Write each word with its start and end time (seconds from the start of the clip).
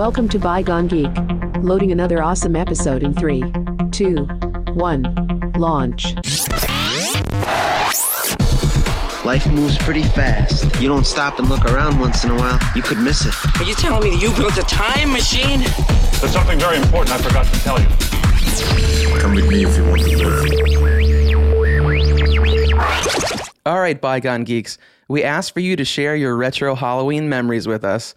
Welcome 0.00 0.30
to 0.30 0.38
Bygone 0.38 0.86
Geek. 0.86 1.10
Loading 1.62 1.92
another 1.92 2.22
awesome 2.22 2.56
episode 2.56 3.02
in 3.02 3.12
3, 3.12 3.42
2, 3.90 4.16
1. 4.72 5.52
Launch. 5.58 6.14
Life 9.26 9.46
moves 9.48 9.76
pretty 9.76 10.04
fast. 10.04 10.80
You 10.80 10.88
don't 10.88 11.04
stop 11.04 11.38
and 11.38 11.50
look 11.50 11.66
around 11.66 12.00
once 12.00 12.24
in 12.24 12.30
a 12.30 12.34
while, 12.34 12.58
you 12.74 12.80
could 12.80 12.96
miss 12.96 13.26
it. 13.26 13.34
Are 13.60 13.64
you 13.64 13.74
telling 13.74 14.02
me 14.02 14.16
that 14.16 14.22
you 14.22 14.32
built 14.34 14.56
a 14.56 14.62
time 14.62 15.12
machine? 15.12 15.60
There's 16.18 16.32
something 16.32 16.58
very 16.58 16.78
important 16.78 17.10
I 17.14 17.18
forgot 17.18 17.44
to 17.52 17.60
tell 17.60 17.78
you. 17.78 17.86
Come 19.20 19.34
with 19.34 19.50
me 19.50 19.66
if 19.66 19.76
you 19.76 19.84
want 19.84 20.00
to 20.00 20.16
live. 20.16 20.46
All 23.66 23.80
right, 23.80 24.00
Bygone 24.00 24.44
Geeks, 24.44 24.78
we 25.08 25.22
asked 25.22 25.52
for 25.52 25.60
you 25.60 25.76
to 25.76 25.84
share 25.84 26.16
your 26.16 26.38
retro 26.38 26.74
Halloween 26.74 27.28
memories 27.28 27.66
with 27.68 27.84
us. 27.84 28.14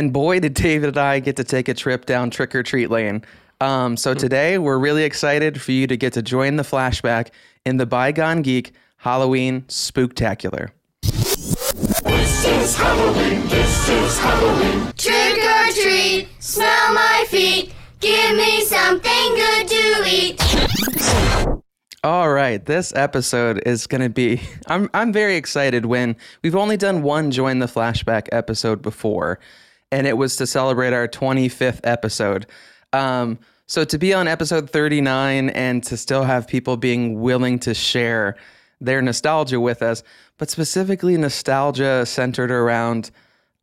And 0.00 0.14
boy, 0.14 0.40
did 0.40 0.54
David 0.54 0.88
and 0.88 0.96
I 0.96 1.20
get 1.20 1.36
to 1.36 1.44
take 1.44 1.68
a 1.68 1.74
trip 1.74 2.06
down 2.06 2.30
trick 2.30 2.54
or 2.54 2.62
treat 2.62 2.90
lane. 2.90 3.22
Um, 3.60 3.98
so 3.98 4.14
today, 4.14 4.56
we're 4.56 4.78
really 4.78 5.04
excited 5.04 5.60
for 5.60 5.72
you 5.72 5.86
to 5.86 5.94
get 5.94 6.14
to 6.14 6.22
join 6.22 6.56
the 6.56 6.62
flashback 6.62 7.28
in 7.66 7.76
the 7.76 7.84
Bygone 7.84 8.40
Geek 8.40 8.72
Halloween 8.96 9.60
Spooktacular. 9.68 10.70
This 11.02 12.46
is 12.46 12.76
Halloween, 12.76 13.46
this 13.48 13.88
is 13.90 14.18
Halloween. 14.18 14.90
Trick 14.96 15.44
or 15.44 15.70
treat, 15.72 16.28
smell 16.38 16.94
my 16.94 17.26
feet, 17.28 17.74
give 18.00 18.36
me 18.36 18.62
something 18.62 19.34
good 19.34 19.68
to 19.68 20.04
eat. 20.08 21.60
All 22.02 22.32
right, 22.32 22.64
this 22.64 22.94
episode 22.96 23.62
is 23.66 23.86
going 23.86 24.00
to 24.00 24.08
be. 24.08 24.40
I'm 24.66 24.88
I'm 24.94 25.12
very 25.12 25.36
excited. 25.36 25.84
When 25.84 26.16
we've 26.42 26.56
only 26.56 26.78
done 26.78 27.02
one 27.02 27.30
join 27.30 27.58
the 27.58 27.66
flashback 27.66 28.28
episode 28.32 28.80
before, 28.80 29.38
and 29.92 30.06
it 30.06 30.16
was 30.16 30.36
to 30.36 30.46
celebrate 30.46 30.92
our 30.92 31.08
25th 31.08 31.80
episode. 31.84 32.46
Um, 32.92 33.38
so 33.66 33.84
to 33.84 33.98
be 33.98 34.12
on 34.12 34.26
episode 34.26 34.70
39 34.70 35.50
and 35.50 35.82
to 35.84 35.96
still 35.96 36.24
have 36.24 36.48
people 36.48 36.76
being 36.76 37.20
willing 37.20 37.58
to 37.60 37.74
share 37.74 38.36
their 38.80 39.02
nostalgia 39.02 39.60
with 39.60 39.82
us, 39.82 40.02
but 40.38 40.50
specifically 40.50 41.16
nostalgia 41.16 42.04
centered 42.06 42.50
around 42.50 43.10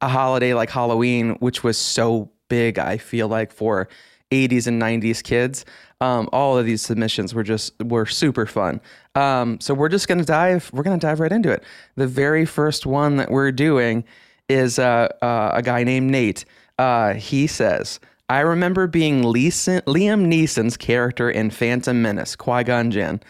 a 0.02 0.08
holiday 0.08 0.54
like 0.54 0.70
Halloween, 0.70 1.32
which 1.40 1.64
was 1.64 1.78
so 1.78 2.30
big. 2.50 2.80
I 2.80 2.98
feel 2.98 3.28
like 3.28 3.52
for 3.52 3.90
80s 4.32 4.68
and 4.68 4.82
90s 4.82 5.24
kids. 5.24 5.66
Um, 6.00 6.30
all 6.32 6.58
of 6.58 6.66
these 6.66 6.82
submissions 6.82 7.34
were 7.34 7.44
just 7.44 7.74
were 7.82 8.06
super 8.06 8.46
fun. 8.46 8.82
Um, 9.16 9.60
so 9.60 9.74
we're 9.74 9.90
just 9.90 10.08
gonna 10.08 10.24
dive. 10.24 10.70
We're 10.72 10.84
gonna 10.84 11.00
dive 11.00 11.20
right 11.20 11.32
into 11.32 11.52
it. 11.52 11.64
The 11.96 12.08
very 12.08 12.46
first 12.46 12.86
one 12.86 13.18
that 13.18 13.32
we're 13.32 13.52
doing 13.52 14.04
is 14.50 14.80
uh, 14.80 15.10
uh, 15.22 15.52
a 15.54 15.62
guy 15.62 15.84
named 15.84 16.10
Nate. 16.12 16.46
Uh, 16.78 17.14
he 17.14 17.48
says, 17.48 18.00
"I 18.30 18.40
remember 18.40 18.88
being 18.88 19.24
Leeson, 19.24 19.82
Liam 19.82 20.26
Neeson's 20.26 20.78
character 20.78 21.30
in 21.30 21.50
Phantom 21.50 22.02
Menace, 22.02 22.36
Qui 22.36 22.64
Gon 22.64 22.92
Jinn, 22.92 23.22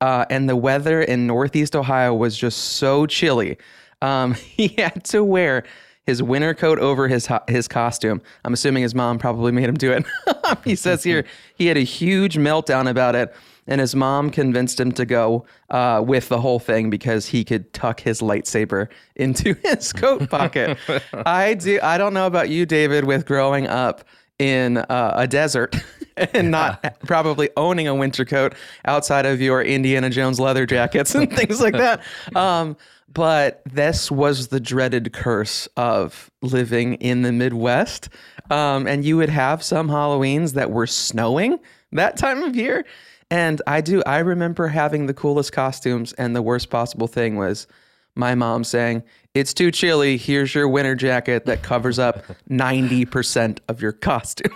uh, 0.00 0.24
and 0.30 0.48
the 0.48 0.56
weather 0.56 1.02
in 1.02 1.26
Northeast 1.26 1.74
Ohio 1.74 2.14
was 2.14 2.36
just 2.36 2.58
so 2.58 3.06
chilly. 3.06 3.58
Um, 4.02 4.34
he 4.34 4.68
had 4.78 5.04
to 5.06 5.24
wear." 5.24 5.64
his 6.06 6.22
winter 6.22 6.52
coat 6.52 6.78
over 6.78 7.08
his 7.08 7.28
his 7.48 7.66
costume. 7.66 8.20
I'm 8.44 8.52
assuming 8.52 8.82
his 8.82 8.94
mom 8.94 9.18
probably 9.18 9.52
made 9.52 9.68
him 9.68 9.76
do 9.76 9.90
it. 9.90 10.04
he 10.64 10.76
says 10.76 11.02
here 11.02 11.24
he 11.56 11.66
had 11.66 11.76
a 11.76 11.80
huge 11.80 12.36
meltdown 12.36 12.88
about 12.88 13.14
it, 13.14 13.34
and 13.66 13.80
his 13.80 13.94
mom 13.94 14.30
convinced 14.30 14.78
him 14.78 14.92
to 14.92 15.04
go 15.04 15.46
uh, 15.70 16.02
with 16.04 16.28
the 16.28 16.40
whole 16.40 16.58
thing 16.58 16.90
because 16.90 17.26
he 17.26 17.44
could 17.44 17.72
tuck 17.72 18.00
his 18.00 18.20
lightsaber 18.20 18.88
into 19.16 19.54
his 19.64 19.92
coat 19.92 20.28
pocket. 20.30 20.78
I 21.12 21.54
do. 21.54 21.78
I 21.82 21.98
don't 21.98 22.14
know 22.14 22.26
about 22.26 22.48
you, 22.48 22.66
David, 22.66 23.04
with 23.04 23.26
growing 23.26 23.66
up 23.66 24.04
in 24.38 24.78
uh, 24.78 25.14
a 25.16 25.26
desert. 25.26 25.76
and 26.16 26.48
not 26.52 27.00
probably 27.00 27.50
owning 27.56 27.88
a 27.88 27.94
winter 27.94 28.24
coat 28.24 28.54
outside 28.84 29.26
of 29.26 29.40
your 29.40 29.60
Indiana 29.60 30.08
Jones 30.08 30.38
leather 30.38 30.64
jackets 30.64 31.12
and 31.12 31.28
things 31.28 31.60
like 31.60 31.74
that. 31.74 32.00
Um, 32.36 32.76
but 33.12 33.62
this 33.64 34.10
was 34.10 34.48
the 34.48 34.60
dreaded 34.60 35.12
curse 35.12 35.68
of 35.76 36.30
living 36.42 36.94
in 36.94 37.22
the 37.22 37.32
Midwest. 37.32 38.08
Um, 38.50 38.86
and 38.86 39.04
you 39.04 39.16
would 39.16 39.28
have 39.28 39.62
some 39.62 39.88
Halloweens 39.88 40.52
that 40.54 40.70
were 40.70 40.86
snowing 40.86 41.58
that 41.92 42.16
time 42.16 42.42
of 42.42 42.56
year. 42.56 42.84
And 43.30 43.60
I 43.66 43.80
do, 43.80 44.02
I 44.06 44.18
remember 44.18 44.68
having 44.68 45.06
the 45.06 45.14
coolest 45.14 45.52
costumes, 45.52 46.12
and 46.14 46.36
the 46.36 46.42
worst 46.42 46.70
possible 46.70 47.06
thing 47.06 47.36
was 47.36 47.66
my 48.14 48.34
mom 48.34 48.64
saying, 48.64 49.02
It's 49.34 49.54
too 49.54 49.70
chilly. 49.70 50.16
Here's 50.16 50.54
your 50.54 50.68
winter 50.68 50.94
jacket 50.94 51.46
that 51.46 51.62
covers 51.62 51.98
up 51.98 52.24
90% 52.50 53.58
of 53.68 53.82
your 53.82 53.92
costume. 53.92 54.52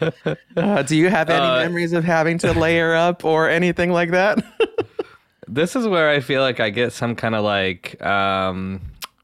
uh, 0.56 0.82
do 0.82 0.96
you 0.96 1.08
have 1.08 1.30
any 1.30 1.64
memories 1.64 1.92
of 1.92 2.04
having 2.04 2.38
to 2.38 2.52
layer 2.52 2.94
up 2.96 3.24
or 3.24 3.48
anything 3.48 3.90
like 3.90 4.10
that? 4.10 4.44
This 5.46 5.76
is 5.76 5.86
where 5.86 6.10
I 6.10 6.20
feel 6.20 6.42
like 6.42 6.60
I 6.60 6.70
get 6.70 6.92
some 6.92 7.14
kind 7.14 7.34
of 7.34 7.44
like 7.44 8.02
um, 8.04 8.80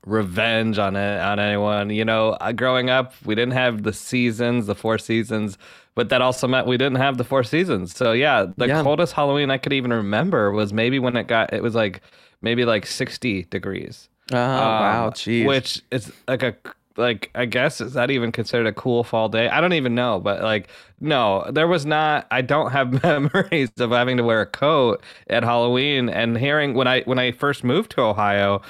revenge 0.07 0.79
on 0.79 0.97
it 0.97 1.21
on 1.21 1.39
anyone. 1.39 1.91
You 1.91 2.05
know, 2.05 2.31
uh, 2.41 2.53
growing 2.53 2.91
up, 2.91 3.15
we 3.25 3.35
didn't 3.35 3.55
have 3.55 3.83
the 3.83 3.93
seasons, 3.93 4.67
the 4.67 4.75
four 4.75 4.99
seasons, 4.99 5.59
but 6.01 6.09
that 6.09 6.23
also 6.23 6.49
meant 6.49 6.67
we 6.67 6.79
didn't 6.79 6.97
have 6.97 7.19
the 7.19 7.25
four 7.25 7.45
seasons. 7.45 7.95
So 7.95 8.13
yeah, 8.13 8.47
the 8.57 8.69
Yeah. 8.69 8.83
coldest 8.83 9.13
Halloween 9.13 9.51
I 9.51 9.59
could 9.59 9.75
even 9.75 9.93
remember 9.93 10.51
was 10.51 10.73
maybe 10.73 10.99
when 10.99 11.15
it 11.15 11.27
got 11.27 11.53
it 11.53 11.63
was 11.63 11.75
like 11.75 12.01
maybe 12.41 12.65
like 12.65 12.87
sixty 12.87 13.43
degrees. 13.45 14.09
Oh, 14.33 14.37
wow. 14.37 15.07
Um, 15.09 15.13
Jeez. 15.13 15.45
Which 15.47 15.83
is 15.91 16.11
like 16.27 16.43
a 16.43 16.55
like 16.97 17.29
I 17.35 17.45
guess 17.45 17.83
is 17.83 17.93
that 17.93 18.11
even 18.11 18.33
considered 18.33 18.67
a 18.67 18.73
cool 18.73 19.05
fall 19.05 19.29
day? 19.29 19.51
I 19.51 19.61
don't 19.61 19.75
even 19.75 19.95
know, 19.95 20.21
but 20.21 20.41
like 20.43 20.69
no, 21.01 21.45
there 21.53 21.69
was 21.69 21.85
not. 21.85 22.27
I 22.31 22.41
don't 22.41 22.71
have 22.73 23.03
memories 23.03 23.69
of 23.79 23.91
having 23.91 24.17
to 24.17 24.25
wear 24.25 24.41
a 24.41 24.47
coat 24.47 25.03
at 25.29 25.43
Halloween 25.45 26.09
and 26.09 26.39
hearing 26.39 26.73
when 26.73 26.87
I 26.89 27.03
when 27.03 27.19
I 27.19 27.33
first 27.33 27.63
moved 27.63 27.91
to 27.93 28.01
Ohio. 28.01 28.63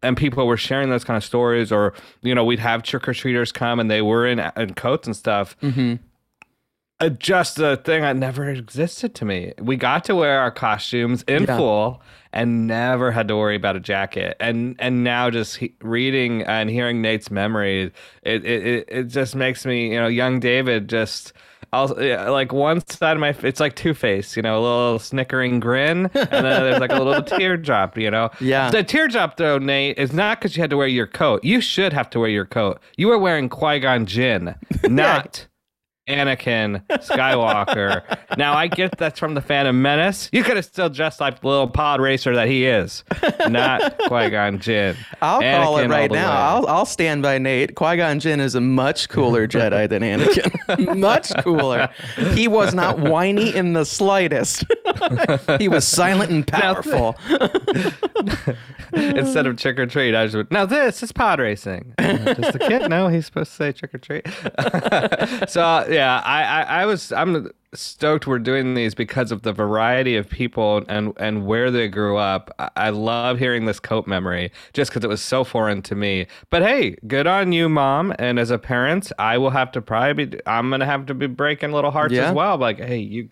And 0.00 0.16
people 0.16 0.46
were 0.46 0.56
sharing 0.56 0.90
those 0.90 1.02
kind 1.02 1.16
of 1.16 1.24
stories, 1.24 1.72
or 1.72 1.92
you 2.22 2.32
know, 2.32 2.44
we'd 2.44 2.60
have 2.60 2.84
trick 2.84 3.08
or 3.08 3.12
treaters 3.14 3.50
come, 3.50 3.80
and 3.80 3.90
they 3.90 4.00
were 4.00 4.28
in 4.28 4.38
in 4.56 4.74
coats 4.74 5.08
and 5.08 5.16
stuff 5.16 5.56
uh, 7.00 7.08
just 7.10 7.58
a 7.58 7.76
thing 7.76 8.02
that 8.02 8.16
never 8.16 8.48
existed 8.48 9.14
to 9.16 9.24
me. 9.24 9.52
We 9.60 9.76
got 9.76 10.04
to 10.04 10.14
wear 10.14 10.40
our 10.40 10.50
costumes 10.50 11.22
in 11.28 11.44
Yeah. 11.44 11.56
full 11.56 12.02
and 12.32 12.66
never 12.66 13.10
had 13.12 13.28
to 13.28 13.36
worry 13.36 13.56
about 13.56 13.76
a 13.76 13.80
jacket. 13.80 14.36
And 14.40 14.76
and 14.78 15.04
now 15.04 15.30
just 15.30 15.56
he- 15.56 15.74
reading 15.80 16.42
and 16.42 16.68
hearing 16.68 17.00
Nate's 17.00 17.30
memories, 17.30 17.90
it, 18.22 18.44
it 18.44 18.84
it 18.88 19.04
just 19.04 19.34
makes 19.36 19.64
me, 19.64 19.92
you 19.92 19.98
know, 20.00 20.08
young 20.08 20.40
David 20.40 20.88
just. 20.88 21.32
Also, 21.70 22.00
yeah, 22.00 22.30
like 22.30 22.50
one 22.50 22.80
side 22.88 23.12
of 23.12 23.20
my, 23.20 23.36
it's 23.42 23.60
like 23.60 23.76
Two 23.76 23.92
Face, 23.92 24.36
you 24.38 24.42
know, 24.42 24.58
a 24.58 24.62
little 24.62 24.98
snickering 24.98 25.60
grin, 25.60 26.06
and 26.14 26.28
then 26.30 26.42
there's 26.42 26.80
like 26.80 26.92
a 26.92 27.02
little 27.02 27.22
teardrop, 27.38 27.98
you 27.98 28.10
know. 28.10 28.30
Yeah. 28.40 28.70
The 28.70 28.82
teardrop, 28.82 29.36
though, 29.36 29.58
Nate, 29.58 29.98
is 29.98 30.14
not 30.14 30.38
because 30.40 30.56
you 30.56 30.62
had 30.62 30.70
to 30.70 30.78
wear 30.78 30.86
your 30.86 31.06
coat. 31.06 31.44
You 31.44 31.60
should 31.60 31.92
have 31.92 32.08
to 32.10 32.20
wear 32.20 32.30
your 32.30 32.46
coat. 32.46 32.80
You 32.96 33.08
were 33.08 33.18
wearing 33.18 33.50
Qui 33.50 33.80
Gon 33.80 34.06
Jinn, 34.06 34.54
not 34.84 35.46
Anakin 36.08 36.82
Skywalker. 36.90 38.02
now 38.36 38.54
I 38.54 38.66
get 38.66 38.96
that's 38.98 39.18
from 39.18 39.34
the 39.34 39.40
Phantom 39.40 39.80
Menace. 39.80 40.28
You 40.32 40.42
could 40.42 40.56
have 40.56 40.64
still 40.64 40.88
dressed 40.88 41.20
like 41.20 41.40
the 41.40 41.46
little 41.48 41.68
pod 41.68 42.00
racer 42.00 42.34
that 42.34 42.48
he 42.48 42.66
is, 42.66 43.04
not 43.48 43.98
Qui 44.06 44.30
Gon 44.30 44.58
Jinn. 44.58 44.96
I'll 45.20 45.40
call 45.40 45.78
it 45.78 45.88
right 45.88 46.10
now. 46.10 46.30
I'll, 46.30 46.66
I'll 46.66 46.86
stand 46.86 47.22
by 47.22 47.38
Nate. 47.38 47.74
Qui 47.74 47.96
Gon 47.96 48.20
Jinn 48.20 48.40
is 48.40 48.54
a 48.54 48.60
much 48.60 49.08
cooler 49.08 49.46
Jedi 49.46 49.88
than 49.88 50.02
Anakin. 50.02 50.96
much 50.98 51.32
cooler. 51.42 51.88
He 52.34 52.48
was 52.48 52.74
not 52.74 52.98
whiny 52.98 53.54
in 53.54 53.72
the 53.74 53.84
slightest. 53.84 54.64
he 55.58 55.68
was 55.68 55.86
silent 55.86 56.30
and 56.30 56.46
powerful. 56.46 57.16
Instead 58.92 59.46
of 59.46 59.56
trick 59.56 59.78
or 59.78 59.86
treat, 59.86 60.14
I 60.14 60.26
just 60.26 60.50
now 60.50 60.64
this 60.64 61.02
is 61.02 61.12
pod 61.12 61.40
racing. 61.40 61.94
Uh, 61.98 62.16
Does 62.34 62.52
the 62.52 62.58
kid 62.58 62.88
know 62.88 63.08
he's 63.08 63.26
supposed 63.26 63.50
to 63.50 63.56
say 63.56 63.72
trick 63.72 63.94
or 63.94 63.98
treat? 63.98 64.26
so 65.48 65.60
uh, 65.62 65.86
yeah, 65.90 65.97
I, 66.06 66.42
I, 66.42 66.62
I 66.82 66.86
was 66.86 67.12
I'm 67.12 67.50
stoked 67.74 68.26
we're 68.26 68.38
doing 68.38 68.72
these 68.74 68.94
because 68.94 69.30
of 69.30 69.42
the 69.42 69.52
variety 69.52 70.16
of 70.16 70.28
people 70.28 70.84
and 70.88 71.12
and 71.18 71.46
where 71.46 71.70
they 71.70 71.88
grew 71.88 72.16
up. 72.16 72.50
I, 72.58 72.70
I 72.76 72.90
love 72.90 73.38
hearing 73.38 73.66
this 73.66 73.78
coat 73.80 74.06
memory 74.06 74.50
just 74.72 74.90
because 74.90 75.04
it 75.04 75.08
was 75.08 75.20
so 75.20 75.44
foreign 75.44 75.82
to 75.82 75.94
me. 75.94 76.26
But 76.50 76.62
hey, 76.62 76.96
good 77.06 77.26
on 77.26 77.52
you, 77.52 77.68
mom. 77.68 78.14
And 78.18 78.38
as 78.38 78.50
a 78.50 78.58
parent, 78.58 79.12
I 79.18 79.38
will 79.38 79.50
have 79.50 79.70
to 79.72 79.82
probably 79.82 80.26
be 80.26 80.40
I'm 80.46 80.70
gonna 80.70 80.86
have 80.86 81.06
to 81.06 81.14
be 81.14 81.26
breaking 81.26 81.72
little 81.72 81.90
hearts 81.90 82.14
Yeah. 82.14 82.28
as 82.28 82.34
well. 82.34 82.56
Like, 82.58 82.78
hey, 82.78 82.98
you. 82.98 83.28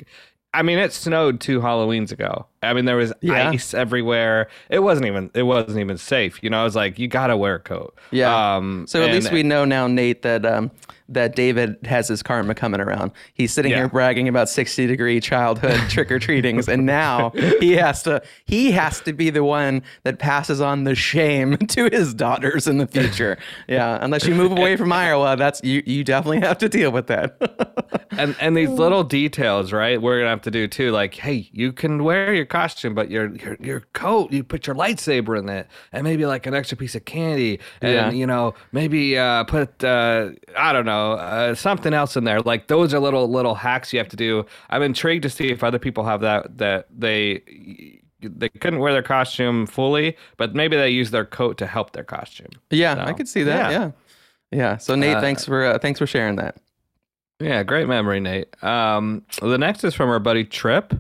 I 0.54 0.62
mean, 0.62 0.78
it 0.78 0.94
snowed 0.94 1.40
two 1.40 1.60
Halloweens 1.60 2.12
ago. 2.12 2.46
I 2.62 2.72
mean, 2.72 2.86
there 2.86 2.96
was 2.96 3.12
Yeah. 3.20 3.50
ice 3.50 3.74
everywhere. 3.74 4.48
It 4.70 4.78
wasn't 4.78 5.06
even 5.06 5.30
it 5.34 5.42
wasn't 5.42 5.78
even 5.78 5.98
safe. 5.98 6.42
You 6.42 6.48
know, 6.50 6.60
I 6.60 6.64
was 6.64 6.74
like, 6.74 6.98
you 6.98 7.08
gotta 7.08 7.36
wear 7.36 7.56
a 7.56 7.60
coat. 7.60 7.94
Yeah. 8.10 8.56
Um, 8.56 8.86
so 8.88 9.00
at 9.02 9.06
and- 9.06 9.14
least 9.14 9.32
we 9.32 9.42
know 9.42 9.64
now, 9.66 9.86
Nate, 9.86 10.22
that 10.22 10.46
um, 10.46 10.70
that 11.08 11.36
David 11.36 11.76
has 11.84 12.08
his 12.08 12.22
karma 12.22 12.54
coming 12.54 12.80
around. 12.80 13.12
He's 13.34 13.52
sitting 13.52 13.70
Yeah. 13.70 13.78
here 13.78 13.88
bragging 13.88 14.28
about 14.28 14.48
60 14.48 14.86
degree 14.86 15.20
childhood 15.20 15.78
trick 15.88 16.10
or 16.10 16.18
treatings, 16.18 16.68
and 16.68 16.84
now 16.86 17.30
he 17.60 17.72
has 17.76 18.02
to 18.04 18.22
he 18.44 18.72
has 18.72 19.00
to 19.02 19.12
be 19.12 19.30
the 19.30 19.44
one 19.44 19.82
that 20.04 20.18
passes 20.18 20.60
on 20.60 20.84
the 20.84 20.94
shame 20.94 21.56
to 21.68 21.88
his 21.92 22.12
daughters 22.14 22.66
in 22.66 22.78
the 22.78 22.86
future. 22.86 23.38
Yeah, 23.68 23.98
unless 24.00 24.26
you 24.26 24.34
move 24.34 24.52
away 24.52 24.76
from 24.76 24.92
Iowa, 24.92 25.36
that's 25.36 25.62
you 25.62 25.82
you 25.86 26.02
definitely 26.04 26.40
have 26.40 26.58
to 26.58 26.68
deal 26.68 26.90
with 26.90 27.06
that. 27.06 27.36
and 28.10 28.34
and 28.40 28.56
these 28.56 28.68
little 28.70 29.04
details, 29.04 29.72
right? 29.72 30.00
We're 30.00 30.18
gonna 30.18 30.30
have 30.30 30.42
to 30.42 30.50
do 30.50 30.66
too. 30.66 30.90
Like, 30.90 31.14
hey, 31.14 31.48
you 31.52 31.72
can 31.72 32.02
wear 32.04 32.32
your 32.34 32.46
costume, 32.46 32.94
but 32.94 33.10
your 33.10 33.34
your 33.36 33.56
your 33.60 33.80
coat, 33.92 34.32
you 34.32 34.42
put 34.42 34.66
your 34.66 34.74
lightsaber 34.74 35.38
in 35.38 35.48
it, 35.48 35.68
and 35.92 36.02
maybe 36.04 36.26
like 36.26 36.46
an 36.46 36.54
extra 36.54 36.76
piece 36.76 36.94
of 36.94 37.04
candy, 37.04 37.60
and 37.80 37.92
Yeah. 37.92 38.10
you 38.10 38.26
know 38.26 38.54
maybe 38.72 39.16
uh, 39.18 39.44
put 39.44 39.84
uh, 39.84 40.30
I 40.56 40.72
don't 40.72 40.84
know 40.86 40.95
uh, 41.12 41.54
something 41.54 41.92
else 41.94 42.16
in 42.16 42.24
there. 42.24 42.40
Like 42.40 42.66
those 42.68 42.92
are 42.94 42.98
little 43.00 43.28
little 43.30 43.54
hacks 43.54 43.92
you 43.92 43.98
have 43.98 44.08
to 44.08 44.16
do. 44.16 44.44
I'm 44.70 44.82
intrigued 44.82 45.22
to 45.24 45.30
see 45.30 45.50
if 45.50 45.62
other 45.64 45.78
people 45.78 46.04
have 46.04 46.20
that 46.20 46.58
that 46.58 46.86
they. 46.96 47.42
They 48.22 48.48
couldn't 48.48 48.80
wear 48.80 48.92
their 48.94 49.02
costume 49.02 49.66
fully, 49.66 50.16
but 50.38 50.54
maybe 50.54 50.74
they 50.74 50.88
use 50.88 51.10
their 51.10 51.26
coat 51.26 51.58
to 51.58 51.66
help 51.66 51.92
their 51.92 52.02
costume. 52.02 52.48
yeah, 52.70 52.94
So, 52.94 53.00
I 53.02 53.12
could 53.12 53.28
see 53.28 53.42
that. 53.42 53.70
yeah. 53.70 53.78
Yeah, 53.78 53.90
yeah. 54.58 54.76
So 54.78 54.94
Nate, 54.94 55.18
Uh, 55.18 55.20
thanks 55.20 55.44
for 55.44 55.64
uh, 55.64 55.78
thanks 55.78 55.98
for 55.98 56.06
sharing 56.06 56.36
that. 56.36 56.56
Yeah, 57.40 57.62
great 57.62 57.86
memory, 57.86 58.18
Nate. 58.20 58.48
Um, 58.64 59.22
the 59.42 59.58
next 59.58 59.84
is 59.84 59.94
from 59.94 60.08
our 60.08 60.18
buddy 60.18 60.44
Trip. 60.44 60.94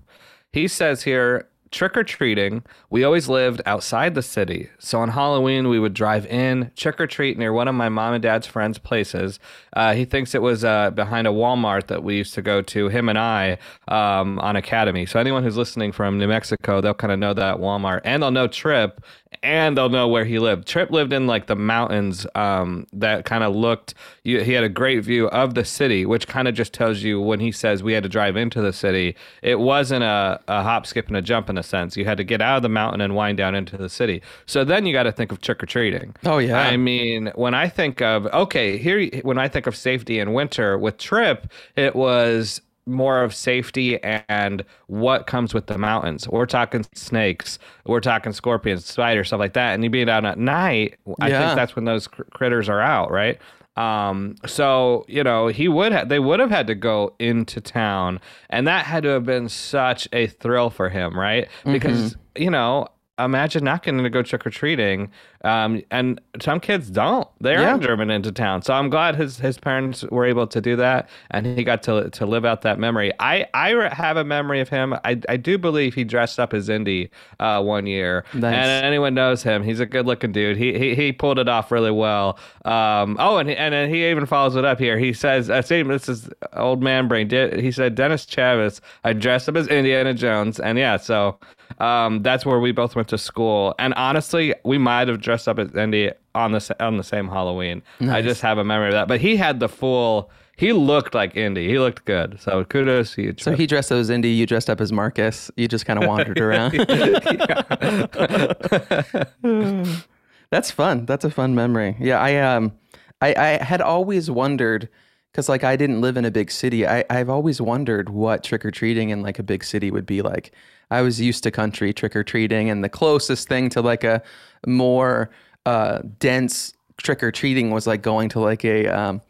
He 0.52 0.68
says 0.68 1.02
here, 1.02 1.48
trick 1.70 1.96
or 1.96 2.04
treating, 2.04 2.62
we 2.90 3.04
always 3.04 3.28
lived 3.28 3.60
outside 3.66 4.14
the 4.14 4.22
city. 4.22 4.70
So 4.78 5.00
on 5.00 5.10
Halloween, 5.10 5.68
we 5.68 5.78
would 5.78 5.94
drive 5.94 6.26
in, 6.26 6.70
trick 6.76 7.00
or 7.00 7.06
treat 7.06 7.38
near 7.38 7.52
one 7.52 7.68
of 7.68 7.74
my 7.74 7.88
mom 7.88 8.14
and 8.14 8.22
dad's 8.22 8.46
friends' 8.46 8.78
places. 8.78 9.38
Uh, 9.74 9.94
he 9.94 10.04
thinks 10.04 10.34
it 10.34 10.42
was 10.42 10.64
uh, 10.64 10.90
behind 10.90 11.26
a 11.26 11.30
Walmart 11.30 11.86
that 11.88 12.02
we 12.02 12.16
used 12.16 12.34
to 12.34 12.42
go 12.42 12.62
to, 12.62 12.88
him 12.88 13.08
and 13.08 13.18
I, 13.18 13.58
um, 13.88 14.38
on 14.38 14.56
Academy. 14.56 15.06
So 15.06 15.20
anyone 15.20 15.42
who's 15.42 15.56
listening 15.56 15.92
from 15.92 16.18
New 16.18 16.28
Mexico, 16.28 16.80
they'll 16.80 16.94
kind 16.94 17.12
of 17.12 17.18
know 17.18 17.34
that 17.34 17.56
Walmart 17.56 18.00
and 18.04 18.22
they'll 18.22 18.30
know 18.30 18.48
Trip 18.48 19.04
and 19.42 19.76
they'll 19.76 19.88
know 19.88 20.08
where 20.08 20.24
he 20.24 20.38
lived. 20.38 20.66
Trip 20.66 20.90
lived 20.90 21.12
in 21.12 21.26
like 21.26 21.46
the 21.46 21.56
mountains 21.56 22.26
um, 22.34 22.86
that 22.92 23.24
kind 23.24 23.44
of 23.44 23.54
looked, 23.54 23.94
you, 24.24 24.40
he 24.40 24.52
had 24.52 24.64
a 24.64 24.68
great 24.68 25.04
view 25.04 25.28
of 25.28 25.54
the 25.54 25.64
city, 25.64 26.06
which 26.06 26.26
kind 26.26 26.48
of 26.48 26.54
just 26.54 26.72
tells 26.72 27.02
you 27.02 27.20
when 27.20 27.40
he 27.40 27.52
says 27.52 27.82
we 27.82 27.92
had 27.92 28.02
to 28.02 28.08
drive 28.08 28.36
into 28.36 28.60
the 28.60 28.72
city, 28.72 29.16
it 29.42 29.58
wasn't 29.58 30.02
a, 30.02 30.40
a 30.48 30.62
hop, 30.62 30.86
skip, 30.86 31.08
and 31.08 31.16
a 31.16 31.22
jump 31.22 31.48
in 31.56 31.60
a 31.60 31.62
sense. 31.62 31.96
You 31.96 32.04
had 32.04 32.18
to 32.18 32.24
get 32.24 32.40
out 32.42 32.56
of 32.58 32.62
the 32.62 32.68
mountain 32.68 33.00
and 33.00 33.14
wind 33.16 33.38
down 33.38 33.54
into 33.54 33.76
the 33.76 33.88
city. 33.88 34.22
So 34.46 34.64
then 34.64 34.84
you 34.86 34.92
got 34.92 35.04
to 35.04 35.12
think 35.12 35.32
of 35.32 35.40
trick 35.40 35.62
or 35.62 35.66
treating. 35.66 36.14
Oh, 36.24 36.38
yeah. 36.38 36.58
I 36.60 36.76
mean, 36.76 37.32
when 37.34 37.54
I 37.54 37.68
think 37.68 38.02
of, 38.02 38.26
okay, 38.26 38.76
here, 38.76 39.08
when 39.22 39.38
I 39.38 39.48
think 39.48 39.66
of 39.66 39.74
safety 39.76 40.18
in 40.18 40.32
winter 40.34 40.76
with 40.78 40.98
Trip, 40.98 41.50
it 41.76 41.96
was 41.96 42.60
more 42.88 43.22
of 43.24 43.34
safety 43.34 44.00
and 44.28 44.64
what 44.86 45.26
comes 45.26 45.52
with 45.52 45.66
the 45.66 45.76
mountains. 45.76 46.28
We're 46.28 46.46
talking 46.46 46.86
snakes, 46.94 47.58
we're 47.84 47.98
talking 47.98 48.32
scorpions, 48.32 48.86
spiders, 48.86 49.26
stuff 49.26 49.40
like 49.40 49.54
that. 49.54 49.74
And 49.74 49.82
you 49.82 49.90
being 49.90 50.08
out 50.08 50.24
at 50.24 50.38
night, 50.38 50.94
I 51.20 51.28
Yeah. 51.28 51.46
think 51.46 51.56
that's 51.56 51.74
when 51.74 51.84
those 51.84 52.06
cr- 52.06 52.22
critters 52.32 52.68
are 52.68 52.80
out, 52.80 53.10
right? 53.10 53.38
Um, 53.76 54.36
so 54.46 55.04
you 55.08 55.22
know, 55.22 55.48
he 55.48 55.68
would 55.68 55.92
have, 55.92 56.08
they 56.08 56.18
would 56.18 56.40
have 56.40 56.50
had 56.50 56.66
to 56.68 56.74
go 56.74 57.14
into 57.18 57.60
town, 57.60 58.20
and 58.48 58.66
that 58.66 58.86
had 58.86 59.02
to 59.02 59.10
have 59.10 59.24
been 59.24 59.48
such 59.48 60.08
a 60.12 60.26
thrill 60.28 60.70
for 60.70 60.88
him, 60.88 61.18
right? 61.18 61.48
Because 61.72 62.16
you 62.36 62.50
know, 62.50 62.88
imagine 63.18 63.64
not 63.64 63.82
getting 63.82 64.02
to 64.02 64.10
go 64.10 64.22
trick 64.22 64.46
or 64.46 64.50
treating. 64.50 65.10
Um, 65.44 65.82
and 65.90 66.20
some 66.40 66.60
kids 66.60 66.90
don't. 66.90 67.28
They 67.40 67.54
aren't 67.56 67.80
Yeah. 67.82 67.86
driven 67.86 68.10
into 68.10 68.32
town. 68.32 68.62
So 68.62 68.74
I'm 68.74 68.88
glad 68.90 69.16
his 69.16 69.38
his 69.38 69.58
parents 69.58 70.02
were 70.04 70.24
able 70.24 70.46
to 70.46 70.60
do 70.60 70.76
that, 70.76 71.08
and 71.30 71.46
he 71.46 71.62
got 71.64 71.82
to 71.84 72.10
to 72.10 72.26
live 72.26 72.44
out 72.44 72.62
that 72.62 72.78
memory. 72.78 73.12
I 73.20 73.46
I 73.54 73.88
have 73.94 74.16
a 74.16 74.24
memory 74.24 74.60
of 74.60 74.68
him. 74.68 74.94
I 75.04 75.20
I 75.28 75.36
do 75.36 75.58
believe 75.58 75.94
he 75.94 76.04
dressed 76.04 76.40
up 76.40 76.52
as 76.54 76.68
Indy 76.68 77.10
uh, 77.40 77.62
one 77.62 77.86
year. 77.86 78.24
Nice. 78.34 78.54
And 78.54 78.84
anyone 78.84 79.14
knows 79.14 79.42
him, 79.42 79.62
he's 79.62 79.80
a 79.80 79.86
good 79.86 80.06
looking 80.06 80.32
dude. 80.32 80.56
He 80.56 80.78
he 80.78 80.94
he 80.94 81.12
pulled 81.12 81.38
it 81.38 81.48
off 81.48 81.70
really 81.70 81.90
well. 81.90 82.38
Um, 82.64 83.16
oh, 83.20 83.36
and 83.38 83.48
he, 83.48 83.56
and 83.56 83.90
he 83.94 84.06
even 84.08 84.26
follows 84.26 84.56
it 84.56 84.64
up 84.64 84.78
here. 84.78 84.98
He 84.98 85.12
says, 85.12 85.48
uh, 85.50 85.62
see 85.62 85.82
this 85.82 86.08
is 86.08 86.28
old 86.54 86.82
man 86.82 87.08
brain. 87.08 87.28
He 87.30 87.70
said, 87.70 87.94
Dennis 87.94 88.26
Chavez, 88.26 88.80
I 89.04 89.12
dressed 89.12 89.48
up 89.48 89.56
as 89.56 89.68
Indiana 89.68 90.14
Jones, 90.14 90.58
and 90.58 90.78
yeah, 90.78 90.96
so 90.96 91.38
um, 91.78 92.22
that's 92.22 92.44
where 92.46 92.58
we 92.60 92.72
both 92.72 92.96
went 92.96 93.08
to 93.08 93.18
school. 93.18 93.74
And 93.78 93.94
honestly, 93.94 94.54
we 94.64 94.78
might 94.78 95.08
have 95.08 95.20
dressed 95.26 95.48
up 95.48 95.58
as 95.58 95.74
Indy 95.74 96.10
on 96.34 96.52
the 96.52 96.76
on 96.80 96.96
the 96.96 97.04
same 97.04 97.28
Halloween. 97.28 97.82
I 98.00 98.22
just 98.22 98.40
have 98.40 98.56
a 98.58 98.64
memory 98.64 98.88
of 98.88 98.94
that. 98.94 99.08
But 99.08 99.20
he 99.20 99.36
had 99.36 99.60
the 99.60 99.68
full. 99.68 100.30
He 100.56 100.72
looked 100.72 101.14
like 101.14 101.36
Indy. 101.36 101.68
He 101.68 101.78
looked 101.78 102.06
good. 102.06 102.40
So 102.40 102.64
kudos 102.64 103.14
to 103.16 103.22
you. 103.22 103.34
So 103.36 103.54
he 103.54 103.66
dressed 103.66 103.92
up 103.92 103.98
as 103.98 104.08
Indy, 104.08 104.30
you 104.30 104.46
dressed 104.46 104.70
up 104.70 104.80
as 104.80 104.90
Marcus. 104.90 105.50
You 105.56 105.68
just 105.68 105.84
kind 105.84 106.02
of 106.02 106.08
wandered 106.08 106.40
around. 106.40 106.72
That's 110.50 110.70
fun. 110.70 111.04
That's 111.04 111.24
a 111.24 111.30
fun 111.30 111.54
memory. 111.54 111.96
Yeah, 111.98 112.20
I 112.20 112.36
um, 112.36 112.72
I, 113.20 113.34
I 113.34 113.64
had 113.64 113.82
always 113.82 114.30
wondered 114.30 114.88
because 115.32 115.48
like 115.48 115.64
I 115.64 115.74
didn't 115.74 116.00
live 116.00 116.16
in 116.16 116.24
a 116.24 116.30
big 116.30 116.52
city. 116.52 116.86
I 116.86 117.04
I've 117.10 117.28
always 117.28 117.60
wondered 117.60 118.08
what 118.08 118.44
trick 118.44 118.64
or 118.64 118.70
treating 118.70 119.10
in 119.10 119.22
like 119.22 119.40
a 119.40 119.42
big 119.42 119.64
city 119.64 119.90
would 119.90 120.06
be 120.06 120.22
like. 120.22 120.52
I 120.90 121.02
was 121.02 121.20
used 121.20 121.42
to 121.44 121.50
country 121.50 121.92
trick 121.92 122.14
or 122.14 122.22
treating, 122.24 122.70
and 122.70 122.82
the 122.84 122.88
closest 122.88 123.48
thing 123.48 123.68
to 123.70 123.80
like 123.80 124.04
a 124.04 124.22
more 124.66 125.30
uh, 125.64 126.00
dense 126.18 126.72
trick 126.96 127.22
or 127.22 127.32
treating 127.32 127.70
was 127.70 127.86
like 127.86 128.02
going 128.02 128.28
to 128.30 128.40
like 128.40 128.64
a 128.64 128.86
um, 128.86 129.20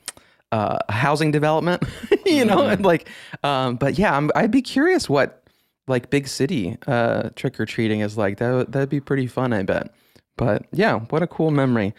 uh, 0.52 0.78
housing 0.90 1.30
development, 1.30 1.82
you 2.26 2.44
know, 2.44 2.66
and 2.66 2.84
like, 2.84 3.08
um, 3.42 3.76
but 3.76 3.98
yeah, 3.98 4.16
I'm, 4.16 4.30
I'd 4.34 4.50
be 4.50 4.62
curious 4.62 5.08
what 5.08 5.42
like 5.88 6.10
big 6.10 6.28
city 6.28 6.76
uh, 6.86 7.30
trick 7.36 7.58
or 7.58 7.66
treating 7.66 8.00
is 8.00 8.16
like. 8.18 8.38
That 8.38 8.52
would- 8.52 8.72
that'd 8.72 8.88
be 8.88 9.00
pretty 9.00 9.26
fun, 9.26 9.52
I 9.52 9.62
bet. 9.62 9.90
But 10.36 10.66
yeah, 10.72 10.98
what 11.10 11.22
a 11.22 11.26
cool 11.26 11.50
memory. 11.50 11.94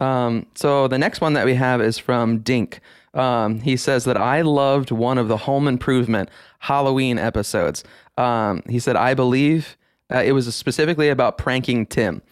Um, 0.00 0.46
so 0.54 0.88
the 0.88 0.98
next 0.98 1.20
one 1.20 1.34
that 1.34 1.44
we 1.44 1.54
have 1.54 1.80
is 1.80 1.98
from 1.98 2.38
Dink. 2.38 2.80
Um, 3.12 3.60
he 3.60 3.76
says 3.76 4.04
that 4.04 4.16
I 4.16 4.40
loved 4.40 4.90
one 4.90 5.18
of 5.18 5.28
the 5.28 5.36
Home 5.36 5.68
Improvement 5.68 6.28
Halloween 6.60 7.18
episodes. 7.18 7.84
Um, 8.16 8.62
he 8.68 8.78
said 8.78 8.96
I 8.96 9.14
believe 9.14 9.76
uh, 10.12 10.22
it 10.24 10.32
was 10.32 10.54
specifically 10.54 11.08
about 11.08 11.38
pranking 11.38 11.86
Tim. 11.86 12.22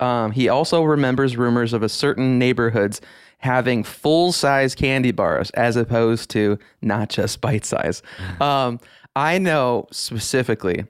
Um, 0.00 0.32
he 0.32 0.48
also 0.48 0.82
remembers 0.82 1.36
rumors 1.36 1.72
of 1.72 1.82
a 1.82 1.88
certain 1.88 2.38
neighborhoods 2.38 3.00
having 3.38 3.82
full 3.82 4.32
size 4.32 4.74
candy 4.74 5.10
bars 5.10 5.50
as 5.50 5.76
opposed 5.76 6.30
to 6.30 6.58
not 6.80 7.08
just 7.08 7.40
bite 7.40 7.64
size. 7.64 8.02
Um, 8.40 8.80
I 9.14 9.38
know 9.38 9.86
specifically 9.90 10.86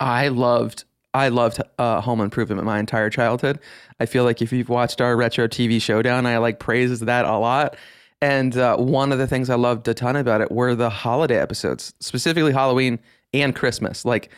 I 0.00 0.28
loved 0.28 0.84
I 1.12 1.28
loved 1.28 1.62
uh, 1.78 2.00
Home 2.02 2.20
Improvement 2.20 2.62
my 2.64 2.78
entire 2.78 3.08
childhood. 3.08 3.58
I 3.98 4.06
feel 4.06 4.24
like 4.24 4.42
if 4.42 4.52
you've 4.52 4.68
watched 4.68 5.00
our 5.00 5.16
retro 5.16 5.48
TV 5.48 5.80
showdown, 5.80 6.26
I 6.26 6.36
like 6.38 6.58
praises 6.58 7.00
that 7.00 7.24
a 7.24 7.38
lot. 7.38 7.76
And 8.20 8.56
uh, 8.56 8.76
one 8.76 9.12
of 9.12 9.18
the 9.18 9.26
things 9.26 9.48
I 9.48 9.54
loved 9.54 9.88
a 9.88 9.94
ton 9.94 10.16
about 10.16 10.42
it 10.42 10.50
were 10.50 10.74
the 10.74 10.90
holiday 10.90 11.38
episodes, 11.38 11.94
specifically 12.00 12.52
Halloween 12.52 12.98
and 13.42 13.54
Christmas. 13.54 14.04
Like, 14.04 14.30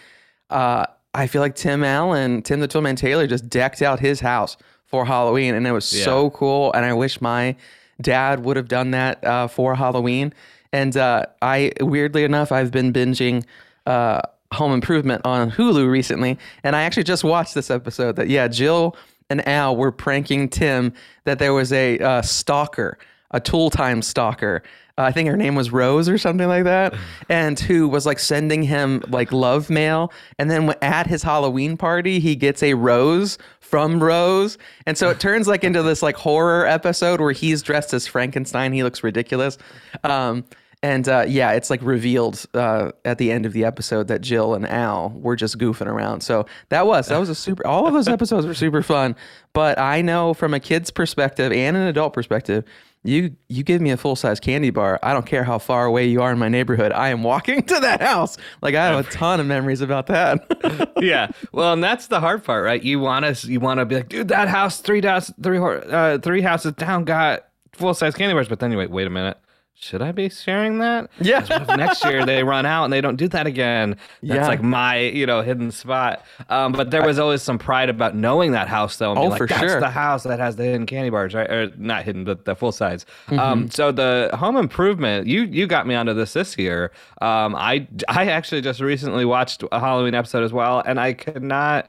uh, 0.51 0.87
I 1.15 1.27
feel 1.27 1.43
like 1.43 1.55
Tim 1.55 1.83
Allen, 1.85 2.43
Tim 2.43 2.61
the 2.61 2.69
Toolman 2.69 2.97
Taylor, 2.97 3.27
just 3.27 3.49
decked 3.49 3.83
out 3.83 4.01
his 4.01 4.21
house 4.21 4.57
for 4.87 5.05
Halloween, 5.05 5.55
and 5.55 5.67
it 5.67 5.73
was 5.73 5.85
so 5.85 6.31
cool. 6.31 6.73
And 6.73 6.85
I 6.85 6.93
wish 6.93 7.21
my 7.21 7.57
dad 8.01 8.45
would 8.45 8.57
have 8.57 8.69
done 8.69 8.93
that 8.93 9.23
uh, 9.25 9.49
for 9.49 9.75
Halloween. 9.75 10.33
And 10.73 10.97
uh, 10.97 11.27
I, 11.43 11.73
weirdly 11.81 12.25
enough, 12.25 12.53
I've 12.53 12.71
been 12.71 12.93
binging 12.93 13.45
uh, 13.87 14.21
Home 14.53 14.73
Improvement 14.73 15.23
on 15.25 15.51
Hulu 15.51 15.91
recently, 15.91 16.39
and 16.63 16.75
I 16.77 16.83
actually 16.83 17.05
just 17.05 17.25
watched 17.25 17.55
this 17.55 17.71
episode. 17.71 18.17
That 18.17 18.29
yeah, 18.29 18.49
Jill 18.49 18.97
and 19.31 19.47
Al 19.47 19.77
were 19.77 19.93
pranking 19.93 20.49
Tim 20.49 20.93
that 21.25 21.39
there 21.39 21.53
was 21.53 21.73
a 21.73 21.99
uh, 21.99 22.23
stalker, 22.23 22.99
a 23.31 23.41
tool 23.41 23.71
time 23.71 24.03
stalker. 24.03 24.63
Uh, 24.99 25.03
I 25.03 25.13
think 25.13 25.29
her 25.29 25.37
name 25.37 25.55
was 25.55 25.71
Rose 25.71 26.09
or 26.09 26.19
something 26.19 26.49
like 26.49 26.65
that, 26.65 26.95
and 27.29 27.59
who 27.59 27.89
was 27.89 28.05
like 28.05 28.19
sending 28.19 28.65
him 28.65 29.03
like 29.09 29.33
love 29.33 29.71
mail. 29.71 30.13
And 30.39 30.51
then 30.51 30.75
at 30.83 31.07
his 31.07 31.23
Halloween 31.23 31.77
party, 31.77 32.19
he 32.19 32.35
gets 32.35 32.63
a 32.63 32.75
rose 32.75 33.39
from 33.61 34.03
Rose, 34.03 34.59
and 34.87 34.99
so 34.99 35.11
it 35.11 35.21
turns 35.21 35.47
like 35.47 35.63
into 35.65 35.83
this 35.83 36.03
like 36.03 36.17
horror 36.17 36.67
episode 36.67 37.21
where 37.21 37.33
he's 37.33 37.63
dressed 37.63 37.95
as 37.95 38.07
Frankenstein. 38.07 38.73
He 38.73 38.83
looks 38.83 39.03
ridiculous. 39.05 39.57
Um, 40.05 40.45
and 40.83 41.09
uh, 41.09 41.25
yeah, 41.27 41.53
it's 41.53 41.71
like 41.71 41.83
revealed 41.83 42.45
uh, 42.55 42.93
at 43.05 43.19
the 43.19 43.33
end 43.33 43.47
of 43.47 43.53
the 43.53 43.65
episode 43.65 44.07
that 44.09 44.21
Jill 44.21 44.55
and 44.55 44.67
Al 44.67 45.11
were 45.11 45.35
just 45.35 45.59
goofing 45.59 45.87
around. 45.87 46.21
So 46.21 46.47
that 46.69 46.87
was 46.87 47.09
that 47.09 47.19
was 47.19 47.29
a 47.29 47.35
super. 47.35 47.67
All 47.67 47.87
of 47.87 47.95
those 47.95 48.07
episodes 48.07 48.47
were 48.47 48.55
super 48.55 48.83
fun. 48.83 49.17
But 49.53 49.79
I 49.79 50.03
know 50.03 50.35
from 50.35 50.55
a 50.55 50.61
kid's 50.61 50.91
perspective 50.91 51.51
and 51.51 51.77
an 51.77 51.89
adult 51.89 52.13
perspective, 52.13 52.65
you 53.05 53.37
you 53.49 53.63
give 53.63 53.81
me 53.81 53.91
a 53.91 53.97
full 53.97 54.17
size 54.17 54.41
candy 54.41 54.71
bar. 54.71 54.99
I 55.03 55.13
don't 55.13 55.27
care 55.27 55.45
how 55.45 55.59
far 55.59 55.87
away 55.87 56.07
you 56.07 56.21
are 56.23 56.33
in 56.33 56.39
my 56.39 56.49
neighborhood. 56.49 56.93
I 56.93 57.09
am 57.09 57.23
walking 57.23 57.63
to 57.67 57.81
that 57.81 58.01
house. 58.01 58.37
Like 58.63 58.75
I 58.75 58.87
have 58.87 59.07
a 59.07 59.11
ton 59.11 59.41
of 59.41 59.47
memories 59.47 59.81
about 59.81 60.07
that. 60.09 60.93
yeah. 61.01 61.29
Well, 61.53 61.73
and 61.73 61.83
that's 61.83 62.09
the 62.09 62.21
hard 62.21 62.45
part, 62.45 62.65
right? 62.65 62.83
You 62.83 63.01
want 63.01 63.25
to 63.25 63.51
you 63.51 63.61
want 63.61 63.79
to 63.79 63.87
be 63.87 63.97
like, 63.97 64.09
dude, 64.09 64.29
that 64.29 64.49
house 64.49 64.81
three 64.81 65.01
house 65.01 65.33
three 65.43 65.59
uh, 65.59 66.19
three 66.19 66.43
houses 66.43 66.73
down 66.73 67.05
got 67.05 67.47
full 67.73 67.95
size 67.95 68.15
candy 68.15 68.35
bars, 68.35 68.49
but 68.49 68.61
then 68.61 68.73
you 68.73 68.79
wait, 68.79 68.91
wait 68.91 69.07
a 69.07 69.11
minute. 69.11 69.39
Should 69.81 70.03
I 70.03 70.11
be 70.11 70.29
sharing 70.29 70.81
that? 70.81 71.09
Yeah. 71.21 71.41
'Cause 71.41 71.51
what 71.51 71.63
if 71.71 71.77
next 71.77 72.05
year 72.05 72.27
they 72.27 72.43
run 72.43 72.67
out 72.67 72.83
and 72.85 72.93
they 72.93 73.01
don't 73.01 73.15
do 73.15 73.29
that 73.29 73.47
again. 73.47 73.91
That's 74.25 74.41
Yeah. 74.41 74.47
like 74.49 74.61
my, 74.61 74.99
you 74.99 75.25
know, 75.25 75.41
hidden 75.41 75.71
spot. 75.71 76.25
Um, 76.51 76.73
but 76.73 76.91
there 76.91 77.05
was 77.07 77.21
always 77.21 77.43
some 77.43 77.59
pride 77.59 77.89
about 77.89 78.17
knowing 78.17 78.51
that 78.53 78.67
house 78.67 78.97
though. 78.97 79.15
Oh, 79.15 79.27
like, 79.27 79.39
for 79.39 79.47
That's 79.47 79.61
sure. 79.61 79.79
the 79.81 79.91
house 79.91 80.25
that 80.25 80.41
has 80.41 80.57
the 80.57 80.65
hidden 80.65 80.85
candy 80.85 81.11
bars, 81.11 81.33
right? 81.33 81.49
Or 81.49 81.71
not 81.77 82.03
hidden, 82.03 82.25
but 82.25 82.45
the 82.45 82.57
full 82.57 82.73
size. 82.73 83.07
Mm-hmm. 83.29 83.39
Um, 83.39 83.71
so 83.71 83.93
the 83.93 84.31
home 84.35 84.57
improvement, 84.57 85.29
you 85.29 85.43
you 85.43 85.69
got 85.69 85.87
me 85.87 85.95
onto 85.95 86.13
this 86.13 86.33
this 86.33 86.59
year. 86.59 86.91
Um, 87.23 87.55
I 87.55 87.87
I 88.09 88.27
actually 88.27 88.63
just 88.63 88.81
recently 88.81 89.25
watched 89.25 89.63
a 89.71 89.79
Halloween 89.79 90.15
episode 90.15 90.43
as 90.43 90.53
well, 90.53 90.83
and 90.85 90.99
I 90.99 91.13
could 91.13 91.43
not. 91.43 91.89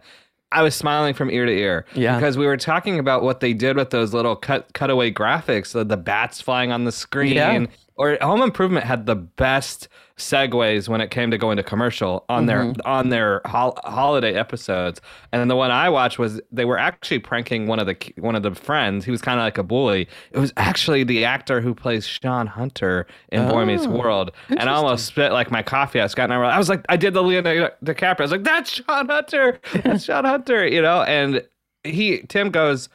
I 0.52 0.64
was 0.64 0.74
smiling 0.76 1.14
from 1.14 1.30
ear 1.30 1.46
to 1.46 1.52
ear 1.52 1.86
Yeah. 1.94 2.16
because 2.16 2.38
we 2.38 2.46
were 2.48 2.58
talking 2.58 2.98
about 3.00 3.22
what 3.22 3.40
they 3.40 3.54
did 3.54 3.76
with 3.78 3.92
those 3.92 4.14
little 4.14 4.36
cut 4.36 4.74
cutaway 4.74 5.12
graphics, 5.12 5.74
the, 5.74 5.84
the 5.86 5.98
bats 5.98 6.42
flying 6.42 6.72
on 6.72 6.86
the 6.86 6.92
screen. 6.92 7.34
Yeah. 7.36 7.66
Or 7.96 8.18
Home 8.22 8.42
Improvement 8.42 8.86
had 8.86 9.06
the 9.06 9.16
best 9.16 9.90
segues 10.20 10.88
when 10.88 11.02
it 11.02 11.10
came 11.12 11.32
to 11.32 11.38
going 11.38 11.58
to 11.58 11.64
commercial 11.64 12.26
on 12.30 12.46
their 12.46 12.60
Mm-hmm. 12.66 12.82
on 12.86 13.10
their 13.10 13.42
hol- 13.46 13.80
holiday 13.84 14.34
episodes. 14.36 15.02
And 15.32 15.40
then 15.40 15.48
the 15.48 15.56
one 15.56 15.72
I 15.72 15.90
watched 15.90 16.20
was 16.20 16.42
they 16.52 16.66
were 16.66 16.78
actually 16.78 17.20
pranking 17.20 17.68
one 17.68 17.80
of 17.80 17.88
the 17.88 17.96
one 18.18 18.36
of 18.36 18.44
the 18.44 18.54
friends. 18.54 19.06
He 19.06 19.12
was 19.12 19.22
kind 19.22 19.40
of 19.40 19.44
like 19.44 19.58
a 19.58 19.64
bully. 19.64 20.08
It 20.32 20.38
was 20.40 20.54
actually 20.58 21.04
the 21.04 21.26
actor 21.26 21.62
who 21.62 21.74
plays 21.74 22.06
Shawn 22.06 22.48
Hunter 22.48 23.08
in 23.32 23.48
Boy 23.50 23.66
Meets 23.66 23.86
Oh, 23.86 23.90
World. 23.92 24.32
And 24.50 24.62
I 24.62 24.74
almost 24.74 25.06
spit 25.06 25.32
like 25.32 25.50
my 25.52 25.64
coffee 25.64 26.00
out. 26.00 26.12
Scott 26.12 26.26
and 26.26 26.34
I 26.34 26.38
were. 26.38 26.46
I 26.46 26.58
was 26.58 26.70
like, 26.70 26.86
I 26.90 26.98
did 26.98 27.14
the 27.14 27.24
Leonardo 27.24 27.70
DiCaprio. 27.84 28.20
I 28.20 28.24
was 28.24 28.32
like, 28.32 28.44
that's 28.44 28.72
Shawn 28.72 29.08
Hunter. 29.08 29.60
That's 29.84 30.04
Shawn 30.04 30.26
Hunter. 30.26 30.68
You 30.68 30.82
know. 30.82 31.02
And 31.04 31.44
he 31.84 32.20
Tim 32.24 32.50
goes. 32.52 32.90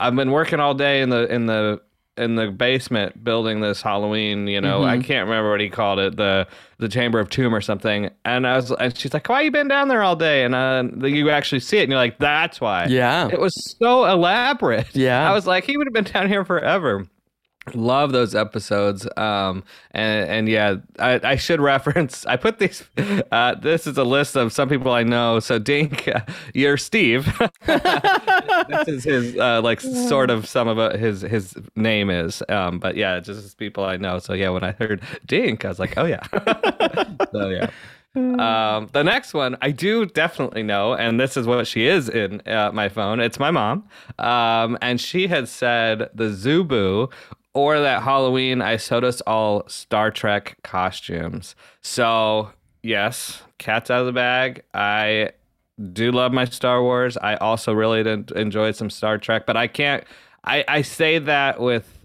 I've 0.00 0.14
been 0.14 0.30
working 0.30 0.60
all 0.60 0.74
day 0.74 1.00
in 1.00 1.08
the 1.10 1.26
in 1.32 1.46
the 1.46 1.80
in 2.18 2.34
the 2.34 2.50
basement 2.50 3.22
building 3.22 3.60
this 3.60 3.80
Halloween, 3.80 4.46
you 4.46 4.60
know, 4.60 4.82
I 4.84 4.98
can't 4.98 5.28
remember 5.28 5.50
what 5.50 5.60
he 5.60 5.70
called 5.70 5.98
it, 5.98 6.16
the 6.16 6.46
the 6.78 6.88
Chamber 6.88 7.18
of 7.18 7.30
Tomb 7.30 7.54
or 7.54 7.60
something. 7.60 8.10
And 8.24 8.46
I 8.46 8.56
was 8.56 8.70
and 8.70 8.96
she's 8.96 9.14
like, 9.14 9.28
Why 9.28 9.42
you 9.42 9.50
been 9.50 9.68
down 9.68 9.88
there 9.88 10.02
all 10.02 10.16
day? 10.16 10.44
And 10.44 10.54
uh 10.54 10.84
you 11.06 11.30
actually 11.30 11.60
see 11.60 11.78
it 11.78 11.82
and 11.82 11.90
you're 11.90 11.98
like, 11.98 12.18
That's 12.18 12.60
why. 12.60 12.86
Yeah. 12.86 13.28
It 13.32 13.40
was 13.40 13.54
so 13.80 14.04
elaborate. 14.06 14.94
Yeah. 14.94 15.28
I 15.28 15.32
was 15.32 15.46
like, 15.46 15.64
he 15.64 15.76
would 15.76 15.86
have 15.86 15.94
been 15.94 16.12
down 16.12 16.28
here 16.28 16.44
forever. 16.44 17.06
Love 17.74 18.12
those 18.12 18.34
episodes. 18.34 19.06
Um 19.16 19.64
and 19.92 20.28
and 20.30 20.48
yeah, 20.48 20.76
I, 20.98 21.20
I 21.22 21.36
should 21.36 21.60
reference 21.74 22.24
I 22.26 22.36
put 22.36 22.58
these 22.58 22.84
uh 23.32 23.54
this 23.54 23.86
is 23.86 23.98
a 23.98 24.04
list 24.04 24.36
of 24.36 24.52
some 24.52 24.68
people 24.68 24.92
I 24.92 25.02
know. 25.02 25.40
So 25.40 25.58
Dink, 25.58 26.08
you're 26.54 26.76
Steve. 26.76 27.26
this 27.66 28.88
is 28.88 29.04
his 29.04 29.36
uh, 29.36 29.60
like 29.62 29.80
sort 29.80 30.30
of 30.30 30.46
some 30.46 30.68
of 30.68 30.78
it, 30.78 30.98
his 30.98 31.22
his 31.22 31.54
name 31.76 32.10
is 32.10 32.42
um 32.48 32.78
but 32.78 32.96
yeah 32.96 33.20
just 33.20 33.56
people 33.58 33.84
i 33.84 33.96
know 33.96 34.18
so 34.18 34.32
yeah 34.32 34.48
when 34.48 34.64
i 34.64 34.72
heard 34.72 35.02
dink 35.26 35.64
i 35.64 35.68
was 35.68 35.78
like 35.78 35.96
oh 35.96 36.04
yeah 36.04 36.22
so 37.32 37.48
yeah 37.48 37.70
um 38.14 38.88
the 38.92 39.02
next 39.04 39.34
one 39.34 39.56
i 39.60 39.70
do 39.70 40.06
definitely 40.06 40.62
know 40.62 40.94
and 40.94 41.20
this 41.20 41.36
is 41.36 41.46
what 41.46 41.66
she 41.66 41.86
is 41.86 42.08
in 42.08 42.40
uh, 42.46 42.70
my 42.72 42.88
phone 42.88 43.20
it's 43.20 43.38
my 43.38 43.50
mom 43.50 43.86
um 44.18 44.76
and 44.80 45.00
she 45.00 45.28
had 45.28 45.48
said 45.48 46.08
the 46.14 46.30
Zoo 46.30 46.64
Boo 46.64 47.08
or 47.58 47.80
that 47.80 48.02
halloween 48.02 48.62
i 48.62 48.76
sewed 48.76 49.04
us 49.04 49.20
all 49.22 49.66
star 49.68 50.10
trek 50.10 50.56
costumes 50.62 51.56
so 51.80 52.50
yes 52.82 53.42
cat's 53.58 53.90
out 53.90 54.00
of 54.00 54.06
the 54.06 54.12
bag 54.12 54.62
i 54.74 55.30
do 55.92 56.10
love 56.10 56.32
my 56.32 56.44
Star 56.44 56.82
Wars. 56.82 57.16
I 57.16 57.36
also 57.36 57.72
really 57.72 58.00
enjoyed 58.34 58.76
some 58.76 58.90
Star 58.90 59.18
Trek, 59.18 59.46
but 59.46 59.56
I 59.56 59.68
can't. 59.68 60.04
I 60.44 60.64
I 60.66 60.82
say 60.82 61.18
that 61.18 61.60
with 61.60 61.97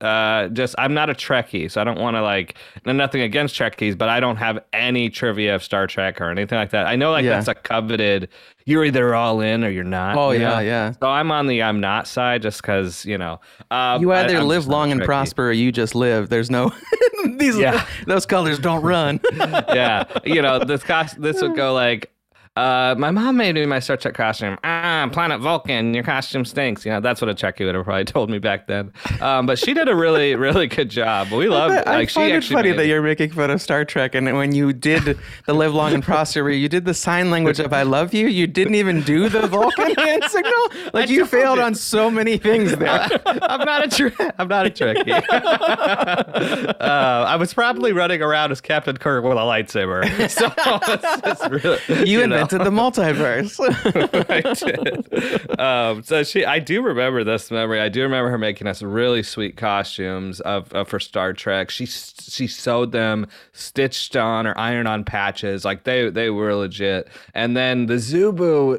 uh 0.00 0.48
just 0.48 0.74
I'm 0.78 0.92
not 0.94 1.08
a 1.08 1.14
Trekkie, 1.14 1.70
so 1.70 1.80
I 1.80 1.84
don't 1.84 1.98
want 1.98 2.16
to 2.16 2.22
like 2.22 2.56
nothing 2.84 3.22
against 3.22 3.54
Trekkies, 3.54 3.96
but 3.96 4.08
I 4.08 4.20
don't 4.20 4.36
have 4.36 4.58
any 4.72 5.08
trivia 5.08 5.54
of 5.54 5.62
Star 5.62 5.86
Trek 5.86 6.20
or 6.20 6.30
anything 6.30 6.58
like 6.58 6.70
that. 6.70 6.86
I 6.86 6.96
know 6.96 7.12
like 7.12 7.24
Yeah. 7.24 7.30
that's 7.36 7.48
a 7.48 7.54
coveted. 7.54 8.28
You're 8.66 8.84
either 8.84 9.14
all 9.14 9.40
in 9.40 9.64
or 9.64 9.70
you're 9.70 9.84
not. 9.84 10.16
Oh, 10.16 10.32
you 10.32 10.40
yeah, 10.40 10.48
know? 10.54 10.58
yeah. 10.58 10.92
So 11.00 11.06
I'm 11.08 11.30
on 11.30 11.46
the 11.46 11.62
I'm 11.62 11.80
not 11.80 12.06
side 12.08 12.42
just 12.42 12.60
because 12.60 13.04
you 13.06 13.16
know. 13.16 13.40
Uh, 13.70 13.96
You 14.00 14.12
either 14.12 14.36
I'm 14.38 14.48
live 14.48 14.66
long 14.66 14.92
and 14.92 15.02
prosper 15.02 15.48
or 15.48 15.52
you 15.52 15.72
just 15.72 15.94
live. 15.94 16.28
There's 16.28 16.50
no 16.50 16.72
these 17.36 17.56
Yeah. 17.56 17.86
those 18.06 18.26
colors 18.26 18.58
don't 18.58 18.82
run. 18.82 19.20
yeah, 19.34 20.04
you 20.24 20.42
know 20.42 20.58
this 20.58 20.82
cost. 20.82 21.20
This 21.22 21.40
would 21.40 21.56
go 21.56 21.72
like. 21.74 22.12
Uh, 22.56 22.94
my 22.98 23.10
mom 23.10 23.36
made 23.36 23.54
me 23.54 23.66
my 23.66 23.78
Star 23.78 23.98
Trek 23.98 24.14
costume. 24.14 24.56
Ah, 24.64 25.08
Planet 25.12 25.40
Vulcan, 25.40 25.92
your 25.92 26.02
costume 26.02 26.44
stinks. 26.46 26.86
You 26.86 26.92
know, 26.92 27.00
that's 27.00 27.20
what 27.20 27.28
a 27.28 27.34
Trekkie 27.34 27.66
would 27.66 27.74
have 27.74 27.84
probably 27.84 28.04
told 28.06 28.30
me 28.30 28.38
back 28.38 28.66
then. 28.66 28.92
Um, 29.20 29.44
but 29.44 29.58
she 29.58 29.74
did 29.74 29.88
a 29.88 29.94
really, 29.94 30.34
really 30.36 30.66
good 30.66 30.88
job. 30.88 31.30
We 31.32 31.48
loved 31.48 31.74
it. 31.74 31.86
I 31.86 31.96
Like 31.98 32.08
she 32.08 32.14
find 32.14 32.32
it 32.32 32.44
funny 32.44 32.72
that 32.72 32.86
you're 32.86 33.02
making 33.02 33.30
fun 33.32 33.50
of 33.50 33.60
Star 33.60 33.84
Trek, 33.84 34.14
and 34.14 34.34
when 34.36 34.54
you 34.54 34.72
did 34.72 35.18
the 35.46 35.52
"Live 35.52 35.74
Long 35.74 35.92
and 35.92 36.02
Prosper," 36.02 36.42
where 36.44 36.52
you 36.52 36.68
did 36.68 36.86
the 36.86 36.94
sign 36.94 37.30
language 37.30 37.60
of 37.60 37.72
"I 37.74 37.82
love 37.82 38.14
you," 38.14 38.26
you 38.26 38.46
didn't 38.46 38.74
even 38.76 39.02
do 39.02 39.28
the 39.28 39.46
Vulcan 39.46 39.94
hand 39.98 40.24
signal. 40.24 40.52
Like 40.94 41.10
you 41.10 41.26
failed 41.26 41.58
on 41.58 41.74
so 41.74 42.10
many 42.10 42.38
things 42.38 42.74
there. 42.76 43.08
I'm 43.26 43.66
not 43.66 43.84
a 43.84 43.88
tre- 43.88 44.30
I'm 44.38 44.48
not 44.48 44.66
a 44.66 44.70
Trekkie. 44.70 45.12
uh, 45.20 46.74
I 46.80 47.36
was 47.36 47.52
probably 47.52 47.92
running 47.92 48.22
around 48.22 48.50
as 48.52 48.60
Captain 48.60 48.96
Kirk 48.96 49.24
with 49.24 49.32
a 49.36 49.40
lightsaber. 49.42 50.04
So 50.30 50.50
it's 50.56 51.22
just 51.22 51.50
really, 51.50 52.08
You, 52.08 52.26
know. 52.26 52.45
Invented 52.52 52.72
the 52.72 52.76
multiverse. 52.76 53.58
I 54.30 54.54
did. 54.54 55.60
Um, 55.60 56.02
so 56.02 56.22
she, 56.22 56.44
I 56.44 56.58
do 56.58 56.82
remember 56.82 57.24
this 57.24 57.50
memory. 57.50 57.80
I 57.80 57.88
do 57.88 58.02
remember 58.02 58.30
her 58.30 58.38
making 58.38 58.66
us 58.66 58.82
really 58.82 59.22
sweet 59.22 59.56
costumes 59.56 60.40
of, 60.40 60.72
of 60.72 60.88
for 60.88 61.00
Star 61.00 61.32
Trek. 61.32 61.70
She 61.70 61.86
she 61.86 62.46
sewed 62.46 62.92
them, 62.92 63.26
stitched 63.52 64.16
on 64.16 64.46
or 64.46 64.56
ironed 64.58 64.88
on 64.88 65.04
patches. 65.04 65.64
Like 65.64 65.84
they 65.84 66.10
they 66.10 66.30
were 66.30 66.54
legit. 66.54 67.08
And 67.34 67.56
then 67.56 67.86
the 67.86 67.98
Zoo 67.98 68.32
Boo, 68.32 68.78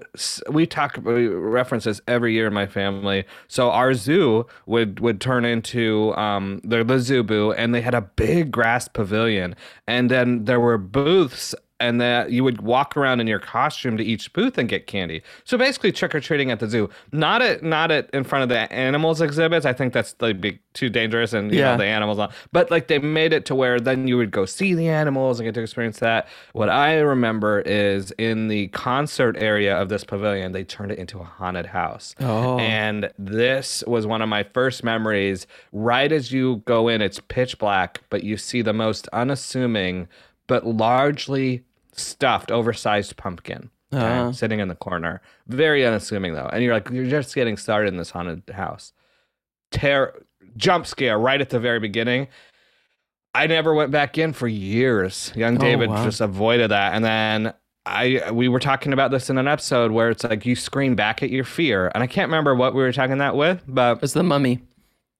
we 0.49 0.65
talk 0.65 0.97
we 1.03 1.27
reference 1.27 1.83
this 1.83 2.01
every 2.07 2.33
year 2.33 2.47
in 2.47 2.53
my 2.53 2.67
family. 2.67 3.25
So 3.47 3.71
our 3.71 3.93
zoo 3.93 4.45
would 4.65 4.99
would 4.99 5.19
turn 5.19 5.45
into 5.45 6.15
um 6.15 6.61
the 6.63 6.83
the 6.83 6.97
Zubu, 6.97 7.53
and 7.57 7.73
they 7.73 7.81
had 7.81 7.93
a 7.93 8.01
big 8.01 8.51
grass 8.51 8.87
pavilion, 8.87 9.55
and 9.87 10.09
then 10.09 10.45
there 10.45 10.59
were 10.59 10.77
booths 10.77 11.53
and 11.79 12.01
that 12.01 12.31
you 12.31 12.43
would 12.43 12.61
walk 12.61 12.97
around 12.97 13.19
in 13.19 13.27
your 13.27 13.39
costume 13.39 13.97
to 13.97 14.03
each 14.03 14.33
booth 14.33 14.57
and 14.57 14.67
get 14.67 14.87
candy. 14.87 15.21
So 15.43 15.57
basically, 15.57 15.91
trick 15.91 16.15
or 16.15 16.19
treating 16.19 16.49
at 16.51 16.59
the 16.59 16.67
zoo, 16.67 16.89
not 17.11 17.41
at 17.41 17.63
not 17.63 17.91
at 17.91 18.09
in 18.11 18.23
front 18.23 18.43
of 18.43 18.49
the 18.49 18.71
animals 18.73 19.21
exhibits. 19.21 19.65
I 19.65 19.73
think 19.73 19.93
that's 19.93 20.15
like 20.19 20.41
be 20.41 20.59
too 20.73 20.89
dangerous 20.89 21.33
and 21.33 21.51
you 21.51 21.59
Yeah. 21.59 21.71
know 21.71 21.77
the 21.77 21.85
animals 21.85 22.19
on. 22.19 22.31
But 22.51 22.71
like 22.71 22.87
they 22.87 22.99
made 22.99 23.33
it 23.33 23.45
to 23.45 23.55
where 23.55 23.79
then 23.79 24.07
you 24.07 24.17
would 24.17 24.31
go 24.31 24.45
see 24.45 24.73
the 24.73 24.87
animals 24.87 25.39
and 25.39 25.45
get 25.47 25.53
to 25.55 25.61
experience 25.61 25.99
that. 25.99 26.27
What 26.53 26.69
I 26.69 26.95
remember 26.99 27.61
is 27.61 28.11
in 28.17 28.47
the 28.47 28.67
concert 28.69 29.35
area 29.39 29.75
of 29.79 29.89
this 29.89 30.03
pavilion, 30.03 30.51
they 30.51 30.63
turned 30.63 30.91
it 30.91 30.99
into 30.99 31.19
a 31.19 31.23
haunted 31.23 31.67
house. 31.67 32.15
Oh. 32.19 32.57
And 32.59 33.11
this 33.19 33.83
was 33.87 34.07
one 34.07 34.21
of 34.21 34.29
my 34.29 34.43
first 34.43 34.83
memories. 34.83 35.45
Right 35.71 36.11
as 36.11 36.31
you 36.31 36.63
go 36.65 36.87
in, 36.87 37.01
it's 37.01 37.19
pitch 37.27 37.57
black, 37.59 38.01
but 38.09 38.23
you 38.23 38.37
see 38.37 38.61
the 38.61 38.73
most 38.73 39.07
unassuming 39.13 40.07
but 40.47 40.65
largely 40.65 41.63
stuffed, 41.97 42.51
oversized 42.51 43.17
pumpkin 43.17 43.69
okay, 43.93 44.03
Uh-huh. 44.05 44.31
sitting 44.31 44.59
in 44.59 44.67
the 44.67 44.75
corner. 44.75 45.21
Very 45.47 45.85
unassuming 45.85 46.33
though, 46.33 46.49
and 46.51 46.63
you're 46.63 46.73
like, 46.73 46.89
you're 46.89 47.05
just 47.05 47.33
getting 47.35 47.57
started 47.57 47.89
in 47.89 47.97
this 47.97 48.11
haunted 48.11 48.43
house. 48.53 48.93
Terror, 49.71 50.23
jump 50.55 50.85
scare 50.87 51.19
right 51.19 51.41
at 51.41 51.49
the 51.49 51.59
very 51.59 51.79
beginning. 51.79 52.27
I 53.35 53.45
never 53.47 53.73
went 53.73 53.91
back 53.91 54.17
in 54.17 54.33
for 54.33 54.47
years. 54.47 55.31
Young 55.35 55.57
Oh, 55.57 55.59
David 55.61 55.89
wow. 55.89 56.03
just 56.03 56.21
avoided 56.21 56.71
that, 56.71 56.93
and 56.93 57.03
then. 57.03 57.53
I 57.89 58.31
we 58.33 58.49
were 58.49 58.59
talking 58.59 58.91
about 58.91 59.11
this 59.11 59.29
in 59.29 59.37
an 59.37 59.47
episode 59.47 59.91
where 59.93 60.09
it's 60.09 60.25
like 60.25 60.45
you 60.45 60.57
scream 60.57 60.93
back 60.97 61.23
at 61.23 61.29
your 61.29 61.45
fear, 61.45 61.89
and 61.95 62.03
I 62.03 62.07
can't 62.07 62.27
remember 62.27 62.53
what 62.53 62.75
we 62.75 62.81
were 62.81 62.91
talking 62.91 63.19
that 63.19 63.37
with, 63.37 63.63
but 63.65 64.03
It's 64.03 64.11
the 64.11 64.23
mummy. 64.23 64.59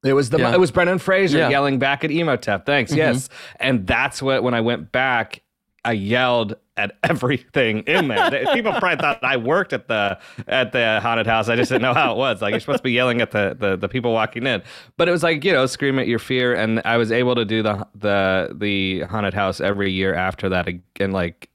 it 0.04 0.12
was 0.12 0.32
the 0.32 0.38
Yeah. 0.40 0.54
it 0.54 0.60
was 0.60 0.70
Brendan 0.72 0.98
Fraser 1.00 1.38
Yeah. 1.38 1.44
Mm-hmm. 1.46 1.52
yelling 1.52 1.80
back 1.80 2.04
at 2.04 2.12
Imhotep. 2.12 2.66
Thanks, 2.66 2.94
yes, 2.94 3.30
and 3.62 3.88
that's 3.88 4.22
what 4.22 4.44
when 4.44 4.54
I 4.54 4.60
went 4.60 4.92
back, 4.92 5.44
I 5.88 5.94
yelled 5.94 6.58
at 6.76 6.98
everything 7.04 7.80
in 7.80 8.10
there. 8.10 8.46
People 8.54 8.74
probably 8.74 8.98
thought 8.98 9.24
I 9.24 9.38
worked 9.38 9.72
at 9.72 9.88
the 9.88 10.20
at 10.48 10.74
the 10.74 11.00
haunted 11.02 11.26
house. 11.26 11.48
I 11.48 11.56
just 11.56 11.70
didn't 11.70 11.84
know 11.84 11.94
how 11.94 12.12
it 12.12 12.18
was. 12.18 12.42
Like 12.42 12.52
you're 12.52 12.60
supposed 12.60 12.80
to 12.80 12.84
be 12.84 12.92
yelling 12.92 13.22
at 13.22 13.32
the 13.32 13.56
the, 13.58 13.78
the 13.78 13.88
people 13.88 14.12
walking 14.12 14.46
in, 14.46 14.62
but 14.98 15.08
it 15.08 15.12
was 15.12 15.24
like 15.24 15.46
you 15.46 15.54
know 15.54 15.66
scream 15.66 15.98
at 15.98 16.08
your 16.08 16.20
fear. 16.20 16.54
And 16.54 16.82
I 16.84 16.98
was 16.98 17.10
able 17.12 17.36
to 17.36 17.46
do 17.46 17.64
the 17.64 17.88
the 17.96 18.54
the 18.54 19.02
haunted 19.04 19.34
house 19.34 19.62
every 19.62 19.90
year 19.90 20.14
after 20.14 20.50
that. 20.50 20.68
And 21.00 21.14
like 21.14 21.50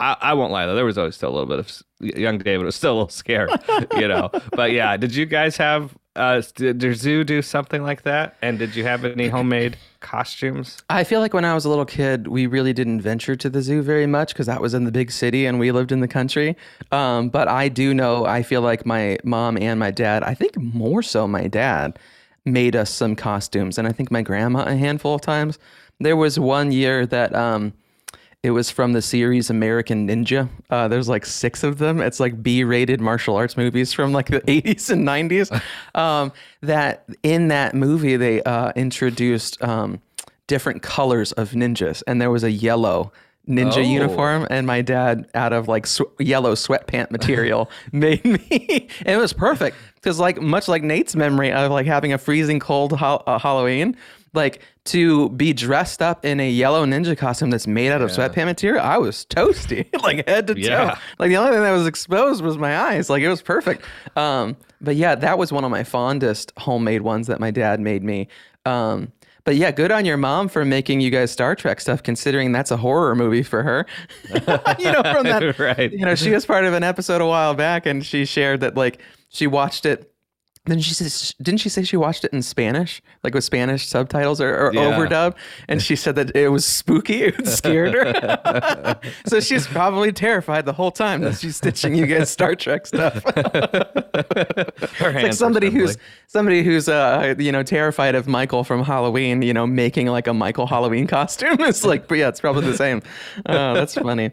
I, 0.00 0.16
I 0.20 0.34
won't 0.34 0.52
lie 0.52 0.64
though, 0.64 0.74
there 0.74 0.86
was 0.86 0.96
always 0.96 1.16
still 1.16 1.30
a 1.30 1.34
little 1.36 1.46
bit 1.46 1.58
of 1.58 1.82
young 2.18 2.38
David 2.38 2.64
was 2.64 2.76
still 2.76 2.92
a 2.92 2.94
little 2.94 3.08
scared, 3.10 3.50
you 3.96 4.08
know. 4.08 4.30
But 4.52 4.72
yeah, 4.72 4.96
did 4.96 5.14
you 5.14 5.26
guys 5.26 5.58
have 5.58 5.94
uh 6.16 6.40
did 6.54 6.82
your 6.82 6.94
zoo 6.94 7.24
do 7.24 7.42
something 7.42 7.82
like 7.82 8.02
that? 8.02 8.36
And 8.40 8.58
did 8.58 8.74
you 8.74 8.84
have 8.84 9.04
any 9.04 9.28
homemade 9.28 9.76
costumes? 10.06 10.82
I 10.88 11.02
feel 11.02 11.20
like 11.20 11.34
when 11.34 11.44
I 11.44 11.52
was 11.52 11.64
a 11.64 11.68
little 11.68 11.84
kid, 11.84 12.28
we 12.28 12.46
really 12.46 12.72
didn't 12.72 13.00
venture 13.00 13.34
to 13.36 13.50
the 13.50 13.60
zoo 13.60 13.82
very 13.82 14.06
much 14.06 14.28
because 14.28 14.46
that 14.46 14.60
was 14.60 14.72
in 14.72 14.84
the 14.84 14.92
big 14.92 15.10
city 15.10 15.46
and 15.46 15.58
we 15.58 15.72
lived 15.72 15.90
in 15.90 16.00
the 16.00 16.08
country. 16.08 16.56
Um, 16.92 17.28
but 17.28 17.48
I 17.48 17.68
do 17.68 17.92
know, 17.92 18.24
I 18.24 18.42
feel 18.42 18.62
like 18.62 18.86
my 18.86 19.18
mom 19.24 19.58
and 19.58 19.80
my 19.80 19.90
dad, 19.90 20.22
I 20.22 20.34
think 20.34 20.56
more 20.56 21.02
so 21.02 21.26
my 21.26 21.48
dad, 21.48 21.98
made 22.44 22.76
us 22.76 22.90
some 22.90 23.16
costumes, 23.16 23.76
and 23.76 23.88
I 23.88 23.92
think 23.92 24.12
my 24.12 24.22
grandma 24.22 24.60
a 24.64 24.76
handful 24.76 25.16
of 25.16 25.20
times. 25.20 25.58
There 25.98 26.16
was 26.16 26.38
one 26.38 26.70
year 26.70 27.04
that 27.06 27.34
um, 27.34 27.72
it 28.46 28.50
was 28.50 28.70
from 28.70 28.92
the 28.92 29.02
series 29.02 29.50
American 29.50 30.06
Ninja. 30.08 30.48
Uh, 30.70 30.86
there's 30.86 31.08
like 31.08 31.26
six 31.26 31.64
of 31.64 31.78
them. 31.78 32.00
It's 32.00 32.20
like 32.20 32.42
B-rated 32.44 33.00
martial 33.00 33.34
arts 33.34 33.56
movies 33.56 33.92
from 33.92 34.12
like 34.12 34.28
the 34.28 34.40
80s 34.42 34.88
and 34.90 35.06
90s. 35.06 35.50
Um, 35.96 36.32
that 36.62 37.04
in 37.22 37.48
that 37.48 37.74
movie 37.74 38.16
they 38.16 38.42
uh, 38.42 38.70
introduced 38.76 39.60
um, 39.64 40.00
different 40.46 40.82
colors 40.82 41.32
of 41.32 41.50
ninjas, 41.52 42.02
and 42.06 42.20
there 42.20 42.30
was 42.30 42.44
a 42.44 42.50
yellow 42.50 43.10
ninja 43.48 43.78
Oh. 43.78 43.80
uniform, 43.80 44.46
and 44.50 44.66
my 44.66 44.82
dad, 44.82 45.26
out 45.34 45.52
of 45.52 45.66
like 45.68 45.86
sw- 45.86 46.02
yellow 46.20 46.54
sweatpant 46.54 47.10
material, 47.10 47.68
made 47.92 48.24
me. 48.24 48.88
and 49.00 49.08
it 49.08 49.16
was 49.18 49.32
perfect 49.32 49.76
because, 49.96 50.18
like, 50.20 50.40
much 50.40 50.68
like 50.68 50.82
Nate's 50.82 51.16
memory 51.16 51.50
of 51.50 51.70
like 51.72 51.86
having 51.86 52.12
a 52.12 52.18
freezing 52.18 52.60
cold 52.60 52.92
ho- 52.92 53.22
uh, 53.26 53.38
Halloween, 53.38 53.96
like 54.34 54.60
to 54.86 55.28
be 55.30 55.52
dressed 55.52 56.02
up 56.02 56.24
in 56.24 56.40
a 56.40 56.48
yellow 56.48 56.84
ninja 56.86 57.16
costume 57.16 57.50
that's 57.50 57.66
made 57.66 57.90
out 57.90 58.02
of 58.02 58.10
sweatpant 58.10 58.46
material, 58.46 58.82
I 58.82 58.98
was 58.98 59.24
toasty, 59.26 59.86
like 60.02 60.26
head 60.28 60.46
to 60.48 60.54
toe. 60.54 60.60
Yeah. 60.60 60.98
Like 61.18 61.30
the 61.30 61.36
only 61.36 61.52
thing 61.52 61.62
that 61.62 61.72
was 61.72 61.86
exposed 61.86 62.42
was 62.42 62.58
my 62.58 62.78
eyes. 62.78 63.10
Like 63.10 63.22
it 63.22 63.28
was 63.28 63.42
perfect. 63.42 63.84
Um, 64.16 64.56
but 64.80 64.96
yeah, 64.96 65.14
that 65.14 65.38
was 65.38 65.52
one 65.52 65.64
of 65.64 65.70
my 65.70 65.84
fondest 65.84 66.52
homemade 66.58 67.02
ones 67.02 67.26
that 67.26 67.40
my 67.40 67.50
dad 67.50 67.80
made 67.80 68.02
me. 68.02 68.28
Um, 68.64 69.12
but 69.46 69.54
yeah, 69.54 69.70
good 69.70 69.92
on 69.92 70.04
your 70.04 70.16
mom 70.16 70.48
for 70.48 70.64
making 70.64 71.00
you 71.00 71.08
guys 71.08 71.30
Star 71.30 71.54
Trek 71.54 71.80
stuff, 71.80 72.02
considering 72.02 72.50
that's 72.50 72.72
a 72.72 72.76
horror 72.76 73.14
movie 73.14 73.44
for 73.44 73.62
her. 73.62 73.86
you 74.34 74.90
know, 74.90 75.02
from 75.02 75.22
that, 75.22 75.56
Right. 75.58 75.92
You 75.92 76.04
know, 76.04 76.16
she 76.16 76.32
was 76.32 76.44
part 76.44 76.64
of 76.64 76.74
an 76.74 76.82
episode 76.82 77.20
a 77.20 77.26
while 77.26 77.54
back, 77.54 77.86
and 77.86 78.04
she 78.04 78.24
shared 78.24 78.60
that 78.60 78.76
like 78.76 79.00
she 79.28 79.46
watched 79.46 79.86
it. 79.86 80.12
Then 80.66 80.80
she 80.80 80.94
says, 80.94 81.34
didn't 81.40 81.60
she 81.60 81.68
say 81.68 81.84
she 81.84 81.96
watched 81.96 82.24
it 82.24 82.32
in 82.32 82.42
Spanish, 82.42 83.00
like 83.22 83.34
with 83.34 83.44
Spanish 83.44 83.86
subtitles 83.86 84.40
or, 84.40 84.54
or 84.66 84.74
Yeah. 84.74 84.80
overdub? 84.98 85.34
And 85.68 85.80
she 85.80 85.94
said 85.96 86.16
that 86.16 86.34
it 86.34 86.48
was 86.48 86.64
spooky, 86.66 87.22
it 87.24 87.46
scared 87.46 87.94
her. 87.94 88.98
so 89.26 89.38
she's 89.40 89.66
probably 89.66 90.12
terrified 90.12 90.64
the 90.66 90.72
whole 90.72 90.90
time 90.90 91.20
that 91.22 91.38
she's 91.38 91.56
stitching 91.56 91.94
you 91.94 92.06
guys 92.06 92.30
Star 92.30 92.54
Trek 92.54 92.86
stuff. 92.86 93.22
Like 95.00 95.32
somebody 95.34 95.70
who's 95.70 95.96
somebody 96.26 96.62
who's 96.62 96.88
uh 96.88 97.34
you 97.38 97.52
know 97.52 97.62
terrified 97.62 98.14
of 98.14 98.26
Michael 98.26 98.64
from 98.64 98.82
Halloween, 98.82 99.42
you 99.42 99.52
know, 99.52 99.66
making 99.66 100.06
like 100.08 100.26
a 100.26 100.34
Michael 100.34 100.66
Halloween 100.66 101.06
costume. 101.06 101.56
It's 101.60 101.84
like, 101.84 102.08
but 102.08 102.18
yeah, 102.18 102.28
it's 102.28 102.40
probably 102.40 102.66
the 102.66 102.76
same. 102.76 103.02
Oh, 103.46 103.74
that's 103.74 103.94
funny. 103.94 104.30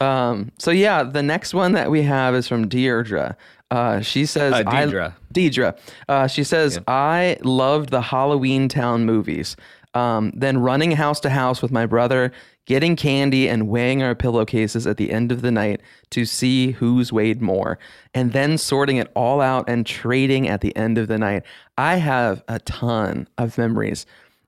Um, 0.00 0.52
so 0.58 0.70
yeah, 0.70 1.02
the 1.02 1.22
next 1.22 1.54
one 1.54 1.72
that 1.72 1.90
we 1.90 2.02
have 2.02 2.34
is 2.34 2.46
from 2.48 2.68
Deirdre. 2.68 3.36
Uh, 3.70 4.00
she 4.00 4.26
says, 4.26 4.52
Uh, 4.54 4.62
I- 4.66 4.84
Deidre. 4.86 5.14
Deidre. 5.34 5.78
Uh, 6.08 6.26
she 6.26 6.44
says, 6.44 6.78
I 6.86 7.36
loved 7.42 7.90
the 7.90 8.00
Halloween 8.00 8.68
Town 8.68 9.04
movies. 9.04 9.56
Um, 9.94 10.30
then 10.36 10.58
running 10.58 10.92
house 10.92 11.20
to 11.20 11.30
house 11.30 11.62
with 11.62 11.72
my 11.72 11.86
brother, 11.86 12.30
getting 12.66 12.96
candy 12.96 13.48
and 13.48 13.66
weighing 13.68 14.02
our 14.02 14.14
pillowcases 14.14 14.86
at 14.86 14.98
the 14.98 15.10
end 15.10 15.32
of 15.32 15.40
the 15.40 15.50
night 15.50 15.80
to 16.10 16.24
see 16.26 16.72
who's 16.72 17.12
weighed 17.12 17.40
more, 17.40 17.78
and 18.12 18.32
then 18.32 18.58
sorting 18.58 18.98
it 18.98 19.10
all 19.14 19.40
out 19.40 19.68
and 19.68 19.86
trading 19.86 20.48
at 20.48 20.60
the 20.60 20.76
end 20.76 20.98
of 20.98 21.08
the 21.08 21.16
night. 21.16 21.44
I 21.78 21.96
have 21.96 22.42
a 22.46 22.58
ton 22.60 23.26
of 23.38 23.56
memories 23.56 24.04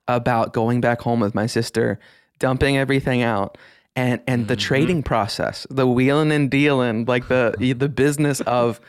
about 0.06 0.52
going 0.52 0.80
back 0.82 1.00
home 1.00 1.20
with 1.20 1.34
my 1.34 1.46
sister, 1.46 1.98
dumping 2.38 2.76
everything 2.76 3.22
out. 3.22 3.56
And, 3.98 4.20
and 4.26 4.46
the 4.48 4.54
trading 4.56 5.02
process, 5.02 5.66
the 5.70 5.86
wheeling 5.86 6.30
and 6.32 6.50
dealing, 6.50 7.04
like 7.06 7.26
the 7.28 7.54
the 7.58 7.88
business 7.88 8.40
of 8.42 8.80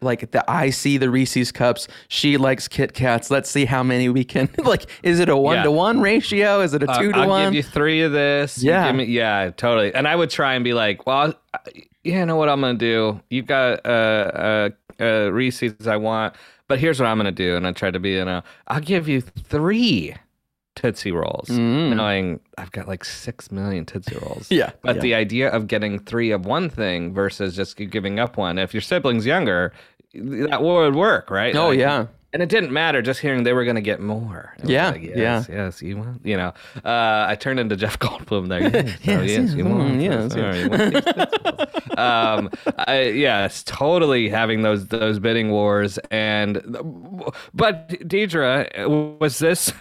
like 0.00 0.30
the 0.30 0.48
I 0.50 0.70
see 0.70 0.98
the 0.98 1.10
Reese's 1.10 1.50
cups. 1.50 1.88
She 2.08 2.36
likes 2.36 2.68
Kit 2.68 2.92
Kats. 2.94 3.30
Let's 3.30 3.50
see 3.50 3.64
how 3.64 3.82
many 3.82 4.08
we 4.08 4.24
can. 4.24 4.48
Like, 4.64 4.86
is 5.02 5.18
it 5.20 5.28
a 5.28 5.36
one 5.36 5.62
to 5.64 5.70
one 5.70 6.00
ratio? 6.00 6.60
Is 6.60 6.74
it 6.74 6.82
a 6.84 6.90
Uh, 6.90 6.98
two 6.98 7.12
to 7.12 7.18
one? 7.18 7.22
I'll 7.22 7.28
one? 7.28 7.44
give 7.52 7.54
you 7.54 7.62
three 7.64 8.02
of 8.02 8.12
this. 8.12 8.62
You 8.62 8.70
Yeah. 8.70 8.86
give 8.86 8.96
me- 8.96 9.04
yeah, 9.06 9.50
totally. 9.56 9.92
And 9.94 10.06
I 10.06 10.14
would 10.14 10.30
try 10.30 10.54
and 10.54 10.62
be 10.64 10.74
like, 10.74 11.06
well, 11.06 11.34
I, 11.54 11.58
yeah, 12.04 12.20
you 12.20 12.26
know 12.26 12.36
what 12.36 12.48
I'm 12.48 12.60
gonna 12.60 12.78
do? 12.78 13.20
You've 13.30 13.46
got 13.46 13.84
uh, 13.86 13.88
uh, 13.88 14.70
uh, 15.00 15.30
Reese's 15.32 15.86
I 15.88 15.96
want, 15.96 16.34
but 16.68 16.78
here's 16.78 17.00
what 17.00 17.06
I'm 17.08 17.16
gonna 17.16 17.30
do. 17.32 17.56
And 17.56 17.66
I 17.66 17.72
tried 17.72 17.94
to 17.94 18.00
be, 18.00 18.10
you 18.10 18.24
know, 18.24 18.42
I'll 18.68 18.80
give 18.80 19.08
you 19.08 19.20
three 19.20 20.14
Tootsie 20.74 21.12
Rolls, 21.12 21.50
knowing 21.50 22.40
I've 22.56 22.72
got 22.72 22.88
like 22.88 23.04
six 23.04 23.52
million 23.52 23.84
Tootsie 23.84 24.16
Rolls. 24.16 24.48
Mm. 24.48 24.56
Yeah, 24.56 24.70
But 24.82 24.96
yeah. 24.96 25.02
the 25.02 25.14
idea 25.14 25.50
of 25.50 25.66
getting 25.66 25.98
three 25.98 26.30
of 26.30 26.46
one 26.46 26.70
thing 26.70 27.12
versus 27.12 27.54
just 27.54 27.76
giving 27.76 28.18
up 28.18 28.36
one, 28.36 28.58
if 28.58 28.72
your 28.72 28.80
sibling's 28.80 29.26
younger, 29.26 29.72
that 30.14 30.62
would 30.62 30.94
work, 30.94 31.30
right? 31.30 31.54
Oh, 31.54 31.68
Like, 31.68 31.78
yeah. 31.78 32.06
And 32.32 32.42
it 32.42 32.48
didn't 32.48 32.72
matter 32.72 33.02
just 33.02 33.20
hearing 33.20 33.42
they 33.42 33.52
were 33.52 33.64
going 33.64 33.76
to 33.76 33.80
get 33.82 34.00
more. 34.00 34.54
Yeah, 34.64 34.90
like, 34.90 35.02
yes, 35.02 35.48
yeah. 35.48 35.54
yes, 35.66 35.82
you 35.82 35.96
want, 35.98 36.24
you 36.24 36.36
know. 36.36 36.52
Uh, 36.84 37.26
I 37.28 37.36
turned 37.38 37.60
into 37.60 37.76
Jeff 37.76 37.98
Goldblum 38.04 38.48
there. 38.48 38.62
Yes, 39.02 39.08
oh, 39.08 39.22
Yes, 39.22 39.30
yes, 39.30 39.54
you 39.54 39.64
mm, 39.64 40.02
yes, 40.02 40.32
this, 40.32 40.42
all 40.42 40.48
right, 40.48 40.56
you 40.62 40.68
want 40.70 40.92
these 40.94 41.02
vegetables. 41.14 41.98
um, 41.98 42.50
I, 42.78 43.02
yeah, 43.08 43.44
it's 43.44 43.62
totally 43.64 44.28
having 44.28 44.62
those 44.62 44.86
those 44.86 45.18
bidding 45.18 45.50
wars. 45.50 45.98
And 46.10 46.62
but 47.54 47.88
Deidre, 47.90 49.18
was 49.20 49.38
this 49.38 49.72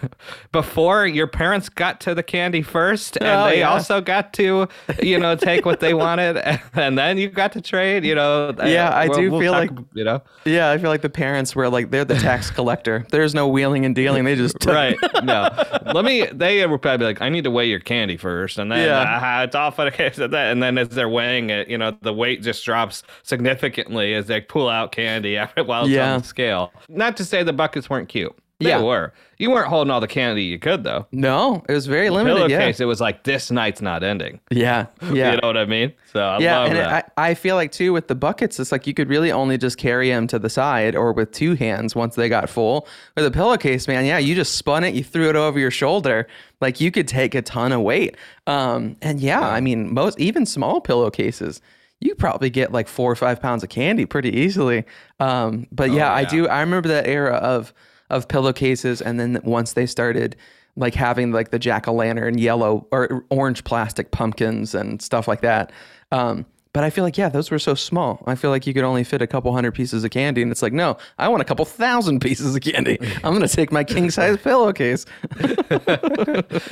before 0.52 1.06
your 1.08 1.28
parents 1.28 1.70
got 1.70 2.00
to 2.02 2.14
the 2.16 2.24
candy 2.24 2.62
first, 2.62 3.18
and 3.18 3.28
Oh, 3.28 3.46
they 3.50 3.60
yeah. 3.60 3.70
also 3.72 4.02
got 4.02 4.34
to, 4.34 4.68
you 5.02 5.18
know, 5.20 5.36
take 5.36 5.66
what 5.66 5.80
they 5.80 5.94
wanted, 5.94 6.38
and 6.74 6.98
then 6.98 7.18
you 7.18 7.30
got 7.30 7.52
to 7.54 7.62
trade. 7.62 8.04
You 8.04 8.16
know. 8.16 8.54
Yeah, 8.64 8.90
I 8.90 9.08
we'll- 9.08 9.18
do 9.20 9.32
we'll 9.32 9.40
feel 9.42 9.54
talk, 9.54 9.70
like- 9.72 9.86
you 9.94 10.04
know. 10.04 10.22
yeah, 10.46 10.70
I 10.72 10.78
feel 10.78 10.90
like 10.90 11.02
the 11.02 11.10
parents 11.10 11.56
were 11.56 11.70
like 11.70 11.92
they're 11.92 12.06
the 12.06 12.16
tax 12.16 12.41
collector. 12.50 13.06
There's 13.12 13.36
no 13.36 13.48
wheeling 13.48 13.86
and 13.86 13.94
dealing. 13.94 14.24
They 14.24 14.36
just 14.36 14.56
took 14.60 14.74
right. 14.74 14.98
No. 15.24 15.50
Let 15.94 16.04
me. 16.06 16.26
They 16.32 16.66
were 16.66 16.78
probably 16.80 17.06
like, 17.06 17.22
I 17.22 17.30
need 17.30 17.44
to 17.44 17.52
weigh 17.52 17.68
your 17.68 17.80
candy 17.80 18.18
first, 18.18 18.58
and 18.58 18.72
then 18.72 18.80
Yeah. 18.88 19.44
it's 19.44 19.54
off 19.56 19.78
the 19.78 19.92
case 19.92 20.18
of 20.18 20.32
that. 20.32 20.52
And 20.52 20.64
then 20.64 20.78
as 20.78 20.90
they're 20.90 21.10
weighing 21.10 21.50
it, 21.52 21.68
you 21.70 21.78
know, 21.78 21.96
the 22.02 22.14
weight 22.14 22.42
just 22.42 22.64
drops 22.66 23.04
significantly 23.24 24.14
as 24.14 24.26
they 24.28 24.42
pull 24.42 24.70
out 24.70 24.92
candy 24.92 25.38
after 25.38 25.64
while 25.66 25.84
it's 25.84 25.92
Yeah. 25.92 26.14
on 26.14 26.22
the 26.22 26.26
scale. 26.28 26.72
Not 26.90 27.18
to 27.18 27.26
say 27.26 27.44
the 27.44 27.54
buckets 27.54 27.90
weren't 27.90 28.10
cute. 28.10 28.36
They 28.62 28.70
Yeah. 28.70 28.82
were. 28.82 29.12
You 29.38 29.50
weren't 29.50 29.70
holding 29.70 29.90
all 29.90 30.00
the 30.00 30.08
candy 30.08 30.44
you 30.44 30.60
could 30.60 30.84
though. 30.84 31.08
No, 31.12 31.64
it 31.68 31.74
was 31.74 31.88
very 31.88 32.12
limited. 32.12 32.38
Yeah, 32.52 32.58
Pillowcase, 32.60 32.80
it 32.80 32.86
was 32.86 33.02
like 33.02 33.24
this 33.24 33.50
night's 33.50 33.82
not 33.82 34.04
ending. 34.04 34.40
yeah, 34.52 34.86
yeah. 35.12 35.32
You 35.32 35.38
know 35.42 35.48
what 35.48 35.58
I 35.58 35.66
mean? 35.66 35.94
So 36.14 36.22
I 36.22 36.38
yeah, 36.38 36.64
and 36.66 36.78
it. 36.78 36.86
I, 36.86 37.04
I 37.18 37.34
feel 37.34 37.56
like 37.56 37.72
too 37.72 37.92
with 37.92 38.08
the 38.08 38.14
buckets, 38.14 38.60
it's 38.60 38.72
like 38.72 38.86
you 38.86 38.94
could 38.94 39.10
really 39.10 39.32
only 39.32 39.58
just 39.58 39.78
carry 39.80 40.10
them 40.10 40.28
to 40.28 40.38
the 40.38 40.50
side 40.50 40.96
or 40.96 41.12
with 41.12 41.32
two 41.32 41.56
hands 41.56 41.96
once 41.96 42.14
they 42.16 42.30
got 42.30 42.50
full. 42.52 42.88
With 43.16 43.26
a 43.26 43.32
pillowcase, 43.32 43.88
man, 43.88 44.06
yeah, 44.06 44.20
you 44.20 44.36
just 44.36 44.56
spun 44.58 44.84
it, 44.84 44.94
you 44.94 45.04
threw 45.04 45.28
it 45.30 45.36
over 45.36 45.58
your 45.58 45.72
shoulder, 45.72 46.28
like 46.62 46.80
you 46.80 46.92
could 46.92 47.08
take 47.08 47.34
a 47.34 47.42
ton 47.42 47.72
of 47.72 47.82
weight. 47.82 48.16
Um, 48.46 48.96
and 49.02 49.20
yeah, 49.20 49.42
I 49.42 49.60
mean, 49.60 49.92
most 49.92 50.20
even 50.20 50.46
small 50.46 50.82
pillowcases, 50.82 51.62
you 52.00 52.14
probably 52.14 52.52
get 52.52 52.72
like 52.72 52.88
four 52.88 53.12
or 53.12 53.16
five 53.16 53.42
pounds 53.42 53.64
of 53.64 53.70
candy 53.70 54.06
pretty 54.06 54.36
easily. 54.38 54.86
Um, 55.20 55.66
but 55.72 55.90
yeah, 55.92 56.12
I 56.14 56.26
do. 56.26 56.48
I 56.48 56.60
remember 56.62 56.90
that 56.90 57.08
era 57.08 57.36
of 57.38 57.74
of 58.12 58.28
pillowcases, 58.28 59.02
and 59.02 59.20
then 59.20 59.40
once 59.44 59.74
they 59.74 59.86
started 59.88 60.36
like 60.76 60.94
having 60.94 61.32
like 61.32 61.52
the 61.52 61.60
jack 61.60 61.88
o' 61.88 61.94
lantern 61.94 62.38
yellow 62.38 62.88
or 62.92 63.26
orange 63.30 63.64
plastic 63.64 64.12
pumpkins 64.12 64.74
and 64.76 65.02
stuff 65.02 65.28
like 65.28 65.42
that. 65.42 65.72
Um, 66.12 66.46
but 66.74 66.86
I 66.86 66.90
feel 66.90 67.04
like 67.04 67.18
yeah, 67.18 67.28
those 67.28 67.52
were 67.52 67.60
so 67.60 67.76
small. 67.76 68.24
I 68.28 68.36
feel 68.36 68.50
like 68.50 68.66
you 68.66 68.74
could 68.74 68.86
only 68.86 69.04
fit 69.04 69.22
a 69.22 69.28
couple 69.28 69.52
hundred 69.54 69.74
pieces 69.74 70.06
of 70.06 70.12
candy, 70.12 70.42
and 70.42 70.52
it's 70.52 70.62
like 70.62 70.72
no, 70.72 70.98
I 71.18 71.28
want 71.28 71.42
a 71.42 71.46
couple 71.46 71.66
thousand 71.66 72.20
pieces 72.22 72.56
of 72.56 72.62
candy. 72.62 72.98
I'm 73.24 73.34
gonna 73.34 73.48
take 73.48 73.72
my 73.72 73.84
king 73.84 74.10
size 74.10 74.38
pillowcase. 74.44 75.06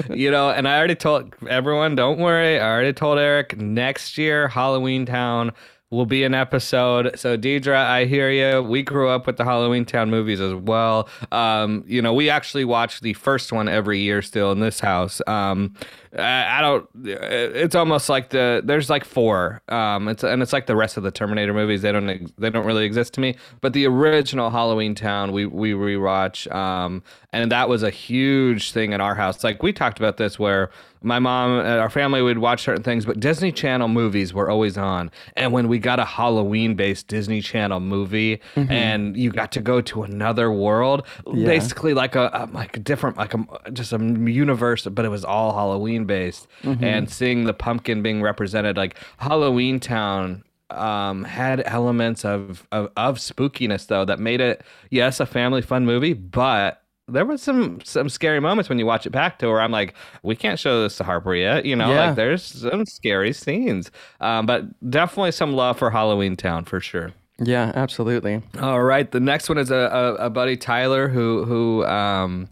you 0.10 0.32
know, 0.32 0.52
and 0.52 0.68
I 0.68 0.78
already 0.78 0.96
told 0.96 1.34
everyone, 1.50 1.96
don't 1.96 2.20
worry. 2.20 2.60
I 2.60 2.70
already 2.70 2.94
told 2.94 3.20
Eric 3.20 3.58
next 3.58 4.18
year, 4.18 4.48
Halloween 4.48 5.06
Town 5.06 5.52
will 5.92 6.06
be 6.06 6.24
an 6.24 6.36
episode. 6.36 7.18
So, 7.18 7.36
Deidre, 7.36 7.76
I 7.76 8.06
hear 8.06 8.30
you. 8.30 8.62
We 8.62 8.84
grew 8.84 9.10
up 9.10 9.26
with 9.26 9.38
the 9.38 9.44
Halloween 9.44 9.86
Town 9.86 10.10
movies 10.12 10.40
as 10.40 10.54
well. 10.54 11.10
Um, 11.32 11.84
you 11.88 12.02
know, 12.02 12.14
we 12.14 12.30
actually 12.30 12.66
watch 12.66 13.02
the 13.02 13.14
first 13.14 13.52
one 13.52 13.68
every 13.68 14.00
year 14.00 14.22
still 14.22 14.52
in 14.52 14.60
this 14.60 14.80
house. 14.80 15.20
Um, 15.26 15.74
I, 16.18 16.60
I 16.60 16.62
don't. 16.62 16.88
It's 17.04 17.76
almost 17.76 18.08
like 18.08 18.30
the 18.30 18.62
there's 18.64 18.90
like 18.90 19.04
four. 19.04 19.62
Um, 19.70 20.08
it's 20.08 20.24
and 20.24 20.42
it's 20.42 20.54
like 20.54 20.68
the 20.68 20.76
rest 20.76 20.98
of 20.98 21.04
the 21.04 21.12
Terminator 21.12 21.54
movies. 21.54 21.82
They 21.82 21.92
don't 21.92 22.32
they 22.40 22.50
don't 22.50 22.66
really 22.66 22.86
exist 22.86 23.14
to 23.16 23.22
me. 23.22 23.36
But 23.62 23.74
the 23.74 23.86
original 23.88 24.50
Halloween 24.52 24.94
Town 24.94 25.32
we 25.32 25.46
we 25.46 25.74
rewatch. 25.74 26.52
Um, 26.54 27.04
and 27.32 27.52
that 27.52 27.70
was 27.70 27.84
a 27.84 27.92
huge 27.92 28.72
thing 28.72 28.94
in 28.94 29.02
our 29.02 29.16
house. 29.16 29.44
Like 29.44 29.62
we 29.62 29.74
talked 29.74 30.00
about 30.00 30.18
this 30.18 30.40
where 30.40 30.72
my 31.02 31.20
mom 31.20 31.60
and 31.60 31.80
our 31.80 31.90
family 31.90 32.22
would 32.22 32.40
watch 32.40 32.64
certain 32.64 32.84
things, 32.84 33.06
but 33.06 33.20
Disney 33.20 33.52
Channel 33.52 33.88
movies 33.88 34.34
were 34.34 34.50
always 34.50 34.78
on. 34.78 35.12
And 35.36 35.54
when 35.54 35.68
we 35.68 35.80
got 35.80 36.00
a 36.00 36.06
Halloween 36.06 36.76
based 36.76 37.08
Disney 37.08 37.42
Channel 37.42 37.80
movie 37.80 38.42
mm-hmm. 38.56 38.72
and 38.72 39.16
you 39.16 39.32
got 39.32 39.52
to 39.54 39.62
go 39.62 39.82
to 39.82 40.04
another 40.04 40.52
world, 40.52 41.08
basically 41.26 41.94
like 41.94 42.16
a, 42.16 42.30
a 42.34 42.50
like 42.54 42.78
a 42.78 42.80
different 42.80 43.18
like 43.18 43.34
a 43.34 43.46
just 43.72 43.94
a 43.94 43.98
universe, 43.98 44.86
but 44.86 45.06
it 45.06 45.10
was 45.10 45.24
all 45.24 45.54
Halloween 45.54 46.06
based. 46.06 46.48
Mm-hmm. 46.64 46.84
And 46.84 47.10
seeing 47.10 47.46
the 47.46 47.54
pumpkin 47.54 48.02
being 48.02 48.22
represented 48.22 48.78
like 48.78 48.98
Halloween 49.18 49.80
Town 49.80 50.44
um 50.72 51.24
had 51.24 51.64
elements 51.66 52.24
of, 52.24 52.68
of 52.72 52.92
of 52.96 53.18
spookiness 53.18 53.88
though 53.88 54.06
that 54.06 54.20
made 54.20 54.40
it 54.40 54.62
yes 54.92 55.20
a 55.20 55.26
family 55.26 55.64
fun 55.64 55.84
movie 55.84 56.14
but 56.14 56.79
there 57.12 57.26
was 57.26 57.42
some 57.42 57.80
some 57.84 58.10
scary 58.10 58.40
moments 58.40 58.70
when 58.70 58.80
you 58.80 58.86
watch 58.86 59.06
it 59.06 59.12
back 59.12 59.40
to 59.40 59.48
where 59.48 59.62
I'm 59.62 59.72
like, 59.72 59.94
we 60.24 60.36
can't 60.36 60.60
show 60.60 60.82
this 60.84 60.98
to 60.98 61.04
Harper 61.04 61.36
yet. 61.36 61.66
You 61.66 61.76
know, 61.76 61.92
Yeah. 61.92 62.08
like 62.08 62.16
there's 62.16 62.44
some 62.44 62.86
scary 62.86 63.34
scenes. 63.34 63.92
Um, 64.22 64.46
but 64.46 64.64
definitely 64.90 65.32
some 65.32 65.54
love 65.54 65.78
for 65.78 65.90
Halloween 65.92 66.36
Town 66.36 66.66
for 66.66 66.80
sure. 66.80 67.12
Yeah, 67.42 67.72
absolutely. 67.76 68.42
All 68.60 68.84
right. 68.84 69.10
The 69.10 69.20
next 69.22 69.48
one 69.48 69.58
is 69.58 69.72
a, 69.72 69.76
a, 69.76 70.14
a 70.26 70.30
buddy 70.30 70.58
Tyler 70.58 71.08
who 71.10 71.46
who 71.46 71.86
um 71.86 72.50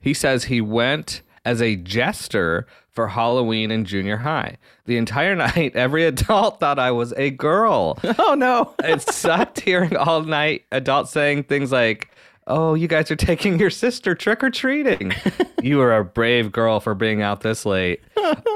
he 0.00 0.14
says 0.14 0.44
he 0.44 0.60
went 0.60 1.22
as 1.44 1.60
a 1.62 1.76
jester 1.76 2.66
for 2.92 3.08
Halloween 3.08 3.70
in 3.70 3.84
junior 3.84 4.18
high. 4.18 4.56
The 4.86 4.96
entire 4.96 5.34
night, 5.46 5.74
every 5.76 6.04
adult 6.04 6.60
thought 6.60 6.78
I 6.78 6.90
was 6.90 7.12
a 7.16 7.30
girl. 7.30 7.98
Oh 8.18 8.34
no. 8.34 8.74
it 8.84 9.02
sucked 9.02 9.60
hearing 9.60 9.96
all 9.96 10.22
night 10.22 10.64
adults 10.72 11.10
saying 11.12 11.44
things 11.44 11.72
like, 11.72 12.10
"Oh, 12.48 12.74
you 12.74 12.88
guys 12.88 13.10
are 13.10 13.16
taking 13.16 13.58
your 13.58 13.70
sister 13.70 14.14
trick 14.14 14.42
or 14.42 14.50
treating. 14.50 15.12
you 15.62 15.80
are 15.80 15.96
a 15.96 16.04
brave 16.04 16.50
girl 16.50 16.80
for 16.80 16.94
being 16.94 17.22
out 17.22 17.42
this 17.42 17.64
late." 17.64 18.02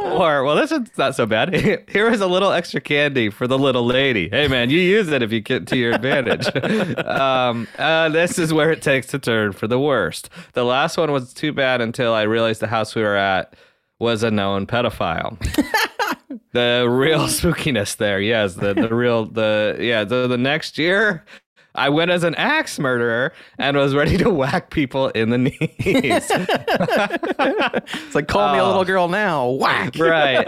or, 0.03 0.45
"Well, 0.45 0.57
this 0.57 0.73
is 0.73 0.81
not 0.99 1.15
so 1.15 1.27
bad. 1.27 1.55
Here 1.89 2.09
is 2.09 2.21
a 2.21 2.27
little 2.27 2.51
extra 2.51 2.81
candy 2.81 3.31
for 3.31 3.47
the 3.47 3.59
little 3.59 3.87
lady. 3.87 4.29
Hey, 4.29 4.49
man, 4.49 4.71
you 4.71 4.81
use 4.81 5.09
it 5.09 5.23
if 5.23 5.31
you 5.31 5.41
get 5.41 5.67
to 5.69 5.77
your 5.77 5.93
advantage." 5.93 6.47
um, 7.07 7.69
uh, 7.79 8.09
this 8.09 8.39
is 8.39 8.53
where 8.53 8.73
it 8.73 8.83
takes 8.83 9.13
a 9.15 9.19
turn 9.19 9.53
for 9.53 9.69
the 9.69 9.79
worst. 9.79 10.31
The 10.55 10.65
last 10.65 10.97
one 10.97 11.13
was 11.13 11.33
too 11.33 11.53
bad 11.53 11.81
until 11.81 12.15
I 12.15 12.23
realized 12.23 12.61
the 12.61 12.67
house 12.67 12.95
we 12.95 13.03
were 13.03 13.17
at 13.17 13.55
was 13.99 14.23
a 14.23 14.31
known 14.31 14.67
pedophile 14.67 15.39
the 16.53 16.87
real 16.89 17.21
spookiness 17.21 17.97
there. 17.97 18.21
Yes, 18.21 18.55
the 18.55 18.75
the 18.75 18.95
real 18.95 19.27
the 19.27 19.77
yeah 19.81 20.05
the 20.05 20.27
the 20.29 20.39
next 20.39 20.79
year. 20.79 21.25
I 21.75 21.89
went 21.89 22.11
as 22.11 22.23
an 22.25 22.35
axe 22.35 22.79
murderer 22.79 23.33
and 23.59 23.77
was 23.77 23.95
ready 23.95 24.17
to 24.19 24.31
whack 24.31 24.71
people 24.71 25.09
in 25.09 25.31
the 25.31 25.39
knees. 25.39 26.31
It's 27.95 28.15
like 28.15 28.29
call 28.29 28.53
me 28.53 28.59
a 28.59 28.65
little 28.67 28.85
girl 28.85 29.09
now. 29.09 29.49
Whack. 29.51 29.97
right. 29.99 30.47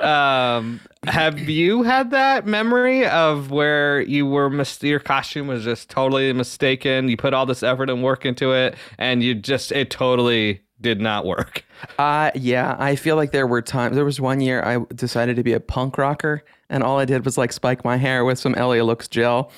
Um, 0.06 0.80
have 1.06 1.38
you 1.38 1.82
had 1.82 2.10
that 2.10 2.46
memory 2.46 3.06
of 3.06 3.50
where 3.50 4.00
you 4.02 4.26
were 4.26 4.48
mis- 4.50 4.82
your 4.82 5.00
costume 5.00 5.46
was 5.48 5.64
just 5.64 5.88
totally 5.90 6.32
mistaken? 6.32 7.08
You 7.08 7.16
put 7.16 7.34
all 7.34 7.46
this 7.46 7.62
effort 7.62 7.90
and 7.90 8.02
work 8.02 8.24
into 8.24 8.52
it, 8.52 8.76
and 8.98 9.22
you 9.22 9.34
just 9.34 9.72
it 9.72 9.90
totally 9.90 10.60
did 10.80 11.00
not 11.00 11.24
work. 11.26 11.64
Uh 11.98 12.30
yeah, 12.34 12.76
I 12.78 12.94
feel 12.96 13.16
like 13.16 13.32
there 13.32 13.46
were 13.46 13.62
times 13.62 13.96
there 13.96 14.04
was 14.04 14.20
one 14.20 14.40
year 14.40 14.62
I 14.62 14.78
decided 14.94 15.36
to 15.36 15.42
be 15.42 15.52
a 15.54 15.60
punk 15.60 15.98
rocker 15.98 16.44
and 16.68 16.82
all 16.82 16.98
I 16.98 17.04
did 17.04 17.24
was 17.24 17.36
like 17.38 17.52
spike 17.52 17.84
my 17.84 17.96
hair 17.96 18.24
with 18.24 18.38
some 18.38 18.52
LA 18.52 18.82
Looks 18.82 19.08
gel 19.08 19.50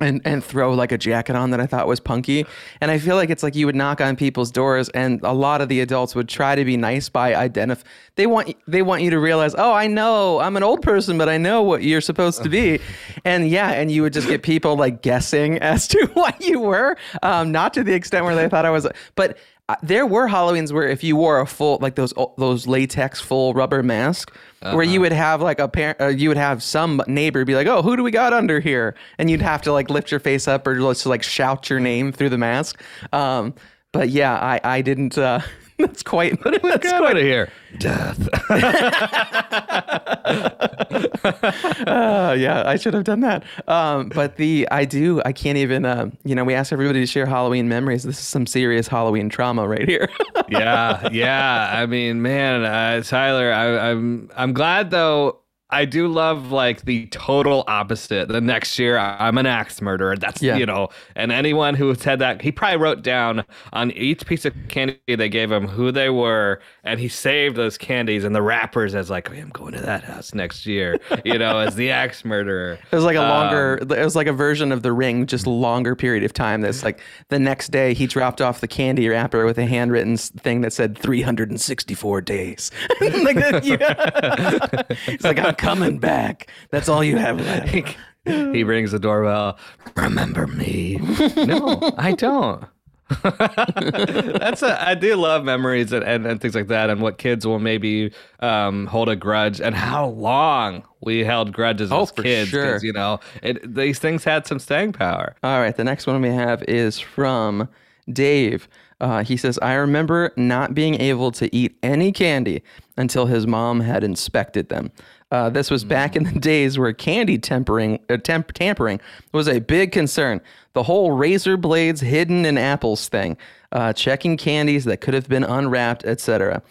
and 0.00 0.20
and 0.24 0.44
throw 0.44 0.74
like 0.74 0.92
a 0.92 0.98
jacket 0.98 1.36
on 1.36 1.50
that 1.50 1.60
I 1.60 1.66
thought 1.66 1.86
was 1.86 2.00
punky. 2.00 2.46
And 2.80 2.90
I 2.90 2.98
feel 2.98 3.16
like 3.16 3.30
it's 3.30 3.42
like 3.42 3.54
you 3.54 3.66
would 3.66 3.76
knock 3.76 4.00
on 4.00 4.16
people's 4.16 4.50
doors 4.50 4.88
and 4.90 5.20
a 5.22 5.32
lot 5.32 5.60
of 5.60 5.68
the 5.68 5.80
adults 5.80 6.14
would 6.14 6.28
try 6.28 6.54
to 6.54 6.64
be 6.64 6.76
nice 6.76 7.08
by 7.08 7.34
identify 7.34 7.86
they 8.16 8.26
want 8.26 8.54
they 8.66 8.82
want 8.82 9.02
you 9.02 9.10
to 9.10 9.18
realize, 9.18 9.54
"Oh, 9.56 9.72
I 9.72 9.86
know. 9.86 10.40
I'm 10.40 10.56
an 10.56 10.62
old 10.62 10.82
person, 10.82 11.18
but 11.18 11.28
I 11.28 11.36
know 11.38 11.62
what 11.62 11.82
you're 11.82 12.00
supposed 12.00 12.42
to 12.42 12.48
be." 12.48 12.80
and 13.24 13.48
yeah, 13.48 13.70
and 13.72 13.90
you 13.90 14.02
would 14.02 14.12
just 14.12 14.28
get 14.28 14.42
people 14.42 14.76
like 14.76 15.02
guessing 15.02 15.58
as 15.58 15.86
to 15.88 16.06
what 16.14 16.40
you 16.42 16.60
were. 16.60 16.96
Um 17.22 17.52
not 17.52 17.74
to 17.74 17.84
the 17.84 17.94
extent 17.94 18.24
where 18.24 18.34
they 18.34 18.48
thought 18.48 18.64
I 18.64 18.70
was 18.70 18.86
but 19.14 19.38
there 19.82 20.06
were 20.06 20.28
Halloweens 20.28 20.72
where 20.72 20.86
if 20.86 21.02
you 21.02 21.16
wore 21.16 21.40
a 21.40 21.46
full 21.46 21.78
like 21.80 21.96
those 21.96 22.14
those 22.38 22.66
latex 22.66 23.20
full 23.20 23.52
rubber 23.52 23.82
mask, 23.82 24.32
where 24.60 24.84
you 24.84 25.00
would 25.00 25.12
have 25.12 25.42
like 25.42 25.58
a 25.58 25.68
parent, 25.68 26.00
uh, 26.00 26.06
you 26.06 26.28
would 26.28 26.36
have 26.36 26.62
some 26.62 27.02
neighbor 27.08 27.44
be 27.44 27.54
like, 27.54 27.66
"Oh, 27.66 27.82
who 27.82 27.96
do 27.96 28.02
we 28.02 28.12
got 28.12 28.32
under 28.32 28.60
here?" 28.60 28.94
and 29.18 29.28
you'd 29.28 29.42
have 29.42 29.62
to 29.62 29.72
like 29.72 29.90
lift 29.90 30.10
your 30.10 30.20
face 30.20 30.46
up 30.46 30.66
or 30.66 30.76
just 30.76 31.06
like 31.06 31.22
shout 31.22 31.68
your 31.68 31.80
name 31.80 32.12
through 32.12 32.28
the 32.28 32.38
mask. 32.38 32.80
Um, 33.12 33.54
but 33.92 34.08
yeah, 34.10 34.34
I 34.34 34.60
I 34.62 34.82
didn't. 34.82 35.18
Uh, 35.18 35.40
that's 35.78 36.02
quite. 36.02 36.42
That's 36.42 36.58
Get 36.58 36.98
quite 36.98 37.10
out 37.10 37.16
of 37.16 37.22
here. 37.22 37.50
Death. 37.78 38.28
uh, 41.86 42.34
yeah, 42.38 42.62
I 42.64 42.76
should 42.76 42.94
have 42.94 43.04
done 43.04 43.20
that. 43.20 43.44
Um, 43.68 44.08
but 44.08 44.36
the 44.36 44.66
I 44.70 44.86
do 44.86 45.20
I 45.24 45.32
can't 45.32 45.58
even. 45.58 45.84
Uh, 45.84 46.10
you 46.24 46.34
know, 46.34 46.44
we 46.44 46.54
asked 46.54 46.72
everybody 46.72 47.00
to 47.00 47.06
share 47.06 47.26
Halloween 47.26 47.68
memories. 47.68 48.04
This 48.04 48.18
is 48.18 48.26
some 48.26 48.46
serious 48.46 48.88
Halloween 48.88 49.28
trauma 49.28 49.68
right 49.68 49.86
here. 49.86 50.08
yeah, 50.48 51.08
yeah. 51.12 51.70
I 51.72 51.84
mean, 51.84 52.22
man, 52.22 52.64
uh, 52.64 53.02
Tyler, 53.02 53.52
I, 53.52 53.90
I'm 53.90 54.30
I'm 54.34 54.54
glad 54.54 54.90
though. 54.90 55.40
I 55.68 55.84
do 55.84 56.06
love 56.06 56.52
like 56.52 56.82
the 56.84 57.06
total 57.06 57.64
opposite. 57.66 58.28
The 58.28 58.40
next 58.40 58.78
year, 58.78 58.96
I'm 58.98 59.36
an 59.36 59.46
axe 59.46 59.82
murderer. 59.82 60.16
That's 60.16 60.40
Yeah. 60.40 60.56
you 60.56 60.64
know, 60.66 60.88
and 61.16 61.32
anyone 61.32 61.74
who 61.74 61.92
said 61.96 62.20
that, 62.20 62.40
he 62.42 62.52
probably 62.52 62.76
wrote 62.76 63.02
down 63.02 63.44
on 63.72 63.90
each 63.90 64.24
piece 64.26 64.44
of 64.44 64.54
candy 64.68 64.96
they 65.08 65.28
gave 65.28 65.50
him 65.50 65.66
who 65.66 65.90
they 65.90 66.08
were, 66.08 66.60
and 66.84 67.00
he 67.00 67.08
saved 67.08 67.56
those 67.56 67.76
candies 67.76 68.22
and 68.22 68.32
the 68.34 68.42
wrappers 68.42 68.94
as 68.94 69.10
like, 69.10 69.28
"Okay, 69.28 69.40
I'm 69.40 69.48
going 69.50 69.72
to 69.74 69.80
that 69.80 70.04
house 70.04 70.34
next 70.34 70.66
year. 70.66 70.98
You 71.24 71.38
know, 71.38 71.58
as 71.58 71.74
the 71.74 71.90
axe 71.90 72.24
murderer. 72.24 72.78
It 72.92 72.94
was 72.96 73.04
like 73.04 73.16
a 73.16 73.20
longer. 73.20 73.78
Um, 73.82 73.90
it 73.90 74.04
was 74.04 74.14
like 74.14 74.28
a 74.28 74.32
version 74.32 74.70
of 74.70 74.82
the 74.82 74.92
ring, 74.92 75.26
just 75.26 75.46
longer 75.46 75.96
period 75.96 76.22
of 76.22 76.32
time. 76.32 76.60
That's 76.60 76.84
like 76.84 77.00
the 77.28 77.38
next 77.40 77.68
day 77.72 77.92
he 77.92 78.06
dropped 78.06 78.40
off 78.40 78.60
the 78.60 78.68
candy 78.68 79.08
wrapper 79.08 79.44
with 79.44 79.58
a 79.58 79.66
handwritten 79.66 80.16
thing 80.16 80.60
that 80.60 80.72
said 80.72 80.96
364 80.96 82.20
days. 82.20 82.70
like 83.00 83.36
that, 83.36 83.64
you- 83.64 84.96
He's 85.06 85.24
like, 85.24 85.38
I'm 85.38 85.55
coming 85.58 85.98
back. 85.98 86.48
That's 86.70 86.88
all 86.88 87.02
you 87.04 87.16
have 87.16 87.40
left. 87.40 87.96
he 88.24 88.64
rings 88.64 88.92
the 88.92 88.98
doorbell. 88.98 89.58
Remember 89.96 90.46
me? 90.46 90.96
no, 91.36 91.92
I 91.98 92.12
don't. 92.12 92.64
That's 93.22 94.62
a, 94.62 94.84
I 94.84 94.94
do 94.96 95.14
love 95.14 95.44
memories 95.44 95.92
and, 95.92 96.02
and, 96.02 96.26
and 96.26 96.40
things 96.40 96.56
like 96.56 96.66
that, 96.68 96.90
and 96.90 97.00
what 97.00 97.18
kids 97.18 97.46
will 97.46 97.60
maybe 97.60 98.12
um, 98.40 98.86
hold 98.86 99.08
a 99.08 99.14
grudge, 99.14 99.60
and 99.60 99.76
how 99.76 100.08
long 100.08 100.82
we 101.02 101.22
held 101.22 101.52
grudges 101.52 101.92
Oh, 101.92 102.02
as 102.02 102.10
for 102.10 102.24
sure. 102.24 102.78
You 102.82 102.92
know, 102.92 103.20
it, 103.44 103.74
these 103.74 104.00
things 104.00 104.24
had 104.24 104.44
some 104.46 104.58
staying 104.58 104.92
power. 104.92 105.36
All 105.44 105.60
right, 105.60 105.76
the 105.76 105.84
next 105.84 106.08
one 106.08 106.20
we 106.20 106.30
have 106.30 106.64
is 106.64 106.98
from 106.98 107.68
Dave. 108.12 108.68
Uh, 109.00 109.22
he 109.22 109.36
says, 109.36 109.58
I 109.60 109.74
remember 109.74 110.32
not 110.36 110.74
being 110.74 111.00
able 111.00 111.30
to 111.32 111.54
eat 111.54 111.76
any 111.82 112.10
candy 112.12 112.62
until 112.96 113.26
his 113.26 113.46
mom 113.46 113.80
had 113.80 114.02
inspected 114.02 114.68
them. 114.68 114.90
Uh, 115.30 115.50
this 115.50 115.70
was 115.70 115.84
back 115.84 116.14
in 116.14 116.22
the 116.22 116.38
days 116.38 116.78
where 116.78 116.92
candy 116.92 117.38
tempering, 117.38 117.98
uh, 118.08 118.16
temp- 118.16 118.52
tampering 118.52 119.00
was 119.32 119.48
a 119.48 119.58
big 119.58 119.90
concern. 119.92 120.40
The 120.74 120.84
whole 120.84 121.12
razor 121.12 121.56
blades 121.56 122.00
hidden 122.00 122.44
in 122.44 122.56
apples 122.56 123.08
thing, 123.08 123.36
uh, 123.72 123.92
checking 123.92 124.36
candies 124.36 124.84
that 124.84 125.00
could 125.00 125.14
have 125.14 125.28
been 125.28 125.42
unwrapped, 125.42 126.04
etc. 126.04 126.62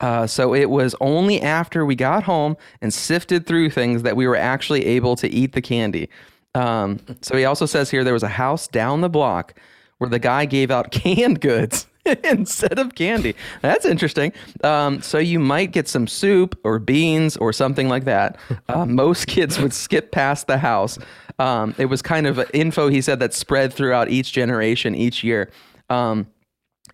Uh, 0.00 0.26
so 0.26 0.54
it 0.54 0.70
was 0.70 0.94
only 1.00 1.40
after 1.40 1.84
we 1.84 1.94
got 1.96 2.22
home 2.22 2.56
and 2.80 2.92
sifted 2.92 3.46
through 3.46 3.70
things 3.70 4.02
that 4.02 4.16
we 4.16 4.26
were 4.26 4.36
actually 4.36 4.84
able 4.86 5.16
to 5.16 5.28
eat 5.28 5.52
the 5.52 5.62
candy. 5.62 6.08
Um, 6.54 7.00
so 7.20 7.36
he 7.36 7.44
also 7.44 7.66
says 7.66 7.90
here 7.90 8.04
there 8.04 8.12
was 8.12 8.22
a 8.22 8.28
house 8.28 8.68
down 8.68 9.00
the 9.00 9.08
block 9.08 9.58
where 9.98 10.10
the 10.10 10.18
guy 10.20 10.44
gave 10.44 10.70
out 10.70 10.90
canned 10.92 11.40
goods 11.40 11.88
instead 12.24 12.78
of 12.78 12.94
candy. 12.94 13.34
That's 13.62 13.84
interesting. 13.84 14.32
Um, 14.62 15.00
so 15.02 15.18
you 15.18 15.38
might 15.38 15.72
get 15.72 15.88
some 15.88 16.06
soup 16.06 16.58
or 16.64 16.78
beans 16.78 17.36
or 17.36 17.52
something 17.52 17.88
like 17.88 18.04
that. 18.04 18.38
Uh, 18.66 18.86
most 18.86 19.26
kids 19.26 19.58
would 19.58 19.74
skip 19.74 20.10
past 20.10 20.46
the 20.46 20.56
house. 20.56 20.98
Um, 21.38 21.74
it 21.76 21.86
was 21.86 22.00
kind 22.00 22.26
of 22.26 22.42
info 22.54 22.88
he 22.88 23.02
said 23.02 23.20
that 23.20 23.34
spread 23.34 23.72
throughout 23.72 24.08
each 24.08 24.32
generation 24.32 24.94
each 24.94 25.22
year. 25.22 25.50
Um, 25.90 26.26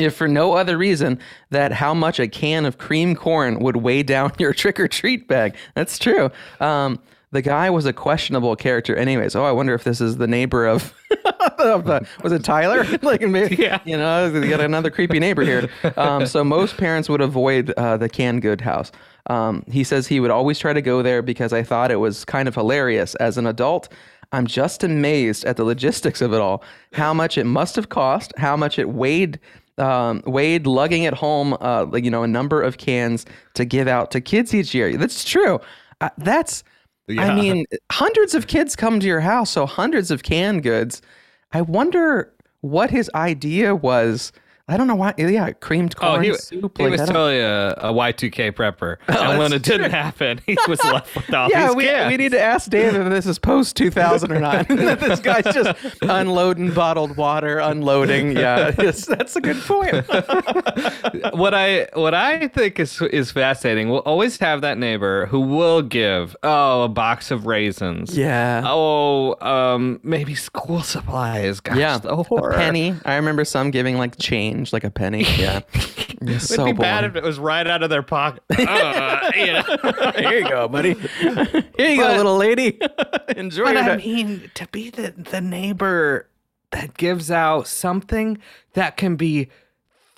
if 0.00 0.16
for 0.16 0.26
no 0.26 0.54
other 0.54 0.76
reason 0.76 1.20
that 1.50 1.72
how 1.72 1.94
much 1.94 2.18
a 2.18 2.26
can 2.26 2.64
of 2.64 2.78
cream 2.78 3.14
corn 3.14 3.60
would 3.60 3.76
weigh 3.76 4.02
down 4.02 4.32
your 4.38 4.52
trick 4.52 4.80
or 4.80 4.88
treat 4.88 5.28
bag. 5.28 5.54
That's 5.74 5.98
true. 5.98 6.30
Um, 6.58 6.98
the 7.32 7.42
guy 7.42 7.70
was 7.70 7.86
a 7.86 7.92
questionable 7.92 8.56
character, 8.56 8.96
anyways. 8.96 9.36
Oh, 9.36 9.44
I 9.44 9.52
wonder 9.52 9.74
if 9.74 9.84
this 9.84 10.00
is 10.00 10.16
the 10.16 10.26
neighbor 10.26 10.66
of, 10.66 10.92
of 11.58 11.84
the, 11.84 12.06
was 12.22 12.32
it 12.32 12.42
Tyler? 12.42 12.84
like, 13.02 13.20
maybe, 13.22 13.56
Yeah. 13.56 13.80
you 13.84 13.96
know, 13.96 14.30
we 14.32 14.48
got 14.48 14.60
another 14.60 14.90
creepy 14.90 15.20
neighbor 15.20 15.42
here. 15.42 15.70
Um, 15.96 16.26
so 16.26 16.42
most 16.42 16.76
parents 16.76 17.08
would 17.08 17.20
avoid 17.20 17.70
uh, 17.76 17.96
the 17.96 18.08
canned 18.08 18.42
good 18.42 18.60
house. 18.60 18.90
Um, 19.28 19.64
he 19.70 19.84
says 19.84 20.06
he 20.08 20.18
would 20.18 20.30
always 20.30 20.58
try 20.58 20.72
to 20.72 20.82
go 20.82 21.02
there 21.02 21.22
because 21.22 21.52
I 21.52 21.62
thought 21.62 21.90
it 21.90 21.96
was 21.96 22.24
kind 22.24 22.48
of 22.48 22.54
hilarious. 22.54 23.14
As 23.16 23.38
an 23.38 23.46
adult, 23.46 23.88
I'm 24.32 24.46
just 24.46 24.82
amazed 24.82 25.44
at 25.44 25.56
the 25.56 25.64
logistics 25.64 26.20
of 26.20 26.32
it 26.32 26.40
all. 26.40 26.64
How 26.94 27.14
much 27.14 27.38
it 27.38 27.44
must 27.44 27.76
have 27.76 27.90
cost, 27.90 28.32
how 28.38 28.56
much 28.56 28.78
it 28.78 28.88
weighed 28.88 29.38
um, 29.78 30.22
weighed 30.26 30.66
lugging 30.66 31.06
at 31.06 31.14
home, 31.14 31.56
uh, 31.60 31.86
you 31.94 32.10
know, 32.10 32.22
a 32.22 32.28
number 32.28 32.60
of 32.60 32.76
cans 32.76 33.24
to 33.54 33.64
give 33.64 33.88
out 33.88 34.10
to 34.10 34.20
kids 34.20 34.52
each 34.54 34.74
year. 34.74 34.94
That's 34.98 35.24
true. 35.24 35.58
Uh, 36.02 36.10
that's, 36.18 36.62
I 37.18 37.34
mean, 37.34 37.64
hundreds 37.90 38.34
of 38.34 38.46
kids 38.46 38.76
come 38.76 39.00
to 39.00 39.06
your 39.06 39.20
house, 39.20 39.50
so 39.50 39.66
hundreds 39.66 40.10
of 40.10 40.22
canned 40.22 40.62
goods. 40.62 41.02
I 41.52 41.62
wonder 41.62 42.32
what 42.60 42.90
his 42.90 43.10
idea 43.14 43.74
was. 43.74 44.32
I 44.70 44.76
don't 44.76 44.86
know 44.86 44.94
why. 44.94 45.14
Yeah, 45.18 45.50
creamed 45.52 45.94
Oh, 45.98 46.12
corn 46.12 46.22
he, 46.22 46.34
soup. 46.34 46.78
he 46.78 46.84
like, 46.84 46.92
was 46.92 47.00
totally 47.00 47.40
a, 47.40 47.72
a 47.72 47.92
Y2K 47.92 48.52
prepper. 48.52 48.98
and 49.08 49.38
when 49.38 49.52
it 49.52 49.62
didn't 49.62 49.90
happen, 49.90 50.40
he 50.46 50.56
was 50.68 50.82
left 50.84 51.14
with 51.14 51.34
all 51.34 51.48
yeah, 51.50 51.66
these 51.66 51.76
we, 51.76 51.84
cans. 51.84 52.10
we 52.10 52.16
need 52.16 52.30
to 52.30 52.40
ask 52.40 52.70
Dave 52.70 52.94
if 52.94 53.08
this 53.10 53.26
is 53.26 53.38
post 53.38 53.76
2009. 53.76 54.66
this 54.98 55.20
guy's 55.20 55.44
just 55.52 55.76
unloading 56.02 56.72
bottled 56.72 57.16
water, 57.16 57.58
unloading. 57.58 58.36
Yeah, 58.36 58.70
that's 58.70 59.36
a 59.36 59.40
good 59.40 59.60
point. 59.62 60.06
what 61.34 61.52
I 61.54 61.88
what 61.94 62.14
I 62.14 62.48
think 62.48 62.78
is 62.78 63.00
is 63.02 63.30
fascinating. 63.32 63.88
We'll 63.88 64.00
always 64.00 64.38
have 64.38 64.60
that 64.60 64.78
neighbor 64.78 65.26
who 65.26 65.40
will 65.40 65.82
give 65.82 66.36
oh 66.42 66.84
a 66.84 66.88
box 66.88 67.30
of 67.30 67.46
raisins. 67.46 68.16
Yeah. 68.16 68.62
Oh, 68.64 69.36
um, 69.40 70.00
maybe 70.02 70.34
school 70.34 70.82
supplies. 70.82 71.60
Gosh, 71.60 71.76
yeah, 71.76 71.98
a 72.04 72.24
penny. 72.52 72.94
I 73.04 73.16
remember 73.16 73.44
some 73.44 73.70
giving 73.70 73.98
like 73.98 74.18
change, 74.18 74.59
like 74.72 74.84
a 74.84 74.90
penny. 74.90 75.24
Yeah, 75.38 75.60
It's 75.74 76.20
It'd 76.20 76.42
so 76.42 76.64
be 76.66 76.72
bad 76.72 77.00
boring. 77.00 77.10
if 77.10 77.16
it 77.16 77.22
was 77.22 77.38
right 77.38 77.66
out 77.66 77.82
of 77.82 77.90
their 77.90 78.02
pocket. 78.02 78.42
Uh, 78.58 79.30
you 79.34 79.46
know? 79.52 80.12
Here 80.16 80.38
you 80.40 80.48
go, 80.48 80.68
buddy. 80.68 80.94
Here 80.94 81.64
you 81.78 81.96
go, 81.96 82.08
But- 82.08 82.16
little 82.18 82.36
lady. 82.36 82.78
Enjoy 83.36 83.64
But 83.64 83.74
your 83.74 83.82
I 83.82 83.96
day. 83.96 84.06
mean, 84.06 84.50
to 84.54 84.66
be 84.68 84.90
the, 84.90 85.12
the 85.16 85.40
neighbor 85.40 86.28
that 86.72 86.96
gives 86.96 87.30
out 87.30 87.66
something 87.66 88.38
that 88.74 88.96
can 88.96 89.16
be 89.16 89.48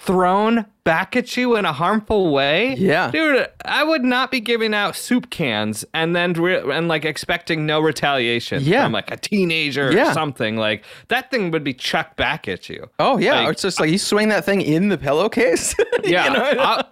thrown 0.04 0.66
back 0.84 1.14
at 1.14 1.36
you 1.36 1.54
in 1.56 1.64
a 1.64 1.72
harmful 1.72 2.32
way. 2.32 2.74
Yeah. 2.74 3.10
dude, 3.12 3.46
I 3.64 3.84
would 3.84 4.02
not 4.02 4.32
be 4.32 4.40
giving 4.40 4.74
out 4.74 4.96
soup 4.96 5.30
cans 5.30 5.84
and 5.94 6.14
then 6.16 6.32
re- 6.32 6.60
and 6.72 6.88
like 6.88 7.04
expecting 7.04 7.66
no 7.66 7.78
retaliation 7.80 8.62
Yeah. 8.64 8.82
from 8.84 8.92
like 8.92 9.10
a 9.12 9.16
teenager 9.16 9.92
Yeah. 9.92 10.10
or 10.10 10.12
something. 10.14 10.56
Like 10.56 10.84
that 11.08 11.30
thing 11.30 11.52
would 11.52 11.62
be 11.62 11.72
chucked 11.72 12.16
back 12.16 12.48
at 12.48 12.68
you. 12.68 12.90
Oh 12.98 13.18
yeah, 13.18 13.40
Like, 13.42 13.52
it's 13.52 13.62
just 13.62 13.78
like 13.78 13.90
you 13.90 13.98
swing 13.98 14.28
that 14.30 14.44
thing 14.44 14.60
in 14.60 14.88
the 14.88 14.98
pillowcase. 14.98 15.74
yeah. 16.04 16.24
You 16.26 16.56
know? 16.56 16.82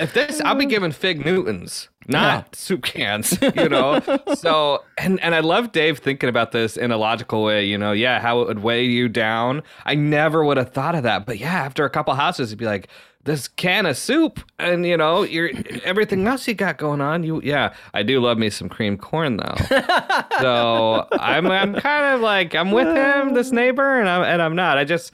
If 0.00 0.14
this, 0.14 0.40
I'll 0.40 0.54
be 0.56 0.66
giving 0.66 0.90
Fig 0.90 1.24
Newtons, 1.24 1.90
not 2.08 2.54
soup 2.54 2.82
cans. 2.82 3.38
You 3.54 3.68
know. 3.68 4.00
so, 4.34 4.82
and 4.96 5.20
and 5.20 5.34
I 5.34 5.40
love 5.40 5.72
Dave 5.72 5.98
thinking 5.98 6.28
about 6.28 6.52
this 6.52 6.76
in 6.76 6.90
a 6.90 6.96
logical 6.96 7.42
way. 7.42 7.64
You 7.64 7.76
know, 7.76 7.92
yeah, 7.92 8.18
how 8.18 8.40
it 8.40 8.48
would 8.48 8.60
weigh 8.60 8.84
you 8.84 9.08
down. 9.08 9.62
I 9.84 9.94
never 9.94 10.44
would 10.44 10.56
have 10.56 10.70
thought 10.70 10.94
of 10.94 11.02
that, 11.02 11.26
but 11.26 11.38
yeah, 11.38 11.52
after 11.52 11.84
a 11.84 11.90
couple 11.90 12.14
houses, 12.14 12.50
it'd 12.50 12.58
be 12.58 12.64
like. 12.64 12.88
This 13.24 13.46
can 13.46 13.86
of 13.86 13.96
soup, 13.96 14.40
and 14.58 14.84
you 14.84 14.96
know, 14.96 15.22
you're 15.22 15.50
everything 15.84 16.26
else 16.26 16.48
you 16.48 16.54
got 16.54 16.76
going 16.76 17.00
on. 17.00 17.22
You, 17.22 17.40
yeah, 17.44 17.72
I 17.94 18.02
do 18.02 18.18
love 18.18 18.36
me 18.36 18.50
some 18.50 18.68
cream 18.68 18.98
corn 18.98 19.36
though. 19.36 19.54
so 20.40 21.06
I'm, 21.12 21.46
I'm 21.46 21.72
kind 21.76 22.16
of 22.16 22.20
like 22.20 22.56
I'm 22.56 22.72
with 22.72 22.88
him, 22.88 23.34
this 23.34 23.52
neighbor, 23.52 24.00
and 24.00 24.08
I'm, 24.08 24.24
and 24.24 24.42
I'm 24.42 24.56
not. 24.56 24.76
I 24.76 24.82
just, 24.82 25.12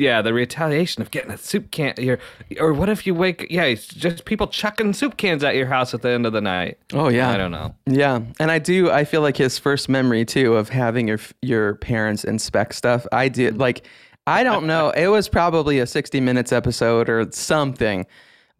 yeah, 0.00 0.22
the 0.22 0.32
retaliation 0.32 1.02
of 1.02 1.10
getting 1.10 1.30
a 1.30 1.38
soup 1.38 1.70
can. 1.70 1.94
Your, 1.98 2.18
or 2.58 2.72
what 2.72 2.88
if 2.88 3.06
you 3.06 3.14
wake? 3.14 3.46
Yeah, 3.50 3.64
it's 3.64 3.86
just 3.86 4.24
people 4.24 4.46
chucking 4.46 4.94
soup 4.94 5.16
cans 5.16 5.44
at 5.44 5.54
your 5.54 5.66
house 5.66 5.92
at 5.92 6.02
the 6.02 6.08
end 6.08 6.26
of 6.26 6.32
the 6.32 6.40
night. 6.40 6.78
Oh 6.92 7.08
yeah. 7.08 7.30
I 7.30 7.36
don't 7.36 7.52
know. 7.52 7.74
Yeah, 7.86 8.20
and 8.40 8.50
I 8.50 8.58
do. 8.58 8.90
I 8.90 9.04
feel 9.04 9.20
like 9.20 9.36
his 9.36 9.58
first 9.58 9.88
memory 9.88 10.24
too 10.24 10.56
of 10.56 10.70
having 10.70 11.06
your 11.06 11.20
your 11.42 11.74
parents 11.76 12.24
inspect 12.24 12.74
stuff. 12.74 13.06
I 13.12 13.28
did 13.28 13.54
mm. 13.54 13.60
like. 13.60 13.86
I 14.26 14.44
don't 14.44 14.66
know. 14.66 14.90
It 14.90 15.08
was 15.08 15.28
probably 15.28 15.80
a 15.80 15.86
60 15.86 16.20
minutes 16.20 16.52
episode 16.52 17.08
or 17.08 17.26
something 17.32 18.06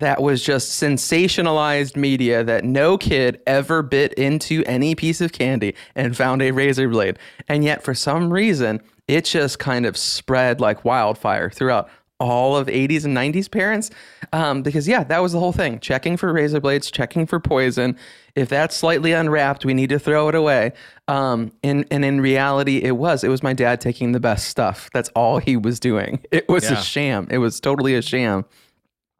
that 0.01 0.21
was 0.21 0.43
just 0.43 0.83
sensationalized 0.83 1.97
media 1.97 2.43
that 2.43 2.65
no 2.65 2.99
kid 2.99 3.41
ever 3.47 3.83
bit 3.83 4.13
into 4.15 4.65
any 4.67 4.95
piece 4.95 5.21
of 5.21 5.33
candy 5.33 5.75
and 5.95 6.17
found 6.17 6.43
a 6.43 6.51
razor 6.51 6.89
blade. 6.89 7.19
And 7.47 7.63
yet, 7.63 7.85
for 7.85 7.95
some 7.95 8.33
reason, 8.33 8.81
it 9.11 9.25
just 9.25 9.59
kind 9.59 9.87
of 9.87 9.97
spread 9.97 10.61
like 10.61 10.85
wildfire 10.85 11.51
throughout 11.51 11.89
all 12.21 12.55
of 12.55 12.67
80s 12.67 13.05
and 13.07 13.17
90s 13.17 13.51
parents. 13.51 13.91
Um, 14.33 14.63
because 14.63 14.87
yeah 14.87 15.03
that 15.05 15.19
was 15.21 15.33
the 15.33 15.41
whole 15.41 15.53
thing. 15.53 15.81
Checking 15.81 16.17
for 16.17 16.33
razor 16.33 16.61
blades 16.61 16.91
checking 16.91 17.27
for 17.27 17.41
poison. 17.41 17.97
If 18.37 18.49
that's 18.51 18.77
slightly 18.77 19.13
unwrapped 19.13 19.65
we 19.65 19.75
need 19.75 19.89
to 19.91 19.99
throw 19.99 20.29
it 20.29 20.35
away. 20.35 20.73
Um, 21.09 21.51
and, 21.65 21.87
and 21.91 22.05
in 22.05 22.21
reality 22.21 22.79
it 22.83 22.93
was. 22.99 23.25
It 23.25 23.29
was 23.29 23.43
my 23.43 23.55
dad 23.55 23.81
taking 23.81 24.13
the 24.13 24.21
best 24.21 24.49
stuff. 24.49 24.91
That's 24.93 25.09
all 25.17 25.39
he 25.39 25.57
was 25.57 25.81
doing. 25.81 26.21
It 26.31 26.49
was 26.49 26.71
Yeah. 26.71 26.79
a 26.79 26.83
sham. 26.83 27.27
It 27.31 27.39
was 27.39 27.59
totally 27.59 27.95
a 27.95 28.03
sham 28.03 28.45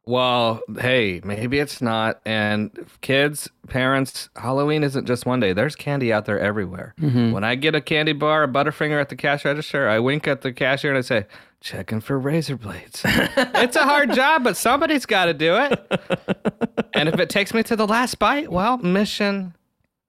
Well, 0.05 0.61
hey, 0.79 1.21
maybe 1.23 1.59
it's 1.59 1.81
not. 1.81 2.21
And 2.25 2.71
kids, 3.01 3.49
parents, 3.67 4.29
Halloween 4.35 4.83
isn't 4.83 5.05
just 5.05 5.25
one 5.25 5.39
day. 5.39 5.53
There's 5.53 5.75
candy 5.75 6.11
out 6.11 6.25
there 6.25 6.39
everywhere. 6.39 6.95
Mm-hmm. 6.99 7.31
When 7.31 7.43
I 7.43 7.55
get 7.55 7.75
a 7.75 7.81
candy 7.81 8.13
bar, 8.13 8.43
a 8.43 8.47
Butterfinger 8.47 8.99
at 8.99 9.09
the 9.09 9.15
cash 9.15 9.45
register, 9.45 9.87
I 9.87 9.99
wink 9.99 10.27
at 10.27 10.41
the 10.41 10.51
cashier 10.51 10.91
and 10.91 10.97
I 10.97 11.01
say, 11.01 11.27
checking 11.61 12.01
for 12.01 12.17
razor 12.17 12.57
blades. 12.57 13.03
it's 13.05 13.75
a 13.75 13.83
hard 13.83 14.13
job, 14.13 14.43
but 14.43 14.57
somebody's 14.57 15.05
got 15.05 15.25
to 15.25 15.33
do 15.33 15.55
it. 15.55 16.89
and 16.95 17.07
if 17.07 17.19
it 17.19 17.29
takes 17.29 17.53
me 17.53 17.61
to 17.63 17.75
the 17.75 17.85
last 17.85 18.17
bite, 18.17 18.51
well, 18.51 18.77
mission 18.79 19.53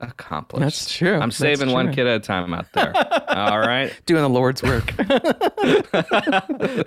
accomplished. 0.02 0.62
That's 0.62 0.94
true. 0.94 1.14
I'm 1.14 1.30
That's 1.30 1.36
saving 1.36 1.70
one 1.70 1.92
kid 1.92 2.06
at 2.06 2.16
a 2.16 2.20
time 2.20 2.52
out 2.52 2.70
there. 2.72 2.92
All 3.28 3.58
right. 3.58 3.92
doing 4.06 4.22
the 4.22 4.28
lord's 4.28 4.62
work 4.62 4.92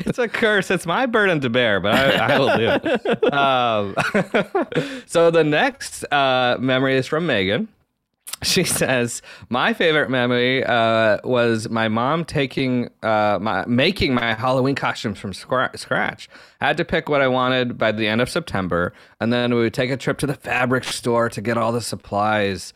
it's 0.06 0.20
a 0.20 0.28
curse. 0.28 0.70
It's 0.70 0.86
my 0.86 1.06
burden 1.06 1.40
to 1.42 1.50
bear, 1.50 1.80
but 1.80 1.96
I, 1.96 2.36
I 2.36 2.40
will 2.40 2.58
do 2.58 2.80
it. 2.84 3.34
Um, 3.34 3.96
so 5.06 5.32
the 5.32 5.44
next 5.44 6.04
uh, 6.12 6.58
memory 6.60 6.98
is 6.98 7.08
from 7.08 7.26
Megan. 7.26 7.68
She 8.56 8.64
says, 8.64 9.24
"My 9.50 9.74
favorite 9.74 10.10
memory 10.10 10.64
uh, 10.64 11.18
was 11.24 11.68
my 11.68 11.88
mom 11.88 12.24
taking 12.26 12.90
uh, 13.02 13.40
my 13.42 13.66
making 13.66 14.14
my 14.14 14.36
Halloween 14.36 14.76
costumes 14.76 15.18
from 15.18 15.34
scra- 15.34 15.78
scratch. 15.78 16.30
I 16.62 16.68
had 16.68 16.78
to 16.78 16.86
pick 16.86 17.10
what 17.10 17.22
I 17.22 17.28
wanted 17.28 17.78
by 17.80 17.92
the 17.92 18.08
end 18.08 18.22
of 18.22 18.30
September, 18.30 18.94
and 19.20 19.34
then 19.34 19.54
we 19.56 19.62
would 19.62 19.74
take 19.74 19.90
a 19.90 19.98
trip 19.98 20.20
to 20.20 20.28
the 20.28 20.36
fabric 20.36 20.84
store 20.84 21.28
to 21.30 21.42
get 21.42 21.58
all 21.58 21.72
the 21.72 21.82
supplies. 21.82 22.74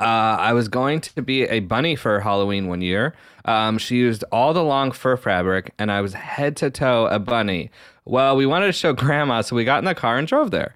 Uh, 0.00 0.02
I 0.02 0.54
was 0.54 0.66
going 0.66 1.00
to 1.00 1.22
be 1.22 1.44
a 1.44 1.60
bunny 1.60 1.94
for 1.94 2.18
Halloween 2.18 2.66
one 2.66 2.80
year. 2.80 3.14
Um, 3.44 3.78
she 3.78 3.96
used 3.96 4.24
all 4.32 4.52
the 4.52 4.64
long 4.64 4.90
fur 4.90 5.16
fabric, 5.16 5.72
and 5.78 5.92
I 5.92 6.00
was 6.00 6.14
head 6.14 6.56
to 6.56 6.70
toe 6.70 7.06
a 7.06 7.20
bunny. 7.20 7.70
Well, 8.04 8.34
we 8.34 8.44
wanted 8.44 8.66
to 8.66 8.72
show 8.72 8.92
Grandma, 9.04 9.42
so 9.42 9.54
we 9.54 9.64
got 9.64 9.78
in 9.78 9.84
the 9.84 9.94
car 9.94 10.18
and 10.18 10.26
drove 10.26 10.50
there." 10.50 10.74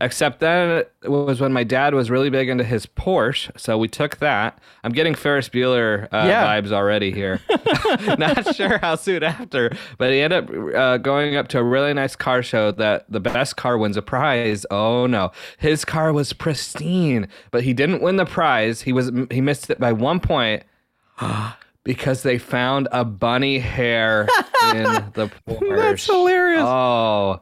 Except 0.00 0.38
then 0.38 0.84
it 1.02 1.08
was 1.08 1.40
when 1.40 1.52
my 1.52 1.64
dad 1.64 1.92
was 1.92 2.08
really 2.08 2.30
big 2.30 2.48
into 2.48 2.62
his 2.62 2.86
Porsche, 2.86 3.50
so 3.58 3.76
we 3.76 3.88
took 3.88 4.18
that. 4.18 4.58
I'm 4.84 4.92
getting 4.92 5.14
Ferris 5.14 5.48
Bueller 5.48 6.04
uh, 6.12 6.26
Yeah. 6.28 6.46
vibes 6.46 6.70
already 6.70 7.10
here. 7.10 7.40
Not 8.18 8.54
sure 8.54 8.78
how 8.78 8.94
soon 8.94 9.24
after, 9.24 9.72
but 9.98 10.10
he 10.12 10.20
ended 10.20 10.44
up 10.44 10.74
uh, 10.74 10.96
going 10.98 11.36
up 11.36 11.48
to 11.48 11.58
a 11.58 11.62
really 11.64 11.92
nice 11.94 12.14
car 12.14 12.42
show 12.42 12.70
that 12.72 13.06
the 13.08 13.20
best 13.20 13.56
car 13.56 13.76
wins 13.76 13.96
a 13.96 14.02
prize. 14.02 14.64
Oh 14.70 15.06
no, 15.06 15.32
his 15.58 15.84
car 15.84 16.12
was 16.12 16.32
pristine, 16.32 17.26
but 17.50 17.64
he 17.64 17.72
didn't 17.72 18.00
win 18.00 18.16
the 18.16 18.24
prize. 18.26 18.82
He 18.82 18.92
was 18.92 19.10
he 19.30 19.40
missed 19.40 19.68
it 19.68 19.80
by 19.80 19.92
one 19.92 20.20
point. 20.20 20.62
Because 21.88 22.22
they 22.22 22.36
found 22.36 22.86
a 22.92 23.02
bunny 23.02 23.58
hair 23.58 24.28
in 24.74 24.82
the 25.14 25.30
Porsche. 25.48 25.74
That's 25.74 26.04
hilarious. 26.04 26.60
Oh, 26.62 27.40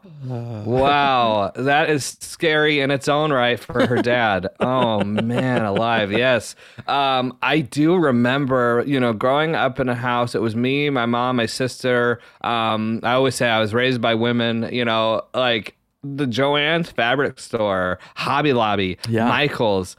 wow. 0.64 1.50
That 1.56 1.90
is 1.90 2.16
scary 2.20 2.78
in 2.78 2.92
its 2.92 3.08
own 3.08 3.32
right 3.32 3.58
for 3.58 3.84
her 3.84 4.00
dad. 4.02 4.46
oh, 4.60 5.02
man, 5.02 5.64
alive. 5.64 6.12
Yes. 6.12 6.54
Um, 6.86 7.36
I 7.42 7.58
do 7.60 7.96
remember, 7.96 8.84
you 8.86 9.00
know, 9.00 9.12
growing 9.12 9.56
up 9.56 9.80
in 9.80 9.88
a 9.88 9.96
house, 9.96 10.36
it 10.36 10.40
was 10.42 10.54
me, 10.54 10.90
my 10.90 11.06
mom, 11.06 11.36
my 11.36 11.46
sister. 11.46 12.20
Um, 12.42 13.00
I 13.02 13.14
always 13.14 13.34
say 13.34 13.48
I 13.48 13.58
was 13.58 13.74
raised 13.74 14.00
by 14.00 14.14
women, 14.14 14.68
you 14.72 14.84
know, 14.84 15.22
like 15.34 15.76
the 16.04 16.26
Joann's 16.26 16.90
fabric 16.92 17.40
store, 17.40 17.98
Hobby 18.14 18.52
Lobby, 18.52 18.98
Yeah. 19.08 19.28
Michael's. 19.28 19.96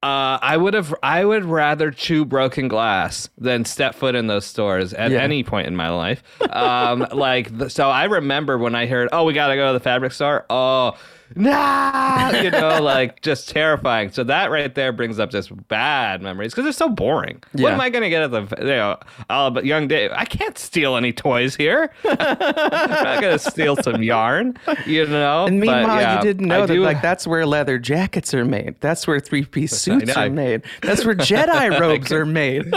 Uh, 0.00 0.38
I 0.40 0.56
would 0.56 0.74
have. 0.74 0.94
I 1.02 1.24
would 1.24 1.44
rather 1.44 1.90
chew 1.90 2.24
broken 2.24 2.68
glass 2.68 3.28
than 3.36 3.64
step 3.64 3.96
foot 3.96 4.14
in 4.14 4.28
those 4.28 4.44
stores 4.46 4.94
at 4.94 5.10
Yeah. 5.10 5.18
any 5.18 5.42
point 5.42 5.66
in 5.66 5.74
my 5.74 5.90
life. 5.90 6.22
Um, 6.50 7.04
like 7.12 7.50
so, 7.68 7.90
I 7.90 8.04
remember 8.04 8.58
when 8.58 8.76
I 8.76 8.86
heard, 8.86 9.08
"Oh, 9.10 9.24
we 9.24 9.32
gotta 9.32 9.56
go 9.56 9.66
to 9.68 9.72
the 9.72 9.80
fabric 9.82 10.12
store." 10.12 10.46
Oh, 10.48 10.96
nah, 11.36 12.30
you 12.40 12.50
know, 12.50 12.80
like 12.82 13.20
just 13.22 13.48
terrifying. 13.50 14.10
So 14.10 14.24
that 14.24 14.50
right 14.50 14.74
there 14.74 14.92
brings 14.92 15.18
up 15.18 15.30
just 15.30 15.50
bad 15.68 16.22
memories 16.22 16.52
because 16.52 16.64
they're 16.64 16.72
so 16.72 16.88
boring. 16.88 17.42
What 17.52 17.72
am 17.72 17.80
I 17.80 17.90
gonna 17.90 18.08
get 18.10 18.22
at 18.22 18.30
the 18.30 18.56
you 18.60 18.66
know? 18.66 18.98
Uh, 19.28 19.50
but 19.50 19.64
young 19.64 19.88
Dave, 19.88 20.10
I 20.12 20.24
can't 20.24 20.56
steal 20.58 20.96
any 20.96 21.12
toys 21.12 21.54
here. 21.56 21.90
I'm 22.04 22.16
not 22.18 23.20
gonna 23.20 23.38
steal 23.38 23.76
some 23.76 24.02
yarn, 24.02 24.56
you 24.86 25.06
know. 25.06 25.46
and 25.46 25.60
But, 25.60 25.66
meanwhile 25.66 26.00
yeah, 26.00 26.16
you 26.16 26.22
didn't 26.22 26.50
I 26.50 26.56
know 26.58 26.66
that 26.66 26.72
do- 26.74 26.82
like 26.82 27.02
that's 27.02 27.26
where 27.26 27.46
leather 27.46 27.78
jackets 27.78 28.32
are 28.34 28.44
made 28.44 28.76
that's 28.80 29.06
where 29.06 29.20
three-piece 29.20 29.72
suits 29.78 30.16
are 30.16 30.30
made 30.30 30.62
that's 30.82 31.04
where 31.04 31.14
jedi 31.14 31.78
robes 31.80 32.12
are 32.12 32.24
made 32.26 32.72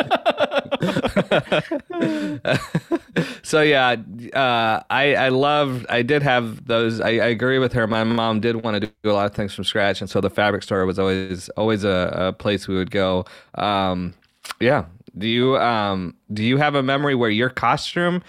so 3.43 3.61
yeah, 3.61 3.95
uh, 4.33 4.83
I 4.89 5.15
I 5.15 5.29
loved. 5.29 5.85
I 5.89 6.01
did 6.01 6.23
have 6.23 6.65
those. 6.65 6.99
I, 6.99 7.09
I 7.09 7.27
agree 7.27 7.59
with 7.59 7.73
her. 7.73 7.87
My 7.87 8.03
mom 8.03 8.39
did 8.41 8.63
want 8.63 8.81
to 8.81 8.91
do 9.03 9.11
a 9.11 9.13
lot 9.13 9.25
of 9.25 9.33
things 9.33 9.53
from 9.53 9.63
scratch, 9.63 10.01
and 10.01 10.09
so 10.09 10.19
the 10.21 10.29
fabric 10.29 10.63
store 10.63 10.85
was 10.85 10.99
always 10.99 11.49
always 11.49 11.83
a, 11.83 12.11
a 12.15 12.33
place 12.33 12.67
we 12.67 12.75
would 12.75 12.91
go. 12.91 13.25
Um, 13.55 14.13
yeah. 14.59 14.85
Do 15.17 15.27
you 15.27 15.57
um 15.57 16.15
do 16.33 16.43
you 16.43 16.57
have 16.57 16.75
a 16.75 16.83
memory 16.83 17.15
where 17.15 17.29
your 17.29 17.49
costume 17.49 18.23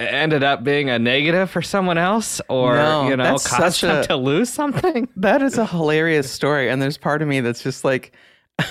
ended 0.00 0.42
up 0.42 0.64
being 0.64 0.90
a 0.90 0.98
negative 0.98 1.50
for 1.50 1.62
someone 1.62 1.98
else 1.98 2.40
or 2.48 2.76
No, 2.76 3.08
you 3.08 3.16
know 3.16 3.36
caused 3.38 3.82
them 3.82 3.98
a- 3.98 4.06
to 4.06 4.16
lose 4.16 4.50
something 4.50 5.08
That 5.16 5.42
is 5.42 5.58
a 5.58 5.66
hilarious 5.66 6.30
story, 6.30 6.68
and 6.70 6.80
there's 6.80 6.96
part 6.98 7.22
of 7.22 7.28
me 7.28 7.40
that's 7.40 7.62
just 7.62 7.84
like, 7.84 8.12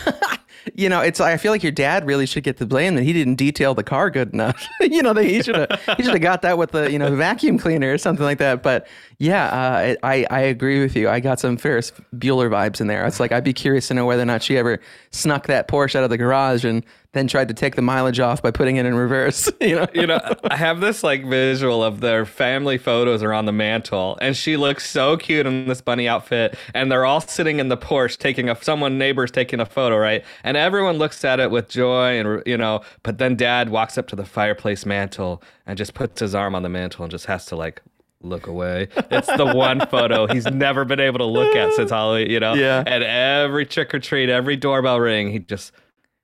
you 0.75 0.89
know, 0.89 1.01
it's. 1.01 1.19
I 1.19 1.37
feel 1.37 1.51
like 1.51 1.63
your 1.63 1.71
dad 1.71 2.05
really 2.05 2.25
should 2.25 2.43
get 2.43 2.57
the 2.57 2.65
blame 2.65 2.95
that 2.95 3.03
he 3.03 3.13
didn't 3.13 3.35
detail 3.35 3.73
the 3.73 3.83
car 3.83 4.09
good 4.09 4.33
enough. 4.33 4.65
you 4.81 5.01
know, 5.03 5.13
that 5.13 5.23
he 5.23 5.41
should 5.43 5.55
have 5.55 5.69
he 5.97 6.03
should 6.03 6.13
have 6.13 6.21
got 6.21 6.41
that 6.41 6.57
with 6.57 6.71
the 6.71 6.91
you 6.91 6.97
know 6.97 7.13
vacuum 7.15 7.57
cleaner 7.57 7.93
or 7.93 7.97
something 7.97 8.23
like 8.23 8.37
that. 8.39 8.63
But 8.63 8.87
yeah, 9.19 9.45
uh, 9.45 9.95
I 10.03 10.25
I 10.29 10.39
agree 10.41 10.81
with 10.81 10.95
you. 10.95 11.09
I 11.09 11.19
got 11.19 11.39
some 11.39 11.57
Ferris 11.57 11.91
Bueller 12.15 12.49
vibes 12.49 12.81
in 12.81 12.87
there. 12.87 13.05
It's 13.05 13.19
like 13.19 13.31
I'd 13.31 13.43
be 13.43 13.53
curious 13.53 13.87
to 13.89 13.93
know 13.93 14.05
whether 14.05 14.23
or 14.23 14.25
not 14.25 14.43
she 14.43 14.57
ever 14.57 14.79
snuck 15.11 15.47
that 15.47 15.67
Porsche 15.67 15.95
out 15.95 16.03
of 16.03 16.09
the 16.09 16.17
garage 16.17 16.65
and 16.65 16.85
then 17.13 17.27
tried 17.27 17.47
to 17.47 17.53
take 17.53 17.75
the 17.75 17.81
mileage 17.81 18.19
off 18.19 18.41
by 18.41 18.51
putting 18.51 18.77
it 18.77 18.85
in 18.85 18.95
reverse. 18.95 19.49
You 19.63 19.77
know, 19.77 19.87
you 19.93 20.05
know, 20.05 20.19
I 20.43 20.57
have 20.57 20.81
this 20.81 21.03
like 21.03 21.25
visual 21.25 21.83
of 21.83 22.01
their 22.01 22.25
family 22.25 22.77
photos 22.77 23.23
are 23.23 23.31
on 23.31 23.45
the 23.45 23.53
mantle, 23.53 24.17
and 24.19 24.35
she 24.35 24.57
looks 24.57 24.89
so 24.89 25.15
cute 25.15 25.45
in 25.45 25.67
this 25.69 25.79
bunny 25.79 26.07
outfit, 26.07 26.57
and 26.73 26.91
they're 26.91 27.05
all 27.05 27.21
sitting 27.21 27.59
in 27.59 27.69
the 27.69 27.77
Porsche 27.77 28.17
taking 28.17 28.49
a 28.49 28.61
someone 28.61 28.97
neighbor's 28.97 29.31
taking 29.31 29.61
a 29.61 29.65
photo, 29.65 29.97
right? 29.97 30.25
And 30.43 30.57
everyone 30.57 30.97
looks 30.97 31.23
at 31.23 31.39
it 31.39 31.49
with 31.49 31.69
joy, 31.69 32.19
and 32.19 32.43
you 32.45 32.57
know, 32.57 32.81
but 33.03 33.19
then 33.19 33.37
Dad 33.37 33.69
walks 33.69 33.97
up 33.97 34.07
to 34.07 34.17
the 34.17 34.25
fireplace 34.25 34.85
mantle 34.85 35.41
and 35.65 35.77
just 35.77 35.93
puts 35.93 36.19
his 36.19 36.35
arm 36.35 36.55
on 36.55 36.63
the 36.63 36.69
mantle 36.69 37.05
and 37.05 37.11
just 37.11 37.27
has 37.27 37.45
to 37.45 37.55
like 37.55 37.81
look 38.23 38.47
away. 38.47 38.87
It's 39.11 39.27
the 39.27 39.53
one 39.53 39.79
photo 39.91 40.27
he's 40.27 40.45
never 40.45 40.85
been 40.85 40.99
able 40.99 41.19
to 41.19 41.25
look 41.25 41.55
at 41.55 41.73
since 41.73 41.91
Halloween, 41.91 42.29
you 42.29 42.39
know? 42.39 42.53
Yeah. 42.53 42.83
And 42.85 43.03
every 43.03 43.65
trick 43.65 43.93
or 43.93 43.99
treat, 43.99 44.29
every 44.29 44.55
doorbell 44.55 44.99
ring, 44.99 45.31
he 45.31 45.39
just 45.39 45.71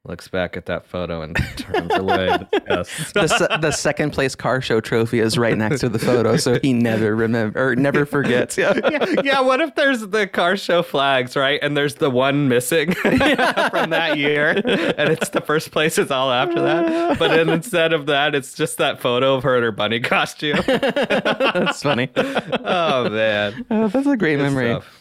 looks 0.06 0.30
back 0.30 0.56
at 0.56 0.66
that 0.66 0.86
photo 0.86 1.22
and 1.22 1.36
turns 1.58 1.94
away. 1.94 2.30
Yes. 2.70 3.12
the, 3.14 3.28
se- 3.28 3.58
the 3.60 3.72
second 3.72 4.12
place 4.12 4.34
car 4.34 4.62
show 4.62 4.80
trophy 4.80 5.20
is 5.20 5.38
right 5.38 5.58
next 5.58 5.82
to 5.82 5.90
the 5.90 6.00
photo, 6.00 6.38
so 6.38 6.58
he 6.62 6.72
never 6.74 7.16
remember 7.16 7.62
or 7.72 7.76
never 7.76 8.06
forgets. 8.06 8.58
Yeah. 8.58 8.80
yeah, 8.90 9.06
yeah, 9.24 9.40
what 9.42 9.60
if 9.60 9.76
there's 9.76 10.08
the 10.08 10.26
car 10.26 10.56
show 10.56 10.82
flags, 10.84 11.36
right? 11.36 11.60
And 11.62 11.76
there's 11.76 11.96
the 11.96 12.10
one 12.10 12.48
missing 12.48 12.94
from 12.94 13.90
that 13.90 14.18
year, 14.18 14.50
and 14.52 15.10
it's 15.10 15.30
the 15.30 15.42
first 15.42 15.72
place 15.72 15.98
is 15.98 16.10
all 16.12 16.32
after 16.32 16.62
that. 16.62 17.20
But 17.20 17.30
then 17.30 17.50
instead 17.50 17.92
of 17.94 18.06
that, 18.08 18.34
it's 18.36 18.54
just 18.54 18.78
that 18.78 19.02
photo 19.02 19.36
of 19.36 19.44
her 19.44 19.58
in 19.58 19.64
her 19.64 19.72
bunny 19.72 20.00
costume. 20.00 20.60
That's 20.66 21.84
funny. 21.84 22.10
oh 22.16 23.10
man, 23.10 23.66
Oh, 23.70 23.88
that's 23.90 24.08
a 24.08 24.16
great 24.18 24.38
Good 24.38 24.44
memory. 24.44 24.72
stuff. 24.72 24.96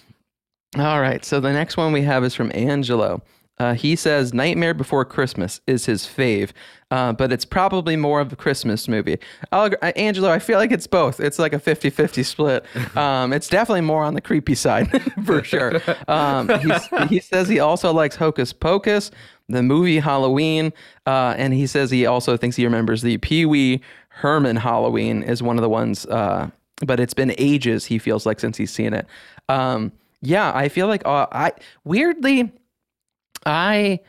All 0.76 1.00
right. 1.00 1.24
So 1.24 1.40
the 1.40 1.52
next 1.52 1.76
one 1.76 1.92
we 1.92 2.02
have 2.02 2.24
is 2.24 2.34
from 2.34 2.50
Angelo. 2.54 3.22
Uh, 3.58 3.74
he 3.74 3.96
says 3.96 4.32
Nightmare 4.32 4.74
Before 4.74 5.04
Christmas 5.04 5.60
is 5.66 5.86
his 5.86 6.04
fave, 6.04 6.50
uh, 6.90 7.12
but 7.12 7.32
it's 7.32 7.44
probably 7.44 7.96
more 7.96 8.20
of 8.20 8.32
a 8.32 8.36
Christmas 8.36 8.88
movie. 8.88 9.18
I'll, 9.52 9.70
uh, 9.82 9.92
Angelo, 9.96 10.30
I 10.30 10.38
feel 10.38 10.58
like 10.58 10.72
it's 10.72 10.86
both. 10.86 11.20
It's 11.20 11.38
like 11.38 11.52
a 11.52 11.58
50 11.58 11.90
50 11.90 12.22
split. 12.22 12.64
Um, 12.96 13.32
it's 13.32 13.48
definitely 13.48 13.82
more 13.82 14.02
on 14.02 14.14
the 14.14 14.20
creepy 14.20 14.54
side, 14.54 14.90
for 15.24 15.44
sure. 15.44 15.80
Um, 16.08 16.48
he 17.08 17.20
says 17.20 17.48
he 17.48 17.60
also 17.60 17.92
likes 17.92 18.16
Hocus 18.16 18.52
Pocus, 18.52 19.10
the 19.48 19.62
movie 19.62 19.98
Halloween, 20.00 20.72
uh, 21.06 21.34
and 21.36 21.54
he 21.54 21.66
says 21.66 21.90
he 21.90 22.06
also 22.06 22.36
thinks 22.36 22.56
he 22.56 22.64
remembers 22.64 23.02
the 23.02 23.18
Pee 23.18 23.46
Wee 23.46 23.80
Herman 24.08 24.56
Halloween 24.56 25.22
is 25.22 25.42
one 25.42 25.58
of 25.58 25.62
the 25.62 25.68
ones, 25.68 26.06
uh, 26.06 26.50
but 26.84 26.98
it's 26.98 27.14
been 27.14 27.32
ages, 27.38 27.84
he 27.84 27.98
feels 27.98 28.26
like, 28.26 28.40
since 28.40 28.56
he's 28.56 28.72
seen 28.72 28.92
it. 28.92 29.06
Um, 29.48 29.92
yeah, 30.20 30.52
I 30.54 30.68
feel 30.68 30.88
like 30.88 31.06
uh, 31.06 31.26
I 31.30 31.52
weirdly, 31.84 32.52
I 33.48 34.00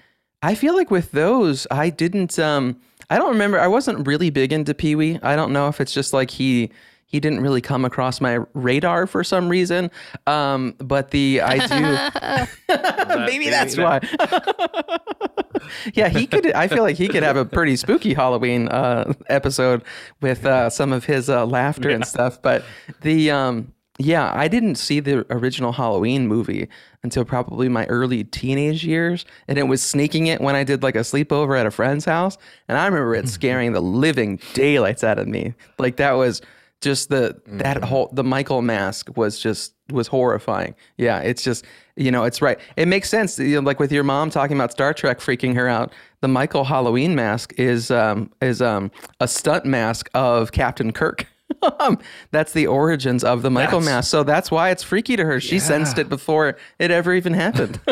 I 0.42 0.56
feel 0.56 0.76
like 0.76 0.92
with 0.92 1.12
those 1.12 1.66
I 1.72 1.90
didn't 1.90 2.38
um 2.38 2.80
I 3.10 3.18
don't 3.18 3.30
remember 3.30 3.60
I 3.60 3.68
wasn't 3.68 4.06
really 4.06 4.30
big 4.30 4.54
into 4.54 4.74
Pee 4.74 4.96
Wee. 4.96 5.20
I 5.24 5.36
don't 5.36 5.52
know 5.52 5.68
if 5.68 5.82
it's 5.82 5.94
just 5.94 6.14
like 6.14 6.30
he 6.30 6.72
he 7.10 7.20
didn't 7.20 7.42
really 7.42 7.62
come 7.62 7.86
across 7.86 8.22
my 8.22 8.38
radar 8.54 9.08
for 9.08 9.24
some 9.24 9.50
reason. 9.50 9.90
Um, 10.28 10.76
but 10.78 11.10
the 11.10 11.42
I 11.42 11.58
do 11.66 12.46
maybe 13.26 13.50
that's 13.50 13.76
why. 13.78 14.00
yeah, 15.96 16.10
he 16.10 16.28
could. 16.28 16.52
I 16.52 16.68
feel 16.68 16.84
like 16.84 16.98
he 16.98 17.08
could 17.08 17.24
have 17.24 17.36
a 17.36 17.46
pretty 17.46 17.78
spooky 17.78 18.14
Halloween 18.14 18.68
uh, 18.68 19.12
episode 19.28 19.84
with 20.22 20.46
uh, 20.46 20.70
some 20.70 20.94
of 20.94 21.06
his 21.06 21.32
uh, 21.32 21.48
laughter 21.48 21.90
and 21.90 22.06
stuff. 22.06 22.40
But 22.44 22.64
the 23.02 23.32
um, 23.32 23.74
yeah, 24.02 24.32
I 24.34 24.48
didn't 24.48 24.76
see 24.76 25.02
the 25.02 25.26
original 25.30 25.74
Halloween 25.74 26.26
movie 26.26 26.70
until 27.04 27.26
probably 27.26 27.68
my 27.68 27.86
early 27.88 28.24
teenage 28.24 28.86
years, 28.86 29.26
and 29.50 29.60
it 29.60 29.64
was 29.64 29.82
sneaking 29.82 30.28
it 30.28 30.40
when 30.40 30.56
I 30.56 30.64
did 30.64 30.82
like 30.82 30.96
a 30.96 31.00
sleepover 31.00 31.60
at 31.60 31.66
a 31.66 31.72
friend's 31.72 32.06
house, 32.06 32.38
and 32.70 32.78
I 32.78 32.86
remember 32.86 33.14
it 33.14 33.28
scaring 33.30 33.74
the 33.74 33.82
living 33.82 34.40
daylights 34.54 35.04
out 35.04 35.20
of 35.20 35.28
me. 35.28 35.54
Like 35.78 35.98
that 35.98 36.14
was 36.14 36.42
just 36.80 37.10
the 37.10 37.42
that 37.46 37.84
whole 37.84 38.10
the 38.14 38.24
Michael 38.24 38.62
mask 38.62 39.10
was 39.18 39.38
just 39.38 39.74
was 39.92 40.08
horrifying. 40.08 40.76
Yeah, 40.98 41.20
it's 41.20 41.44
just 41.44 41.66
you 41.98 42.10
know 42.10 42.24
it's 42.24 42.42
right. 42.42 42.58
It 42.78 42.88
makes 42.88 43.10
sense. 43.10 43.38
You 43.38 43.56
know, 43.56 43.68
like 43.68 43.82
with 43.82 43.92
your 43.92 44.06
mom 44.06 44.30
talking 44.30 44.56
about 44.56 44.72
Star 44.72 44.94
Trek 44.94 45.20
freaking 45.20 45.56
her 45.56 45.68
out. 45.68 45.92
The 46.22 46.30
Michael 46.30 46.64
Halloween 46.64 47.16
mask 47.16 47.54
is 47.58 47.92
um 47.92 48.32
is 48.42 48.62
um 48.62 48.92
a 49.20 49.28
stunt 49.28 49.66
mask 49.66 50.10
of 50.14 50.54
Captain 50.54 50.94
Kirk. 50.94 51.28
Um, 51.80 52.00
that's 52.32 52.54
the 52.54 52.68
origins 52.68 53.24
of 53.24 53.42
the 53.42 53.50
Michael 53.50 53.80
That's- 53.80 53.96
mask. 53.96 54.12
So 54.12 54.24
that's 54.24 54.50
why 54.50 54.70
it's 54.70 54.84
freaky 54.84 55.16
to 55.18 55.26
her. 55.26 55.40
She 55.40 55.60
sensed 55.60 55.98
it 55.98 56.08
before 56.08 56.58
it 56.78 56.92
ever 56.92 57.14
even 57.14 57.34
happened. 57.34 57.80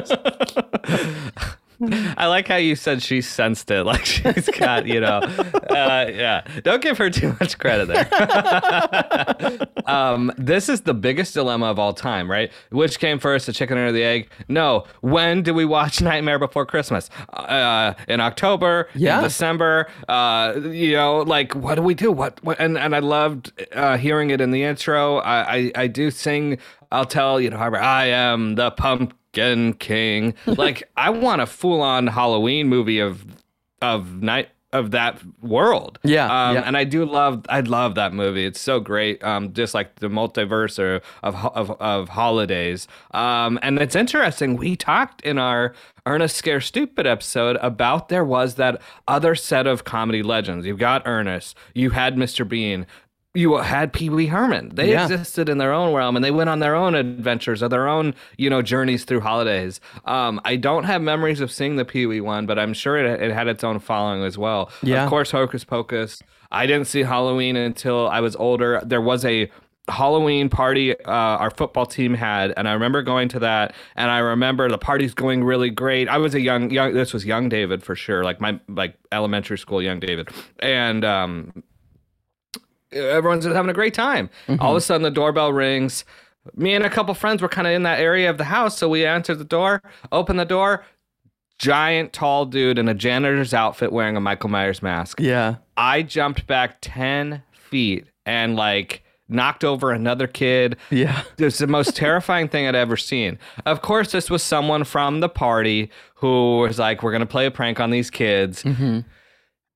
I 1.81 2.27
like 2.27 2.47
how 2.47 2.55
you 2.55 2.75
said 2.75 3.01
she 3.03 3.21
sensed 3.21 3.69
it, 3.69 3.83
like 3.85 4.05
she's 4.05 4.49
got, 4.49 4.87
you 4.87 4.99
know, 4.99 5.19
uh, 5.19 6.09
yeah. 6.13 6.41
Don't 6.63 6.81
give 6.81 6.97
her 6.97 7.09
too 7.09 7.35
much 7.39 7.57
credit 7.57 7.87
there. 7.87 8.07
um, 9.85 10.31
this 10.37 10.69
is 10.69 10.81
the 10.81 10.93
biggest 10.93 11.33
dilemma 11.33 11.67
of 11.67 11.79
all 11.79 11.93
time, 11.93 12.29
right? 12.29 12.51
Which 12.71 12.99
came 12.99 13.19
first, 13.19 13.45
the 13.45 13.53
chicken 13.53 13.77
or 13.77 13.91
the 13.91 14.03
egg? 14.03 14.29
No. 14.47 14.85
When 15.01 15.43
do 15.43 15.53
we 15.53 15.65
watch 15.65 16.01
Nightmare 16.07 16.39
Before 16.39 16.65
Christmas? 16.65 17.09
Uh, 17.33 17.93
in 18.07 18.19
October? 18.19 18.89
Yeah. 18.95 19.19
In 19.19 19.23
December? 19.23 19.87
Uh, 20.07 20.53
you 20.71 20.93
know, 20.93 21.19
like 21.19 21.53
what 21.55 21.75
do 21.75 21.81
we 21.81 21.93
do? 21.93 22.11
What? 22.11 22.43
what 22.43 22.59
and 22.59 22.77
and 22.77 22.95
I 22.95 22.99
loved 22.99 23.51
uh, 23.73 23.97
hearing 23.97 24.31
it 24.31 24.41
in 24.41 24.51
the 24.51 24.63
intro. 24.63 25.17
I 25.17 25.55
I, 25.55 25.71
I 25.75 25.87
do 25.87 26.11
sing. 26.11 26.57
I'll 26.91 27.05
tell 27.05 27.39
you 27.41 27.49
know, 27.49 27.57
I 27.57 28.05
am 28.05 28.55
the 28.55 28.71
pumpkin 29.37 29.73
king. 29.73 30.33
like 30.45 30.89
I 30.97 31.09
want 31.09 31.41
a 31.41 31.45
full 31.45 31.81
on 31.81 32.07
Halloween 32.07 32.67
movie 32.67 32.99
of 32.99 33.25
of 33.81 34.21
night 34.21 34.49
of 34.73 34.91
that 34.91 35.21
world. 35.41 35.97
Yeah, 36.03 36.25
Um, 36.25 36.55
yeah. 36.55 36.63
and 36.65 36.75
I 36.75 36.83
do 36.83 37.05
love 37.05 37.45
I 37.47 37.61
love 37.61 37.95
that 37.95 38.13
movie. 38.13 38.45
It's 38.45 38.59
so 38.59 38.79
great. 38.79 39.23
Um, 39.23 39.53
just 39.53 39.73
like 39.73 39.95
the 39.95 40.07
multiverse 40.09 40.77
or, 40.77 41.01
of 41.23 41.35
of 41.35 41.71
of 41.79 42.09
holidays. 42.09 42.87
Um, 43.11 43.57
and 43.61 43.79
it's 43.79 43.95
interesting. 43.95 44.57
We 44.57 44.75
talked 44.75 45.21
in 45.21 45.37
our 45.37 45.73
Ernest 46.05 46.35
Scared 46.35 46.63
Stupid 46.63 47.07
episode 47.07 47.57
about 47.61 48.09
there 48.09 48.25
was 48.25 48.55
that 48.55 48.81
other 49.07 49.35
set 49.35 49.67
of 49.67 49.83
comedy 49.85 50.21
legends. 50.23 50.65
You've 50.65 50.79
got 50.79 51.01
Ernest. 51.05 51.55
You 51.73 51.91
had 51.91 52.15
Mr. 52.15 52.47
Bean. 52.47 52.85
You 53.37 53.57
had 53.57 53.93
Pee 53.93 54.09
Wee 54.09 54.25
Herman. 54.27 54.71
They 54.73 54.91
Yeah. 54.91 55.03
existed 55.03 55.47
in 55.47 55.57
their 55.59 55.71
own 55.71 55.93
realm, 55.93 56.15
and 56.15 56.25
they 56.25 56.31
went 56.31 56.49
on 56.49 56.59
their 56.59 56.75
own 56.75 56.95
adventures 56.95 57.61
or 57.61 57.69
their 57.69 57.87
own, 57.87 58.15
you 58.37 58.49
know, 58.49 58.61
journeys 58.61 59.05
through 59.05 59.19
holidays. 59.21 59.79
Um, 60.05 60.41
I 60.43 60.55
don't 60.55 60.85
have 60.85 61.01
memories 61.01 61.39
of 61.39 61.51
seeing 61.51 61.75
the 61.75 61.85
Pee 61.85 62.05
Wee 62.07 62.21
one, 62.21 62.45
but 62.47 62.57
I'm 62.57 62.73
sure 62.73 62.97
it, 62.97 63.21
it 63.21 63.31
had 63.31 63.47
its 63.47 63.63
own 63.63 63.79
following 63.79 64.23
as 64.23 64.37
well. 64.37 64.71
Yeah. 64.81 65.03
Of 65.03 65.09
course, 65.09 65.29
Hocus 65.31 65.63
Pocus. 65.63 66.19
I 66.51 66.65
didn't 66.65 66.87
see 66.87 67.03
Halloween 67.03 67.55
until 67.55 68.07
I 68.07 68.21
was 68.21 68.35
older. 68.37 68.81
There 68.85 69.01
was 69.01 69.23
a 69.25 69.51
Halloween 69.89 70.49
party 70.49 70.99
uh, 71.05 71.11
our 71.11 71.49
football 71.51 71.85
team 71.85 72.13
had, 72.13 72.53
and 72.57 72.67
I 72.67 72.73
remember 72.73 73.01
going 73.03 73.29
to 73.29 73.39
that. 73.39 73.73
And 73.95 74.09
I 74.11 74.17
remember 74.19 74.67
the 74.69 74.77
party's 74.77 75.13
going 75.13 75.43
really 75.43 75.69
great. 75.69 76.09
I 76.09 76.17
was 76.17 76.33
a 76.35 76.41
young, 76.41 76.71
young. 76.71 76.93
This 76.93 77.13
was 77.13 77.25
young 77.25 77.49
David 77.49 77.83
for 77.83 77.95
sure, 77.95 78.23
like 78.23 78.41
my 78.41 78.59
like 78.67 78.95
elementary 79.11 79.57
school 79.57 79.81
young 79.81 79.99
David, 79.99 80.29
and 80.59 81.05
um, 81.05 81.63
everyone's 82.91 83.45
just 83.45 83.55
having 83.55 83.69
a 83.69 83.73
great 83.73 83.93
time. 83.93 84.29
All 84.47 84.53
of 84.53 84.59
a 84.59 84.63
mm-hmm. 84.63 84.79
sudden, 84.79 85.03
the 85.03 85.11
doorbell 85.11 85.53
rings. 85.53 86.05
Me 86.55 86.73
and 86.73 86.85
a 86.85 86.89
couple 86.89 87.13
friends 87.13 87.41
were 87.41 87.49
kind 87.49 87.67
of 87.67 87.73
in 87.73 87.83
that 87.83 87.99
area 87.99 88.29
of 88.29 88.37
the 88.37 88.45
house, 88.45 88.77
so 88.77 88.87
we 88.87 89.05
answered 89.05 89.37
the 89.37 89.43
door, 89.43 89.81
opened 90.11 90.39
the 90.39 90.45
door. 90.45 90.85
Giant, 91.59 92.13
tall 92.13 92.45
dude 92.45 92.77
in 92.77 92.87
a 92.87 92.93
janitor's 92.93 93.53
outfit 93.53 93.91
wearing 93.91 94.15
a 94.15 94.21
Michael 94.21 94.49
Myers 94.49 94.81
mask. 94.81 95.19
yeah. 95.19 95.55
I 95.75 96.03
jumped 96.03 96.47
back 96.47 96.77
10 96.81 97.43
feet 97.51 98.05
and 98.25 98.55
like 98.55 99.03
knocked 99.29 99.63
over 99.63 99.91
another 99.91 100.27
kid. 100.27 100.77
Yeah. 100.89 101.23
It 101.37 101.43
was 101.43 101.57
the 101.57 101.67
most 101.67 101.95
terrifying 101.95 102.47
thing 102.47 102.67
I'd 102.67 102.75
ever 102.75 102.97
seen. 102.97 103.37
Of 103.65 103.81
course, 103.81 104.11
this 104.11 104.29
was 104.29 104.43
someone 104.43 104.83
from 104.83 105.19
the 105.19 105.29
party 105.29 105.91
who 106.15 106.59
was 106.59 106.79
like, 106.79 107.03
we're 107.03 107.11
going 107.11 107.21
to 107.21 107.25
play 107.25 107.45
a 107.45 107.51
prank 107.51 107.79
on 107.79 107.91
these 107.91 108.09
kids. 108.09 108.63
Mm-hmm. 108.63 108.99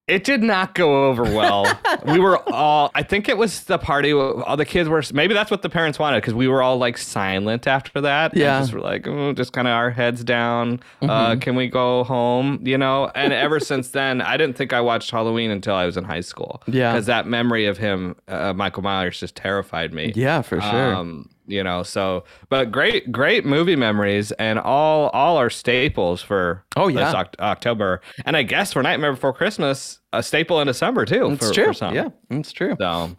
It 0.07 0.23
did 0.25 0.43
not 0.43 0.75
go 0.75 1.05
over 1.07 1.23
well. 1.23 1.65
we 2.05 2.19
were 2.19 2.37
all, 2.51 2.91
I 2.93 3.03
think 3.03 3.29
it 3.29 3.37
was 3.37 3.63
the 3.65 3.77
party, 3.77 4.11
all 4.11 4.57
the 4.57 4.65
kids 4.65 4.89
were, 4.89 5.01
maybe 5.13 5.33
that's 5.33 5.49
what 5.51 5.61
the 5.61 5.69
parents 5.69 5.99
wanted 5.99 6.17
because 6.17 6.33
we 6.33 6.47
were 6.49 6.61
all 6.61 6.77
like 6.77 6.97
silent 6.97 7.65
after 7.67 8.01
that. 8.01 8.33
and 8.33 8.41
Yeah. 8.41 8.59
just 8.59 8.73
were 8.73 8.81
like, 8.81 9.07
oh, 9.07 9.31
just 9.31 9.53
kind 9.53 9.67
of 9.67 9.73
our 9.73 9.89
heads 9.91 10.23
down. 10.23 10.81
Uh, 11.01 11.35
can 11.37 11.55
we 11.55 11.67
go 11.67 12.03
home? 12.03 12.59
You 12.63 12.77
know? 12.77 13.09
And 13.15 13.31
ever 13.31 13.59
since 13.61 13.89
then, 13.91 14.21
I 14.21 14.35
didn't 14.37 14.57
think 14.57 14.73
I 14.73 14.81
watched 14.81 15.11
Halloween 15.11 15.49
until 15.51 15.75
I 15.75 15.85
was 15.85 15.95
in 15.95 16.03
high 16.03 16.21
school. 16.21 16.61
Yeah. 16.67 16.91
Because 16.91 17.05
that 17.05 17.25
memory 17.27 17.67
of 17.67 17.77
him, 17.77 18.15
uh, 18.27 18.53
Michael 18.53 18.83
Myers, 18.83 19.19
just 19.19 19.35
terrified 19.35 19.93
me. 19.93 20.11
Yeah, 20.15 20.41
for 20.41 20.59
sure. 20.59 20.95
Um, 20.95 21.29
you 21.51 21.63
know, 21.63 21.83
so 21.83 22.23
but 22.49 22.71
great, 22.71 23.11
great 23.11 23.45
movie 23.45 23.75
memories, 23.75 24.31
and 24.33 24.57
all 24.59 25.09
all 25.09 25.37
are 25.37 25.49
staples 25.49 26.21
for 26.21 26.63
Oh, 26.75 26.87
yeah. 26.87 27.05
this 27.05 27.13
Oct- 27.13 27.39
October, 27.39 28.01
and 28.25 28.35
I 28.37 28.43
guess 28.43 28.73
for 28.73 28.81
Nightmare 28.81 29.11
Before 29.13 29.33
Christmas, 29.33 29.99
a 30.13 30.23
staple 30.23 30.59
in 30.61 30.67
December 30.67 31.05
too. 31.05 31.31
it's 31.31 31.47
for, 31.47 31.53
true. 31.53 31.65
For 31.67 31.73
some. 31.73 31.93
Yeah, 31.95 32.09
it's 32.29 32.51
true. 32.51 32.75
So, 32.79 33.15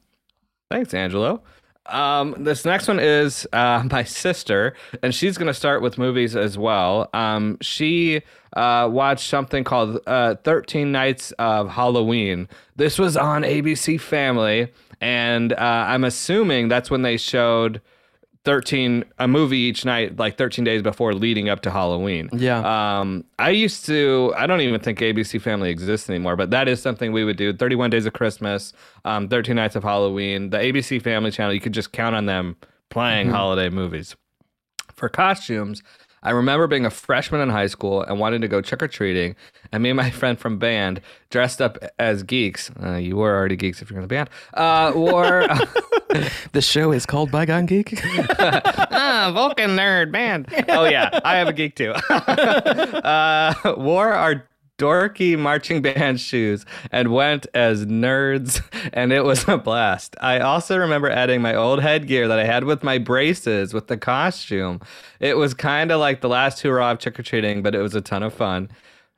thanks, 0.70 0.92
Angelo. 0.94 1.42
Um, 1.86 2.36
this 2.38 2.64
next 2.64 2.86
one 2.86 3.00
is 3.00 3.46
uh, 3.52 3.82
my 3.90 4.04
sister, 4.04 4.74
and 5.02 5.14
she's 5.14 5.36
going 5.36 5.48
to 5.48 5.54
start 5.54 5.82
with 5.82 5.98
movies 5.98 6.36
as 6.36 6.56
well. 6.56 7.10
Um, 7.12 7.58
she 7.60 8.22
uh, 8.56 8.88
watched 8.90 9.28
something 9.28 9.64
called 9.64 9.98
uh, 10.06 10.36
13 10.44 10.92
Nights 10.92 11.32
of 11.40 11.68
Halloween. 11.70 12.48
This 12.76 12.98
was 13.00 13.16
on 13.16 13.42
ABC 13.42 14.00
Family, 14.00 14.72
and 15.00 15.52
uh, 15.54 15.56
I'm 15.88 16.04
assuming 16.04 16.68
that's 16.68 16.88
when 16.88 17.02
they 17.02 17.16
showed 17.16 17.80
13 18.44 19.04
a 19.18 19.28
movie 19.28 19.58
each 19.58 19.84
night 19.84 20.18
like 20.18 20.36
13 20.36 20.64
days 20.64 20.82
before 20.82 21.14
leading 21.14 21.48
up 21.48 21.60
to 21.62 21.70
halloween. 21.70 22.28
Yeah. 22.32 22.98
um 23.00 23.24
i 23.38 23.50
used 23.50 23.86
to 23.86 24.32
i 24.36 24.46
don't 24.46 24.60
even 24.62 24.80
think 24.80 24.98
abc 24.98 25.40
family 25.40 25.70
exists 25.70 26.10
anymore 26.10 26.34
but 26.34 26.50
that 26.50 26.66
is 26.68 26.82
something 26.82 27.12
we 27.12 27.22
would 27.24 27.36
do. 27.36 27.52
31 27.52 27.90
days 27.90 28.04
of 28.06 28.12
christmas 28.14 28.72
um 29.04 29.28
13 29.28 29.54
nights 29.54 29.76
of 29.76 29.84
halloween 29.84 30.50
the 30.50 30.58
abc 30.58 31.00
family 31.02 31.30
channel 31.30 31.54
you 31.54 31.60
could 31.60 31.72
just 31.74 31.92
count 31.92 32.16
on 32.16 32.26
them 32.26 32.56
playing 32.90 33.30
holiday 33.30 33.68
movies. 33.70 34.16
For 34.94 35.08
costumes 35.08 35.82
I 36.22 36.30
remember 36.30 36.66
being 36.66 36.86
a 36.86 36.90
freshman 36.90 37.40
in 37.40 37.48
high 37.50 37.66
school 37.66 38.02
and 38.02 38.18
wanting 38.20 38.40
to 38.42 38.48
go 38.48 38.60
trick 38.60 38.82
or 38.82 38.88
treating, 38.88 39.34
and 39.72 39.82
me 39.82 39.90
and 39.90 39.96
my 39.96 40.10
friend 40.20 40.38
from 40.38 40.58
band 40.58 41.00
dressed 41.30 41.60
up 41.60 41.78
as 41.98 42.22
geeks. 42.22 42.70
Uh, 42.82 42.94
you 42.94 43.16
were 43.16 43.34
already 43.36 43.56
geeks 43.56 43.82
if 43.82 43.90
you're 43.90 43.98
in 43.98 44.02
the 44.02 44.08
band. 44.08 44.30
Uh, 44.54 44.92
wore 44.94 45.46
The 46.52 46.60
show 46.60 46.92
is 46.92 47.06
called 47.06 47.30
Bygone 47.30 47.64
Geek. 47.66 47.98
ah, 48.38 49.30
Vulcan 49.34 49.70
nerd 49.70 50.12
band. 50.12 50.46
Oh 50.68 50.84
yeah, 50.84 51.20
I 51.24 51.36
have 51.36 51.48
a 51.48 51.52
geek 51.54 51.74
too. 51.74 51.92
uh, 51.92 53.54
wore 53.78 54.12
our 54.12 54.44
dorky 54.82 55.38
marching 55.38 55.80
band 55.80 56.20
shoes 56.20 56.66
and 56.90 57.12
went 57.12 57.46
as 57.54 57.86
nerds, 57.86 58.60
and 58.92 59.12
it 59.12 59.24
was 59.24 59.46
a 59.48 59.56
blast. 59.56 60.16
I 60.20 60.40
also 60.40 60.76
remember 60.76 61.08
adding 61.08 61.40
my 61.40 61.54
old 61.54 61.80
headgear 61.80 62.26
that 62.26 62.38
I 62.38 62.44
had 62.44 62.64
with 62.64 62.82
my 62.82 62.98
braces 62.98 63.72
with 63.72 63.86
the 63.86 63.96
costume. 63.96 64.80
It 65.20 65.36
was 65.36 65.54
kind 65.54 65.92
of 65.92 66.00
like 66.00 66.20
the 66.20 66.28
last 66.28 66.60
hurrah 66.62 66.90
of 66.90 66.98
trick 66.98 67.18
or 67.18 67.22
treating, 67.22 67.62
but 67.62 67.76
it 67.76 67.80
was 67.80 67.94
a 67.94 68.00
ton 68.00 68.24
of 68.24 68.34
fun. 68.34 68.70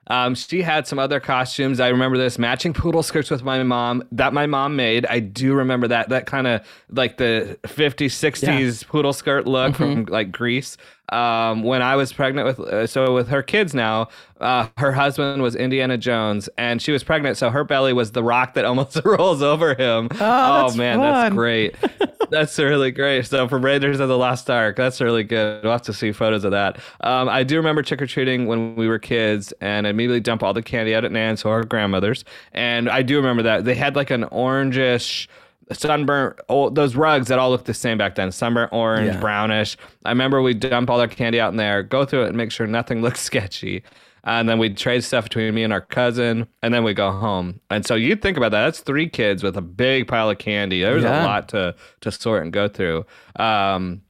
Um, 0.09 0.35
she 0.35 0.61
had 0.61 0.87
some 0.87 0.99
other 0.99 1.19
costumes. 1.19 1.81
I 1.81 1.89
remember 1.89 2.19
this 2.19 2.39
matching 2.39 2.75
poodle 2.75 3.03
skirts 3.03 3.31
with 3.31 3.43
my 3.43 3.63
mom 3.63 4.07
that 4.13 4.35
my 4.35 4.45
mom 4.45 4.77
made. 4.77 5.07
I 5.07 5.19
do 5.21 5.55
remember 5.55 5.89
that 5.89 6.11
that 6.11 6.27
kind 6.27 6.47
of 6.47 6.61
like 6.91 7.17
the 7.17 7.59
50s, 7.63 8.11
60s 8.11 8.87
poodle 8.87 9.15
skirt 9.15 9.47
look 9.47 9.77
from 9.77 10.05
like 10.05 10.31
Grease. 10.31 10.77
Um, 11.11 11.63
when 11.63 11.83
I 11.83 11.97
was 11.97 12.13
pregnant 12.13 12.47
with, 12.47 12.61
uh, 12.61 12.87
so 12.87 13.15
with 13.15 13.29
her 13.29 13.43
kids 13.43 13.75
now, 13.75 14.09
uh, 14.41 14.69
her 14.79 14.93
husband 14.93 15.43
was 15.43 15.55
Indiana 15.55 15.99
Jones 15.99 16.49
and 16.57 16.81
she 16.81 16.93
was 16.93 17.05
pregnant. 17.05 17.37
So 17.37 17.51
her 17.51 17.63
belly 17.63 17.93
was 17.93 18.13
the 18.13 18.23
rock 18.23 18.55
that 18.55 18.65
almost 18.65 19.01
rolls 19.05 19.43
over 19.43 19.75
him. 19.75 20.09
Oh, 20.13 20.63
that's 20.63 20.77
man, 20.77 20.99
fun. 20.99 21.13
that's 21.13 21.35
great. 21.35 21.77
That's 22.31 22.59
really 22.59 22.91
great. 22.91 23.27
So 23.27 23.47
from 23.49 23.65
Raiders 23.65 24.01
of 24.01 24.09
the 24.09 24.17
Lost 24.17 24.49
Ark, 24.49 24.77
that's 24.77 25.01
really 25.01 25.23
good. 25.25 25.63
We'll 25.63 25.73
have 25.73 25.83
to 25.83 25.93
see 25.93 26.11
photos 26.11 26.43
of 26.45 26.53
that. 26.53 26.81
Um, 27.03 27.29
I 27.29 27.45
do 27.45 27.57
remember 27.57 27.83
trick 27.83 28.01
or 28.01 28.07
treating 28.07 28.47
when 28.47 28.75
we 28.77 28.89
were 28.89 28.99
kids, 28.99 29.53
and 29.61 29.87
immediately 29.87 30.21
dump 30.21 30.43
all 30.43 30.55
the 30.55 30.63
candy 30.63 30.95
out 30.95 31.05
at 31.05 31.13
Nan's 31.13 31.45
or 31.45 31.59
her 31.59 31.65
grandmother's. 31.65 32.25
And 32.53 32.89
I 32.89 33.03
do 33.03 33.17
remember 33.17 33.43
that 33.43 33.67
they 33.67 33.75
had 33.75 33.95
like 33.95 34.11
an 34.11 34.25
orangish 34.25 35.29
sunburnt 35.73 36.39
old, 36.49 36.75
those 36.75 36.95
rugs 36.97 37.29
that 37.29 37.39
all 37.39 37.51
looked 37.51 37.65
the 37.67 37.75
same 37.75 37.97
back 37.99 38.15
then 38.17 38.31
sunburnt 38.31 38.73
orange 38.73 39.07
Yeah. 39.15 39.21
brownish 39.21 39.77
i 40.05 40.11
remember 40.11 40.43
we'd 40.43 40.61
dump 40.61 40.91
all 40.91 41.01
our 41.01 41.09
candy 41.09 41.41
out 41.41 41.51
in 41.53 41.57
there 41.57 41.83
go 41.83 42.05
through 42.05 42.25
it 42.25 42.29
and 42.29 42.37
make 42.37 42.51
sure 42.53 42.67
nothing 42.67 43.01
looked 43.03 43.17
sketchy 43.19 43.83
and 44.27 44.49
then 44.49 44.59
we'd 44.59 44.77
trade 44.77 45.05
stuff 45.05 45.25
between 45.25 45.55
me 45.55 45.63
and 45.65 45.73
our 45.73 45.81
cousin 45.81 46.47
and 46.63 46.73
then 46.75 46.85
we 46.85 46.93
go 46.95 47.11
home 47.13 47.61
and 47.71 47.87
so 47.87 47.95
you 47.95 48.15
think 48.17 48.37
about 48.37 48.51
that 48.53 48.65
that's 48.65 48.81
three 48.81 49.09
kids 49.09 49.43
with 49.43 49.57
a 49.57 49.63
big 49.63 50.07
pile 50.07 50.29
of 50.31 50.39
candy 50.39 50.83
there's 50.83 51.03
Yeah. 51.03 51.25
a 51.25 51.27
lot 51.27 51.49
to 51.51 51.75
to 52.01 52.11
sort 52.13 52.43
and 52.43 52.53
go 52.53 52.69
through 52.69 53.07
um 53.37 54.03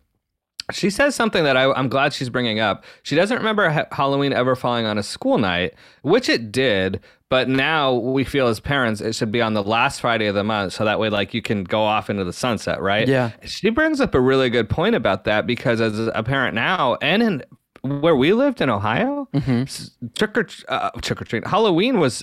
she 0.73 0.89
says 0.89 1.15
something 1.15 1.45
that 1.45 1.59
I, 1.59 1.71
I'm 1.73 1.91
glad 1.91 2.15
she's 2.15 2.31
bringing 2.31 2.59
up. 2.59 2.85
She 3.03 3.15
doesn't 3.15 3.37
remember 3.37 3.69
ha- 3.69 3.85
Halloween 3.93 4.33
ever 4.33 4.57
falling 4.57 4.87
on 4.87 4.97
a 4.97 5.03
school 5.03 5.37
night, 5.37 5.75
which 6.01 6.27
it 6.31 6.51
did. 6.51 7.01
But 7.35 7.49
now 7.49 7.95
we 7.95 8.23
feel 8.23 8.47
as 8.47 8.61
parents, 8.61 9.01
it 9.01 9.17
should 9.17 9.33
be 9.33 9.43
on 9.43 9.55
the 9.55 9.63
last 9.65 10.01
Friday 10.01 10.27
of 10.27 10.37
the 10.37 10.45
month, 10.45 10.73
so 10.73 10.85
that 10.85 11.01
way, 11.01 11.09
like, 11.09 11.35
you 11.35 11.43
can 11.43 11.65
go 11.65 11.83
off 11.83 12.09
into 12.09 12.23
the 12.23 12.33
sunset, 12.33 12.81
right? 12.81 13.09
Yeah. 13.09 13.33
She 13.45 13.71
brings 13.71 14.01
up 14.01 14.15
a 14.15 14.21
really 14.21 14.51
good 14.51 14.69
point 14.69 14.95
about 14.95 15.25
that 15.25 15.45
because 15.45 15.81
as 15.81 15.99
a 16.15 16.23
parent 16.23 16.55
now, 16.55 16.97
and 17.03 17.23
in 17.25 17.43
where 17.83 18.15
we 18.15 18.33
lived 18.35 18.61
in 18.61 18.71
Ohio, 18.71 19.29
s- 19.35 19.91
trick 20.15 20.39
or 20.39 20.47
uh, 20.69 20.91
trick 21.03 21.21
or 21.21 21.25
treat, 21.25 21.45
Halloween 21.45 21.99
was 21.99 22.23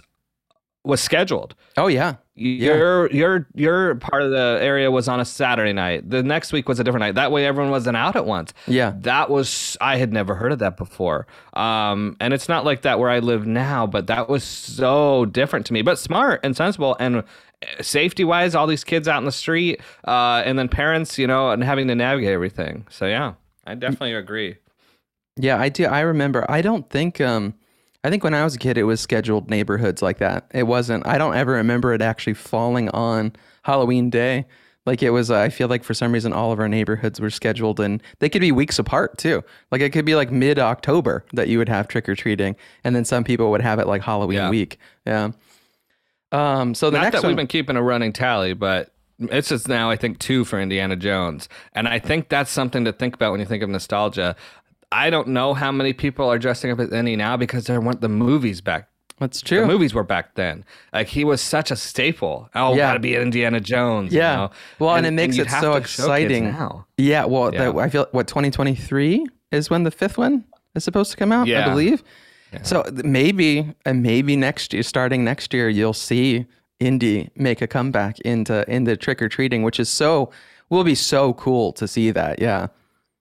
was 0.83 0.99
scheduled 1.01 1.53
Oh 1.77 1.87
yeah. 1.87 2.15
your 2.35 3.09
your 3.11 3.47
your 3.53 3.95
part 3.95 4.23
of 4.23 4.31
the 4.31 4.57
area 4.61 4.89
was 4.89 5.07
on 5.07 5.19
a 5.19 5.25
Saturday 5.25 5.73
night. 5.73 6.09
The 6.09 6.23
next 6.23 6.51
week 6.51 6.67
was 6.67 6.79
a 6.79 6.83
different 6.83 7.01
night. 7.01 7.15
That 7.15 7.31
way, 7.31 7.45
everyone 7.45 7.71
wasn't 7.71 7.95
out 7.97 8.15
at 8.15 8.25
once. 8.25 8.51
Yeah. 8.67 8.93
that 9.01 9.29
was 9.29 9.77
I 9.79 9.97
had 9.97 10.11
never 10.11 10.33
heard 10.35 10.51
of 10.51 10.59
that 10.59 10.77
before. 10.77 11.27
Um, 11.53 12.17
and 12.19 12.33
it's 12.33 12.49
not 12.49 12.65
like 12.65 12.81
that 12.81 12.99
where 12.99 13.09
I 13.11 13.19
live 13.19 13.45
now, 13.45 13.85
but 13.85 14.07
that 14.07 14.27
was 14.27 14.43
so 14.43 15.25
different 15.25 15.65
to 15.67 15.73
me. 15.73 15.81
But 15.83 15.99
smart 15.99 16.39
and 16.43 16.57
sensible 16.57 16.97
and 16.99 17.23
safety 17.81 18.23
wise, 18.23 18.55
all 18.55 18.65
these 18.65 18.83
kids 18.83 19.07
out 19.07 19.19
in 19.19 19.25
the 19.25 19.31
street, 19.31 19.79
uh, 20.07 20.41
and 20.45 20.57
then 20.57 20.67
parents, 20.67 21.17
you 21.19 21.27
know, 21.27 21.51
and 21.51 21.63
having 21.63 21.87
to 21.89 21.95
navigate 21.95 22.31
everything. 22.31 22.87
So 22.89 23.05
yeah, 23.05 23.33
I 23.67 23.75
definitely 23.75 24.15
agree. 24.15 24.57
Yeah, 25.37 25.57
I 25.59 25.69
do. 25.69 25.85
I 25.85 26.01
remember. 26.01 26.43
I 26.49 26.61
don't 26.61 26.89
think. 26.89 27.21
Um, 27.21 27.53
I 28.03 28.09
think 28.09 28.23
when 28.23 28.33
I 28.33 28.43
was 28.43 28.55
a 28.55 28.59
kid, 28.59 28.77
it 28.77 28.83
was 28.83 28.99
scheduled 28.99 29.49
neighborhoods 29.49 30.01
like 30.01 30.17
that. 30.17 30.45
It 30.53 30.63
wasn't. 30.63 31.05
I 31.05 31.17
don't 31.17 31.35
ever 31.35 31.51
remember 31.53 31.93
it 31.93 32.01
actually 32.01 32.33
falling 32.33 32.89
on 32.89 33.33
Halloween 33.63 34.09
day. 34.09 34.45
Like 34.87 35.03
it 35.03 35.11
was. 35.11 35.29
Uh, 35.29 35.37
I 35.39 35.49
feel 35.49 35.67
like 35.67 35.83
for 35.83 35.93
some 35.93 36.11
reason 36.11 36.33
all 36.33 36.51
of 36.51 36.59
our 36.59 36.67
neighborhoods 36.67 37.19
were 37.21 37.29
scheduled, 37.29 37.79
and 37.79 38.01
they 38.17 38.29
could 38.29 38.41
be 38.41 38.51
weeks 38.51 38.79
apart 38.79 39.19
too. 39.19 39.43
Like 39.69 39.81
it 39.81 39.91
could 39.91 40.05
be 40.05 40.15
like 40.15 40.31
mid 40.31 40.57
October 40.57 41.23
that 41.33 41.47
you 41.49 41.59
would 41.59 41.69
have 41.69 41.87
trick 41.87 42.09
or 42.09 42.15
treating, 42.15 42.55
and 42.83 42.95
then 42.95 43.05
some 43.05 43.23
people 43.23 43.51
would 43.51 43.61
have 43.61 43.77
it 43.77 43.85
like 43.85 44.01
Halloween 44.01 44.37
Yeah. 44.37 44.49
week. 44.49 44.79
Yeah. 45.05 45.31
Um. 46.31 46.73
So 46.73 46.89
the 46.89 46.97
Not 46.97 47.03
next 47.03 47.15
that 47.17 47.23
one. 47.23 47.29
we've 47.31 47.37
been 47.37 47.47
keeping 47.47 47.75
a 47.75 47.83
running 47.83 48.13
tally, 48.13 48.53
but 48.53 48.91
it's 49.19 49.49
just 49.49 49.67
now 49.67 49.91
I 49.91 49.95
think 49.97 50.17
two 50.17 50.45
for 50.45 50.59
Indiana 50.59 50.95
Jones, 50.95 51.49
and 51.73 51.87
I 51.87 51.99
think 51.99 52.29
that's 52.29 52.49
something 52.49 52.85
to 52.85 52.93
think 52.93 53.13
about 53.13 53.31
when 53.31 53.39
you 53.39 53.45
think 53.45 53.61
of 53.61 53.69
nostalgia. 53.69 54.35
I 54.91 55.09
don't 55.09 55.29
know 55.29 55.53
how 55.53 55.71
many 55.71 55.93
people 55.93 56.27
are 56.29 56.37
dressing 56.39 56.71
up 56.71 56.79
as 56.79 56.91
Indy 56.91 57.15
now 57.15 57.37
because 57.37 57.65
there 57.65 57.79
weren't 57.79 58.01
the 58.01 58.09
movies 58.09 58.61
back. 58.61 58.87
That's 59.19 59.39
true. 59.41 59.61
The 59.61 59.67
movies 59.67 59.93
were 59.93 60.03
back 60.03 60.33
then. 60.35 60.65
Like 60.93 61.07
he 61.07 61.23
was 61.23 61.41
such 61.41 61.69
a 61.69 61.75
staple. 61.75 62.49
Oh, 62.55 62.71
Yeah. 62.73 62.89
gotta 62.89 62.99
be 62.99 63.15
Indiana 63.15 63.59
Jones. 63.59 64.11
Yeah. 64.13 64.31
You 64.31 64.37
know? 64.37 64.51
Well, 64.79 64.95
and, 64.95 65.05
it 65.05 65.11
makes 65.11 65.37
you'd 65.37 65.47
it 65.47 65.51
so 65.51 65.59
to 65.59 65.63
show 65.63 65.73
kids 65.79 65.99
exciting. 65.99 66.43
now. 66.45 66.87
Yeah. 66.97 67.25
Well, 67.25 67.53
Yeah. 67.53 67.71
The, 67.71 67.77
I 67.77 67.89
feel 67.89 68.07
what 68.11 68.27
2023 68.27 69.25
is 69.51 69.69
when 69.69 69.83
the 69.83 69.91
fifth 69.91 70.17
one 70.17 70.43
is 70.75 70.83
supposed 70.83 71.11
to 71.11 71.17
come 71.17 71.31
out. 71.31 71.45
Yeah. 71.47 71.57
I 71.57 71.59
Yeah. 71.61 71.69
believe. 71.69 72.03
So 72.63 72.83
maybe, 73.05 73.73
and 73.85 74.01
maybe 74.03 74.35
next 74.35 74.73
year, 74.73 74.83
starting 74.83 75.23
next 75.23 75.53
year, 75.53 75.69
you'll 75.69 75.93
see 75.93 76.47
Indy 76.81 77.29
make 77.35 77.61
a 77.61 77.67
comeback 77.67 78.19
into 78.21 78.69
into 78.69 78.97
trick 78.97 79.21
or 79.21 79.29
treating, 79.29 79.61
which 79.63 79.79
is 79.79 79.87
so 79.87 80.31
will 80.69 80.83
be 80.83 80.95
so 80.95 81.33
cool 81.35 81.71
to 81.73 81.87
see 81.87 82.11
that. 82.11 82.41
Yeah. 82.41 82.67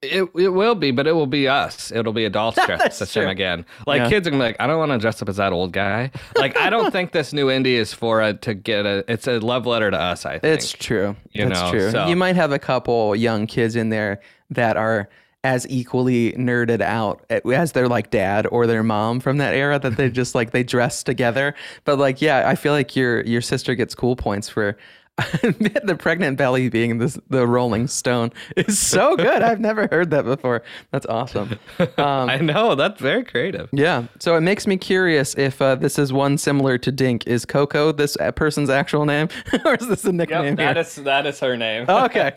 It, 0.03 0.23
it 0.35 0.49
will 0.49 0.73
be, 0.73 0.89
but 0.89 1.05
it 1.05 1.11
will 1.11 1.27
be 1.27 1.47
us. 1.47 1.91
It'll 1.91 2.11
be 2.13 2.25
adults 2.25 2.57
dressed 2.65 2.97
the 2.97 3.05
same 3.05 3.29
again. 3.29 3.65
Like 3.85 3.99
Yeah. 3.99 4.09
kids 4.09 4.27
are 4.27 4.31
gonna 4.31 4.41
be 4.41 4.47
like, 4.47 4.57
I 4.59 4.65
don't 4.65 4.79
want 4.79 4.91
to 4.93 4.97
dress 4.97 5.21
up 5.21 5.29
as 5.29 5.37
that 5.37 5.53
old 5.53 5.73
guy. 5.73 6.09
Like 6.35 6.57
I 6.57 6.71
don't 6.71 6.91
think 6.91 7.11
this 7.11 7.33
new 7.33 7.51
Indy 7.51 7.75
is 7.75 7.93
for 7.93 8.19
a, 8.21 8.33
to 8.33 8.55
get 8.55 8.87
a. 8.87 9.05
It's 9.07 9.27
a 9.27 9.39
love 9.39 9.67
letter 9.67 9.91
to 9.91 9.99
us. 9.99 10.25
I 10.25 10.39
think 10.39 10.55
It's 10.55 10.71
true. 10.71 11.15
You 11.33 11.47
That's 11.49 11.61
know, 11.61 11.71
true. 11.71 11.91
so- 11.91 12.07
You 12.07 12.15
might 12.15 12.35
have 12.35 12.51
a 12.51 12.57
couple 12.59 13.15
young 13.15 13.45
kids 13.45 13.75
in 13.75 13.89
there 13.89 14.21
that 14.49 14.75
are 14.75 15.07
as 15.43 15.67
equally 15.69 16.31
nerded 16.33 16.81
out 16.81 17.23
as 17.31 17.71
their 17.71 17.87
like 17.87 18.09
dad 18.11 18.45
or 18.51 18.67
their 18.67 18.83
mom 18.83 19.19
from 19.19 19.37
that 19.37 19.53
era 19.55 19.77
that 19.79 19.97
they 19.97 20.09
just 20.09 20.33
like 20.35 20.49
they 20.51 20.63
dress 20.63 21.03
together. 21.03 21.53
But 21.83 21.99
like, 21.99 22.21
yeah, 22.21 22.47
I 22.49 22.55
feel 22.55 22.73
like 22.73 22.95
your 22.95 23.21
your 23.21 23.41
sister 23.41 23.75
gets 23.75 23.93
cool 23.93 24.15
points 24.15 24.49
for. 24.49 24.77
the 25.83 25.95
pregnant 25.97 26.37
belly 26.37 26.69
being 26.69 26.97
this, 26.97 27.19
the 27.29 27.45
Rolling 27.47 27.87
Stone 27.87 28.31
is 28.55 28.77
so 28.79 29.15
good. 29.15 29.41
I've 29.41 29.59
never 29.59 29.87
heard 29.87 30.11
that 30.11 30.25
before. 30.25 30.63
That's 30.91 31.05
awesome. 31.05 31.59
Um, 31.97 32.29
I 32.29 32.37
know 32.37 32.75
that's 32.75 32.99
very 33.01 33.23
creative. 33.23 33.69
yeah. 33.71 34.05
So 34.19 34.35
it 34.35 34.41
makes 34.41 34.65
me 34.65 34.77
curious 34.77 35.35
if 35.35 35.61
uh, 35.61 35.75
this 35.75 35.99
is 35.99 36.13
one 36.13 36.37
similar 36.37 36.77
to 36.79 36.91
Dink. 36.91 37.27
Is 37.27 37.45
Coco 37.45 37.91
this 37.91 38.17
uh, 38.17 38.31
person's 38.31 38.69
actual 38.69 39.05
name, 39.05 39.27
or 39.65 39.75
is 39.75 39.87
this 39.87 40.05
a 40.05 40.11
nickname? 40.11 40.57
here? 40.57 40.77
is 40.77 40.95
that 40.95 41.25
is 41.25 41.39
her 41.39 41.57
name. 41.57 41.85
okay. 41.89 42.31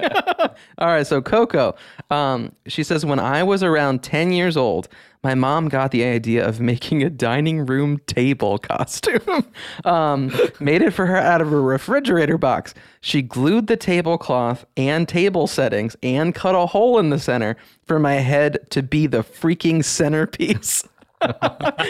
All 0.79 0.89
right. 0.89 1.07
So 1.07 1.23
Coco, 1.23 1.77
um, 2.11 2.53
she 2.67 2.83
says, 2.83 3.07
when 3.07 3.21
I 3.21 3.43
was 3.43 3.63
around 3.63 4.03
10 4.03 4.33
years 4.33 4.57
old, 4.57 4.89
my 5.25 5.35
mom 5.35 5.69
got 5.69 5.91
the 5.91 6.05
idea 6.05 6.47
of 6.47 6.61
making 6.61 7.03
a 7.03 7.09
dining 7.09 7.65
room 7.65 7.99
table 8.07 8.59
costume. 8.59 9.47
um, 9.85 10.31
made 10.61 10.83
it 10.83 10.93
for 10.93 11.07
her 11.07 11.17
out 11.17 11.41
of 11.41 11.53
a 11.53 11.61
refrigerator 11.61 12.37
box. 12.37 12.75
She 13.01 13.23
glued 13.23 13.67
the 13.67 13.77
tablecloth 13.77 14.67
and 14.77 15.09
table 15.09 15.47
settings 15.47 15.97
and 16.03 16.35
cut 16.35 16.55
a 16.55 16.67
hole 16.67 16.99
in 16.99 17.09
the 17.09 17.19
center 17.19 17.57
for 17.87 17.99
my 17.99 18.15
head 18.15 18.59
to 18.71 18.83
be 18.83 19.07
the 19.07 19.25
freaking 19.25 19.83
centerpiece. 19.83 20.85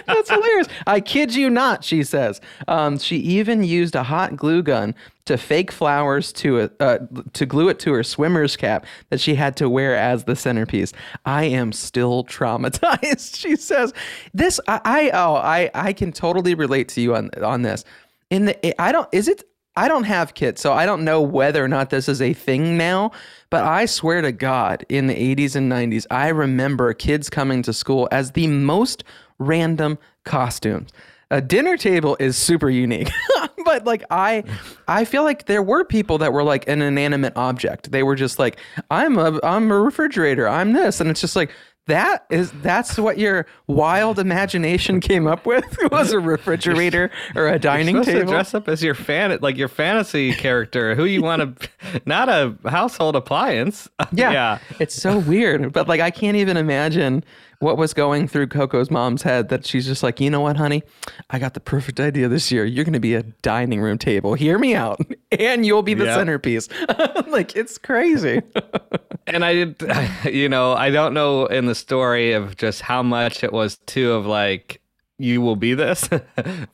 That's 0.07 0.30
hilarious. 0.30 0.68
I 0.87 1.01
kid 1.01 1.35
you 1.35 1.51
not, 1.51 1.85
she 1.85 2.03
says. 2.03 2.41
Um, 2.68 2.99
she 2.99 3.16
even 3.16 3.64
used 3.64 3.95
a 3.95 4.03
hot 4.03 4.37
glue 4.37 4.62
gun 4.62 4.95
to 5.26 5.39
fake 5.39 5.72
flowers 5.72 6.32
to 6.35 6.61
a, 6.61 6.70
uh, 6.80 6.99
to 7.32 7.47
glue 7.47 7.68
it 7.68 7.78
to 7.80 7.93
her 7.93 8.03
swimmer's 8.03 8.57
cap 8.57 8.87
that 9.11 9.20
she 9.20 9.35
had 9.35 9.57
to 9.57 9.68
wear 9.68 9.97
as 9.97 10.24
the 10.24 10.37
centerpiece. 10.37 10.93
I 11.24 11.45
am 11.45 11.72
still 11.72 12.24
traumatized. 12.24 13.37
she 13.41 13.57
says, 13.57 13.93
"This 14.32 14.61
I, 14.68 14.80
I 14.85 15.11
oh 15.11 15.37
I 15.37 15.70
I 15.74 15.93
can 15.93 16.12
totally 16.12 16.55
relate 16.55 16.89
to 16.91 17.01
you 17.01 17.14
on 17.14 17.30
on 17.43 17.62
this. 17.62 17.85
In 18.30 18.47
the 18.47 18.80
I 18.80 18.93
don't 18.93 19.09
is 19.12 19.28
it 19.28 19.45
I 19.76 19.89
don't 19.89 20.05
have 20.05 20.35
kids, 20.35 20.61
so 20.61 20.72
I 20.72 20.87
don't 20.87 21.05
know 21.05 21.20
whether 21.20 21.64
or 21.64 21.66
not 21.66 21.91
this 21.91 22.09
is 22.09 22.22
a 22.22 22.32
thing 22.32 22.76
now, 22.76 23.11
but 23.51 23.64
I 23.64 23.87
swear 23.87 24.22
to 24.22 24.30
God, 24.30 24.87
in 24.89 25.09
the 25.09 25.14
80s 25.14 25.57
and 25.57 25.70
90s, 25.70 26.07
I 26.12 26.28
remember 26.28 26.95
kids 26.95 27.28
coming 27.28 27.61
to 27.62 27.72
school 27.72 28.09
as 28.12 28.30
the 28.32 28.47
most 28.47 29.03
random 29.39 29.99
costumes. 30.24 30.91
A 31.30 31.41
dinner 31.41 31.76
table 31.76 32.16
is 32.20 32.37
super 32.37 32.70
unique, 32.70 33.11
but 33.64 33.85
like 33.85 34.05
I, 34.11 34.45
I 34.87 35.05
feel 35.05 35.24
like 35.24 35.47
there 35.47 35.62
were 35.62 35.85
people 35.85 36.18
that 36.18 36.32
were 36.32 36.45
like 36.45 36.68
an 36.68 36.82
inanimate 36.82 37.32
object. 37.37 37.91
They 37.91 38.03
were 38.03 38.14
just 38.14 38.39
like, 38.39 38.59
I'm 38.91 39.18
a, 39.18 39.41
I'm 39.43 39.70
a 39.70 39.80
refrigerator. 39.80 40.49
I'm 40.49 40.74
this, 40.74 41.01
and 41.01 41.11
it's 41.11 41.20
just 41.20 41.35
like 41.35 41.51
that 41.87 42.24
is 42.30 42.51
that's 42.62 42.99
what 42.99 43.18
your 43.18 43.47
wild 43.66 44.18
imagination 44.18 45.01
came 45.01 45.26
up 45.26 45.45
with 45.45 45.64
was 45.91 46.12
a 46.12 46.18
refrigerator 46.18 47.11
or 47.35 47.49
a 47.49 47.59
dining 47.59 48.03
to 48.03 48.05
table. 48.05 48.32
dress 48.32 48.55
up 48.55 48.68
as 48.68 48.82
your 48.82 48.95
fan, 48.95 49.37
like 49.43 49.57
your 49.57 49.68
fantasy 49.68 50.32
character, 50.32 50.95
who 50.95 51.05
you 51.05 51.22
want 51.22 51.61
to, 51.61 52.01
not 52.07 52.28
a 52.28 52.57
household 52.68 53.16
appliance. 53.16 53.89
Yeah. 54.12 54.32
yeah. 54.32 54.59
It's 54.80 54.95
so 54.95 55.18
weird. 55.18 55.72
But 55.72 55.87
like 55.89 56.01
I 56.01 56.11
can't 56.11 56.37
even 56.37 56.57
imagine 56.57 57.22
what 57.65 57.77
was 57.79 57.95
going 57.95 58.29
through 58.29 58.47
Coco's 58.49 58.91
mom's 58.91 59.23
head 59.23 59.49
that 59.49 59.67
she's 59.67 59.87
just 59.87 60.03
like, 60.03 60.21
you 60.21 60.31
know 60.31 60.41
what, 60.41 60.57
honey? 60.57 60.83
I 61.31 61.39
got 61.39 61.55
the 61.55 61.61
perfect 61.61 61.99
idea 61.99 62.29
this 62.29 62.53
year. 62.53 62.65
You're 62.65 62.85
gonna 62.85 63.01
be 63.01 63.15
a 63.15 63.23
dining 63.43 63.81
room 63.81 63.99
table. 63.99 64.35
Hear 64.35 64.59
me 64.59 64.75
out. 64.75 65.01
And 65.37 65.67
you'll 65.67 65.83
be 65.83 65.95
the 65.95 66.05
Yep. 66.05 66.15
centerpiece. 66.17 66.69
like 67.27 67.57
it's 67.57 67.77
crazy. 67.79 68.41
And 69.27 69.43
I 69.43 69.55
did, 69.55 69.83
you 70.27 70.49
know, 70.51 70.75
I 70.75 70.91
don't 70.91 71.15
know 71.15 71.47
in 71.47 71.65
the 71.65 71.75
story 71.75 72.35
of 72.35 72.57
just 72.59 72.83
how 72.83 73.03
much 73.03 73.43
it 73.43 73.53
was 73.55 73.79
too 73.87 74.12
of 74.12 74.27
like, 74.27 74.83
you 75.19 75.41
will 75.41 75.57
be 75.57 75.73
this 75.73 76.09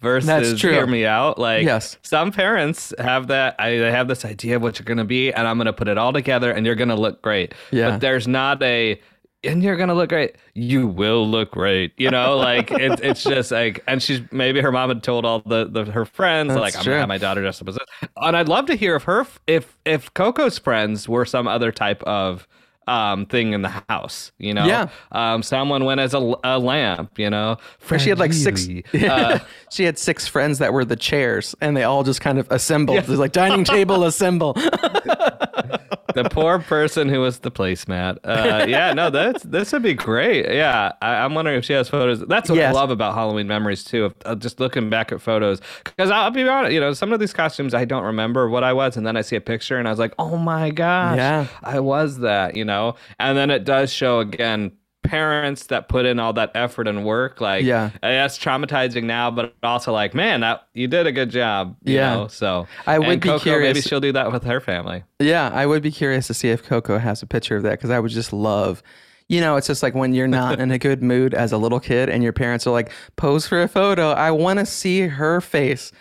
versus 0.00 0.60
true. 0.60 0.72
hear 0.72 0.86
me 0.86 1.06
out. 1.06 1.38
Like, 1.38 1.64
Yes. 1.64 1.96
some 2.02 2.32
parents 2.32 2.92
have 2.98 3.28
that, 3.28 3.54
I, 3.58 3.78
they 3.78 3.90
have 3.92 4.08
this 4.08 4.24
idea 4.24 4.56
of 4.56 4.62
what 4.62 4.78
you're 4.78 4.84
going 4.84 4.98
to 4.98 5.04
be, 5.04 5.32
and 5.32 5.46
I'm 5.46 5.58
going 5.58 5.66
to 5.66 5.72
put 5.72 5.88
it 5.88 5.96
all 5.96 6.12
together 6.12 6.50
and 6.50 6.66
you're 6.66 6.74
going 6.74 6.88
to 6.88 6.96
look 6.96 7.22
great. 7.22 7.54
Yeah. 7.70 7.90
But 7.92 8.00
there's 8.00 8.26
not 8.26 8.60
a, 8.62 9.00
and 9.44 9.62
you're 9.62 9.76
gonna 9.76 9.94
look 9.94 10.10
great. 10.10 10.36
You 10.54 10.86
will 10.86 11.28
look 11.28 11.52
great. 11.52 11.92
You 11.96 12.10
know, 12.10 12.36
like 12.36 12.70
it's 12.70 13.00
it's 13.00 13.22
just 13.22 13.50
like, 13.50 13.82
and 13.86 14.02
she's 14.02 14.20
maybe 14.30 14.60
her 14.60 14.72
mom 14.72 14.88
had 14.90 15.02
told 15.02 15.24
all 15.24 15.40
the, 15.40 15.68
the 15.68 15.84
her 15.86 16.04
friends 16.04 16.48
That's 16.48 16.60
like 16.60 16.76
I'm 16.76 16.82
true. 16.82 16.92
gonna 16.92 17.00
have 17.00 17.08
my 17.08 17.18
daughter 17.18 17.40
dressed 17.40 17.62
up 17.62 17.68
as 17.68 17.76
this. 17.76 18.08
And 18.16 18.36
I'd 18.36 18.48
love 18.48 18.66
to 18.66 18.74
hear 18.74 18.96
if 18.96 19.04
her 19.04 19.26
if 19.46 19.78
if 19.84 20.12
Coco's 20.14 20.58
friends 20.58 21.08
were 21.08 21.24
some 21.24 21.48
other 21.48 21.72
type 21.72 22.02
of 22.04 22.46
um 22.86 23.26
thing 23.26 23.52
in 23.52 23.62
the 23.62 23.82
house. 23.88 24.32
You 24.38 24.54
know, 24.54 24.66
Yeah. 24.66 24.88
Um, 25.12 25.42
someone 25.42 25.84
went 25.84 26.00
as 26.00 26.14
a, 26.14 26.34
a 26.42 26.58
lamp. 26.58 27.18
You 27.18 27.30
know, 27.30 27.56
she 27.98 28.08
had 28.08 28.18
like 28.18 28.32
six. 28.32 28.66
Uh, 28.94 29.38
she 29.70 29.84
had 29.84 29.98
six 29.98 30.26
friends 30.26 30.58
that 30.58 30.72
were 30.72 30.84
the 30.84 30.96
chairs, 30.96 31.54
and 31.60 31.76
they 31.76 31.84
all 31.84 32.02
just 32.02 32.20
kind 32.20 32.38
of 32.38 32.50
assembled. 32.50 32.98
It 32.98 33.08
was 33.08 33.18
like 33.18 33.32
dining 33.32 33.64
table 33.64 34.04
assemble. 34.04 34.54
the 36.14 36.28
poor 36.30 36.58
person 36.58 37.08
who 37.08 37.20
was 37.20 37.38
the 37.38 37.50
placemat. 37.50 38.18
Uh, 38.24 38.66
yeah, 38.68 38.92
no, 38.92 39.10
that's 39.10 39.42
this 39.44 39.72
would 39.72 39.82
be 39.82 39.94
great. 39.94 40.52
Yeah, 40.52 40.92
I, 41.00 41.16
I'm 41.16 41.34
wondering 41.34 41.56
if 41.58 41.64
she 41.64 41.72
has 41.74 41.88
photos. 41.88 42.20
That's 42.26 42.48
what 42.50 42.56
Yes. 42.56 42.74
I 42.74 42.78
love 42.78 42.90
about 42.90 43.14
Halloween 43.14 43.46
memories 43.46 43.84
too. 43.84 44.06
Of, 44.06 44.14
of 44.24 44.38
just 44.40 44.58
looking 44.60 44.90
back 44.90 45.12
at 45.12 45.20
photos, 45.20 45.60
because 45.84 46.10
I'll 46.10 46.30
be 46.30 46.46
honest, 46.48 46.72
you 46.72 46.80
know, 46.80 46.92
some 46.92 47.12
of 47.12 47.20
these 47.20 47.32
costumes 47.32 47.74
I 47.74 47.84
don't 47.84 48.04
remember 48.04 48.48
what 48.48 48.64
I 48.64 48.72
was, 48.72 48.96
and 48.96 49.06
then 49.06 49.16
I 49.16 49.22
see 49.22 49.36
a 49.36 49.40
picture 49.40 49.78
and 49.78 49.86
I 49.86 49.90
was 49.92 49.98
like, 50.00 50.14
oh 50.18 50.36
my 50.36 50.70
gosh, 50.70 51.16
Yeah. 51.16 51.46
I 51.62 51.78
was 51.80 52.18
that, 52.18 52.56
you 52.56 52.64
know. 52.64 52.69
And 53.18 53.36
then 53.36 53.50
it 53.50 53.64
does 53.64 53.92
show 53.92 54.20
again. 54.20 54.72
Parents 55.02 55.66
that 55.68 55.88
put 55.88 56.04
in 56.04 56.20
all 56.20 56.34
that 56.34 56.52
effort 56.54 56.86
and 56.86 57.06
work, 57.06 57.40
like 57.40 57.64
Yeah. 57.64 57.88
that's 58.02 58.38
traumatizing 58.38 59.04
now, 59.04 59.30
but 59.30 59.54
also 59.62 59.92
like, 59.94 60.14
man, 60.14 60.40
that 60.42 60.66
you 60.74 60.88
did 60.88 61.06
a 61.06 61.12
good 61.12 61.30
job, 61.30 61.74
you 61.84 61.94
Yeah. 61.96 62.16
know. 62.16 62.26
So 62.28 62.68
I 62.86 62.98
would 62.98 63.08
and 63.08 63.20
be 63.20 63.28
Coco, 63.30 63.58
Maybe 63.58 63.80
she'll 63.80 64.00
do 64.00 64.12
that 64.12 64.30
with 64.30 64.44
her 64.44 64.60
family. 64.60 65.02
Yeah, 65.18 65.50
I 65.54 65.64
would 65.64 65.82
be 65.82 65.90
curious 65.90 66.26
to 66.26 66.34
see 66.34 66.50
if 66.50 66.62
Coco 66.62 66.98
has 66.98 67.22
a 67.22 67.26
picture 67.26 67.56
of 67.56 67.62
that 67.62 67.72
because 67.72 67.88
I 67.90 67.98
would 67.98 68.10
just 68.10 68.30
love. 68.32 68.82
You 69.26 69.40
know, 69.40 69.56
it's 69.56 69.68
just 69.68 69.82
like 69.82 69.94
when 69.94 70.12
you're 70.12 70.28
not 70.28 70.60
in 70.60 70.70
a 70.70 70.78
good 70.86 71.02
mood 71.02 71.32
as 71.32 71.50
a 71.50 71.56
little 71.56 71.80
kid 71.80 72.10
and 72.10 72.22
your 72.22 72.34
parents 72.34 72.66
are 72.66 72.70
like, 72.70 72.92
pose 73.16 73.48
for 73.48 73.62
a 73.62 73.68
photo. 73.68 74.10
I 74.10 74.30
want 74.32 74.58
to 74.58 74.66
see 74.66 75.08
her 75.08 75.40
face 75.40 75.92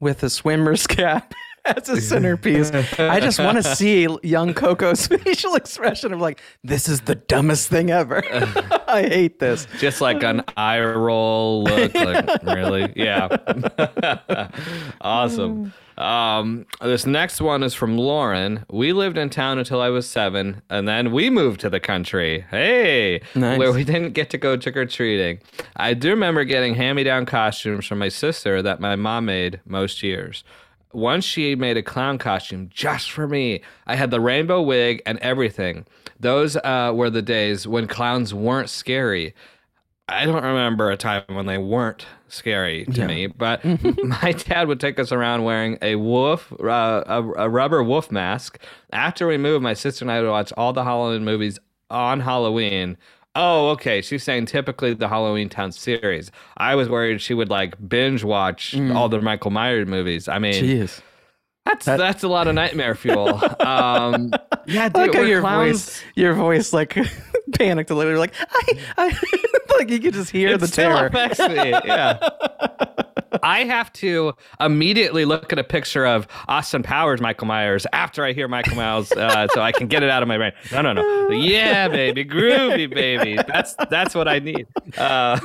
with 0.00 0.22
a 0.24 0.30
swimmer's 0.30 0.86
cap 0.88 1.32
as 1.76 1.88
a 1.88 2.00
centerpiece. 2.00 2.70
I 2.98 3.20
just 3.20 3.38
want 3.38 3.56
to 3.56 3.62
see 3.76 4.06
young 4.22 4.54
Coco's 4.54 5.06
facial 5.24 5.54
expression 5.54 6.12
of 6.12 6.20
like, 6.20 6.40
this 6.64 6.88
is 6.88 7.02
the 7.02 7.14
dumbest 7.14 7.68
thing 7.68 7.90
ever. 7.90 8.22
I 8.88 9.02
hate 9.02 9.38
this. 9.38 9.66
just 9.78 10.00
like 10.00 10.22
an 10.22 10.42
eye 10.56 10.80
roll 10.80 11.64
look 11.64 11.94
like 11.94 12.42
really 12.42 12.92
yeah 12.96 13.28
awesome 15.00 15.72
um 15.98 16.64
this 16.80 17.06
next 17.06 17.40
one 17.40 17.62
is 17.62 17.74
from 17.74 17.98
lauren 17.98 18.64
we 18.70 18.92
lived 18.92 19.18
in 19.18 19.28
town 19.28 19.58
until 19.58 19.80
i 19.80 19.88
was 19.88 20.08
seven 20.08 20.62
and 20.70 20.86
then 20.88 21.12
we 21.12 21.28
moved 21.28 21.60
to 21.60 21.68
the 21.70 21.80
country 21.80 22.44
hey 22.50 23.20
Nice. 23.34 23.58
where 23.58 23.72
we 23.72 23.84
didn't 23.84 24.12
get 24.12 24.30
to 24.30 24.38
go 24.38 24.56
trick-or-treating 24.56 25.40
i 25.76 25.94
do 25.94 26.10
remember 26.10 26.44
getting 26.44 26.74
hand-me-down 26.74 27.26
costumes 27.26 27.86
from 27.86 27.98
my 27.98 28.08
sister 28.08 28.62
that 28.62 28.80
my 28.80 28.96
mom 28.96 29.26
made 29.26 29.60
most 29.66 30.02
years 30.02 30.44
once 30.92 31.24
she 31.24 31.54
made 31.54 31.76
a 31.76 31.82
clown 31.82 32.18
costume 32.18 32.70
just 32.72 33.10
for 33.10 33.28
me. 33.28 33.60
I 33.86 33.96
had 33.96 34.10
the 34.10 34.20
rainbow 34.20 34.62
wig 34.62 35.02
and 35.06 35.18
everything. 35.18 35.86
Those 36.18 36.56
uh, 36.56 36.92
were 36.94 37.10
the 37.10 37.22
days 37.22 37.66
when 37.66 37.86
clowns 37.86 38.34
weren't 38.34 38.70
scary. 38.70 39.34
I 40.08 40.24
don't 40.24 40.42
remember 40.42 40.90
a 40.90 40.96
time 40.96 41.24
when 41.28 41.46
they 41.46 41.58
weren't 41.58 42.06
scary 42.28 42.86
to 42.86 43.06
me, 43.06 43.26
but 43.26 43.62
my 44.04 44.32
dad 44.32 44.68
would 44.68 44.80
take 44.80 44.98
us 44.98 45.12
around 45.12 45.44
wearing 45.44 45.78
a 45.82 45.96
wolf, 45.96 46.52
uh, 46.60 47.04
a, 47.06 47.22
a 47.36 47.48
rubber 47.48 47.82
wolf 47.82 48.10
mask. 48.10 48.58
After 48.92 49.26
we 49.26 49.36
moved, 49.36 49.62
my 49.62 49.74
sister 49.74 50.04
and 50.04 50.10
I 50.10 50.22
would 50.22 50.30
watch 50.30 50.52
all 50.56 50.72
the 50.72 50.84
Halloween 50.84 51.24
movies 51.24 51.58
on 51.90 52.20
Halloween. 52.20 52.96
Oh, 53.40 53.68
okay. 53.68 54.02
She's 54.02 54.24
saying 54.24 54.46
typically 54.46 54.94
the 54.94 55.08
Halloween 55.08 55.48
Town 55.48 55.70
series. 55.70 56.32
I 56.56 56.74
was 56.74 56.88
worried 56.88 57.22
she 57.22 57.34
would 57.34 57.50
like 57.50 57.76
binge 57.88 58.24
watch 58.24 58.74
all 58.76 59.08
the 59.08 59.18
mm. 59.18 59.22
Michael 59.22 59.52
Myers 59.52 59.86
movies. 59.86 60.26
I 60.26 60.40
mean, 60.40 60.54
Jeez. 60.54 61.00
That's 61.68 61.84
that's 61.84 62.22
a 62.22 62.28
lot 62.28 62.48
of 62.48 62.54
nightmare 62.54 62.94
fuel. 62.94 63.28
um, 63.60 64.32
yeah, 64.66 64.88
dude, 64.88 64.96
I 64.96 65.00
like 65.06 65.14
how 65.14 65.20
your 65.22 65.40
clowns. 65.40 65.84
voice, 65.84 66.02
your 66.14 66.34
voice, 66.34 66.72
like 66.72 66.96
panicked 67.54 67.90
a 67.90 67.94
little. 67.94 68.10
You're 68.12 68.18
like, 68.18 68.34
I, 68.50 68.78
I, 68.96 69.18
like 69.78 69.90
you 69.90 70.00
could 70.00 70.14
just 70.14 70.30
hear 70.30 70.48
it 70.50 70.60
the 70.60 70.66
still 70.66 70.90
terror. 70.90 71.06
affects 71.06 71.38
me. 71.38 71.70
Yeah. 71.70 72.18
I 73.42 73.64
have 73.64 73.92
to 73.94 74.32
immediately 74.58 75.24
look 75.24 75.52
at 75.52 75.58
a 75.58 75.64
picture 75.64 76.06
of 76.06 76.26
Austin 76.48 76.82
Powers, 76.82 77.20
Michael 77.20 77.46
Myers, 77.46 77.86
after 77.92 78.24
I 78.24 78.32
hear 78.32 78.48
Michael 78.48 78.76
Myers, 78.76 79.12
uh, 79.12 79.46
so 79.52 79.60
I 79.60 79.70
can 79.70 79.86
get 79.86 80.02
it 80.02 80.10
out 80.10 80.22
of 80.22 80.28
my 80.28 80.38
brain. 80.38 80.52
No, 80.72 80.80
no, 80.82 80.92
no. 80.94 81.30
Yeah, 81.30 81.88
baby, 81.88 82.24
groovy, 82.24 82.92
baby. 82.92 83.36
That's 83.36 83.74
that's 83.90 84.14
what 84.14 84.28
I 84.28 84.38
need. 84.38 84.66
Uh, 84.96 85.38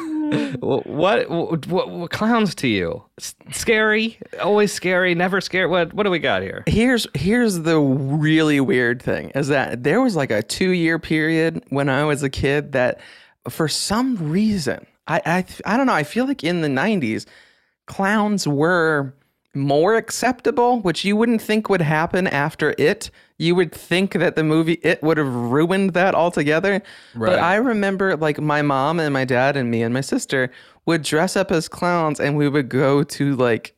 what, 0.60 1.30
what 1.30 1.68
what 1.68 1.90
what 1.90 2.12
clowns 2.12 2.56
to 2.56 2.68
you? 2.68 3.04
S- 3.20 3.36
Scary, 3.52 4.18
always 4.42 4.72
scary, 4.74 5.14
never 5.14 5.42
scared. 5.42 5.70
What 5.70 5.94
what 5.94 6.04
do 6.04 6.13
we 6.14 6.20
got 6.20 6.42
here? 6.42 6.64
Here's 6.68 7.06
here's 7.14 7.60
the 7.60 7.80
really 7.80 8.60
weird 8.62 9.02
thing 9.02 9.32
is 9.32 9.50
that 9.50 9.84
there 9.84 10.02
was 10.02 10.16
like 10.16 10.32
a 10.32 10.42
two 10.42 10.70
year 10.70 11.00
period 11.00 11.64
when 11.70 11.90
I 11.90 12.06
was 12.06 12.24
a 12.24 12.30
kid 12.30 12.72
that 12.72 13.00
for 13.50 13.68
some 13.68 14.16
reason 14.32 14.86
I 15.08 15.22
I 15.26 15.46
I 15.66 15.78
don't 15.78 15.88
know 15.88 15.94
I 15.94 16.04
feel 16.04 16.26
like 16.26 16.44
in 16.44 16.62
the 16.62 16.70
'90s 16.70 17.26
clowns 17.88 18.48
were 18.48 19.14
more 19.56 19.96
acceptable, 19.96 20.80
which 20.80 21.06
you 21.06 21.16
wouldn't 21.16 21.42
think 21.42 21.70
would 21.70 21.82
happen 21.82 22.28
after 22.28 22.74
it. 22.78 23.12
You 23.38 23.56
would 23.56 23.72
think 23.72 24.14
that 24.14 24.36
the 24.36 24.44
movie 24.44 24.80
It 24.84 25.02
would 25.04 25.18
have 25.18 25.34
ruined 25.34 25.94
that 25.94 26.16
altogether. 26.16 26.82
Right. 27.14 27.30
But 27.30 27.40
I 27.40 27.56
remember 27.56 28.16
like 28.18 28.40
my 28.40 28.62
mom 28.62 29.00
and 29.00 29.14
my 29.14 29.26
dad 29.26 29.58
and 29.58 29.70
me 29.70 29.84
and 29.84 29.94
my 29.94 30.02
sister 30.02 30.52
would 30.86 31.04
dress 31.04 31.36
up 31.36 31.52
as 31.52 31.68
clowns 31.68 32.20
and 32.20 32.38
we 32.38 32.50
would 32.50 32.70
go 32.70 33.04
to 33.04 33.36
like 33.36 33.76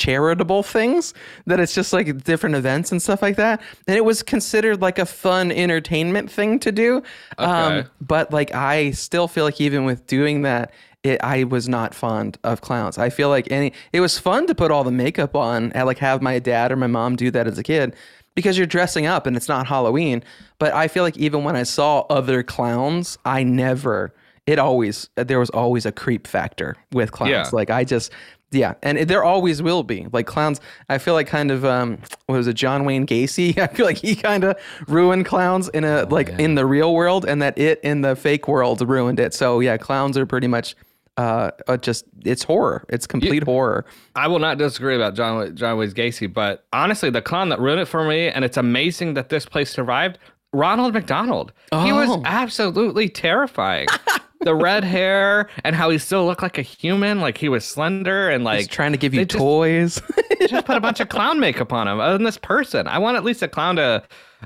charitable 0.00 0.62
things 0.62 1.12
that 1.44 1.60
it's 1.60 1.74
just 1.74 1.92
like 1.92 2.24
different 2.24 2.56
events 2.56 2.90
and 2.90 3.02
stuff 3.02 3.20
like 3.20 3.36
that. 3.36 3.60
And 3.86 3.98
it 3.98 4.04
was 4.04 4.22
considered 4.22 4.80
like 4.80 4.98
a 4.98 5.04
fun 5.04 5.52
entertainment 5.52 6.30
thing 6.30 6.58
to 6.60 6.72
do. 6.72 7.02
Okay. 7.38 7.44
um, 7.50 7.84
but 8.00 8.32
like 8.32 8.54
i 8.54 8.92
still 8.92 9.28
feel 9.28 9.44
like 9.44 9.60
even 9.60 9.84
with 9.84 10.06
doing 10.06 10.42
that 10.42 10.72
it, 11.02 11.22
i 11.22 11.44
was 11.44 11.68
not 11.68 11.94
fond 11.94 12.38
of 12.44 12.60
clowns. 12.62 12.96
I 12.98 13.10
feel 13.10 13.28
like 13.28 13.50
any 13.50 13.72
it 13.92 14.00
was 14.00 14.18
fun 14.18 14.46
to 14.46 14.54
put 14.54 14.70
all 14.70 14.84
the 14.84 14.90
makeup 14.90 15.36
on 15.36 15.70
and 15.72 15.86
like 15.86 15.98
have 15.98 16.22
my 16.22 16.38
dad 16.38 16.72
or 16.72 16.76
my 16.76 16.86
mom 16.86 17.16
do 17.16 17.30
that 17.30 17.46
as 17.46 17.58
a 17.58 17.62
kid 17.62 17.94
because 18.34 18.56
you're 18.56 18.66
dressing 18.66 19.04
up 19.06 19.26
and 19.26 19.36
it's 19.36 19.48
not 19.48 19.66
halloween. 19.66 20.22
But 20.58 20.72
i 20.72 20.88
feel 20.88 21.02
like 21.02 21.18
even 21.18 21.44
when 21.44 21.56
i 21.56 21.62
saw 21.62 22.00
other 22.08 22.42
clowns 22.42 23.18
i 23.26 23.42
never 23.42 24.14
it 24.46 24.58
always 24.58 25.10
there 25.16 25.38
was 25.38 25.50
always 25.50 25.84
a 25.86 25.92
creep 25.92 26.26
factor 26.26 26.74
with 26.92 27.12
clowns. 27.12 27.30
Yeah. 27.30 27.48
like 27.52 27.68
i 27.70 27.84
just 27.84 28.10
yeah, 28.52 28.74
and 28.82 28.98
it- 28.98 29.08
there 29.08 29.22
always 29.24 29.62
will 29.62 29.82
be 29.82 30.06
like 30.12 30.26
clowns. 30.26 30.60
I 30.88 30.98
feel 30.98 31.14
like 31.14 31.26
kind 31.28 31.50
of 31.50 31.64
um, 31.64 31.98
what 32.26 32.36
was 32.36 32.46
it, 32.46 32.54
John 32.54 32.84
Wayne 32.84 33.06
Gacy? 33.06 33.56
I 33.62 33.66
feel 33.68 33.86
like 33.86 33.98
he 33.98 34.14
kind 34.16 34.44
of 34.44 34.56
ruined 34.88 35.26
clowns 35.26 35.68
in 35.68 35.84
a 35.84 36.04
like 36.04 36.28
in 36.30 36.54
the 36.56 36.66
real 36.66 36.94
world, 36.94 37.24
and 37.24 37.40
that 37.42 37.56
it 37.58 37.80
in 37.82 38.00
the 38.00 38.16
fake 38.16 38.48
world 38.48 38.80
ruined 38.88 39.20
it. 39.20 39.34
So 39.34 39.60
yeah, 39.60 39.76
clowns 39.76 40.16
are 40.18 40.26
pretty 40.26 40.46
much 40.48 40.74
uh, 41.16 41.50
uh 41.68 41.76
just 41.76 42.06
it's 42.24 42.42
horror. 42.42 42.84
It's 42.88 43.06
complete 43.06 43.44
horror. 43.44 43.84
I 44.16 44.26
will 44.28 44.38
not 44.38 44.58
disagree 44.58 44.96
about 44.96 45.14
John 45.14 45.54
John 45.56 45.76
Wayne 45.78 45.90
Gacy, 45.90 46.32
but 46.32 46.64
honestly, 46.72 47.10
the 47.10 47.22
clown 47.22 47.50
that 47.50 47.60
ruined 47.60 47.80
it 47.80 47.86
for 47.88 48.04
me, 48.04 48.28
and 48.28 48.44
it's 48.44 48.56
amazing 48.56 49.14
that 49.14 49.28
this 49.28 49.46
place 49.46 49.70
survived. 49.70 50.18
Ronald 50.52 50.94
McDonald. 50.94 51.52
He 51.70 51.92
was 51.92 52.08
Oh. 52.10 52.22
absolutely 52.24 53.08
terrifying. 53.08 53.86
the 54.40 54.54
red 54.54 54.84
hair 54.84 55.48
and 55.64 55.76
how 55.76 55.90
he 55.90 55.98
still 55.98 56.24
looked 56.26 56.42
like 56.42 56.58
a 56.58 56.62
human, 56.62 57.20
like 57.20 57.38
he 57.38 57.48
was 57.48 57.64
slender 57.64 58.30
and 58.30 58.42
like 58.44 58.58
He's 58.60 58.68
trying 58.68 58.92
to 58.92 58.98
give 58.98 59.12
you 59.14 59.24
just- 59.24 59.38
toys. 59.38 60.02
just 60.48 60.64
put 60.66 60.76
a 60.76 60.80
bunch 60.80 61.00
of 61.00 61.08
clown 61.08 61.38
makeup 61.40 61.72
on 61.72 61.86
him. 61.86 61.98
Than 61.98 62.24
this 62.24 62.38
person, 62.38 62.86
I 62.88 62.98
want 62.98 63.16
at 63.16 63.24
least 63.24 63.42
a 63.42 63.48
clown 63.48 63.76
to 63.76 64.02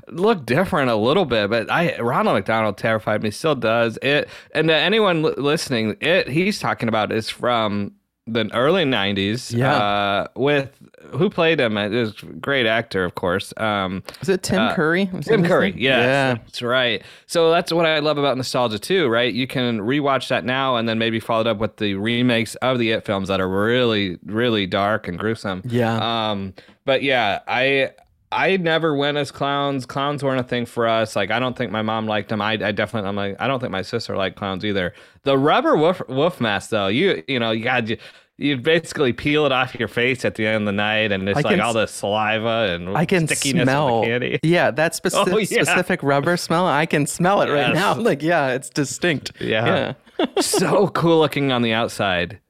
look 0.09 0.45
different 0.45 0.89
a 0.89 0.95
little 0.95 1.25
bit. 1.25 1.49
But 1.49 1.71
I 1.71 1.97
Ronald 1.97 2.35
McDonald 2.35 2.77
terrified 2.77 3.23
me, 3.23 3.31
still 3.31 3.55
does 3.55 3.97
it. 4.01 4.27
And 4.53 4.67
to 4.67 4.75
anyone 4.75 5.23
li- 5.23 5.33
listening, 5.37 5.95
it 6.01 6.27
he's 6.27 6.59
talking 6.59 6.89
about 6.89 7.11
is 7.13 7.29
from 7.29 7.93
the 8.27 8.49
early 8.53 8.83
'90s. 8.85 9.55
Yeah. 9.55 9.75
uh, 9.75 10.27
with 10.35 10.71
who 11.11 11.29
played 11.29 11.59
him? 11.59 11.77
It 11.77 11.89
was 11.91 12.21
a 12.23 12.25
great 12.25 12.65
actor, 12.65 13.05
of 13.05 13.13
course. 13.15 13.53
Um, 13.57 14.01
Is 14.21 14.29
it 14.29 14.41
Tim 14.41 14.73
Curry? 14.73 15.07
Was 15.13 15.25
Tim 15.25 15.43
Curry, 15.45 15.73
yes, 15.77 16.03
Yeah. 16.03 16.33
that's 16.43 16.61
right. 16.63 17.03
So 17.27 17.51
that's 17.51 17.71
what 17.71 17.85
I 17.85 17.99
love 17.99 18.17
about 18.17 18.35
nostalgia 18.37 18.79
too, 18.79 19.07
right? 19.07 19.31
You 19.33 19.45
can 19.45 19.79
rewatch 19.81 20.29
that 20.29 20.43
now 20.45 20.75
and 20.77 20.89
then 20.89 20.97
maybe 20.97 21.19
follow 21.19 21.41
it 21.41 21.47
up 21.47 21.57
with 21.59 21.77
the 21.77 21.93
remakes 21.95 22.55
of 22.55 22.79
the 22.79 22.91
It 22.91 23.05
films 23.05 23.27
that 23.27 23.39
are 23.39 23.47
really, 23.47 24.17
really 24.25 24.65
dark 24.65 25.07
and 25.07 25.19
gruesome. 25.19 25.61
Yeah. 25.65 26.31
Um, 26.31 26.53
but 26.85 27.03
yeah, 27.03 27.39
I 27.47 27.91
I 28.35 28.57
never 28.57 28.95
went 28.95 29.17
as 29.17 29.31
clowns. 29.31 29.85
Clowns 29.85 30.23
weren't 30.23 30.39
a 30.39 30.43
thing 30.43 30.65
for 30.65 30.87
us. 30.87 31.15
Like 31.15 31.31
I 31.31 31.39
don't 31.39 31.57
think 31.57 31.71
my 31.71 31.81
mom 31.81 32.05
liked 32.07 32.29
them. 32.29 32.41
I, 32.41 32.53
I 32.53 32.71
definitely 32.71 33.07
I'm 33.09 33.15
like 33.15 33.35
I 33.39 33.47
don't 33.47 33.59
think 33.59 33.71
my 33.71 33.81
sister 33.81 34.15
liked 34.17 34.35
clowns 34.37 34.65
either. 34.65 34.93
The 35.23 35.37
rubber 35.37 35.75
wolf 35.77 36.01
wolf 36.09 36.41
mask 36.41 36.69
though, 36.71 36.87
you 36.87 37.23
you 37.27 37.39
know 37.39 37.51
you 37.51 37.63
got 37.63 37.87
you. 37.87 37.97
You 38.37 38.57
basically 38.57 39.13
peel 39.13 39.45
it 39.45 39.53
off 39.53 39.75
your 39.75 39.87
face 39.87 40.25
at 40.25 40.35
the 40.35 40.45
end 40.45 40.63
of 40.63 40.65
the 40.65 40.71
night, 40.73 41.13
and 41.13 41.29
it's 41.29 41.37
I 41.37 41.41
like 41.41 41.61
all 41.61 41.71
the 41.71 41.85
saliva 41.85 42.73
and 42.75 42.89
I 42.97 43.05
can 43.05 43.27
stickiness 43.27 43.63
smell. 43.63 44.03
candy. 44.03 44.39
Yeah, 44.43 44.71
that 44.71 44.93
specific 44.93 45.33
Oh, 45.33 45.37
yeah. 45.37 45.63
specific 45.63 46.03
rubber 46.03 46.35
smell. 46.35 46.67
I 46.67 46.85
can 46.85 47.07
smell 47.07 47.41
it 47.43 47.49
right 47.49 47.73
now. 47.73 47.93
Like 47.97 48.21
yeah, 48.21 48.49
it's 48.49 48.69
distinct. 48.69 49.31
Yeah. 49.39 49.93
so 50.41 50.89
cool 50.89 51.19
looking 51.19 51.53
on 51.53 51.61
the 51.61 51.71
outside. 51.71 52.41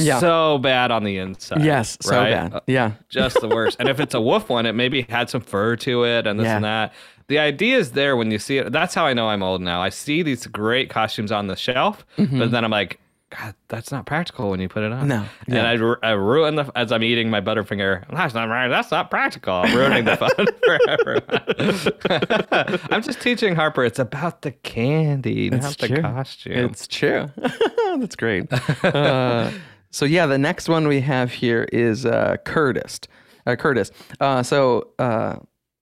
Yeah. 0.00 0.18
So 0.20 0.58
bad 0.58 0.90
on 0.90 1.04
the 1.04 1.18
inside. 1.18 1.64
Yes. 1.64 1.96
So 2.00 2.16
right? 2.16 2.50
bad. 2.50 2.62
Yeah. 2.66 2.92
Just 3.08 3.40
the 3.40 3.48
worst. 3.48 3.76
and 3.80 3.88
if 3.88 4.00
it's 4.00 4.14
a 4.14 4.20
wolf 4.20 4.48
one, 4.48 4.66
it 4.66 4.72
maybe 4.74 5.02
had 5.08 5.30
some 5.30 5.40
fur 5.40 5.76
to 5.76 6.04
it 6.04 6.26
and 6.26 6.38
this 6.38 6.44
Yeah. 6.46 6.56
and 6.56 6.64
that. 6.64 6.92
The 7.28 7.38
idea 7.38 7.78
is 7.78 7.92
there 7.92 8.16
when 8.16 8.30
you 8.30 8.38
see 8.38 8.58
it. 8.58 8.70
That's 8.70 8.94
how 8.94 9.06
I 9.06 9.14
know 9.14 9.28
I'm 9.28 9.42
old 9.42 9.62
now. 9.62 9.80
I 9.80 9.88
see 9.88 10.22
these 10.22 10.46
great 10.46 10.90
costumes 10.90 11.32
on 11.32 11.46
the 11.46 11.56
shelf, 11.56 12.04
but 12.18 12.50
then 12.50 12.64
I'm 12.64 12.70
like, 12.70 13.00
God, 13.30 13.54
that's 13.66 13.90
not 13.90 14.04
practical 14.06 14.50
when 14.50 14.60
you 14.60 14.68
put 14.68 14.84
it 14.84 14.92
on. 14.92 15.08
Mm-hmm. 15.08 15.52
No, 15.52 15.58
And. 15.64 15.96
I, 16.04 16.08
I 16.08 16.12
ruin 16.12 16.54
the 16.54 16.70
as 16.76 16.92
I'm 16.92 17.02
eating 17.02 17.30
my 17.30 17.40
Butterfinger. 17.40 18.04
That's 18.10 18.34
not 18.34 18.48
right. 18.48 18.68
That's 18.68 18.90
not 18.92 19.10
practical. 19.10 19.54
I'm 19.54 19.74
ruining 19.74 20.04
the 20.04 20.16
fun 20.16 20.46
for 20.64 20.78
everyone. 20.88 22.80
I'm 22.90 23.02
just 23.02 23.20
teaching 23.20 23.56
Harper. 23.56 23.84
It's 23.84 23.98
about 23.98 24.42
the 24.42 24.52
candy, 24.52 25.50
not 25.50 25.64
It's 25.64 25.76
the 25.76 26.00
costume. 26.00 26.52
It's 26.52 26.86
true. 26.86 27.30
That's 27.98 28.14
great. 28.16 28.52
Uh, 28.84 29.50
so 29.94 30.04
yeah, 30.04 30.26
the 30.26 30.38
next 30.38 30.68
one 30.68 30.88
we 30.88 31.00
have 31.02 31.30
here 31.30 31.68
is 31.72 32.04
uh, 32.04 32.36
Curtis. 32.44 32.98
Uh, 33.46 33.54
Curtis. 33.54 33.92
Uh, 34.18 34.42
so 34.42 34.88
uh, 34.98 35.36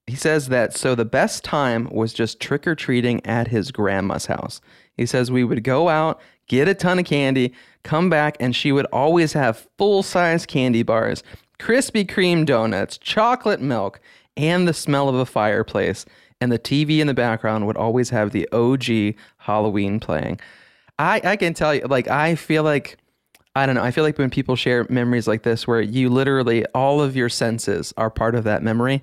he 0.06 0.14
says 0.16 0.48
that 0.48 0.76
so 0.76 0.94
the 0.94 1.06
best 1.06 1.44
time 1.44 1.88
was 1.90 2.12
just 2.12 2.38
trick 2.38 2.66
or 2.66 2.74
treating 2.74 3.24
at 3.24 3.48
his 3.48 3.72
grandma's 3.72 4.26
house. 4.26 4.60
He 4.98 5.06
says 5.06 5.30
we 5.30 5.44
would 5.44 5.64
go 5.64 5.88
out, 5.88 6.20
get 6.46 6.68
a 6.68 6.74
ton 6.74 6.98
of 6.98 7.06
candy, 7.06 7.54
come 7.84 8.10
back, 8.10 8.36
and 8.38 8.54
she 8.54 8.70
would 8.70 8.84
always 8.92 9.32
have 9.32 9.66
full 9.78 10.02
size 10.02 10.44
candy 10.44 10.82
bars, 10.82 11.22
Krispy 11.58 12.06
Kreme 12.06 12.44
donuts, 12.44 12.98
chocolate 12.98 13.62
milk, 13.62 13.98
and 14.36 14.68
the 14.68 14.74
smell 14.74 15.08
of 15.08 15.14
a 15.14 15.24
fireplace. 15.24 16.04
And 16.38 16.52
the 16.52 16.58
TV 16.58 16.98
in 16.98 17.06
the 17.06 17.14
background 17.14 17.66
would 17.66 17.78
always 17.78 18.10
have 18.10 18.32
the 18.32 18.46
OG 18.52 19.14
Halloween 19.38 20.00
playing. 20.00 20.38
I, 20.98 21.22
I 21.24 21.36
can 21.36 21.54
tell 21.54 21.74
you, 21.74 21.86
like, 21.86 22.08
I 22.08 22.34
feel 22.34 22.62
like, 22.62 22.98
I 23.54 23.66
don't 23.66 23.74
know, 23.74 23.82
I 23.82 23.90
feel 23.90 24.04
like 24.04 24.18
when 24.18 24.30
people 24.30 24.56
share 24.56 24.86
memories 24.88 25.28
like 25.28 25.42
this, 25.42 25.66
where 25.66 25.80
you 25.80 26.08
literally, 26.08 26.64
all 26.74 27.00
of 27.02 27.14
your 27.14 27.28
senses 27.28 27.92
are 27.96 28.10
part 28.10 28.34
of 28.34 28.44
that 28.44 28.62
memory, 28.62 29.02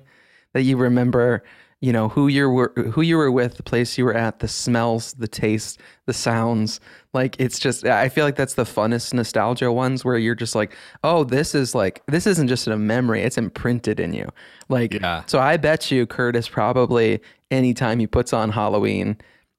that 0.54 0.62
you 0.62 0.76
remember, 0.76 1.44
you 1.80 1.92
know, 1.92 2.08
who 2.08 2.26
you 2.26 2.50
were, 2.50 2.72
who 2.92 3.00
you 3.00 3.16
were 3.16 3.30
with, 3.30 3.56
the 3.56 3.62
place 3.62 3.96
you 3.96 4.04
were 4.04 4.14
at, 4.14 4.40
the 4.40 4.48
smells, 4.48 5.12
the 5.14 5.28
taste, 5.28 5.78
the 6.06 6.12
sounds. 6.12 6.80
Like, 7.14 7.36
it's 7.38 7.58
just, 7.60 7.86
I 7.86 8.08
feel 8.08 8.24
like 8.24 8.34
that's 8.36 8.54
the 8.54 8.64
funnest 8.64 9.14
nostalgia 9.14 9.70
ones 9.72 10.04
where 10.04 10.18
you're 10.18 10.34
just 10.34 10.56
like, 10.56 10.74
oh, 11.04 11.22
this 11.22 11.54
is 11.54 11.74
like, 11.74 12.02
this 12.06 12.26
isn't 12.26 12.48
just 12.48 12.66
a 12.66 12.76
memory, 12.76 13.22
it's 13.22 13.38
imprinted 13.38 14.00
in 14.00 14.12
you. 14.12 14.28
Like, 14.68 14.94
Yeah. 14.94 15.22
so 15.26 15.38
I 15.38 15.56
bet 15.58 15.90
you 15.92 16.06
Curtis 16.06 16.48
probably, 16.48 17.20
anytime 17.52 18.00
he 18.00 18.06
puts 18.08 18.32
on 18.32 18.50
Halloween, 18.50 19.16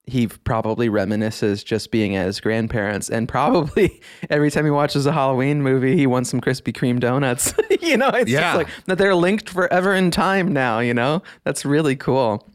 he 0.08 0.28
probably 0.28 0.90
reminisces 0.90 1.64
just 1.64 1.92
being 1.92 2.16
at 2.16 2.26
his 2.26 2.40
grandparents 2.40 3.10
and 3.10 3.30
probably 3.30 4.02
every 4.30 4.50
time 4.50 4.66
he 4.66 4.72
watches 4.72 5.06
a 5.06 5.12
halloween 5.12 5.62
movie 5.62 5.96
he 5.96 6.08
wants 6.08 6.30
some 6.30 6.42
krispy 6.42 6.74
kreme 6.74 7.00
donuts 7.00 7.54
you 7.82 7.96
know 7.98 8.10
it's 8.10 8.30
Yeah. 8.30 8.40
just 8.42 8.58
like 8.58 8.68
that 8.88 8.98
they're 8.98 9.14
linked 9.16 9.50
forever 9.50 9.94
in 9.94 10.10
time 10.12 10.52
now 10.52 10.80
you 10.80 10.94
know 10.94 11.22
that's 11.44 11.64
really 11.66 11.96
cool 11.96 12.48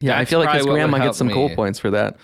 yeah 0.00 0.18
i 0.18 0.24
feel 0.26 0.38
like 0.38 0.54
his 0.54 0.66
grandma 0.66 0.98
gets 0.98 1.16
some 1.18 1.30
cool 1.30 1.48
points 1.54 1.78
for 1.78 1.90
that 1.90 2.16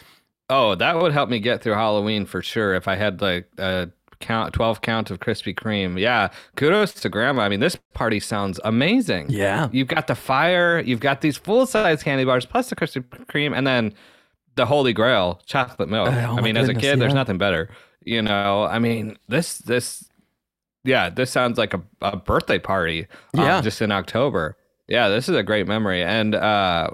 Oh, 0.50 0.74
that 0.74 1.00
would 1.00 1.12
help 1.12 1.30
me 1.30 1.38
get 1.38 1.62
through 1.62 1.72
Halloween 1.74 2.26
for 2.26 2.42
sure. 2.42 2.74
If 2.74 2.86
I 2.86 2.94
had 2.94 3.22
like 3.22 3.46
a 3.56 3.88
count, 4.20 4.52
twelve 4.52 4.82
count 4.82 5.10
of 5.10 5.18
Krispy 5.18 5.54
Kreme. 5.54 5.98
Yeah, 5.98 6.28
kudos 6.56 6.92
to 6.94 7.08
Grandma. 7.08 7.42
I 7.44 7.48
mean, 7.48 7.60
this 7.60 7.78
party 7.94 8.20
sounds 8.20 8.60
amazing. 8.62 9.30
Yeah. 9.30 9.70
you've 9.72 9.88
got 9.88 10.08
the 10.08 10.14
fire, 10.14 10.80
you've 10.80 11.00
got 11.00 11.22
these 11.22 11.38
full 11.38 11.64
size 11.64 12.02
candy 12.02 12.26
bars 12.26 12.44
plus 12.44 12.68
the 12.68 12.76
Krispy 12.76 13.02
Kreme, 13.32 13.56
and 13.56 13.66
then 13.66 13.94
the 14.54 14.66
Holy 14.66 14.92
Grail, 14.92 15.40
chocolate 15.46 15.88
milk. 15.88 16.08
Oh, 16.08 16.36
I 16.36 16.40
mean, 16.40 16.56
as 16.56 16.68
a 16.68 16.74
goodness, 16.74 16.82
kid, 16.92 17.00
there's 17.00 17.14
nothing 17.14 17.38
better. 17.38 17.68
You 18.04 18.22
know, 18.22 18.64
I 18.64 18.78
mean, 18.78 19.16
this 19.28 19.58
this. 19.58 20.08
Yeah, 20.84 21.10
this 21.10 21.30
sounds 21.30 21.58
like 21.58 21.74
a, 21.74 21.82
a 22.00 22.16
birthday 22.16 22.58
party. 22.58 23.06
um, 23.34 23.44
Yeah. 23.44 23.60
just 23.60 23.80
in 23.80 23.92
October. 23.92 24.56
Yeah, 24.88 25.08
this 25.08 25.28
is 25.28 25.36
a 25.36 25.42
great 25.44 25.68
memory. 25.68 26.02
And 26.02 26.34
uh, 26.34 26.90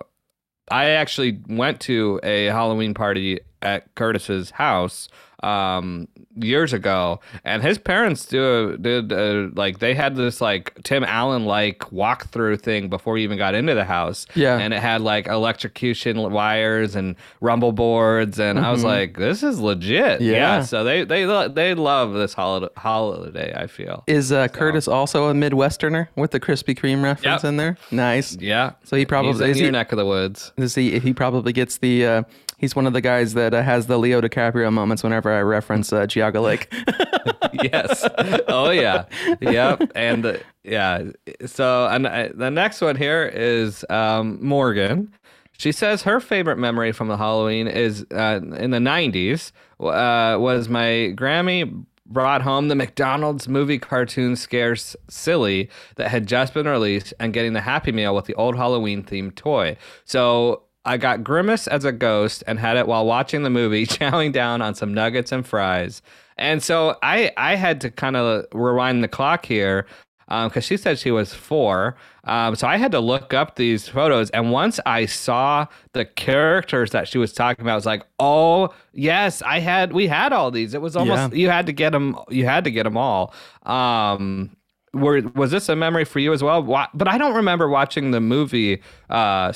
I 0.71 0.91
actually 0.91 1.41
went 1.49 1.81
to 1.83 2.21
a 2.23 2.47
Halloween 2.47 2.93
party 2.93 3.41
at 3.63 3.95
Curtis's 3.95 4.51
house 4.51 5.09
um 5.43 6.09
years 6.37 6.73
ago 6.73 7.21
and 7.45 7.63
his 7.63 7.79
parents 7.79 8.27
do 8.27 8.77
did 8.79 9.13
uh, 9.13 9.49
like 9.55 9.79
they 9.79 9.95
had 9.95 10.17
this 10.17 10.41
like 10.41 10.77
Tim 10.83 11.05
Allen 11.05 11.45
like 11.45 11.79
walkthrough 11.93 12.61
thing 12.61 12.89
before 12.89 13.17
he 13.17 13.23
even 13.25 13.39
got 13.39 13.55
into 13.55 13.75
the 13.75 13.85
house 13.85 14.27
Yeah. 14.35 14.59
and 14.59 14.75
it 14.75 14.81
had 14.81 15.01
like 15.01 15.27
electrocution 15.29 16.17
wires 16.33 16.95
and 16.97 17.17
rumble 17.41 17.73
boards 17.73 18.39
and 18.41 18.59
I 18.59 18.71
was 18.71 18.83
like 18.85 19.17
this 19.17 19.43
is 19.43 19.61
legit 19.61 19.99
Mm-hmm. 20.21 20.25
Yeah. 20.25 20.63
so 20.63 20.85
they 20.85 21.05
they 21.05 21.25
they 21.49 21.75
love 21.75 22.15
this 22.15 22.35
holiday 22.35 22.69
holiday 22.77 23.53
I 23.57 23.67
feel 23.67 24.05
is 24.07 24.33
uh, 24.33 24.49
curtis 24.49 24.89
also 24.89 25.29
a 25.29 25.35
midwesterner 25.35 26.09
with 26.17 26.31
the 26.33 26.41
krispy 26.41 26.77
kreme 26.77 27.03
reference 27.03 27.43
Yep. 27.43 27.49
in 27.49 27.57
there 27.59 27.77
nice 27.91 28.37
yeah 28.41 28.73
So 28.85 28.97
he 28.97 29.05
probably- 29.07 29.33
He's 29.33 29.41
in 29.41 29.51
is 29.51 29.59
your 29.59 29.67
he- 29.67 29.73
neck 29.73 29.93
of 29.93 29.99
the 29.99 30.07
woods 30.07 30.53
Is 30.57 30.75
he 30.75 30.99
he 30.99 31.13
probably 31.13 31.53
gets 31.53 31.79
the 31.79 32.07
uh, 32.07 32.23
he's 32.59 32.77
one 32.77 32.87
of 32.87 32.93
the 32.93 33.01
guys 33.01 33.33
that 33.35 33.55
uh, 33.55 33.63
has 33.63 33.87
the 33.87 33.99
Leo 33.99 34.21
DiCaprio 34.21 34.71
moments 34.71 35.03
whenever 35.03 35.33
I 35.33 35.41
reference 35.41 35.91
uh, 35.93 36.07
Lake. 36.35 36.71
yes. 37.53 38.07
Oh 38.49 38.71
yeah. 38.71 39.07
Yep. 39.41 39.93
And 39.95 40.27
uh, 40.27 40.37
yeah. 40.65 41.05
So 41.47 41.87
and 41.87 42.07
uh, 42.07 42.29
the 42.35 42.51
next 42.51 42.83
one 42.83 42.97
here 42.97 43.25
is 43.25 43.85
um, 43.89 44.45
Morgan. 44.45 45.15
She 45.57 45.73
says 45.73 46.03
her 46.03 46.21
favorite 46.21 46.59
memory 46.59 46.93
from 46.93 47.09
the 47.09 47.17
Halloween 47.17 47.67
is 47.67 48.05
uh, 48.13 48.41
in 48.57 48.71
the 48.71 48.79
'90s 48.79 49.53
uh, 49.81 50.39
was 50.39 50.69
my 50.69 51.15
Grammy 51.17 51.85
brought 52.07 52.43
home 52.43 52.69
the 52.69 52.75
McDonald's 52.75 53.49
movie 53.49 53.79
cartoon 53.79 54.35
Scared 54.35 54.81
Silly 55.11 55.69
that 55.97 56.09
had 56.11 56.27
just 56.27 56.55
been 56.55 56.67
released 56.67 57.13
and 57.21 57.35
getting 57.35 57.53
the 57.53 57.61
Happy 57.61 57.93
Meal 57.93 58.15
with 58.15 58.25
the 58.25 58.35
old 58.35 58.57
Halloween 58.57 59.03
themed 59.03 59.35
toy. 59.35 59.77
So 60.05 60.63
I 60.89 60.97
got 60.97 61.23
Grimace 61.23 61.67
as 61.67 61.85
a 61.85 61.93
ghost 61.93 62.43
and 62.47 62.59
had 62.59 62.77
it 62.77 62.87
while 62.87 63.05
watching 63.07 63.43
the 63.43 63.51
movie, 63.51 63.87
chowing 63.97 64.33
down 64.33 64.63
on 64.63 64.75
some 64.75 64.93
nuggets 64.95 65.31
and 65.33 65.47
fries. 65.47 66.03
And 66.37 66.63
so 66.63 66.97
I 67.03 67.31
I 67.37 67.57
had 67.57 67.81
to 67.83 67.91
kind 67.91 68.17
of 68.17 68.47
rewind 68.53 69.05
the 69.05 69.09
clock 69.09 69.45
here 69.45 69.87
because 70.29 70.57
um, 70.57 70.61
she 70.61 70.77
said 70.77 70.99
she 70.99 71.11
was 71.11 71.33
four. 71.35 71.97
Um, 72.25 72.55
so 72.55 72.67
I 72.69 72.77
had 72.77 72.93
to 72.93 73.01
look 73.01 73.33
up 73.33 73.57
these 73.57 73.89
photos, 73.89 74.29
and 74.31 74.53
once 74.53 74.79
I 74.85 75.07
saw 75.07 75.67
the 75.95 76.05
characters 76.05 76.91
that 76.91 77.09
she 77.09 77.17
was 77.17 77.33
talking 77.33 77.63
about, 77.63 77.73
I 77.73 77.77
was 77.77 77.87
like, 77.87 78.05
"Oh 78.19 78.75
yes, 78.93 79.41
I 79.43 79.61
had 79.61 79.93
we 79.93 80.07
had 80.07 80.33
all 80.35 80.51
these. 80.51 80.75
It 80.75 80.83
was 80.83 80.97
almost 80.97 81.33
Yeah. 81.33 81.39
you 81.39 81.49
had 81.49 81.67
to 81.67 81.73
get 81.73 81.91
them. 81.91 82.17
You 82.29 82.45
had 82.45 82.65
to 82.65 82.71
get 82.71 82.85
them 82.85 82.97
all." 82.99 83.33
Um, 83.65 84.51
were 84.95 85.21
was 85.35 85.51
this 85.51 85.69
a 85.69 85.77
memory 85.77 86.05
for 86.05 86.19
you 86.19 86.33
as 86.33 86.43
well? 86.43 86.63
Wa- 86.63 86.89
But 86.95 87.09
I 87.09 87.19
don't 87.19 87.35
remember 87.35 87.69
watching 87.69 88.11
the 88.11 88.21
movie 88.21 88.83
uh, 89.11 89.53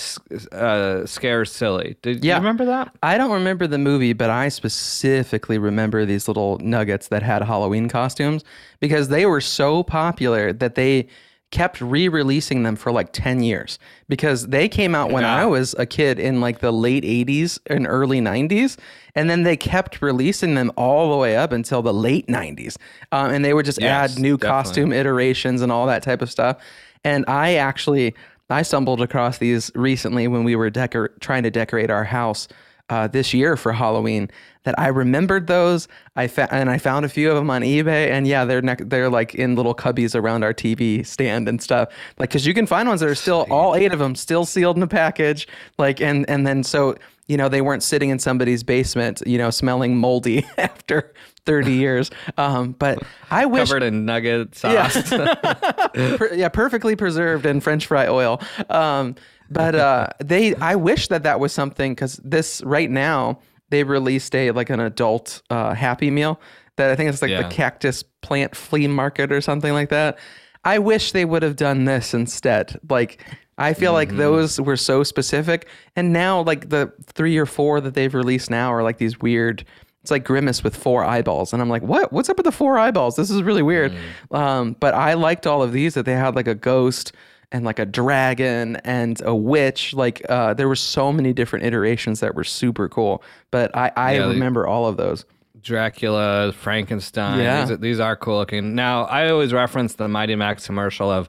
uh, 0.52 1.06
Scared 1.06 1.48
Silly. 1.48 1.96
Did 2.02 2.24
Yeah. 2.24 2.34
you 2.34 2.40
remember 2.40 2.64
that? 2.66 2.94
I 3.02 3.16
don't 3.18 3.30
remember 3.32 3.66
the 3.66 3.78
movie, 3.78 4.12
but 4.12 4.30
I 4.30 4.48
specifically 4.48 5.58
remember 5.58 6.04
these 6.04 6.28
little 6.28 6.58
nuggets 6.58 7.08
that 7.08 7.22
had 7.22 7.42
Halloween 7.42 7.88
costumes 7.88 8.44
because 8.80 9.08
they 9.08 9.26
were 9.26 9.40
so 9.40 9.82
popular 9.82 10.52
that 10.52 10.74
they 10.74 11.08
kept 11.52 11.80
re-releasing 11.80 12.64
them 12.64 12.74
for 12.74 12.90
like 12.90 13.12
10 13.12 13.42
years 13.44 13.78
because 14.08 14.48
they 14.48 14.68
came 14.68 14.94
out 14.94 15.12
when 15.12 15.22
Yeah. 15.22 15.36
I 15.36 15.46
was 15.46 15.74
a 15.78 15.86
kid 15.86 16.18
in 16.18 16.40
like 16.40 16.58
the 16.58 16.72
late 16.72 17.04
80s 17.04 17.60
and 17.66 17.86
early 17.86 18.20
90s 18.20 18.76
and 19.14 19.30
then 19.30 19.44
they 19.44 19.56
kept 19.56 20.02
releasing 20.02 20.54
them 20.56 20.72
all 20.76 21.10
the 21.12 21.16
way 21.16 21.36
up 21.36 21.52
until 21.52 21.80
the 21.82 21.92
late 21.94 22.26
90s 22.26 22.76
um, 23.12 23.30
and 23.30 23.44
they 23.44 23.54
would 23.54 23.66
just 23.66 23.80
Yes, 23.80 24.14
add 24.16 24.18
new 24.20 24.36
definitely. 24.36 24.48
costume 24.64 24.92
iterations 24.92 25.62
and 25.62 25.70
all 25.70 25.86
that 25.86 26.02
type 26.02 26.22
of 26.22 26.30
stuff 26.30 26.56
and 27.04 27.24
I 27.28 27.54
actually 27.54 28.14
I 28.50 28.62
stumbled 28.62 29.00
across 29.00 29.38
these 29.38 29.70
recently 29.74 30.28
when 30.28 30.44
we 30.44 30.56
were 30.56 30.68
decor- 30.70 31.12
trying 31.20 31.42
to 31.44 31.50
decorate 31.50 31.90
our 31.90 32.04
house 32.04 32.48
uh, 32.88 33.06
this 33.08 33.32
year 33.34 33.56
for 33.56 33.72
Halloween. 33.72 34.30
That 34.64 34.78
I 34.78 34.88
remembered 34.88 35.48
those. 35.48 35.88
I 36.14 36.28
fa- 36.28 36.46
and 36.54 36.70
I 36.70 36.78
found 36.78 37.04
a 37.04 37.08
few 37.08 37.28
of 37.30 37.34
them 37.36 37.50
on 37.50 37.62
eBay, 37.62 38.10
and 38.10 38.28
yeah, 38.28 38.44
they're 38.44 38.62
ne- 38.62 38.76
they're 38.78 39.10
like 39.10 39.34
in 39.34 39.56
little 39.56 39.74
cubbies 39.74 40.14
around 40.14 40.44
our 40.44 40.54
TV 40.54 41.04
stand 41.04 41.48
and 41.48 41.60
stuff. 41.60 41.88
Like, 42.18 42.30
cause 42.30 42.46
you 42.46 42.54
can 42.54 42.66
find 42.66 42.86
ones 42.88 43.00
that 43.00 43.08
are 43.08 43.14
still 43.16 43.44
all 43.50 43.74
eight 43.74 43.92
of 43.92 43.98
them 43.98 44.14
still 44.14 44.44
sealed 44.44 44.76
in 44.76 44.82
a 44.84 44.86
package. 44.86 45.48
Like, 45.78 46.00
and 46.00 46.24
and 46.30 46.46
then 46.46 46.62
so 46.62 46.94
you 47.26 47.36
know 47.36 47.48
they 47.48 47.60
weren't 47.60 47.82
sitting 47.82 48.10
in 48.10 48.20
somebody's 48.20 48.62
basement, 48.62 49.20
you 49.26 49.36
know, 49.36 49.50
smelling 49.50 49.96
moldy 49.96 50.46
after 50.58 51.12
30 51.44 51.72
years. 51.72 52.10
Um, 52.38 52.72
but 52.72 53.02
I 53.32 53.46
wish 53.46 53.68
Covered 53.68 53.82
in 53.82 54.04
nugget 54.04 54.54
sauce. 54.54 55.10
per- 55.10 56.34
yeah, 56.34 56.48
perfectly 56.48 56.94
preserved 56.94 57.46
in 57.46 57.60
French 57.60 57.86
fry 57.86 58.06
oil. 58.06 58.40
Um, 58.70 59.16
but 59.52 59.74
uh, 59.74 60.08
they, 60.18 60.54
I 60.56 60.74
wish 60.76 61.08
that 61.08 61.22
that 61.24 61.40
was 61.40 61.52
something 61.52 61.92
because 61.92 62.16
this 62.24 62.62
right 62.64 62.90
now 62.90 63.38
they 63.70 63.84
released 63.84 64.34
a 64.34 64.50
like 64.52 64.70
an 64.70 64.80
adult 64.80 65.42
uh, 65.50 65.74
Happy 65.74 66.10
Meal 66.10 66.40
that 66.76 66.90
I 66.90 66.96
think 66.96 67.10
it's 67.10 67.22
like 67.22 67.30
Yeah. 67.30 67.42
the 67.42 67.48
Cactus 67.54 68.02
Plant 68.02 68.54
Flea 68.56 68.86
Market 68.88 69.32
or 69.32 69.40
something 69.40 69.72
like 69.72 69.88
that. 69.90 70.18
I 70.64 70.78
wish 70.78 71.12
they 71.12 71.24
would 71.24 71.42
have 71.42 71.56
done 71.56 71.84
this 71.84 72.14
instead. 72.14 72.78
Like. 72.88 73.24
I 73.58 73.74
feel 73.74 73.92
like 73.92 74.16
those 74.16 74.58
were 74.58 74.78
so 74.78 75.04
specific, 75.04 75.68
and 75.94 76.10
now 76.10 76.40
like 76.42 76.70
the 76.70 76.90
three 77.04 77.36
or 77.36 77.44
four 77.44 77.82
that 77.82 77.92
they've 77.92 78.12
released 78.12 78.50
now 78.50 78.72
are 78.72 78.82
like 78.82 78.96
these 78.96 79.20
weird. 79.20 79.64
It's 80.00 80.10
like 80.10 80.24
Grimace 80.24 80.64
with 80.64 80.74
four 80.74 81.04
eyeballs, 81.04 81.52
and 81.52 81.60
I'm 81.60 81.68
like, 81.68 81.82
what? 81.82 82.12
What's 82.14 82.30
up 82.30 82.38
with 82.38 82.44
the 82.44 82.50
four 82.50 82.78
eyeballs? 82.78 83.14
This 83.14 83.30
is 83.30 83.42
really 83.42 83.62
weird. 83.62 83.92
Um, 84.30 84.74
but 84.80 84.94
I 84.94 85.14
liked 85.14 85.46
all 85.46 85.62
of 85.62 85.72
these 85.72 85.92
that 85.94 86.06
they 86.06 86.14
had 86.14 86.34
like 86.34 86.48
a 86.48 86.54
ghost 86.54 87.12
and 87.52 87.64
like 87.64 87.78
a 87.78 87.86
dragon 87.86 88.76
and 88.76 89.20
a 89.24 89.34
witch. 89.34 89.94
Like 89.94 90.22
uh, 90.28 90.54
there 90.54 90.68
were 90.68 90.76
so 90.76 91.12
many 91.12 91.32
different 91.32 91.64
iterations 91.64 92.20
that 92.20 92.34
were 92.34 92.44
super 92.44 92.88
cool. 92.88 93.22
But 93.50 93.76
I, 93.76 93.92
I 93.96 94.14
Yeah, 94.14 94.26
remember 94.28 94.66
all 94.66 94.86
of 94.86 94.96
those. 94.96 95.24
Dracula, 95.60 96.52
Frankenstein. 96.52 97.38
Yeah. 97.38 97.60
These, 97.62 97.70
are, 97.70 97.76
these 97.76 98.00
are 98.00 98.16
cool 98.16 98.38
looking. 98.38 98.74
Now, 98.74 99.04
I 99.04 99.30
always 99.30 99.52
reference 99.52 99.94
the 99.94 100.08
Mighty 100.08 100.34
Max 100.34 100.66
commercial 100.66 101.10
of 101.10 101.28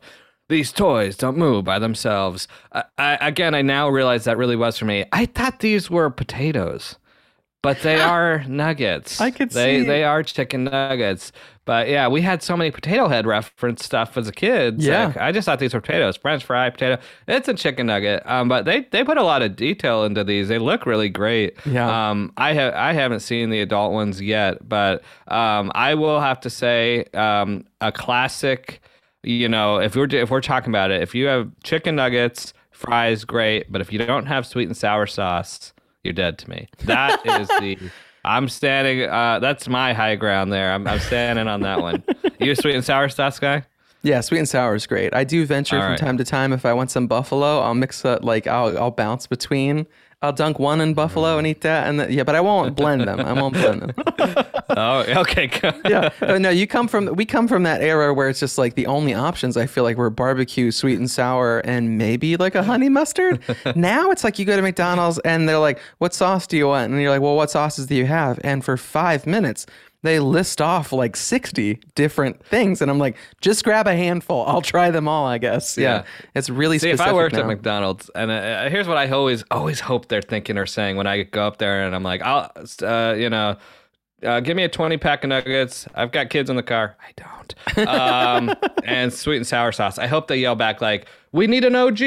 these 0.50 0.72
toys 0.72 1.16
don't 1.16 1.38
move 1.38 1.64
by 1.64 1.80
themselves. 1.80 2.48
I, 2.72 2.84
I, 2.98 3.28
again, 3.28 3.54
I 3.54 3.62
now 3.62 3.90
realize 3.90 4.24
that 4.26 4.38
really 4.38 4.56
was 4.56 4.78
for 4.78 4.86
me. 4.86 5.06
I 5.12 5.26
thought 5.28 5.60
these 5.60 5.90
were 5.90 6.10
potatoes, 6.10 6.98
but 7.64 7.80
they 7.82 8.00
are 8.00 8.44
nuggets. 8.44 9.20
I 9.20 9.32
could 9.32 9.50
they, 9.50 9.80
see- 9.80 9.88
They 9.88 10.04
are 10.04 10.22
chicken 10.22 10.66
nuggets. 10.66 11.32
But 11.66 11.88
yeah, 11.88 12.10
we 12.10 12.22
had 12.22 12.44
so 12.44 12.58
many 12.58 12.72
potato 12.72 13.08
head 13.08 13.26
reference 13.26 13.86
stuff 13.86 14.18
as 14.18 14.28
a 14.28 14.34
kid. 14.34 14.82
Yeah. 14.82 15.08
like, 15.08 15.18
I 15.18 15.32
just 15.32 15.46
thought 15.46 15.60
these 15.60 15.74
were 15.74 15.80
potatoes, 15.80 16.18
French 16.18 16.44
fry 16.44 16.70
potato. 16.70 17.02
It's 17.26 17.48
a 17.48 17.54
chicken 17.54 17.88
nugget. 17.88 18.22
Um, 18.26 18.50
but 18.50 18.66
they, 18.66 18.82
they 18.92 19.06
put 19.06 19.18
a 19.18 19.24
lot 19.24 19.42
of 19.42 19.56
detail 19.56 20.04
into 20.04 20.26
these. 20.26 20.50
They 20.50 20.60
look 20.60 20.86
really 20.86 21.08
great. 21.08 21.56
Yeah. 21.66 22.10
Um, 22.10 22.34
I 22.36 22.52
have 22.54 22.74
I 22.74 22.92
haven't 22.92 23.22
seen 23.22 23.50
the 23.50 23.62
adult 23.62 23.94
ones 23.94 24.22
yet, 24.22 24.68
but 24.68 25.04
um, 25.30 25.72
I 25.74 25.96
will 25.96 26.20
have 26.20 26.42
to 26.42 26.50
say 26.50 27.06
um, 27.14 27.64
a 27.80 27.92
classic. 27.94 28.82
You 29.24 29.48
know, 29.48 29.80
if 29.80 29.96
we're 29.96 30.14
if 30.14 30.30
we're 30.32 30.42
talking 30.42 30.70
about 30.70 30.92
it, 30.92 31.02
if 31.02 31.16
you 31.16 31.28
have 31.28 31.50
chicken 31.64 31.96
nuggets, 31.96 32.54
fries, 32.72 33.24
great. 33.24 33.72
But 33.72 33.80
if 33.80 33.94
you 33.94 34.00
don't 34.00 34.26
have 34.26 34.46
sweet 34.46 34.68
and 34.68 34.76
sour 34.76 35.08
sauce, 35.08 35.73
you're 36.04 36.14
dead 36.14 36.38
to 36.40 36.50
me. 36.50 36.68
That 36.86 37.26
is 37.26 37.48
the. 37.48 37.78
I'm 38.26 38.48
standing. 38.48 39.10
Uh, 39.10 39.40
that's 39.40 39.68
my 39.68 39.94
high 39.94 40.16
ground 40.16 40.54
there. 40.54 40.72
I'm, 40.72 40.88
I'm 40.88 41.00
standing 41.00 41.48
on 41.48 41.62
that 41.62 41.82
one. 41.82 42.04
You 42.40 42.54
a 42.54 42.56
sweet 42.56 42.76
and 42.76 42.86
sour 42.86 43.10
sauce 43.10 43.38
guy? 43.38 43.64
Yeah, 44.02 44.22
sweet 44.22 44.40
and 44.40 44.48
sour 44.50 44.76
is 44.76 44.88
great. 44.88 45.14
I 45.14 45.24
do 45.24 45.46
venture 45.46 45.76
All 45.76 45.82
from 45.82 45.92
right. 45.92 46.00
time 46.00 46.18
to 46.18 46.24
time 46.24 46.54
if 46.54 46.66
I 46.66 46.74
want 46.74 46.92
some 46.92 47.08
buffalo, 47.08 47.60
I'll 47.60 47.74
mix 47.74 48.06
up 48.06 48.24
like 48.24 48.48
I'll 48.48 48.78
I'll 48.78 48.92
bounce 48.92 49.28
between. 49.28 49.88
I'll 50.24 50.32
dunk 50.32 50.58
one 50.58 50.80
in 50.80 50.94
buffalo 50.94 51.38
and 51.38 51.46
eat 51.46 51.62
that, 51.62 51.88
and 51.88 52.00
then, 52.00 52.10
yeah, 52.12 52.24
but 52.24 52.34
I 52.34 52.40
won't 52.40 52.78
blend 52.78 53.02
them. 53.02 53.20
I 53.20 53.34
won't 53.34 53.54
blend 53.54 53.82
them. 53.82 54.46
Oh, 54.76 55.02
okay. 55.22 55.48
good. 55.48 55.76
yeah, 55.88 56.10
but 56.20 56.42
no, 56.42 56.50
you 56.50 56.66
come 56.66 56.88
from 56.88 57.16
we 57.16 57.26
come 57.26 57.48
from 57.48 57.62
that 57.64 57.82
era 57.84 58.12
where 58.12 58.28
it's 58.28 58.40
just 58.40 58.58
like 58.58 58.74
the 58.74 58.88
only 58.88 59.14
options 59.14 59.56
I 59.56 59.68
feel 59.68 59.84
like 59.84 59.98
were 59.98 60.10
barbecue, 60.10 60.72
sweet 60.72 60.98
and 60.98 61.12
sour, 61.12 61.60
and 61.60 62.00
maybe 62.00 62.38
like 62.38 62.56
a 62.56 62.64
honey 62.64 62.90
mustard. 62.90 63.40
now 63.76 64.10
it's 64.10 64.24
like 64.24 64.40
you 64.40 64.46
go 64.46 64.56
to 64.56 64.64
McDonald's 64.64 65.20
and 65.20 65.48
they're 65.48 65.60
like, 65.60 65.80
"What 66.00 66.16
sauce 66.16 66.48
do 66.48 66.58
you 66.58 66.68
want?" 66.68 66.92
And 66.92 67.00
you're 67.00 67.12
like, 67.12 67.22
"Well, 67.22 67.36
what 67.36 67.52
sauces 67.52 67.86
do 67.86 67.94
you 67.94 68.06
have?" 68.08 68.40
And 68.44 68.66
for 68.66 68.76
five 68.78 69.28
minutes. 69.28 69.68
They 70.04 70.20
list 70.20 70.62
off 70.62 70.92
like 70.94 71.16
60 71.16 71.80
different 71.96 72.46
things. 72.46 72.82
And 72.82 72.92
I'm 72.92 73.00
like, 73.00 73.16
just 73.42 73.64
grab 73.64 73.88
a 73.88 73.96
handful. 73.96 74.46
I'll 74.46 74.62
try 74.62 74.92
them 74.92 75.08
all, 75.08 75.26
I 75.26 75.38
guess. 75.38 75.78
Yeah. 75.78 75.84
Yeah. 75.84 76.04
It's 76.36 76.50
really 76.50 76.78
See, 76.78 76.90
if 76.90 76.98
specific 76.98 77.12
I 77.12 77.16
worked 77.16 77.36
now. 77.36 77.42
at 77.42 77.48
McDonald's, 77.48 78.10
and 78.14 78.30
uh, 78.30 78.70
here's 78.70 78.88
what 78.88 78.98
I 78.98 79.10
always 79.10 79.44
always 79.50 79.80
hope 79.80 80.10
they're 80.10 80.22
thinking 80.22 80.58
or 80.58 80.66
saying 80.66 80.98
when 80.98 81.08
I 81.08 81.24
go 81.24 81.48
up 81.48 81.58
there, 81.58 81.86
and 81.86 81.96
I'm 81.96 82.04
like, 82.04 82.22
I'll, 82.22 82.52
uh, 82.84 83.16
you 83.18 83.30
know, 83.30 83.58
uh, 84.24 84.40
give 84.40 84.56
me 84.56 84.64
a 84.64 84.70
20 84.70 84.98
pack 84.98 85.24
of 85.24 85.30
nuggets. 85.30 85.88
I've 85.96 86.12
got 86.12 86.30
kids 86.30 86.50
in 86.50 86.56
the 86.56 86.64
car. 86.64 86.96
I 87.02 87.12
don't. 87.16 87.43
Um, 87.78 88.54
and 88.84 89.12
sweet 89.14 89.38
and 89.38 89.48
sour 89.48 89.72
sauce. 89.72 89.98
I 89.98 90.08
hope 90.08 90.28
they 90.28 90.38
yell 90.38 90.56
back 90.56 90.82
like, 90.82 91.08
"We 91.32 91.48
need 91.48 91.64
an 91.66 91.76
OG, 91.76 92.02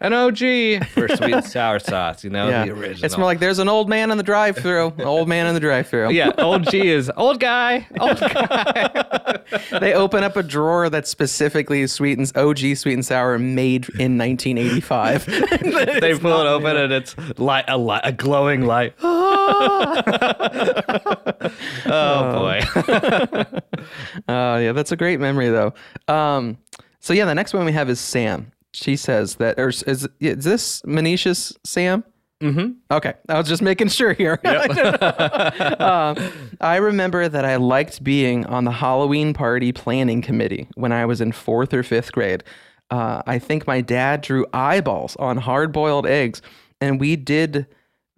an 0.00 0.12
OG 0.12 0.38
for 0.94 1.08
sweet 1.08 1.32
and 1.34 1.44
sour 1.56 1.78
sauce." 1.78 2.24
You 2.24 2.30
know, 2.30 2.48
Yeah. 2.48 2.64
the 2.66 2.72
original. 2.72 3.04
It's 3.04 3.16
more 3.16 3.26
like 3.26 3.38
there's 3.40 3.58
an 3.58 3.68
old 3.68 3.88
man 3.88 4.10
in 4.10 4.16
the 4.18 4.22
drive 4.24 4.56
through. 4.56 4.88
An 4.98 5.02
old 5.04 5.28
man 5.28 5.46
in 5.46 5.54
the 5.54 5.60
drive 5.60 5.86
through. 5.88 6.10
yeah, 6.12 6.30
old 6.38 6.68
G 6.70 6.88
is 6.88 7.10
old 7.16 7.40
guy, 7.40 7.86
old 8.00 8.18
guy. 8.20 9.38
they 9.80 9.92
open 9.94 10.22
up 10.24 10.36
a 10.36 10.42
drawer 10.42 10.88
that's 10.90 11.10
specifically 11.10 11.86
sweet 11.86 12.18
and 12.18 12.30
OG 12.36 12.76
sweet 12.76 12.94
and 12.94 13.04
sour 13.04 13.38
made 13.38 13.88
in 13.98 14.16
1985. 14.18 15.26
they 16.00 16.18
pull 16.18 16.40
it 16.40 16.46
open 16.46 16.76
and 16.76 16.92
it's 16.92 17.14
light, 17.38 17.64
a, 17.68 17.76
light, 17.76 18.00
a 18.04 18.12
glowing 18.12 18.66
light. 18.66 18.94
oh 21.86 22.32
boy. 22.34 22.60
Oh 24.28 24.56
yeah, 24.58 24.72
that's 24.82 24.90
a 24.90 24.96
great 24.96 25.20
memory 25.20 25.48
though. 25.48 25.72
Um, 26.08 26.58
so 26.98 27.12
yeah, 27.12 27.24
the 27.24 27.36
next 27.36 27.54
one 27.54 27.64
we 27.64 27.70
have 27.70 27.88
is 27.88 28.00
Sam. 28.00 28.50
She 28.72 28.96
says 28.96 29.36
that, 29.36 29.60
or 29.60 29.68
is, 29.68 29.84
is 29.84 30.08
this 30.18 30.82
Manisha's 30.82 31.56
Sam? 31.62 32.02
Mm-hmm. 32.42 32.72
Okay, 32.90 33.14
I 33.28 33.38
was 33.38 33.46
just 33.46 33.62
making 33.62 33.88
sure 33.88 34.12
here. 34.12 34.40
um, 35.78 36.16
I 36.60 36.78
remember 36.80 37.28
that 37.28 37.44
I 37.44 37.54
liked 37.56 38.02
being 38.02 38.44
on 38.46 38.64
the 38.64 38.72
Halloween 38.72 39.34
party 39.34 39.70
planning 39.70 40.20
committee 40.20 40.66
when 40.74 40.90
I 40.90 41.06
was 41.06 41.20
in 41.20 41.30
fourth 41.30 41.72
or 41.72 41.84
fifth 41.84 42.10
grade. 42.10 42.42
Uh, 42.90 43.22
I 43.24 43.38
think 43.38 43.68
my 43.68 43.82
dad 43.82 44.22
drew 44.22 44.46
eyeballs 44.52 45.14
on 45.16 45.36
hard-boiled 45.36 46.08
eggs, 46.08 46.42
and 46.80 46.98
we 46.98 47.14
did 47.14 47.68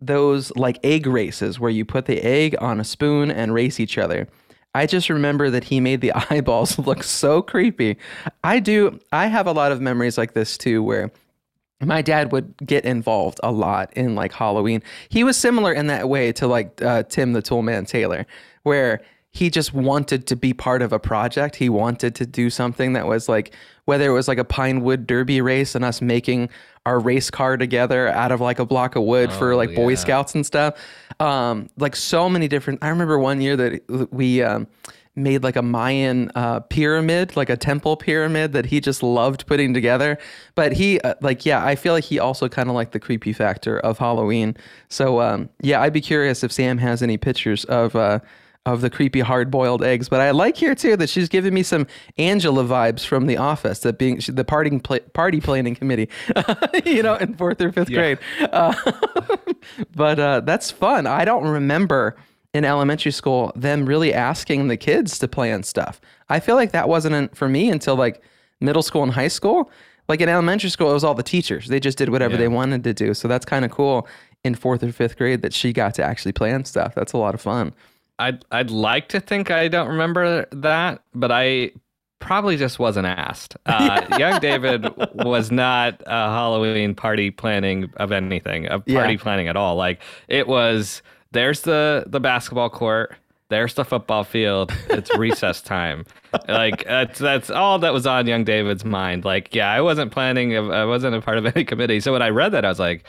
those 0.01 0.51
like 0.57 0.79
egg 0.83 1.07
races 1.07 1.61
where 1.61 1.71
you 1.71 1.85
put 1.85 2.07
the 2.07 2.23
egg 2.23 2.57
on 2.59 2.81
a 2.81 2.85
spoon 2.85 3.31
and 3.31 3.53
race 3.53 3.79
each 3.79 3.99
other. 3.99 4.29
I 4.75 4.87
just 4.87 5.09
remember 5.09 5.51
that 5.51 5.65
he 5.65 5.81
made 5.81 6.01
the 6.01 6.13
eyeballs 6.31 6.79
look 6.79 7.03
so 7.03 7.43
creepy. 7.43 7.97
I 8.43 8.61
do. 8.61 8.99
I 9.13 9.27
have 9.27 9.47
a 9.47 9.53
lot 9.53 9.73
of 9.73 9.81
memories 9.81 10.19
like 10.19 10.35
this 10.35 10.59
too, 10.59 10.83
where 10.83 11.11
my 11.81 12.03
dad 12.03 12.33
would 12.33 12.55
get 12.59 12.85
involved 12.85 13.41
a 13.43 13.53
lot 13.53 13.93
in 13.95 14.15
like 14.15 14.33
Halloween. 14.33 14.83
He 15.09 15.25
was 15.25 15.37
similar 15.37 15.73
in 15.73 15.87
that 15.89 16.09
way 16.09 16.33
to 16.33 16.47
like 16.47 16.81
uh, 16.83 17.05
Tim 17.05 17.33
the 17.33 17.43
Toolman 17.43 17.87
Taylor, 17.87 18.27
where 18.63 19.01
he 19.35 19.51
just 19.51 19.75
wanted 19.75 20.29
to 20.29 20.37
be 20.37 20.55
part 20.55 20.81
of 20.81 20.93
a 20.93 20.99
project. 21.01 21.57
He 21.57 21.69
wanted 21.69 22.15
to 22.15 22.25
do 22.25 22.51
something 22.51 22.93
that 22.93 23.09
was 23.09 23.29
like 23.29 23.53
whether 23.85 24.07
it 24.07 24.13
was 24.13 24.29
like 24.29 24.39
a 24.39 24.45
Pinewood 24.45 25.09
Derby 25.09 25.41
race 25.41 25.75
and 25.75 25.85
us 25.85 26.01
making 26.01 26.49
our 26.87 27.01
race 27.01 27.31
car 27.31 27.57
together 27.57 28.09
out 28.09 28.31
of 28.31 28.41
like 28.41 28.61
a 28.61 28.65
block 28.65 28.95
of 28.95 29.03
wood 29.03 29.33
for 29.33 29.57
like 29.57 29.75
Boy 29.75 29.97
Scouts 29.97 30.37
and 30.37 30.47
stuff. 30.47 30.79
Um, 31.19 31.69
like 31.77 31.97
so 31.97 32.29
many 32.29 32.47
different. 32.47 32.79
I 32.83 32.89
remember 32.89 33.19
one 33.19 33.41
year 33.41 33.57
that 33.57 34.09
we. 34.13 34.43
Um, 34.43 34.69
made 35.17 35.45
like 35.45 35.55
a 35.55 35.63
Mayan 35.63 36.29
uh, 36.35 36.59
pyramid, 36.59 37.37
like 37.37 37.49
a 37.49 37.57
temple 37.57 37.97
pyramid 37.97 38.53
that 38.53 38.67
he 38.67 38.81
just 38.81 39.01
loved 39.01 39.47
putting 39.47 39.73
together. 39.73 40.19
But 40.57 40.73
he, 40.73 40.99
uh, 41.03 41.15
like, 41.21 41.47
yeah, 41.47 41.65
I 41.65 41.77
feel 41.77 41.93
like 41.93 42.03
he 42.03 42.19
also 42.19 42.49
kind 42.49 42.69
of 42.69 42.75
liked 42.75 42.91
the 42.91 42.99
creepy 42.99 43.33
factor 43.33 43.79
of 43.79 43.99
Halloween. 43.99 44.57
So, 44.89 45.21
um, 45.21 45.51
yeah, 45.61 45.81
I'd 45.83 45.93
be 45.93 46.01
curious 46.01 46.43
if 46.43 46.51
Sam 46.51 46.79
has 46.79 47.01
any 47.01 47.17
pictures 47.17 47.65
of. 47.67 47.95
Uh, 47.95 48.19
of 48.67 48.81
the 48.81 48.89
creepy 48.89 49.21
hard-boiled 49.21 49.83
eggs, 49.83 50.09
but 50.09 50.21
I 50.21 50.31
like 50.31 50.57
here 50.57 50.75
too 50.75 50.97
that 50.97 51.11
she's 51.11 51.29
giving 51.29 51.53
me 51.53 51.63
some 51.63 51.87
Angela 52.17 52.65
vibes 52.65 53.05
from 53.05 53.27
The 53.27 53.37
Office, 53.37 53.81
that 53.81 53.99
being 53.99 54.21
she, 54.21 54.33
the 54.33 54.45
party 54.45 54.79
pla- 54.79 55.01
party 55.13 55.41
planning 55.41 55.75
committee, 55.75 56.09
you 56.85 57.03
know, 57.03 57.17
in 57.17 57.35
fourth 57.35 57.61
or 57.61 57.73
fifth 57.73 57.91
grade. 57.91 58.19
Uh, 58.41 58.75
but 59.95 60.19
uh, 60.19 60.41
that's 60.41 60.71
fun. 60.71 61.07
I 61.07 61.25
don't 61.25 61.47
remember 61.47 62.17
in 62.55 62.65
elementary 62.65 63.13
school 63.13 63.53
them 63.55 63.85
really 63.85 64.15
asking 64.15 64.69
the 64.69 64.77
kids 64.77 65.19
to 65.19 65.29
plan 65.29 65.63
stuff. 65.63 66.01
I 66.29 66.41
feel 66.41 66.55
like 66.55 66.73
that 66.73 66.89
wasn't 66.89 67.37
for 67.37 67.49
me 67.49 67.69
until 67.69 67.97
like 67.97 68.23
middle 68.61 68.83
school 68.83 69.03
and 69.03 69.13
high 69.13 69.29
school. 69.29 69.71
Like 70.09 70.21
in 70.21 70.29
elementary 70.29 70.71
school, 70.71 70.91
it 70.91 70.95
was 70.95 71.05
all 71.05 71.15
the 71.15 71.23
teachers. 71.23 71.67
They 71.69 71.81
just 71.81 71.99
did 71.99 72.11
whatever 72.11 72.37
they 72.37 72.49
wanted 72.49 72.85
to 72.85 72.93
do. 72.95 73.15
So 73.15 73.27
that's 73.27 73.47
kind 73.47 73.65
of 73.65 73.71
cool 73.71 74.07
in 74.45 74.55
fourth 74.55 74.83
or 74.83 74.93
fifth 74.93 75.17
grade 75.17 75.41
that 75.43 75.55
she 75.55 75.73
got 75.73 75.95
to 75.95 76.03
actually 76.03 76.33
plan 76.33 76.65
stuff. 76.67 76.95
That's 76.95 77.15
a 77.15 77.17
lot 77.17 77.35
of 77.35 77.41
fun. 77.41 77.75
I'd 78.19 78.45
I'd 78.51 78.71
like 78.71 79.09
to 79.09 79.21
think 79.21 79.51
I 79.51 79.69
don't 79.69 79.89
remember 79.89 80.47
that, 80.53 81.03
but 81.15 81.31
I 81.33 81.73
probably 82.21 82.57
just 82.57 82.79
wasn't 82.79 83.07
asked. 83.07 83.57
Uh, 83.67 84.07
Young 84.19 84.41
David 84.41 84.87
was 85.15 85.51
not 85.51 86.01
a 86.07 86.29
Halloween 86.31 86.95
party 86.95 87.31
planning 87.31 87.91
of 87.97 88.13
anything, 88.13 88.67
of 88.69 88.85
party 88.87 89.15
Yeah. 89.15 89.19
planning 89.21 89.49
at 89.49 89.57
all. 89.57 89.77
Like 89.77 90.01
it 90.29 90.47
was. 90.47 91.03
There's 91.33 91.63
the 91.63 92.05
the 92.07 92.21
basketball 92.21 92.71
court. 92.71 93.17
There's 93.51 93.75
the 93.75 93.85
football 93.85 94.23
field. 94.25 94.73
It's 94.89 95.15
recess 95.19 95.61
time. 95.61 96.07
Like 96.49 96.85
that's 96.85 97.19
that's 97.19 97.51
all 97.51 97.79
that 97.81 97.93
was 97.93 98.07
on 98.07 98.27
Young 98.27 98.45
David's 98.45 98.85
mind. 98.85 99.25
Like 99.25 99.55
yeah, 99.55 99.71
I 99.71 99.81
wasn't 99.81 100.13
planning. 100.13 100.57
I 100.57 100.85
wasn't 100.85 101.17
a 101.17 101.21
part 101.21 101.39
of 101.39 101.47
any 101.47 101.65
committee. 101.65 101.99
So 102.01 102.13
when 102.13 102.23
I 102.23 102.29
read 102.31 102.53
that, 102.53 102.65
I 102.65 102.69
was 102.69 102.79
like. 102.79 103.05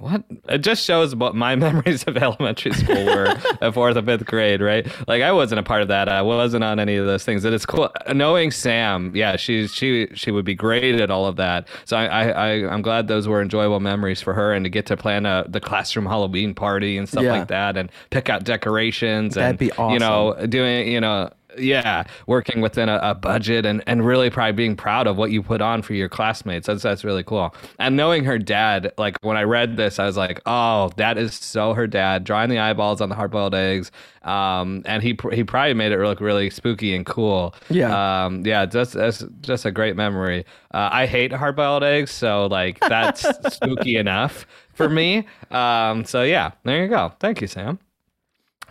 What? 0.00 0.24
It 0.48 0.58
just 0.58 0.84
shows 0.84 1.14
what 1.14 1.34
my 1.34 1.54
memories 1.66 2.02
of 2.04 2.16
elementary 2.16 2.72
school 2.72 3.04
were 3.06 3.28
at 3.60 3.74
fourth 3.74 3.96
and 3.96 4.06
fifth 4.06 4.26
grade, 4.26 4.60
right? 4.60 4.86
Like 5.08 5.22
I 5.22 5.32
wasn't 5.32 5.60
a 5.60 5.62
part 5.62 5.82
of 5.82 5.88
that. 5.88 6.08
I 6.08 6.20
wasn't 6.20 6.64
on 6.64 6.80
any 6.80 6.96
of 6.96 7.06
those 7.06 7.24
things. 7.24 7.44
And 7.44 7.54
it's 7.54 7.64
cool 7.64 7.90
knowing 8.12 8.50
Sam. 8.50 9.12
Yeah, 9.14 9.36
she's 9.36 9.72
she 9.72 10.08
she 10.14 10.30
would 10.30 10.44
be 10.44 10.54
great 10.54 11.00
at 11.00 11.10
all 11.10 11.26
of 11.26 11.36
that. 11.36 11.68
So 11.84 11.96
I 11.96 12.06
I, 12.06 12.28
I 12.28 12.50
I'm 12.72 12.82
glad 12.82 13.06
those 13.08 13.28
were 13.28 13.40
enjoyable 13.40 13.80
memories 13.80 14.20
for 14.20 14.34
her, 14.34 14.52
and 14.52 14.64
to 14.64 14.68
get 14.68 14.86
to 14.86 14.96
plan 14.96 15.26
a 15.26 15.44
the 15.48 15.60
classroom 15.60 16.06
Halloween 16.06 16.54
party 16.54 16.98
and 16.98 17.08
stuff 17.08 17.22
Yeah. 17.24 17.32
like 17.38 17.48
that, 17.48 17.76
and 17.76 17.90
pick 18.10 18.28
out 18.28 18.44
decorations. 18.44 19.34
That'd 19.36 19.50
and, 19.50 19.58
be 19.58 19.70
You 19.92 19.98
know, 20.00 20.34
doing 20.48 20.88
you 20.88 21.00
know 21.00 21.30
yeah 21.58 22.04
working 22.26 22.60
within 22.60 22.88
a, 22.88 22.98
a 23.02 23.14
budget 23.14 23.64
and 23.66 23.82
and 23.86 24.04
really 24.04 24.30
probably 24.30 24.52
being 24.52 24.76
proud 24.76 25.06
of 25.06 25.16
what 25.16 25.30
you 25.30 25.42
put 25.42 25.60
on 25.60 25.82
for 25.82 25.94
your 25.94 26.08
classmates. 26.08 26.66
That's 26.66 26.82
that's 26.82 27.04
really 27.04 27.22
cool. 27.22 27.54
And 27.78 27.96
knowing 27.96 28.24
her 28.24 28.38
dad 28.38 28.92
like 28.98 29.16
when 29.22 29.36
i 29.36 29.42
read 29.42 29.76
this 29.76 29.98
i 29.98 30.04
was 30.06 30.16
like 30.16 30.40
oh 30.46 30.90
that 30.96 31.18
is 31.18 31.34
so 31.34 31.74
her 31.74 31.86
dad 31.86 32.24
drawing 32.24 32.50
the 32.50 32.58
eyeballs 32.58 33.00
on 33.00 33.08
the 33.08 33.14
hard-boiled 33.14 33.54
eggs. 33.54 33.90
Um 34.22 34.82
and 34.86 35.02
he 35.02 35.16
he 35.32 35.44
probably 35.44 35.74
made 35.74 35.92
it 35.92 35.98
look 35.98 36.20
really 36.20 36.50
spooky 36.50 36.94
and 36.94 37.04
cool. 37.06 37.54
Yeah. 37.70 38.24
um 38.26 38.44
yeah 38.46 38.66
just 38.66 38.94
that's 38.94 39.24
just 39.40 39.64
a 39.64 39.70
great 39.70 39.96
memory. 39.96 40.44
Uh, 40.72 40.88
i 40.92 41.06
hate 41.06 41.32
hard-boiled 41.32 41.82
eggs 41.84 42.10
so 42.10 42.46
like 42.46 42.80
that's 42.80 43.26
spooky 43.54 43.96
enough 43.96 44.46
for 44.72 44.88
me. 44.88 45.26
Um 45.50 46.04
so 46.04 46.22
yeah 46.22 46.52
there 46.64 46.82
you 46.82 46.88
go. 46.88 47.12
Thank 47.20 47.40
you 47.40 47.46
sam. 47.46 47.78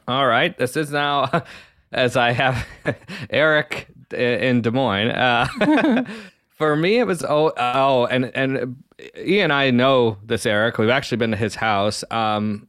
All 0.06 0.28
right, 0.28 0.58
this 0.58 0.76
is 0.76 0.92
now 0.92 1.30
as 1.94 2.16
I 2.18 2.32
have 2.32 2.66
Eric 3.30 3.88
in 4.14 4.62
Des 4.62 4.72
Moines. 4.72 5.10
Uh, 5.12 6.04
for 6.50 6.76
me, 6.76 7.00
it 7.00 7.08
was 7.08 7.24
oh 7.24 7.54
oh, 7.58 8.06
and 8.08 8.26
and 8.36 8.84
Ian 9.18 9.46
and 9.46 9.54
I 9.54 9.72
know 9.72 10.18
this 10.24 10.46
Eric. 10.46 10.78
We've 10.78 10.89
actually 10.89 11.18
been 11.18 11.32
to 11.32 11.38
his 11.38 11.56
house. 11.56 12.04
Um, 12.12 12.68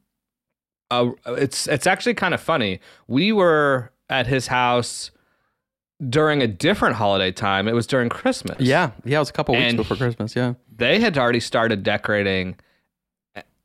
uh, 0.90 1.10
it's 1.28 1.66
it's 1.66 1.86
actually 1.86 2.14
kind 2.14 2.34
of 2.34 2.40
funny. 2.40 2.80
We 3.08 3.32
were 3.32 3.92
at 4.10 4.26
his 4.26 4.46
house 4.48 5.10
during 6.08 6.42
a 6.42 6.46
different 6.46 6.96
holiday 6.96 7.32
time. 7.32 7.66
It 7.68 7.72
was 7.74 7.86
during 7.86 8.08
Christmas 8.08 8.56
Yeah, 8.60 8.90
yeah, 9.04 9.16
it 9.16 9.20
was 9.20 9.30
a 9.30 9.32
couple 9.32 9.54
weeks 9.54 9.68
And 9.68 9.76
before 9.76 9.96
Christmas. 9.96 10.36
Yeah, 10.36 10.54
they 10.76 11.00
had 11.00 11.16
already 11.16 11.40
started 11.40 11.82
decorating 11.82 12.56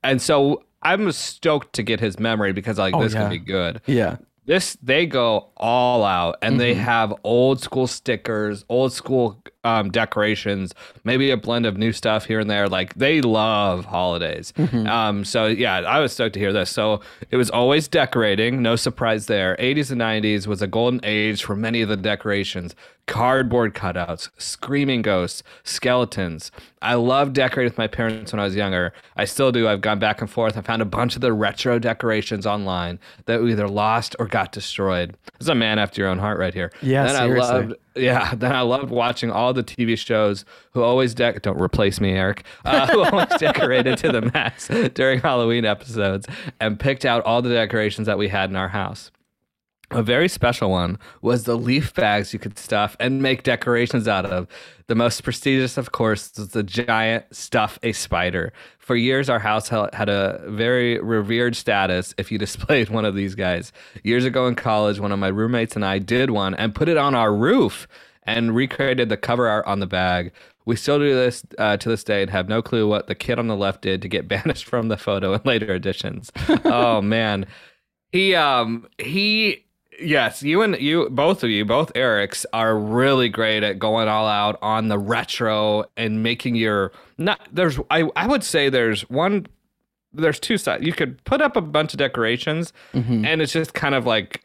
and 0.01 0.21
so 0.21 0.63
i'm 0.81 1.11
stoked 1.11 1.73
to 1.73 1.83
get 1.83 1.99
his 1.99 2.17
memory 2.19 2.53
because 2.53 2.77
like 2.77 2.93
Oh, 2.95 3.03
this 3.03 3.13
yeah. 3.13 3.23
could 3.23 3.31
be 3.31 3.37
good 3.39 3.81
yeah, 3.85 4.15
this 4.49 4.75
they 4.81 5.05
go 5.05 5.49
all 5.57 6.03
out 6.03 6.39
and 6.41 6.59
they 6.59 6.73
mm-hmm. 6.73 6.81
have 6.81 7.13
old 7.23 7.61
school 7.61 7.85
stickers 7.85 8.65
old 8.67 8.91
school 8.91 9.39
um, 9.63 9.91
decorations 9.91 10.73
maybe 11.03 11.31
a 11.31 11.37
blend 11.37 11.65
of 11.65 11.77
new 11.77 11.91
stuff 11.91 12.25
here 12.25 12.39
and 12.39 12.49
there. 12.49 12.67
Like 12.67 12.93
they 12.95 13.21
love 13.21 13.85
holidays. 13.85 14.53
Um, 14.89 15.23
so 15.25 15.45
yeah 15.45 15.77
i 15.79 15.99
was 15.99 16.13
stoked 16.13 16.33
to 16.33 16.39
hear 16.39 16.53
this. 16.53 16.69
So 16.69 17.01
it 17.31 17.37
was 17.37 17.49
always 17.49 17.87
decorating 17.87 18.61
no 18.61 18.75
surprise 18.75 19.25
there. 19.25 19.55
80s 19.59 19.91
and 19.91 20.01
90s 20.01 20.47
was 20.47 20.61
a 20.61 20.67
golden 20.67 20.99
age 21.03 21.43
for 21.43 21.55
many 21.55 21.81
of 21.81 21.89
the 21.89 21.97
decorations. 21.97 22.75
Cardboard 23.07 23.73
cutouts 23.73 24.29
screaming 24.37 25.01
ghosts 25.01 25.43
skeletons. 25.63 26.51
I 26.81 26.93
loved 26.93 27.33
decorating 27.33 27.71
with 27.71 27.77
my 27.77 27.87
parents 27.87 28.31
when 28.31 28.39
i 28.39 28.43
was 28.43 28.55
younger. 28.55 28.93
I 29.17 29.25
still 29.25 29.51
do. 29.51 29.67
I've 29.67 29.81
gone 29.81 29.99
back 29.99 30.21
and 30.21 30.29
forth. 30.29 30.57
I 30.57 30.61
found 30.61 30.81
a 30.81 30.85
bunch 30.85 31.15
of 31.15 31.21
the 31.21 31.33
retro 31.33 31.79
decorations 31.79 32.45
online 32.45 32.99
that 33.25 33.41
we 33.41 33.51
either 33.51 33.67
lost 33.67 34.15
or 34.19 34.27
got 34.27 34.51
destroyed. 34.51 35.15
Is 35.39 35.49
a 35.49 35.55
man 35.55 35.79
after 35.79 36.01
your 36.01 36.09
own 36.09 36.19
heart 36.19 36.37
right 36.39 36.53
here. 36.53 36.71
Yeah, 36.81 37.07
seriously. 37.07 37.49
i 37.49 37.57
loved 37.57 37.73
yeah 37.95 38.33
then 38.37 38.51
i 38.51 38.61
loved 38.61 38.89
watching 38.89 39.31
all 39.31 39.53
the 39.53 39.63
tv 39.63 39.97
shows 39.97 40.45
who 40.71 40.81
always 40.81 41.13
dec 41.15 41.41
don't 41.41 41.59
replace 41.59 41.99
me 41.99 42.11
eric 42.11 42.43
uh, 42.65 42.87
who 42.91 43.03
always 43.03 43.27
decorated 43.37 43.97
to 43.97 44.11
the 44.11 44.21
max 44.33 44.67
during 44.93 45.19
halloween 45.19 45.65
episodes 45.65 46.27
and 46.59 46.79
picked 46.79 47.05
out 47.05 47.23
all 47.25 47.41
the 47.41 47.49
decorations 47.49 48.05
that 48.05 48.17
we 48.17 48.27
had 48.27 48.49
in 48.49 48.55
our 48.55 48.69
house 48.69 49.11
a 49.91 50.03
very 50.03 50.27
special 50.27 50.69
one 50.69 50.99
was 51.21 51.43
the 51.43 51.57
leaf 51.57 51.93
bags 51.93 52.33
you 52.33 52.39
could 52.39 52.57
stuff 52.57 52.95
and 52.99 53.21
make 53.21 53.43
decorations 53.43 54.07
out 54.07 54.25
of. 54.25 54.47
The 54.87 54.95
most 54.95 55.23
prestigious, 55.23 55.77
of 55.77 55.91
course, 55.91 56.31
was 56.37 56.49
the 56.49 56.63
giant 56.63 57.25
stuff 57.35 57.79
a 57.83 57.91
spider. 57.91 58.53
For 58.77 58.95
years, 58.95 59.29
our 59.29 59.39
house 59.39 59.69
had 59.69 60.09
a 60.09 60.41
very 60.47 60.99
revered 60.99 61.55
status 61.55 62.13
if 62.17 62.31
you 62.31 62.37
displayed 62.39 62.89
one 62.89 63.05
of 63.05 63.15
these 63.15 63.35
guys. 63.35 63.71
Years 64.03 64.25
ago 64.25 64.47
in 64.47 64.55
college, 64.55 64.99
one 64.99 65.11
of 65.11 65.19
my 65.19 65.27
roommates 65.27 65.75
and 65.75 65.85
I 65.85 65.99
did 65.99 66.31
one 66.31 66.55
and 66.55 66.75
put 66.75 66.89
it 66.89 66.97
on 66.97 67.15
our 67.15 67.33
roof 67.33 67.87
and 68.23 68.55
recreated 68.55 69.09
the 69.09 69.17
cover 69.17 69.47
art 69.47 69.65
on 69.65 69.79
the 69.79 69.87
bag. 69.87 70.31
We 70.65 70.75
still 70.75 70.99
do 70.99 71.15
this 71.15 71.43
uh, 71.57 71.77
to 71.77 71.89
this 71.89 72.03
day 72.03 72.21
and 72.21 72.29
have 72.29 72.47
no 72.47 72.61
clue 72.61 72.87
what 72.87 73.07
the 73.07 73.15
kid 73.15 73.39
on 73.39 73.47
the 73.47 73.55
left 73.55 73.81
did 73.81 74.03
to 74.03 74.07
get 74.07 74.27
banished 74.27 74.65
from 74.65 74.87
the 74.87 74.97
photo 74.97 75.33
in 75.33 75.41
later 75.45 75.73
editions. 75.73 76.31
oh 76.65 77.01
man, 77.01 77.47
he 78.11 78.35
um 78.35 78.87
he 78.97 79.65
yes, 80.01 80.43
you 80.43 80.61
and 80.61 80.79
you 80.79 81.09
both 81.09 81.43
of 81.43 81.49
you, 81.49 81.65
both 81.65 81.93
Erics 81.93 82.45
are 82.53 82.77
really 82.77 83.29
great 83.29 83.63
at 83.63 83.79
going 83.79 84.07
all 84.07 84.27
out 84.27 84.57
on 84.61 84.87
the 84.87 84.97
retro 84.97 85.85
and 85.97 86.23
making 86.23 86.55
your 86.55 86.91
not 87.17 87.39
there's 87.51 87.79
I 87.89 88.09
I 88.15 88.27
would 88.27 88.43
say 88.43 88.69
there's 88.69 89.01
one 89.09 89.47
there's 90.13 90.39
two 90.39 90.57
sides. 90.57 90.83
You 90.85 90.93
could 90.93 91.23
put 91.23 91.41
up 91.41 91.55
a 91.55 91.61
bunch 91.61 91.93
of 91.93 91.99
decorations 91.99 92.73
mm-hmm. 92.93 93.25
and 93.25 93.41
it's 93.41 93.53
just 93.53 93.73
kind 93.73 93.95
of 93.95 94.05
like 94.05 94.43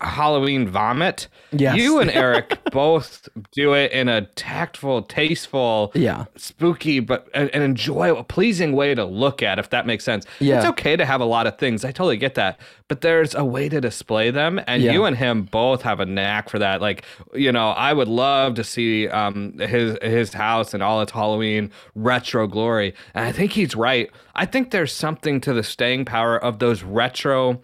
Halloween 0.00 0.68
vomit. 0.68 1.28
Yes. 1.52 1.76
You 1.76 2.00
and 2.00 2.10
Eric 2.14 2.58
both 2.72 3.28
do 3.52 3.74
it 3.74 3.92
in 3.92 4.08
a 4.08 4.22
tactful, 4.22 5.02
tasteful, 5.02 5.92
Yeah. 5.94 6.24
spooky, 6.36 7.00
but 7.00 7.28
an, 7.34 7.50
an 7.50 7.62
enjoyable, 7.62 8.24
pleasing 8.24 8.72
way 8.72 8.94
to 8.94 9.04
look 9.04 9.42
at. 9.42 9.58
If 9.58 9.70
that 9.70 9.86
makes 9.86 10.04
sense. 10.04 10.26
Yeah. 10.38 10.58
It's 10.58 10.66
okay 10.70 10.96
to 10.96 11.04
have 11.04 11.20
a 11.20 11.24
lot 11.24 11.46
of 11.46 11.58
things. 11.58 11.84
I 11.84 11.92
totally 11.92 12.16
get 12.16 12.34
that, 12.34 12.58
but 12.88 13.00
there's 13.02 13.34
a 13.34 13.44
way 13.44 13.68
to 13.68 13.80
display 13.80 14.30
them, 14.30 14.60
and 14.66 14.82
Yeah. 14.82 14.92
you 14.92 15.04
and 15.04 15.16
him 15.16 15.42
both 15.42 15.82
have 15.82 16.00
a 16.00 16.06
knack 16.06 16.48
for 16.48 16.58
that. 16.58 16.80
Like, 16.80 17.04
you 17.34 17.52
know, 17.52 17.70
I 17.70 17.92
would 17.92 18.08
love 18.08 18.54
to 18.54 18.64
see 18.64 19.08
um 19.08 19.58
his 19.58 19.96
his 20.02 20.32
house 20.32 20.74
and 20.74 20.82
all 20.82 21.00
its 21.02 21.12
Halloween 21.12 21.70
retro 21.94 22.46
glory, 22.46 22.94
and 23.14 23.24
I 23.26 23.32
think 23.32 23.52
he's 23.52 23.74
right. 23.76 24.10
I 24.34 24.46
think 24.46 24.70
there's 24.70 24.92
something 24.92 25.40
to 25.42 25.52
the 25.52 25.62
staying 25.62 26.06
power 26.06 26.38
of 26.38 26.58
those 26.60 26.82
retro 26.82 27.60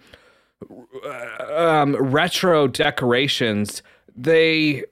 um, 1.55 1.97
retro 1.97 2.67
decorations, 2.69 3.83
they. 4.15 4.85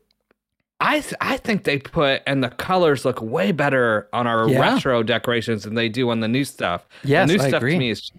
I 0.80 1.00
th- 1.00 1.14
I 1.20 1.36
think 1.38 1.64
they 1.64 1.78
put 1.78 2.22
and 2.26 2.42
the 2.42 2.50
colors 2.50 3.04
look 3.04 3.22
way 3.22 3.52
better 3.52 4.08
on 4.12 4.26
our 4.26 4.48
Yeah. 4.48 4.60
retro 4.60 5.02
decorations 5.02 5.62
than 5.62 5.74
they 5.74 5.88
do 5.88 6.10
on 6.10 6.20
the 6.20 6.28
new 6.28 6.44
stuff. 6.44 6.86
Yes, 7.04 7.28
the 7.28 7.36
new 7.36 7.42
I 7.42 7.48
stuff 7.48 7.58
agree. 7.58 7.72
to 7.74 7.78
me 7.78 7.90
is 7.90 8.10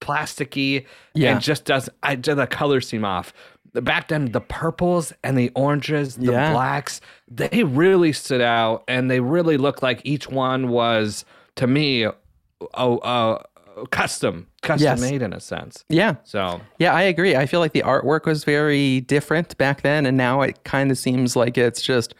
plasticky 0.00 0.86
Yeah. 1.14 1.32
and 1.32 1.40
just 1.40 1.66
does 1.66 1.88
I 2.02 2.16
the 2.16 2.46
colors 2.46 2.88
seem 2.88 3.04
off. 3.04 3.32
Back 3.74 4.08
then, 4.08 4.32
the 4.32 4.40
purples 4.40 5.12
and 5.22 5.38
the 5.38 5.52
oranges, 5.54 6.16
the 6.16 6.32
Yeah. 6.32 6.52
blacks, 6.52 7.00
they 7.30 7.62
really 7.62 8.12
stood 8.12 8.40
out, 8.40 8.82
and 8.88 9.08
they 9.08 9.20
really 9.20 9.56
looked 9.58 9.82
like 9.82 10.00
each 10.02 10.26
one 10.28 10.68
was 10.68 11.24
to 11.56 11.66
me, 11.68 12.06
oh, 12.74 12.98
uh, 12.98 13.42
custom, 13.86 14.46
custom 14.62 14.84
Yes. 14.84 15.00
made 15.00 15.22
in 15.22 15.32
a 15.32 15.40
sense. 15.40 15.84
Yeah. 15.88 16.14
So 16.24 16.60
Yeah, 16.78 16.94
I 16.94 17.02
agree. 17.02 17.36
I 17.36 17.46
feel 17.46 17.60
like 17.60 17.72
the 17.72 17.82
artwork 17.82 18.26
was 18.26 18.44
very 18.44 19.00
different 19.00 19.56
back 19.58 19.82
then, 19.82 20.06
and 20.06 20.16
now 20.16 20.42
it 20.42 20.62
kind 20.64 20.90
of 20.90 20.98
seems 20.98 21.36
like 21.36 21.56
it's 21.58 21.82
just, 21.82 22.14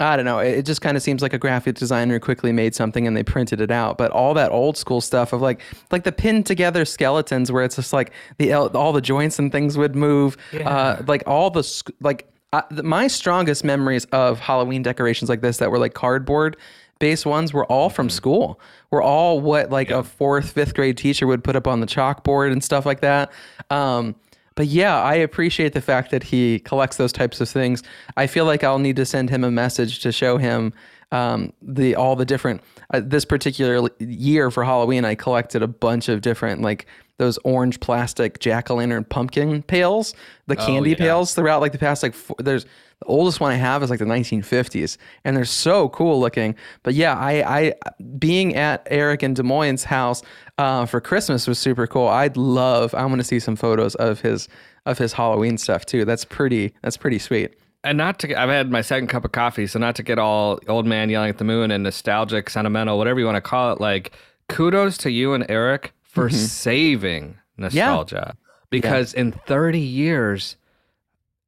I 0.00 0.16
don't 0.16 0.24
know, 0.24 0.38
it 0.40 0.62
just 0.66 0.80
kind 0.80 0.96
of 0.96 1.02
seems 1.02 1.22
like 1.22 1.32
a 1.32 1.38
graphic 1.38 1.76
designer 1.76 2.18
quickly 2.18 2.50
made 2.50 2.74
something 2.74 3.06
and 3.06 3.16
they 3.16 3.22
printed 3.22 3.60
it 3.60 3.70
out. 3.70 3.98
But 3.98 4.10
all 4.10 4.34
that 4.34 4.50
old 4.50 4.76
school 4.76 5.00
stuff 5.00 5.32
of 5.32 5.40
like, 5.40 5.60
like 5.92 6.02
the 6.04 6.10
pinned 6.12 6.44
together 6.46 6.84
skeletons 6.84 7.52
where 7.52 7.62
it's 7.62 7.76
just 7.76 7.92
like 7.92 8.12
the 8.38 8.52
all 8.52 8.92
the 8.92 9.00
joints 9.00 9.38
and 9.38 9.52
things 9.52 9.78
would 9.78 9.94
move, 9.94 10.36
uh, 10.64 11.02
like 11.06 11.22
all 11.26 11.50
the 11.50 11.62
like 12.00 12.28
uh, 12.52 12.62
my 12.82 13.06
strongest 13.06 13.64
memories 13.64 14.04
of 14.06 14.38
Halloween 14.40 14.82
decorations 14.82 15.30
like 15.30 15.40
this 15.40 15.56
that 15.58 15.70
were 15.70 15.78
like 15.78 15.94
cardboard 15.94 16.56
based 17.02 17.26
ones 17.26 17.52
were 17.52 17.66
all 17.66 17.90
from 17.90 18.08
school. 18.08 18.60
Were 18.92 19.02
all 19.02 19.40
what 19.40 19.70
like 19.70 19.90
a 19.90 20.04
fourth, 20.04 20.52
fifth 20.52 20.72
grade 20.72 20.96
teacher 20.96 21.26
would 21.26 21.42
put 21.42 21.56
up 21.56 21.66
on 21.66 21.80
the 21.80 21.86
chalkboard 21.86 22.52
and 22.52 22.62
stuff 22.62 22.86
like 22.86 23.00
that. 23.00 23.32
Um, 23.70 24.14
but 24.54 24.66
yeah, 24.66 25.02
I 25.02 25.14
appreciate 25.14 25.72
the 25.72 25.80
fact 25.80 26.12
that 26.12 26.22
he 26.22 26.60
collects 26.60 26.98
those 26.98 27.12
types 27.12 27.40
of 27.40 27.48
things. 27.48 27.82
I 28.16 28.28
feel 28.28 28.44
like 28.44 28.62
I'll 28.62 28.78
need 28.78 28.94
to 28.96 29.04
send 29.04 29.30
him 29.30 29.42
a 29.42 29.50
message 29.50 29.98
to 30.00 30.12
show 30.12 30.36
him 30.36 30.72
um, 31.10 31.52
the 31.60 31.96
all 31.96 32.14
the 32.14 32.24
different. 32.24 32.62
Uh, 32.90 33.00
this 33.02 33.24
particular 33.24 33.90
year 33.98 34.52
for 34.52 34.62
Halloween, 34.62 35.04
I 35.04 35.16
collected 35.16 35.60
a 35.60 35.68
bunch 35.68 36.08
of 36.08 36.20
different 36.20 36.62
like 36.62 36.86
those 37.18 37.36
orange 37.38 37.80
plastic 37.80 38.38
jack 38.38 38.70
o' 38.70 38.76
lantern 38.76 39.02
pumpkin 39.02 39.64
pails, 39.64 40.14
the 40.46 40.54
candy 40.54 40.90
yeah. 40.90 40.96
pails 40.96 41.34
throughout 41.34 41.60
like 41.60 41.72
the 41.72 41.78
past 41.78 42.04
like 42.04 42.14
four, 42.14 42.36
there's 42.38 42.64
the 43.02 43.08
oldest 43.08 43.40
one 43.40 43.50
I 43.50 43.56
have 43.56 43.82
is 43.82 43.90
like 43.90 43.98
the 43.98 44.04
1950s, 44.04 44.96
and 45.24 45.36
they're 45.36 45.44
so 45.44 45.88
cool 45.88 46.20
looking. 46.20 46.54
But 46.84 46.94
yeah, 46.94 47.16
I, 47.18 47.58
I 47.58 47.74
being 48.18 48.54
at 48.54 48.86
Eric 48.90 49.24
and 49.24 49.34
Des 49.34 49.42
Moines' 49.42 49.82
house 49.82 50.22
uh, 50.58 50.86
for 50.86 51.00
Christmas 51.00 51.48
was 51.48 51.58
super 51.58 51.88
cool. 51.88 52.06
I'd 52.06 52.36
love. 52.36 52.94
I 52.94 53.04
want 53.06 53.18
to 53.18 53.24
see 53.24 53.40
some 53.40 53.56
photos 53.56 53.96
of 53.96 54.20
his 54.20 54.48
of 54.86 54.98
his 54.98 55.12
Halloween 55.12 55.58
stuff 55.58 55.84
too. 55.84 56.04
That's 56.04 56.24
pretty. 56.24 56.72
That's 56.82 56.96
pretty 56.96 57.18
sweet. 57.18 57.56
and 57.82 57.98
not 57.98 58.20
to 58.20 58.40
I've 58.40 58.48
had 58.48 58.70
my 58.70 58.82
second 58.82 59.08
cup 59.08 59.24
of 59.24 59.32
coffee, 59.32 59.66
so 59.66 59.80
not 59.80 59.96
to 59.96 60.04
get 60.04 60.18
all 60.18 60.60
old 60.68 60.86
man 60.86 61.10
yelling 61.10 61.30
at 61.30 61.38
the 61.38 61.44
moon 61.44 61.72
and 61.72 61.82
nostalgic, 61.82 62.50
sentimental, 62.50 62.98
whatever 62.98 63.18
you 63.18 63.26
want 63.26 63.36
to 63.36 63.40
call 63.40 63.72
it. 63.72 63.80
Like 63.80 64.12
kudos 64.48 64.96
to 64.98 65.10
you 65.10 65.34
and 65.34 65.44
Eric 65.48 65.92
for 66.02 66.30
saving 66.30 67.36
nostalgia 67.56 68.36
because 68.70 69.12
in 69.12 69.32
30 69.32 69.80
years. 69.80 70.56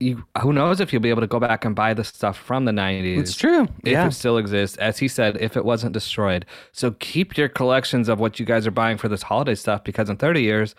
You, 0.01 0.25
who 0.43 0.53
knows 0.53 0.81
if 0.81 0.93
you'll 0.93 1.01
be 1.03 1.09
able 1.11 1.21
to 1.23 1.27
go 1.29 1.39
back 1.39 1.65
and 1.65 1.75
buy 1.75 1.95
the 1.95 2.03
stuff 2.05 2.37
from 2.37 2.65
the 2.65 2.73
90s 2.73 3.19
It's 3.19 3.37
true. 3.37 3.63
if 3.85 3.93
yeah. 3.93 4.07
it 4.07 4.11
still 4.13 4.37
exists 4.39 4.77
as 4.79 4.99
he 4.99 5.07
said 5.09 5.37
if 5.41 5.57
it 5.57 5.65
wasn't 5.65 5.93
destroyed 5.93 6.45
so 6.73 6.91
keep 6.99 7.39
your 7.39 7.49
collections 7.49 8.09
of 8.09 8.19
what 8.19 8.41
you 8.41 8.45
guys 8.45 8.67
are 8.67 8.73
buying 8.73 8.99
for 8.99 9.09
this 9.09 9.23
holiday 9.23 9.55
stuff 9.55 9.85
because 9.85 10.11
in 10.11 10.17
30 10.17 10.43
years 10.43 10.75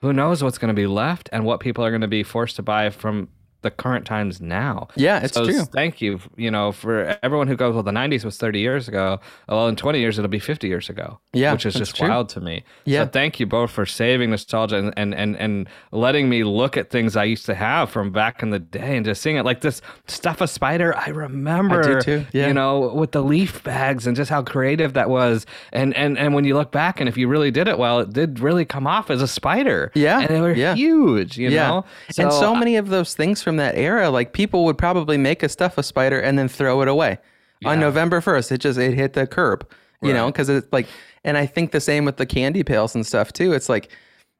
who 0.00 0.12
knows 0.12 0.42
what's 0.42 0.56
going 0.56 0.74
to 0.74 0.80
be 0.80 0.86
left 0.86 1.28
and 1.32 1.44
what 1.44 1.58
people 1.60 1.84
are 1.84 1.90
going 1.90 2.00
to 2.00 2.08
be 2.08 2.22
forced 2.22 2.56
to 2.56 2.62
buy 2.62 2.88
from 2.90 3.28
the 3.62 3.70
current 3.70 4.06
times 4.06 4.40
now 4.40 4.88
Yeah, 4.96 5.20
it's 5.22 5.34
so 5.34 5.44
true. 5.44 5.64
thank 5.64 6.00
you 6.00 6.18
you 6.36 6.50
know 6.50 6.72
for 6.72 7.18
everyone 7.22 7.46
who 7.48 7.56
goes 7.56 7.74
well 7.74 7.82
the 7.82 7.90
90s 7.90 8.24
was 8.24 8.36
30 8.36 8.58
years 8.60 8.88
ago 8.88 9.20
oh, 9.48 9.56
well 9.56 9.68
in 9.68 9.76
20 9.76 9.98
years 10.00 10.18
it'll 10.18 10.28
be 10.28 10.38
50 10.38 10.66
years 10.68 10.88
ago 10.88 11.18
Yeah, 11.32 11.52
which 11.52 11.66
is 11.66 11.74
just 11.74 11.96
true. 11.96 12.08
wild 12.08 12.28
to 12.30 12.40
me 12.40 12.64
Yeah. 12.84 13.04
so 13.04 13.10
thank 13.10 13.38
you 13.40 13.46
both 13.46 13.70
for 13.70 13.84
saving 13.86 14.30
nostalgia 14.30 14.76
and, 14.78 14.94
and 14.96 15.14
and 15.14 15.36
and 15.36 15.68
letting 15.92 16.28
me 16.28 16.44
look 16.44 16.76
at 16.76 16.90
things 16.90 17.16
i 17.16 17.24
used 17.24 17.46
to 17.46 17.54
have 17.54 17.90
from 17.90 18.10
back 18.12 18.42
in 18.42 18.50
the 18.50 18.58
day 18.58 18.96
and 18.96 19.04
just 19.04 19.20
seeing 19.22 19.36
it 19.36 19.44
like 19.44 19.60
this 19.60 19.82
stuff 20.06 20.40
a 20.40 20.46
spider 20.48 20.96
i 20.96 21.08
remember 21.08 21.82
Do 21.82 22.00
too, 22.00 22.26
yeah. 22.32 22.46
you 22.48 22.54
know 22.54 22.92
with 22.94 23.12
the 23.12 23.22
leaf 23.22 23.62
bags 23.62 24.06
and 24.06 24.16
just 24.16 24.30
how 24.30 24.42
creative 24.42 24.94
that 24.94 25.10
was 25.10 25.46
and 25.72 25.94
and 25.96 26.18
and 26.18 26.34
when 26.34 26.44
you 26.44 26.54
look 26.54 26.70
back 26.72 27.00
and 27.00 27.08
if 27.08 27.16
you 27.16 27.28
really 27.28 27.50
did 27.50 27.68
it 27.68 27.78
well 27.78 28.00
it 28.00 28.12
did 28.12 28.40
really 28.40 28.64
come 28.64 28.86
off 28.86 29.10
as 29.10 29.22
a 29.22 29.28
spider 29.28 29.90
Yeah, 29.94 30.20
and 30.20 30.28
they 30.30 30.40
were 30.40 30.54
yeah. 30.54 30.74
huge 30.74 31.36
you 31.38 31.50
know 31.50 31.84
and 32.18 32.32
so 32.32 32.54
many 32.54 32.76
of 32.76 32.88
those 32.88 33.14
things 33.14 33.42
from 33.42 33.49
that 33.56 33.76
era, 33.76 34.10
like 34.10 34.32
people 34.32 34.64
would 34.64 34.78
probably 34.78 35.16
make 35.16 35.42
a 35.42 35.48
stuff 35.48 35.78
a 35.78 35.82
spider 35.82 36.18
and 36.20 36.38
then 36.38 36.48
throw 36.48 36.82
it 36.82 36.88
away. 36.88 37.18
On 37.64 37.78
November 37.78 38.20
first, 38.20 38.50
it 38.52 38.58
just 38.58 38.78
it 38.78 38.94
hit 38.94 39.12
the 39.12 39.26
curb, 39.26 39.68
you 40.02 40.12
know, 40.14 40.26
because 40.26 40.48
it's 40.48 40.66
like, 40.72 40.86
and 41.24 41.36
I 41.36 41.44
think 41.44 41.72
the 41.72 41.80
same 41.80 42.04
with 42.06 42.16
the 42.16 42.24
candy 42.26 42.62
pails 42.62 42.94
and 42.94 43.06
stuff 43.06 43.32
too. 43.34 43.52
It's 43.52 43.68
like 43.68 43.90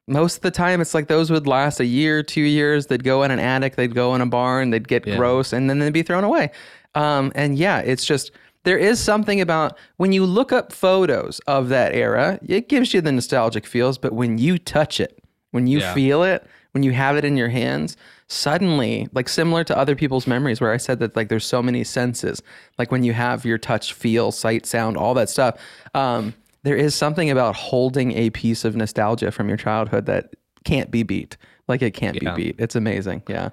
most 0.07 0.37
of 0.37 0.41
the 0.41 0.49
time, 0.51 0.81
it's 0.81 0.95
like 0.95 1.07
those 1.07 1.29
would 1.29 1.45
last 1.45 1.79
a 1.79 1.85
year, 1.85 2.23
two 2.23 2.41
years. 2.41 2.87
They'd 2.87 3.03
go 3.03 3.21
in 3.21 3.29
an 3.29 3.37
attic, 3.39 3.75
they'd 3.75 3.93
go 3.93 4.15
in 4.15 4.21
a 4.21 4.25
barn, 4.25 4.71
they'd 4.71 4.87
get 4.87 5.03
gross, 5.03 5.53
and 5.53 5.69
then 5.69 5.77
they'd 5.77 5.93
be 5.93 6.01
thrown 6.01 6.23
away. 6.23 6.49
Um, 6.95 7.31
and 7.35 7.57
yeah, 7.57 7.79
it's 7.79 8.05
just 8.05 8.31
there 8.63 8.77
is 8.77 8.99
something 8.99 9.39
about 9.39 9.77
when 9.97 10.11
you 10.11 10.25
look 10.25 10.51
up 10.51 10.73
photos 10.73 11.39
of 11.47 11.69
that 11.69 11.93
era, 11.93 12.39
it 12.47 12.69
gives 12.69 12.93
you 12.93 13.01
the 13.01 13.11
nostalgic 13.11 13.67
feels, 13.67 13.97
but 13.99 14.13
when 14.13 14.39
you 14.39 14.57
touch 14.57 14.99
it, 14.99 15.23
when 15.51 15.67
you 15.67 15.79
Yeah. 15.79 15.93
feel 15.93 16.23
it, 16.23 16.45
when 16.71 16.81
you 16.83 16.91
have 16.91 17.17
it 17.17 17.23
in 17.25 17.37
your 17.37 17.49
hands, 17.49 17.97
suddenly, 18.31 19.07
like 19.13 19.27
similar 19.27 19.63
to 19.65 19.77
other 19.77 19.95
people's 19.95 20.25
memories, 20.25 20.61
where 20.61 20.71
I 20.71 20.77
said 20.77 20.99
that 20.99 21.15
like 21.15 21.27
there's 21.29 21.45
so 21.45 21.61
many 21.61 21.83
senses, 21.83 22.41
like 22.77 22.91
when 22.91 23.03
you 23.03 23.13
have 23.13 23.43
your 23.45 23.57
touch, 23.57 23.93
feel, 23.93 24.31
sight, 24.31 24.65
sound, 24.65 24.95
all 24.97 25.13
that 25.15 25.29
stuff. 25.29 25.59
Um, 25.93 26.33
there 26.63 26.75
is 26.75 26.95
something 26.95 27.29
about 27.29 27.55
holding 27.55 28.13
a 28.13 28.29
piece 28.29 28.63
of 28.63 28.75
nostalgia 28.75 29.31
from 29.31 29.49
your 29.49 29.57
childhood 29.57 30.05
that 30.05 30.33
can't 30.63 30.89
be 30.91 31.03
beat. 31.03 31.35
Like 31.67 31.81
it 31.81 31.91
can't 31.91 32.21
Yeah. 32.21 32.33
be 32.35 32.43
beat. 32.45 32.55
It's 32.59 32.75
amazing. 32.75 33.23
Yeah, 33.27 33.49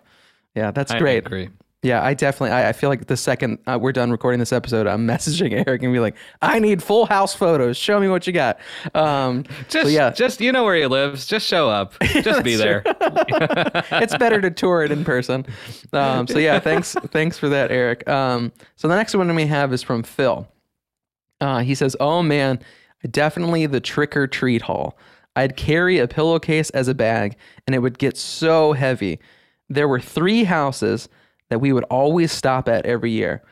yeah, 0.55 0.71
that's 0.71 0.93
I 0.93 0.99
great. 0.99 1.27
agree. 1.27 1.49
Yeah, 1.83 2.03
I 2.03 2.15
definitely. 2.15 2.51
I, 2.51 2.71
I 2.71 2.73
feel 2.73 2.91
like 2.91 3.07
the 3.07 3.17
second 3.17 3.59
uh, 3.69 3.79
we're 3.81 3.93
done 3.93 4.11
recording 4.11 4.41
this 4.41 4.53
episode, 4.53 4.89
I'm 4.89 5.07
messaging 5.07 5.65
Eric 5.65 5.83
and 5.85 5.93
be 5.93 6.01
like, 6.01 6.17
"I 6.43 6.59
need 6.59 6.83
full 6.83 7.07
house 7.07 7.35
photos. 7.35 7.77
Show 7.77 8.01
me 8.01 8.09
what 8.09 8.27
you 8.27 8.33
got." 8.33 8.59
Um, 8.95 9.45
just 9.69 9.85
so 9.85 9.89
yeah, 9.89 10.11
just 10.11 10.41
you 10.41 10.51
know 10.51 10.65
where 10.65 10.75
he 10.75 10.87
lives 10.87 11.25
just 11.27 11.47
show 11.47 11.71
up 11.71 11.95
just 12.03 12.43
be 12.43 12.57
there 12.57 12.83
it's 13.93 14.17
better 14.17 14.41
to 14.41 14.51
tour 14.51 14.83
it 14.83 14.91
in 14.91 15.05
person. 15.05 15.47
Um, 15.93 16.27
so 16.27 16.39
yeah, 16.39 16.59
thanks 16.59 16.95
thanks 17.13 17.39
for 17.39 17.49
that, 17.49 17.71
Eric. 17.71 18.09
Um, 18.09 18.53
so 18.75 18.89
the 18.89 18.97
next 18.97 19.15
one 19.15 19.33
we 19.37 19.47
have 19.47 19.73
is 19.73 19.83
from 19.83 20.03
Phil. 20.03 20.49
Uh, 21.41 21.61
he 21.61 21.77
says, 21.77 21.95
"Oh 22.01 22.25
man, 22.25 22.59
definitely 23.09 23.67
the 23.67 23.81
trick 23.81 24.17
or 24.17 24.27
treat 24.27 24.63
haul. 24.63 24.99
I'd 25.37 25.57
carry 25.57 26.01
a 26.01 26.09
pillowcase 26.09 26.71
as 26.71 26.89
a 26.89 26.95
bag, 26.95 27.37
and 27.69 27.77
it 27.77 27.79
would 27.79 27.99
get 27.99 28.17
so 28.17 28.73
heavy. 28.73 29.21
There 29.69 29.87
were 29.87 30.01
three 30.01 30.43
houses 30.43 31.09
that 31.49 31.61
we 31.61 31.73
would 31.73 31.85
always 31.85 32.33
stop 32.33 32.69
at 32.69 32.87
every 32.87 33.11
year." 33.11 33.43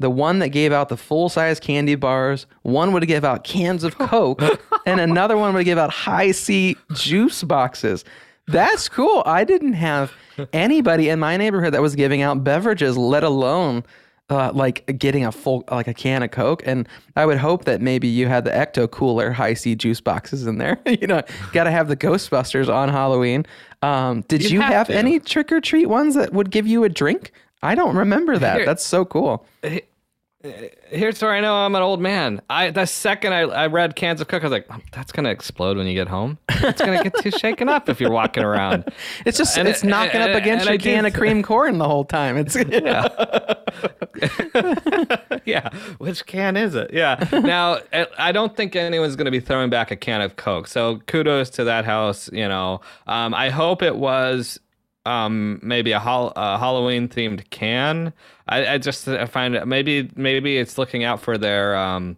The 0.00 0.10
one 0.10 0.38
that 0.38 0.48
gave 0.48 0.72
out 0.72 0.88
the 0.88 0.96
full 0.96 1.28
size 1.28 1.60
candy 1.60 1.94
bars, 1.94 2.46
one 2.62 2.92
would 2.92 3.06
give 3.06 3.22
out 3.22 3.44
cans 3.44 3.84
of 3.84 3.98
Coke, 3.98 4.42
and 4.86 4.98
another 4.98 5.36
one 5.36 5.52
would 5.54 5.66
give 5.66 5.76
out 5.76 5.90
Hi-C 5.90 6.76
juice 6.94 7.42
boxes. 7.44 8.04
That's 8.46 8.88
cool. 8.88 9.22
I 9.26 9.44
didn't 9.44 9.74
have 9.74 10.12
anybody 10.52 11.10
in 11.10 11.18
my 11.20 11.36
neighborhood 11.36 11.74
that 11.74 11.82
was 11.82 11.94
giving 11.94 12.22
out 12.22 12.42
beverages, 12.42 12.96
let 12.96 13.22
alone 13.22 13.84
uh, 14.30 14.52
like 14.54 14.98
getting 14.98 15.26
a 15.26 15.32
full 15.32 15.64
like 15.70 15.88
a 15.88 15.94
can 15.94 16.22
of 16.22 16.30
Coke. 16.30 16.62
And 16.64 16.88
I 17.16 17.26
would 17.26 17.38
hope 17.38 17.64
that 17.64 17.80
maybe 17.80 18.08
you 18.08 18.28
had 18.28 18.44
the 18.44 18.50
Ecto 18.50 18.90
Cooler 18.90 19.32
Hi-C 19.32 19.74
juice 19.74 20.00
boxes 20.00 20.46
in 20.46 20.58
there. 20.58 20.80
you 20.86 21.06
know, 21.06 21.22
got 21.52 21.64
to 21.64 21.70
have 21.70 21.88
the 21.88 21.96
Ghostbusters 21.96 22.72
on 22.72 22.88
Halloween. 22.88 23.44
Um, 23.82 24.22
did 24.28 24.42
you, 24.44 24.50
You 24.58 24.60
have, 24.60 24.88
have 24.88 24.90
any 24.90 25.18
trick 25.20 25.50
or 25.52 25.60
treat 25.60 25.86
ones 25.86 26.14
that 26.14 26.32
would 26.32 26.50
give 26.50 26.66
you 26.66 26.84
a 26.84 26.88
drink? 26.88 27.32
I 27.62 27.74
don't 27.74 27.96
remember 27.96 28.38
that. 28.38 28.56
Here- 28.58 28.66
That's 28.66 28.84
so 28.84 29.04
cool. 29.04 29.46
Here's 30.42 31.20
where 31.20 31.32
I 31.32 31.40
know 31.40 31.54
I'm 31.54 31.74
an 31.74 31.82
old 31.82 32.00
man. 32.00 32.40
I 32.48 32.70
the 32.70 32.86
second 32.86 33.34
I, 33.34 33.40
I 33.40 33.66
read 33.66 33.94
cans 33.94 34.22
of 34.22 34.28
Coke, 34.28 34.42
I 34.42 34.46
was 34.46 34.52
like, 34.52 34.66
"Oh, 34.70 34.78
that's 34.90 35.12
gonna 35.12 35.28
explode 35.28 35.76
when 35.76 35.86
you 35.86 35.92
get 35.92 36.08
home. 36.08 36.38
It's 36.48 36.80
gonna 36.80 37.02
get 37.02 37.14
too 37.18 37.30
shaken 37.38 37.68
up 37.68 37.90
if 37.90 38.00
you're 38.00 38.10
walking 38.10 38.42
around. 38.42 38.90
It's 39.26 39.36
just 39.36 39.58
And 39.58 39.68
it's 39.68 39.84
it- 39.84 39.88
knocking 39.88 40.22
and- 40.22 40.30
up 40.32 40.36
against 40.40 40.66
your 40.66 40.78
can 40.78 41.04
of 41.04 41.12
cream 41.12 41.42
corn 41.42 41.76
the 41.76 41.86
whole 41.86 42.04
time. 42.06 42.38
It's 42.38 42.56
yeah, 42.68 43.08
yeah. 45.44 45.68
which 45.98 46.24
can 46.26 46.56
is 46.56 46.74
it? 46.74 46.90
Yeah. 46.92 47.22
Now 47.32 47.80
I- 47.92 48.06
I 48.18 48.32
don't 48.32 48.56
think 48.56 48.74
anyone's 48.76 49.16
gonna 49.16 49.30
be 49.30 49.40
throwing 49.40 49.68
back 49.68 49.90
a 49.90 49.96
can 49.96 50.22
of 50.22 50.36
Coke. 50.36 50.68
So 50.68 51.00
kudos 51.06 51.50
to 51.50 51.64
that 51.64 51.84
house. 51.84 52.30
You 52.32 52.48
know, 52.48 52.80
um, 53.06 53.34
I 53.34 53.50
hope 53.50 53.82
it 53.82 53.96
was 53.96 54.58
um 55.06 55.58
maybe 55.62 55.92
a, 55.92 55.98
hol- 55.98 56.32
a 56.36 56.58
Halloween 56.58 57.08
themed 57.08 57.48
can. 57.50 58.12
I, 58.48 58.74
I 58.74 58.78
just 58.78 59.08
I 59.08 59.26
find 59.26 59.54
it 59.54 59.66
maybe 59.66 60.10
maybe 60.16 60.58
it's 60.58 60.76
looking 60.78 61.04
out 61.04 61.20
for 61.20 61.38
their 61.38 61.76
um 61.76 62.16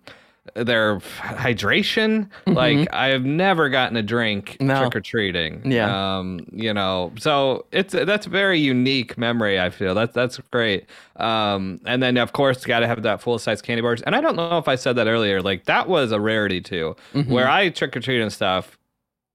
their 0.55 0.99
hydration. 0.99 2.29
Like 2.47 2.93
I've 2.93 3.25
never 3.25 3.69
gotten 3.69 3.97
a 3.97 4.03
drink 4.03 4.57
Mm-hmm. 4.59 4.67
No. 4.67 4.81
trick 4.81 4.97
or 4.97 5.01
treating. 5.01 5.71
Yeah. 5.71 6.19
Um, 6.19 6.47
you 6.53 6.75
know, 6.75 7.13
so 7.19 7.67
it's 7.73 7.95
that's 7.95 8.27
a 8.27 8.31
very 8.31 8.59
unique 8.59 9.17
memory. 9.17 9.61
I 9.61 9.71
feel 9.71 9.95
that's 9.95 10.13
that's 10.15 10.39
great. 10.51 10.87
Um, 11.17 11.81
and 11.87 12.03
then 12.03 12.17
of 12.17 12.33
course 12.33 12.65
got 12.65 12.81
to 12.81 12.87
have 12.89 13.03
that 13.05 13.23
full 13.23 13.39
size 13.39 13.63
candy 13.63 13.83
bars. 13.83 14.03
And 14.03 14.17
I 14.17 14.21
don't 14.21 14.35
know 14.37 14.59
if 14.59 14.67
I 14.69 14.75
said 14.75 14.97
that 14.97 15.07
earlier. 15.07 15.41
Like 15.41 15.65
that 15.67 15.89
was 15.89 16.11
a 16.13 16.21
rarity 16.21 16.61
too. 16.61 16.97
Mm-hmm. 17.15 17.33
Where 17.33 17.49
I 17.49 17.69
trick 17.71 17.97
or 17.97 18.01
treat 18.01 18.21
and 18.21 18.33
stuff. 18.33 18.77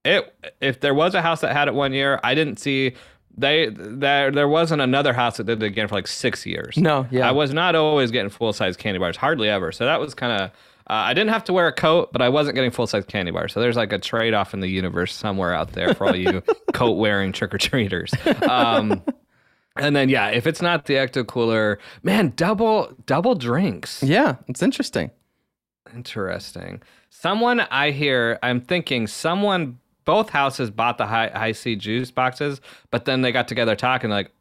It 0.04 0.34
if 0.62 0.80
there 0.82 0.94
was 0.94 1.16
a 1.16 1.22
house 1.22 1.42
that 1.42 1.54
had 1.54 1.68
it 1.68 1.74
one 1.74 1.94
year, 1.94 2.20
I 2.24 2.36
didn't 2.36 2.58
see. 2.60 2.94
They 3.38 3.70
there 3.70 4.32
there 4.32 4.48
wasn't 4.48 4.82
another 4.82 5.14
house 5.14 5.38
that 5.38 5.46
did 5.46 5.62
it 5.62 5.66
again 5.66 5.88
for 5.88 5.96
like 5.96 6.08
six 6.08 6.46
years. 6.46 6.76
No, 6.78 7.08
yeah. 7.12 7.28
I 7.28 7.32
was 7.32 7.54
not 7.54 7.76
always 7.76 8.10
getting 8.12 8.30
full 8.30 8.52
size 8.54 8.76
candy 8.76 9.00
bars, 9.00 9.18
hardly 9.18 9.50
ever. 9.50 9.72
So 9.72 9.86
that 9.86 10.00
was 10.00 10.14
kind 10.14 10.42
of. 10.42 10.52
Uh, 10.90 10.94
I 10.94 11.14
didn't 11.14 11.32
have 11.32 11.44
to 11.44 11.54
wear 11.54 11.68
a 11.68 11.74
coat, 11.74 12.14
but 12.14 12.22
I 12.22 12.30
wasn't 12.30 12.56
getting 12.56 12.72
full 12.72 12.88
size 12.88 13.04
candy 13.06 13.32
bars. 13.32 13.52
So 13.52 13.60
there's 13.60 13.76
like 13.76 13.92
a 13.92 14.00
trade 14.00 14.34
off 14.34 14.54
in 14.54 14.62
the 14.62 14.70
universe 14.70 15.14
somewhere 15.14 15.54
out 15.54 15.74
there 15.74 15.94
for 15.94 16.08
all 16.08 16.16
you 16.16 16.42
coat 16.74 16.94
wearing 16.94 17.34
trick 17.34 17.54
or 17.54 17.58
treaters. 17.58 18.14
Um, 18.50 19.04
and 19.76 19.96
then 19.96 20.10
yeah, 20.10 20.30
if 20.30 20.48
it's 20.48 20.62
not 20.62 20.86
the 20.86 20.96
ecto 20.96 21.28
cooler, 21.28 21.78
man, 22.04 22.34
double 22.36 22.96
double 23.06 23.36
drinks. 23.36 24.02
Yeah, 24.02 24.36
it's 24.48 24.64
interesting. 24.64 25.12
Interesting. 25.94 26.82
Someone 27.10 27.62
I 27.62 27.92
hear, 27.92 28.40
I'm 28.44 28.62
thinking 28.62 29.08
someone, 29.08 29.80
both 30.08 30.30
houses 30.30 30.72
bought 30.72 30.98
the 30.98 31.06
high 31.06 31.30
Hi-C 31.36 31.76
juice 31.76 32.10
boxes, 32.10 32.62
but 32.92 33.04
then 33.04 33.22
they 33.22 33.34
got 33.34 33.48
together 33.50 33.76
talking 33.76 34.10
like, 34.10 34.32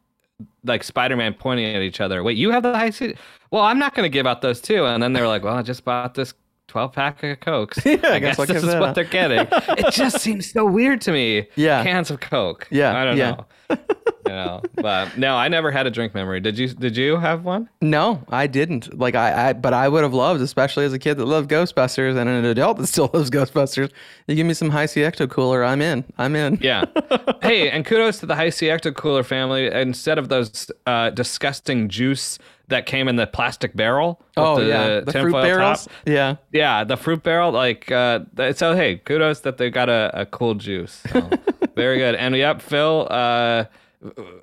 like 0.63 0.81
Spider 0.81 1.17
Man 1.17 1.33
pointing 1.33 1.75
at 1.75 1.81
each 1.81 1.99
other. 1.99 2.23
Wait, 2.23 2.37
you 2.37 2.51
have 2.51 2.63
the 2.63 2.73
Hi-C? 2.75 3.15
Well, 3.51 3.63
I'm 3.63 3.77
not 3.77 3.93
going 3.93 4.05
to 4.05 4.09
give 4.09 4.25
out 4.25 4.41
those 4.41 4.61
too. 4.61 4.85
And 4.85 5.03
then 5.03 5.11
they 5.11 5.19
were 5.19 5.27
like, 5.27 5.43
well, 5.43 5.55
I 5.55 5.61
just 5.63 5.83
bought 5.83 6.13
this 6.13 6.33
12 6.69 6.93
pack 6.93 7.21
of 7.21 7.41
Cokes. 7.41 7.79
Yeah, 7.85 7.99
I 8.01 8.15
I 8.15 8.19
guess 8.19 8.37
guess 8.37 8.47
this 8.47 8.63
is 8.63 8.75
what 8.75 8.95
they're 8.95 9.03
getting. 9.03 9.45
it 9.51 9.93
just 9.93 10.19
seems 10.21 10.49
so 10.49 10.65
weird 10.65 11.01
to 11.01 11.11
me. 11.11 11.47
Yeah. 11.55 11.83
Cans 11.83 12.09
of 12.11 12.21
Coke. 12.21 12.65
Yeah, 12.71 12.97
I 12.97 13.03
don't 13.03 13.17
yeah. 13.17 13.31
know. 13.69 13.77
you 14.27 14.35
know, 14.35 14.61
but 14.75 15.17
no, 15.17 15.35
I 15.35 15.47
never 15.47 15.71
had 15.71 15.87
a 15.87 15.91
drink 15.91 16.13
memory. 16.13 16.39
Did 16.39 16.57
you? 16.57 16.67
Did 16.67 16.97
you 16.97 17.17
have 17.17 17.43
one? 17.45 17.69
No, 17.81 18.23
I 18.29 18.47
didn't. 18.47 18.97
Like 18.97 19.15
I, 19.15 19.49
I 19.49 19.53
but 19.53 19.73
I 19.73 19.87
would 19.87 20.03
have 20.03 20.13
loved, 20.13 20.41
especially 20.41 20.85
as 20.85 20.93
a 20.93 20.99
kid 20.99 21.15
that 21.15 21.25
loved 21.25 21.49
Ghostbusters 21.49 22.17
and 22.17 22.29
an 22.29 22.45
adult 22.45 22.77
that 22.77 22.87
still 22.87 23.09
loves 23.13 23.29
Ghostbusters. 23.29 23.91
You 24.27 24.35
give 24.35 24.47
me 24.47 24.53
some 24.53 24.69
Hi-C 24.69 25.01
Ecto 25.01 25.29
Cooler, 25.29 25.63
I'm 25.63 25.81
in. 25.81 26.03
I'm 26.17 26.35
in. 26.35 26.59
Yeah. 26.61 26.85
hey, 27.41 27.69
and 27.69 27.85
kudos 27.85 28.19
to 28.19 28.25
the 28.25 28.35
Hi-C 28.35 28.65
Ecto 28.67 28.93
Cooler 28.95 29.23
family. 29.23 29.67
Instead 29.67 30.17
of 30.17 30.29
those 30.29 30.69
uh, 30.85 31.09
disgusting 31.11 31.89
juice 31.89 32.39
that 32.69 32.85
came 32.85 33.07
in 33.07 33.15
the 33.15 33.25
plastic 33.27 33.75
barrel. 33.75 34.19
with 34.35 34.45
Oh 34.45 34.59
yeah, 34.59 34.99
the 34.99 35.11
fruit 35.11 35.31
barrels. 35.31 35.85
top. 35.85 35.93
Yeah. 36.05 36.35
Yeah, 36.51 36.83
the 36.83 36.97
fruit 36.97 37.23
barrel. 37.23 37.51
Like, 37.51 37.89
uh, 37.91 38.19
so 38.53 38.75
hey, 38.75 38.97
kudos 38.97 39.41
that 39.41 39.57
they 39.57 39.69
got 39.69 39.89
a, 39.89 40.11
a 40.13 40.25
cool 40.25 40.55
juice. 40.55 41.01
So, 41.11 41.29
very 41.75 41.97
good. 41.97 42.15
And 42.15 42.35
yep, 42.35 42.61
Phil. 42.61 43.07
Uh, 43.09 43.65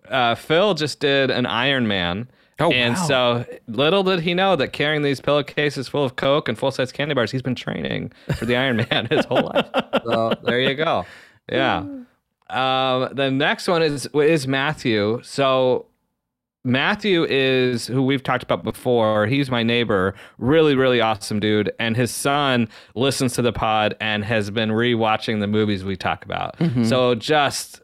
uh, 0.09 0.35
Phil 0.35 0.75
just 0.75 1.01
did 1.01 1.31
an 1.31 1.47
Iron 1.47 1.87
Man. 1.89 2.29
Oh, 2.61 2.71
and 2.71 2.95
wow. 2.95 3.07
so 3.07 3.47
little 3.67 4.05
did 4.05 4.21
he 4.21 4.33
know 4.33 4.55
that 4.55 4.73
carrying 4.73 5.03
these 5.03 5.21
pillowcases 5.21 5.89
full 5.89 6.05
of 6.05 6.15
Coke 6.17 6.49
and 6.49 6.57
full 6.57 6.71
size 6.71 6.93
candy 6.93 7.15
bars, 7.15 7.33
he's 7.33 7.43
been 7.43 7.57
training 7.57 8.13
for 8.37 8.47
the 8.47 8.57
Iron 8.57 8.87
Man 8.91 9.07
his 9.11 9.25
whole 9.25 9.43
life. 9.43 9.67
So 10.05 10.35
there 10.43 10.61
you 10.61 10.75
go. 10.75 11.07
Yeah. 11.51 11.85
Um, 12.51 13.09
the 13.15 13.31
next 13.31 13.67
one 13.69 13.83
is 13.83 14.07
is 14.15 14.47
Matthew. 14.47 15.19
So 15.25 15.87
Matthew 16.63 17.25
is 17.25 17.87
who 17.87 18.03
we've 18.03 18.23
talked 18.23 18.43
about 18.43 18.63
before. 18.63 19.27
He's 19.27 19.51
my 19.51 19.63
neighbor, 19.63 20.15
really, 20.39 20.75
really 20.75 21.01
awesome 21.01 21.41
dude. 21.41 21.73
And 21.81 21.97
his 21.97 22.11
son 22.11 22.69
listens 22.95 23.33
to 23.35 23.43
the 23.43 23.53
pod 23.53 23.97
and 23.99 24.25
has 24.25 24.51
been 24.51 24.69
rewatching 24.69 25.41
the 25.41 25.47
movies 25.47 25.85
we 25.85 25.97
talk 25.97 26.25
about. 26.25 26.57
So 26.85 27.15
just 27.15 27.81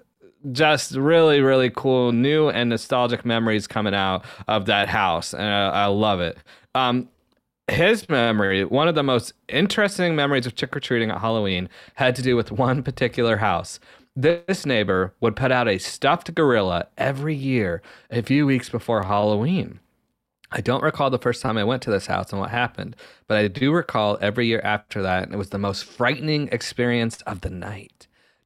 just 0.53 0.95
really, 0.95 1.41
really 1.41 1.71
cool 1.71 2.13
new 2.13 2.49
and 2.49 2.71
nostalgic 2.71 3.25
memories 3.25 3.67
coming 3.67 3.95
out 3.95 4.25
of 4.49 4.67
that 4.67 4.89
house. 4.89 5.35
And 5.35 5.43
I, 5.43 5.69
I 5.69 5.87
love 5.87 6.21
it. 6.21 6.39
Um, 6.75 7.09
his 7.69 8.09
memory, 8.09 8.65
one 8.65 8.89
of 8.89 8.95
the 8.95 9.03
most 9.03 9.33
interesting 9.49 10.17
memories 10.17 10.47
of 10.47 10.55
trick 10.55 10.77
or 10.77 10.81
treating 10.81 11.11
at 11.11 11.21
Halloween, 11.21 11.69
had 11.95 12.17
to 12.17 12.23
do 12.23 12.37
with 12.37 12.51
one 12.51 12.83
particular 12.85 13.37
house. 13.37 13.79
This 14.17 14.67
neighbor 14.67 15.15
would 15.21 15.37
put 15.37 15.53
out 15.53 15.69
a 15.69 15.79
stuffed 15.79 16.35
gorilla 16.35 16.89
every 16.99 17.35
year, 17.35 17.81
a 18.11 18.23
few 18.23 18.45
weeks 18.45 18.69
before 18.69 19.05
Halloween. 19.05 19.79
I 20.53 20.61
don't 20.61 20.83
recall 20.83 21.11
the 21.11 21.19
first 21.19 21.43
time 21.43 21.57
I 21.57 21.65
went 21.65 21.81
to 21.83 21.91
this 21.91 22.07
house 22.07 22.33
and 22.33 22.41
what 22.41 22.51
happened, 22.51 22.97
but 23.29 23.37
I 23.37 23.47
do 23.47 23.73
recall 23.73 24.19
every 24.21 24.49
year 24.49 24.61
after 24.65 25.01
that, 25.03 25.23
and 25.23 25.33
it 25.33 25.39
was 25.39 25.51
the 25.51 25.59
most 25.59 25.85
frightening 25.85 26.49
experience 26.49 27.23
of 27.23 27.43
the 27.43 27.51
night. 27.51 28.00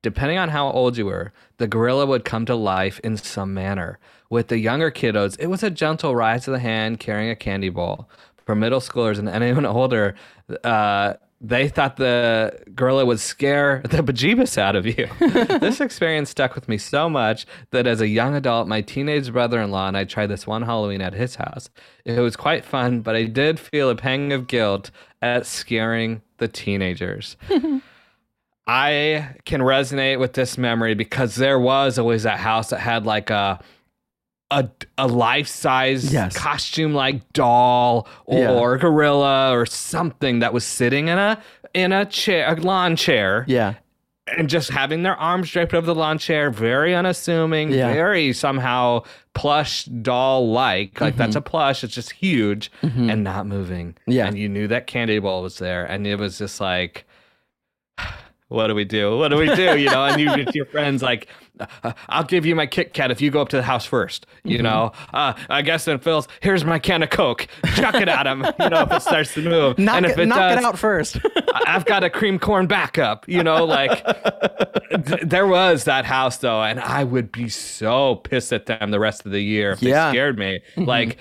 Depending 0.05 0.37
on 0.37 0.51
how 0.51 0.71
old 0.71 0.99
you 0.99 1.07
were, 1.07 1.33
the 1.57 1.67
gorilla 1.67 2.05
would 2.05 2.27
come 2.27 2.45
to 2.45 2.55
life 2.55 3.01
in 3.03 3.17
some 3.17 3.55
manner. 3.55 3.99
With 4.29 4.49
the 4.49 4.59
younger 4.59 4.91
kiddos, 4.91 5.35
it 5.41 5.47
was 5.47 5.63
a 5.63 5.71
gentle 5.71 6.15
rise 6.15 6.47
of 6.47 6.53
the 6.53 6.59
hand 6.59 7.01
carrying 7.01 7.31
a 7.31 7.35
candy 7.35 7.71
bowl. 7.71 8.11
For 8.45 8.55
middle 8.55 8.81
schoolers 8.81 9.19
and 9.19 9.31
anyone 9.31 9.65
older, 9.81 10.15
uh, 10.63 11.15
they 11.41 11.69
thought 11.69 11.97
the 11.97 12.53
gorilla 12.75 13.07
would 13.07 13.19
scare 13.19 13.81
the 13.89 14.03
bejeebus 14.03 14.59
out 14.59 14.77
of 14.77 14.85
you. 14.85 15.09
this 15.59 15.81
experience 15.81 16.29
stuck 16.29 16.55
with 16.55 16.69
me 16.69 16.77
so 16.77 17.09
much 17.09 17.47
that 17.71 17.87
as 17.87 18.03
a 18.03 18.07
young 18.07 18.35
adult, 18.35 18.69
my 18.69 18.83
teenage 18.83 19.33
brother 19.33 19.59
in 19.63 19.71
law 19.71 19.89
and 19.89 19.97
I 19.97 20.05
tried 20.05 20.27
this 20.27 20.47
one 20.47 20.61
Halloween 20.61 21.01
at 21.01 21.15
his 21.15 21.37
house. 21.37 21.71
It 22.05 22.21
was 22.21 22.37
quite 22.37 22.67
fun, 22.67 23.01
but 23.01 23.17
I 23.17 23.25
did 23.25 23.59
feel 23.59 23.89
a 23.89 23.97
pang 23.97 24.35
of 24.35 24.49
guilt 24.49 24.91
at 25.23 25.47
scaring 25.47 26.21
the 26.37 26.49
teenagers. 26.49 27.39
I 28.67 29.35
can 29.45 29.61
resonate 29.61 30.19
with 30.19 30.33
this 30.33 30.57
memory 30.57 30.95
because 30.95 31.35
there 31.35 31.59
was 31.59 31.99
always 31.99 32.23
that 32.23 32.39
house 32.39 32.71
that 32.71 32.81
had 32.81 33.05
like 33.05 33.31
a 33.31 33.61
a, 34.51 34.69
a 34.99 35.07
life 35.09 35.49
size 35.49 36.13
Yes. 36.13 36.37
costume 36.37 36.95
like 36.95 37.33
doll 37.33 38.07
or, 38.27 38.39
Yeah. 38.39 38.53
or 38.53 38.79
gorilla 38.79 39.51
or 39.51 39.67
something 39.67 40.39
that 40.41 40.53
was 40.53 40.65
sitting 40.65 41.09
in 41.09 41.19
a 41.19 41.43
in 41.73 41.93
a 41.93 42.05
chair 42.07 42.53
a 42.53 42.61
lawn 42.61 42.95
chair 42.95 43.45
Yeah. 43.49 43.75
and 44.39 44.49
just 44.49 44.71
having 44.71 45.03
their 45.03 45.17
arms 45.17 45.51
draped 45.51 45.75
over 45.75 45.87
the 45.87 45.95
lawn 45.95 46.19
chair, 46.19 46.51
very 46.51 46.95
unassuming, 46.95 47.71
Yeah. 47.73 47.93
very 47.93 48.33
somehow 48.33 49.03
plush 49.35 49.85
doll 49.87 50.51
like. 50.51 51.01
Like 51.01 51.17
that's 51.17 51.31
mm-hmm. 51.31 51.39
a 51.39 51.43
plush, 51.43 51.83
it's 51.83 51.95
just 51.95 52.13
huge 52.13 52.71
mm-hmm. 52.83 53.11
and 53.11 53.25
not 53.25 53.47
moving. 53.47 53.97
Yeah. 54.07 54.27
And 54.27 54.39
you 54.39 54.49
knew 54.49 54.69
that 54.69 54.87
candy 54.87 55.19
ball 55.19 55.43
was 55.43 55.59
there. 55.59 55.85
And 55.85 56.07
it 56.07 56.17
was 56.17 56.39
just 56.39 56.61
like, 56.61 57.07
what 58.49 58.67
do 58.69 58.75
we 58.75 58.85
do? 58.85 59.17
What 59.17 59.29
do 59.29 59.37
we 59.37 59.53
do? 59.55 59.79
You 59.79 59.91
know, 59.91 60.05
and 60.05 60.21
you 60.21 60.45
to 60.45 60.53
your 60.55 60.67
friends 60.67 61.03
like, 61.03 61.29
uh, 61.83 61.93
I'll 62.09 62.25
give 62.25 62.45
you 62.45 62.55
my 62.55 62.67
Kit 62.67 62.93
Kat 62.95 63.11
if 63.11 63.21
you 63.21 63.31
go 63.31 63.41
up 63.41 63.49
to 63.51 63.57
the 63.57 63.63
house 63.63 63.87
first. 63.87 64.27
You 64.45 64.59
Mm-hmm. 64.59 64.65
know, 64.65 64.93
uh, 65.13 65.33
I 65.49 65.63
guess 65.63 65.85
then 65.87 65.99
Phil's 65.99 66.29
here's 66.41 66.65
my 66.65 66.79
can 66.79 67.03
of 67.03 67.11
Coke. 67.11 67.47
Chuck 67.75 67.95
it 67.97 68.09
at 68.09 68.27
him. 68.27 68.45
You 68.61 68.69
know, 68.71 68.83
if 68.83 68.93
it 68.93 69.03
starts 69.03 69.35
to 69.35 69.43
move, 69.43 69.79
Knock, 69.79 69.97
and 69.97 70.07
if 70.07 70.19
it, 70.19 70.27
knock 70.27 70.39
does, 70.39 70.59
it 70.59 70.65
out 70.65 70.79
first. 70.79 71.19
I've 71.67 71.85
got 71.87 72.05
a 72.05 72.11
cream 72.11 72.39
corn 72.39 72.67
backup, 72.67 73.27
you 73.29 73.43
know, 73.43 73.65
like 73.65 74.05
th- 75.07 75.23
there 75.23 75.47
was 75.47 75.85
that 75.85 76.05
house 76.05 76.39
though, 76.39 76.63
and 76.63 76.81
I 76.81 77.05
would 77.05 77.33
be 77.33 77.49
so 77.49 78.17
pissed 78.17 78.53
at 78.53 78.67
them 78.67 78.91
the 78.91 79.01
rest 79.01 79.25
of 79.27 79.33
the 79.33 79.41
year 79.41 79.73
if 79.73 79.83
Yeah. 79.83 80.07
they 80.11 80.13
scared 80.17 80.39
me. 80.39 80.61
Like 80.77 81.17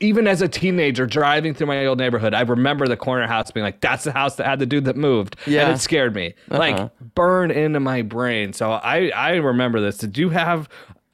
even 0.00 0.26
as 0.26 0.42
a 0.42 0.48
teenager 0.48 1.06
driving 1.06 1.54
through 1.54 1.66
my 1.66 1.84
old 1.86 1.98
neighborhood, 1.98 2.34
I 2.34 2.42
remember 2.42 2.86
the 2.86 2.96
corner 2.96 3.26
house 3.26 3.50
being 3.50 3.64
like, 3.64 3.80
that's 3.80 4.04
the 4.04 4.12
house 4.12 4.36
that 4.36 4.46
had 4.46 4.58
the 4.58 4.66
dude 4.66 4.84
that 4.84 4.96
moved. 4.96 5.36
Yeah. 5.46 5.64
And 5.64 5.72
it 5.74 5.78
scared 5.78 6.14
me. 6.14 6.34
Like 6.48 6.76
uh-huh. 6.76 6.88
burned 7.14 7.52
into 7.52 7.80
my 7.80 8.02
brain. 8.02 8.52
So 8.52 8.72
I, 8.72 9.08
I 9.08 9.34
remember 9.36 9.80
this. 9.80 9.98
Did 9.98 10.16
you 10.16 10.30
have 10.30 10.68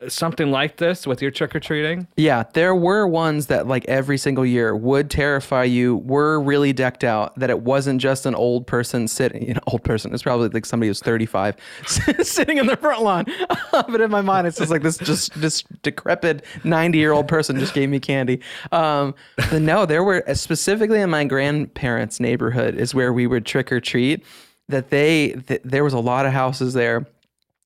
something 0.06 0.50
like 0.50 0.76
this 0.76 1.06
with 1.06 1.20
your 1.20 1.30
trick 1.30 1.54
or 1.56 1.60
treating? 1.60 2.06
Yeah, 2.16 2.44
there 2.52 2.74
were 2.74 3.06
ones 3.06 3.46
that 3.46 3.66
like 3.66 3.84
every 3.86 4.16
single 4.18 4.46
year 4.46 4.74
would 4.76 5.10
terrify 5.10 5.64
you, 5.64 5.96
were 5.96 6.40
really 6.40 6.72
decked 6.72 7.02
out, 7.02 7.36
that 7.38 7.50
it 7.50 7.60
wasn't 7.60 8.00
just 8.00 8.24
an 8.26 8.34
old 8.34 8.66
person 8.66 9.08
sitting, 9.08 9.50
an 9.50 9.58
old 9.66 9.82
person, 9.82 10.14
it's 10.14 10.22
probably 10.22 10.48
like 10.48 10.66
somebody 10.66 10.88
who's 10.88 11.00
35 11.00 11.56
sitting 12.22 12.58
in 12.58 12.66
the 12.66 12.76
front 12.76 13.02
lawn. 13.02 13.26
but 13.72 14.00
in 14.00 14.10
my 14.10 14.20
mind, 14.20 14.46
it's 14.46 14.58
just 14.58 14.70
like 14.70 14.82
this 14.82 14.98
just 14.98 15.38
this 15.40 15.62
decrepit 15.82 16.44
90 16.64 16.98
year 16.98 17.12
old 17.12 17.26
person 17.26 17.58
just 17.58 17.74
gave 17.74 17.88
me 17.88 17.98
candy. 17.98 18.40
Um, 18.70 19.14
but 19.50 19.62
no, 19.62 19.86
there 19.86 20.04
were 20.04 20.22
specifically 20.34 21.00
in 21.00 21.10
my 21.10 21.24
grandparents' 21.24 22.20
neighborhood 22.20 22.76
is 22.76 22.94
where 22.94 23.12
we 23.12 23.26
would 23.26 23.44
trick 23.44 23.72
or 23.72 23.80
treat. 23.80 24.24
That 24.70 24.90
they, 24.90 25.28
th- 25.46 25.62
there 25.64 25.82
was 25.82 25.94
a 25.94 25.98
lot 25.98 26.26
of 26.26 26.32
houses 26.32 26.74
there 26.74 27.06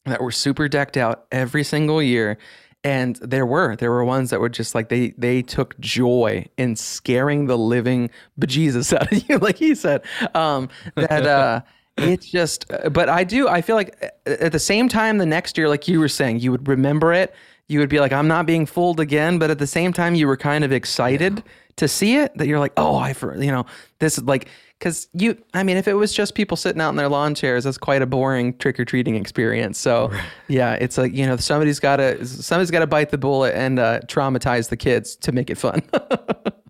that 0.05 0.20
were 0.20 0.30
super 0.30 0.68
decked 0.68 0.96
out 0.96 1.26
every 1.30 1.64
single 1.64 2.03
year 2.03 2.38
and 2.84 3.16
there 3.16 3.46
were 3.46 3.76
there 3.76 3.91
were 3.91 4.04
ones 4.04 4.30
that 4.30 4.41
were 4.41 4.49
just 4.49 4.74
like 4.74 4.88
they 4.88 5.11
they 5.16 5.42
took 5.42 5.79
joy 5.79 6.45
in 6.57 6.74
scaring 6.74 7.46
the 7.46 7.57
living 7.57 8.11
bejesus 8.38 8.92
out 8.99 9.12
of 9.12 9.29
you 9.29 9.38
like 9.38 9.58
he 9.58 9.74
said 9.74 10.03
um 10.34 10.68
that 10.96 11.26
uh 11.26 11.61
it's 11.99 12.26
just 12.26 12.66
but 12.91 13.08
i 13.08 13.22
do 13.22 13.49
i 13.49 13.61
feel 13.61 13.76
like 13.76 14.12
at 14.26 14.50
the 14.50 14.58
same 14.58 14.88
time 14.88 15.18
the 15.18 15.26
next 15.26 15.57
year 15.58 15.68
like 15.68 15.87
you 15.87 16.00
were 16.00 16.08
saying 16.08 16.41
you 16.41 16.50
would 16.50 16.66
remember 16.66 17.12
it 17.12 17.34
you 17.72 17.79
would 17.79 17.88
be 17.88 18.00
like, 18.00 18.12
I'm 18.12 18.29
not 18.29 18.46
being 18.46 18.66
fooled 18.66 19.00
again, 19.00 19.38
but 19.38 19.50
at 19.50 19.58
the 19.58 19.66
same 19.66 19.92
time, 19.92 20.14
you 20.14 20.26
were 20.26 20.37
kind 20.37 20.62
of 20.62 20.72
excited 20.72 21.42
to 21.76 21.88
see 21.88 22.16
it. 22.16 22.37
That 22.37 22.46
you're 22.46 22.58
like, 22.58 22.74
oh, 22.76 22.96
I, 22.96 23.14
for 23.14 23.41
you 23.42 23.50
know, 23.50 23.66
this 23.99 24.18
is 24.18 24.24
like, 24.24 24.49
because 24.83 25.07
you, 25.13 25.38
I 25.54 25.63
mean, 25.63 25.76
if 25.76 25.87
it 25.87 25.95
was 25.95 26.13
just 26.13 26.34
people 26.34 26.57
sitting 26.57 26.83
out 26.83 26.91
in 26.91 26.96
their 26.96 27.09
lawn 27.09 27.37
chairs, 27.37 27.63
that's 27.63 27.79
quite 27.79 28.03
a 28.03 28.07
boring 28.07 28.59
trick 28.59 28.80
or 28.80 28.84
treating 28.84 29.14
experience. 29.14 29.79
So, 29.79 30.11
yeah, 30.49 30.72
it's 30.72 30.99
like 30.99 31.14
you 31.14 31.25
know, 31.25 31.37
somebody's 31.37 31.79
got 31.79 31.99
to 31.99 32.26
somebody's 32.26 32.72
got 32.72 32.80
to 32.80 32.88
bite 32.88 33.11
the 33.11 33.18
bullet 33.18 33.54
and 33.54 33.79
uh, 33.79 34.00
traumatize 34.07 34.71
the 34.71 34.76
kids 34.76 35.14
to 35.17 35.30
make 35.30 35.50
it 35.50 35.57
fun. 35.57 35.83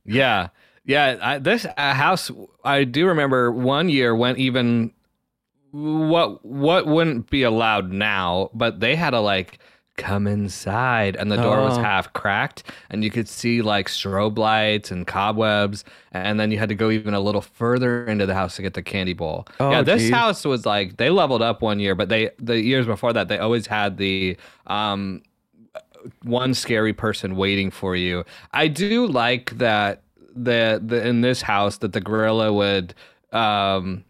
Yeah, 0.04 0.48
yeah. 0.84 1.16
I, 1.22 1.38
this 1.38 1.64
uh, 1.64 1.94
house, 1.94 2.28
I 2.64 2.82
do 2.82 3.06
remember 3.06 3.52
one 3.52 3.88
year 3.88 4.16
went 4.16 4.38
even 4.38 4.92
what 5.70 6.44
what 6.44 6.88
wouldn't 6.88 7.30
be 7.30 7.44
allowed 7.44 7.92
now, 7.92 8.50
but 8.52 8.80
they 8.80 8.96
had 8.96 9.10
to 9.10 9.20
like 9.20 9.60
come 9.96 10.26
inside, 10.26 11.16
and 11.16 11.30
the 11.30 11.36
door 11.36 11.62
was 11.62 11.76
Oh. 11.76 11.82
half 11.82 12.12
cracked, 12.12 12.64
and 12.90 13.04
you 13.04 13.10
could 13.10 13.28
see 13.28 13.62
like 13.62 13.88
strobe 13.88 14.38
lights 14.38 14.90
and 14.90 15.06
cobwebs, 15.06 15.84
and 16.12 16.40
then 16.40 16.50
you 16.50 16.58
had 16.58 16.68
to 16.70 16.74
go 16.74 16.90
even 16.90 17.14
a 17.14 17.20
little 17.20 17.42
further 17.42 18.06
into 18.06 18.26
the 18.26 18.34
house 18.34 18.56
to 18.56 18.62
get 18.62 18.74
the 18.74 18.82
candy 18.82 19.12
bowl. 19.12 19.46
Oh, 19.60 19.70
yeah, 19.70 19.82
this 19.82 20.02
geez. 20.02 20.10
house 20.10 20.44
was 20.44 20.64
like 20.66 20.96
they 20.96 21.10
leveled 21.10 21.42
up 21.42 21.62
one 21.62 21.78
year, 21.80 21.94
but 21.94 22.08
they 22.08 22.30
the 22.38 22.60
years 22.60 22.86
before 22.86 23.12
that 23.12 23.28
they 23.28 23.38
always 23.38 23.66
had 23.66 23.96
the 23.98 24.36
um 24.66 25.22
one 26.24 26.54
scary 26.54 26.92
person 26.92 27.36
waiting 27.36 27.70
for 27.70 27.94
you. 27.96 28.24
I 28.52 28.68
do 28.68 29.06
like 29.06 29.56
that 29.58 30.02
the 30.34 30.80
the 30.84 31.06
in 31.06 31.20
this 31.20 31.42
house 31.42 31.78
that 31.78 31.92
the 31.92 32.00
gorilla 32.00 32.52
would 32.52 32.94
um 33.32 34.04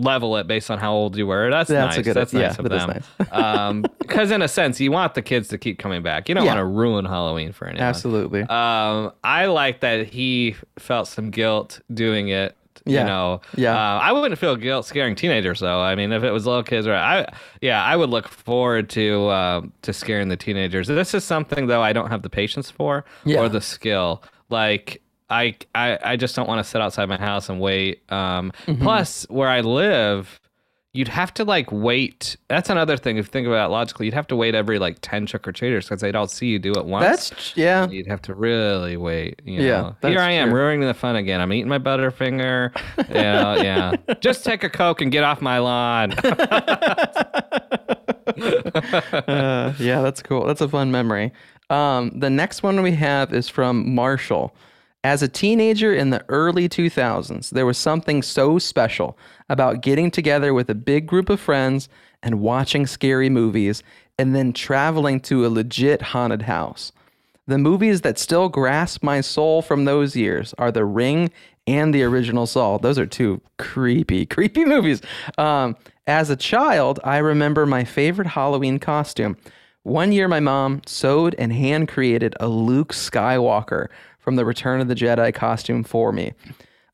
level 0.00 0.36
it 0.36 0.46
based 0.46 0.70
on 0.70 0.78
how 0.78 0.92
old 0.92 1.16
you 1.16 1.26
were. 1.26 1.50
That's, 1.50 1.68
That's 1.70 1.94
a 1.96 1.98
nice. 1.98 2.04
good- 2.04 2.14
That's 2.16 2.32
yeah, 2.32 2.40
nice 2.48 2.58
of 2.58 2.68
them. 2.68 2.88
nice. 2.88 3.32
um 3.32 3.84
because 3.98 4.30
in 4.30 4.42
a 4.42 4.48
sense 4.48 4.80
you 4.80 4.90
want 4.92 5.14
the 5.14 5.22
kids 5.22 5.48
to 5.48 5.58
keep 5.58 5.78
coming 5.78 6.02
back. 6.02 6.28
You 6.28 6.34
don't 6.34 6.44
Yeah. 6.44 6.54
want 6.54 6.60
to 6.60 6.64
ruin 6.64 7.04
Halloween 7.04 7.52
for 7.52 7.66
anyone. 7.66 7.86
Absolutely. 7.86 8.42
Um 8.42 9.12
I 9.24 9.46
like 9.46 9.80
that 9.80 10.06
he 10.08 10.56
felt 10.78 11.08
some 11.08 11.30
guilt 11.30 11.80
doing 11.92 12.28
it. 12.28 12.56
Yeah. 12.86 13.00
You 13.00 13.06
know, 13.06 13.40
Yeah. 13.56 13.74
Uh, 13.76 13.98
I 14.00 14.12
wouldn't 14.12 14.38
feel 14.40 14.56
guilt 14.56 14.86
scaring 14.86 15.14
teenagers 15.14 15.60
though. 15.60 15.80
I 15.82 15.94
mean, 15.94 16.12
if 16.12 16.22
it 16.24 16.30
was 16.30 16.46
little 16.46 16.62
kids, 16.62 16.86
or 16.86 16.94
I, 16.94 17.26
yeah, 17.60 17.84
I 17.84 17.94
would 17.94 18.08
look 18.08 18.26
forward 18.26 18.88
to 18.90 19.26
uh, 19.28 19.60
to 19.82 19.92
scaring 19.92 20.28
the 20.28 20.36
teenagers. 20.36 20.88
This 20.88 21.12
is 21.12 21.22
something 21.22 21.66
though 21.66 21.82
I 21.82 21.92
don't 21.92 22.08
have 22.10 22.22
the 22.22 22.30
patience 22.30 22.70
for 22.70 23.04
Yeah. 23.26 23.40
or 23.40 23.48
the 23.50 23.60
skill. 23.60 24.22
Like 24.48 25.02
I, 25.30 25.56
I, 25.74 25.98
I 26.04 26.16
just 26.16 26.34
don't 26.36 26.48
want 26.48 26.62
to 26.64 26.68
sit 26.68 26.80
outside 26.82 27.08
my 27.08 27.18
house 27.18 27.48
and 27.48 27.60
wait. 27.60 28.02
Um, 28.12 28.52
Mm-hmm. 28.66 28.82
Plus, 28.82 29.26
where 29.30 29.48
I 29.48 29.60
live, 29.60 30.40
you'd 30.92 31.06
have 31.08 31.32
to 31.34 31.44
like 31.44 31.70
wait. 31.70 32.36
That's 32.48 32.68
another 32.68 32.96
thing. 32.96 33.16
If 33.16 33.26
you 33.26 33.30
think 33.30 33.46
about 33.46 33.66
it 33.68 33.72
logically, 33.72 34.06
you'd 34.06 34.14
have 34.14 34.26
to 34.28 34.36
wait 34.36 34.54
every 34.56 34.78
like 34.80 34.98
ten 35.02 35.24
trick 35.26 35.46
or 35.46 35.52
treaters 35.52 35.86
because 35.88 36.00
they'd 36.00 36.16
all 36.16 36.26
see 36.26 36.46
you 36.48 36.58
do 36.58 36.72
it 36.72 36.84
once. 36.84 37.30
That's 37.30 37.56
yeah. 37.56 37.88
You'd 37.88 38.08
have 38.08 38.22
to 38.22 38.34
really 38.34 38.96
wait. 38.96 39.40
You 39.44 39.62
Yeah, 39.62 39.80
know? 39.82 39.96
that's 40.00 40.12
Here 40.12 40.20
I 40.20 40.32
am 40.32 40.50
true. 40.50 40.58
ruining 40.60 40.86
the 40.88 40.94
fun 40.94 41.14
again. 41.16 41.40
I'm 41.40 41.52
eating 41.52 41.68
my 41.68 41.78
Butterfinger. 41.78 42.72
yeah, 43.10 43.62
yeah. 43.62 44.14
Just 44.20 44.44
take 44.44 44.64
a 44.64 44.68
Coke 44.70 45.00
and 45.00 45.12
get 45.12 45.22
off 45.22 45.40
my 45.40 45.58
lawn. 45.58 46.12
Uh, 48.32 49.72
yeah, 49.78 50.00
that's 50.02 50.22
cool. 50.22 50.46
That's 50.46 50.60
a 50.60 50.68
fun 50.68 50.90
memory. 50.90 51.32
Um, 51.68 52.10
the 52.18 52.30
next 52.30 52.62
one 52.62 52.80
we 52.82 52.92
have 52.92 53.32
is 53.34 53.48
from 53.48 53.94
Marshall. 53.94 54.54
As 55.02 55.22
a 55.22 55.28
teenager 55.28 55.94
in 55.94 56.10
the 56.10 56.22
early 56.28 56.68
2000s, 56.68 57.48
there 57.50 57.64
was 57.64 57.78
something 57.78 58.22
so 58.22 58.58
special 58.58 59.16
about 59.48 59.80
getting 59.80 60.10
together 60.10 60.52
with 60.52 60.68
a 60.68 60.74
big 60.74 61.06
group 61.06 61.30
of 61.30 61.40
friends 61.40 61.88
and 62.22 62.40
watching 62.40 62.86
scary 62.86 63.30
movies 63.30 63.82
and 64.18 64.34
then 64.34 64.52
traveling 64.52 65.18
to 65.20 65.46
a 65.46 65.48
legit 65.48 66.02
haunted 66.02 66.42
house. 66.42 66.92
The 67.46 67.56
movies 67.56 68.02
that 68.02 68.18
still 68.18 68.50
grasp 68.50 69.02
my 69.02 69.22
soul 69.22 69.62
from 69.62 69.86
those 69.86 70.16
years 70.16 70.54
are 70.58 70.70
The 70.70 70.84
Ring 70.84 71.30
and 71.66 71.94
the 71.94 72.02
original 72.02 72.46
Saw. 72.46 72.76
Those 72.76 72.98
are 72.98 73.06
two 73.06 73.40
creepy, 73.58 74.26
creepy 74.26 74.66
movies. 74.66 75.00
Um, 75.38 75.76
as 76.06 76.28
a 76.28 76.36
child, 76.36 77.00
I 77.04 77.16
remember 77.18 77.64
my 77.64 77.84
favorite 77.84 78.28
Halloween 78.28 78.78
costume. 78.78 79.38
One 79.82 80.12
year, 80.12 80.28
my 80.28 80.40
mom 80.40 80.82
sewed 80.84 81.34
and 81.38 81.54
hand 81.54 81.88
created 81.88 82.34
a 82.38 82.48
Luke 82.48 82.92
Skywalker 82.92 83.88
from 84.20 84.36
the 84.36 84.44
Return 84.44 84.80
of 84.80 84.88
the 84.88 84.94
Jedi 84.94 85.34
costume 85.34 85.82
for 85.82 86.12
me. 86.12 86.32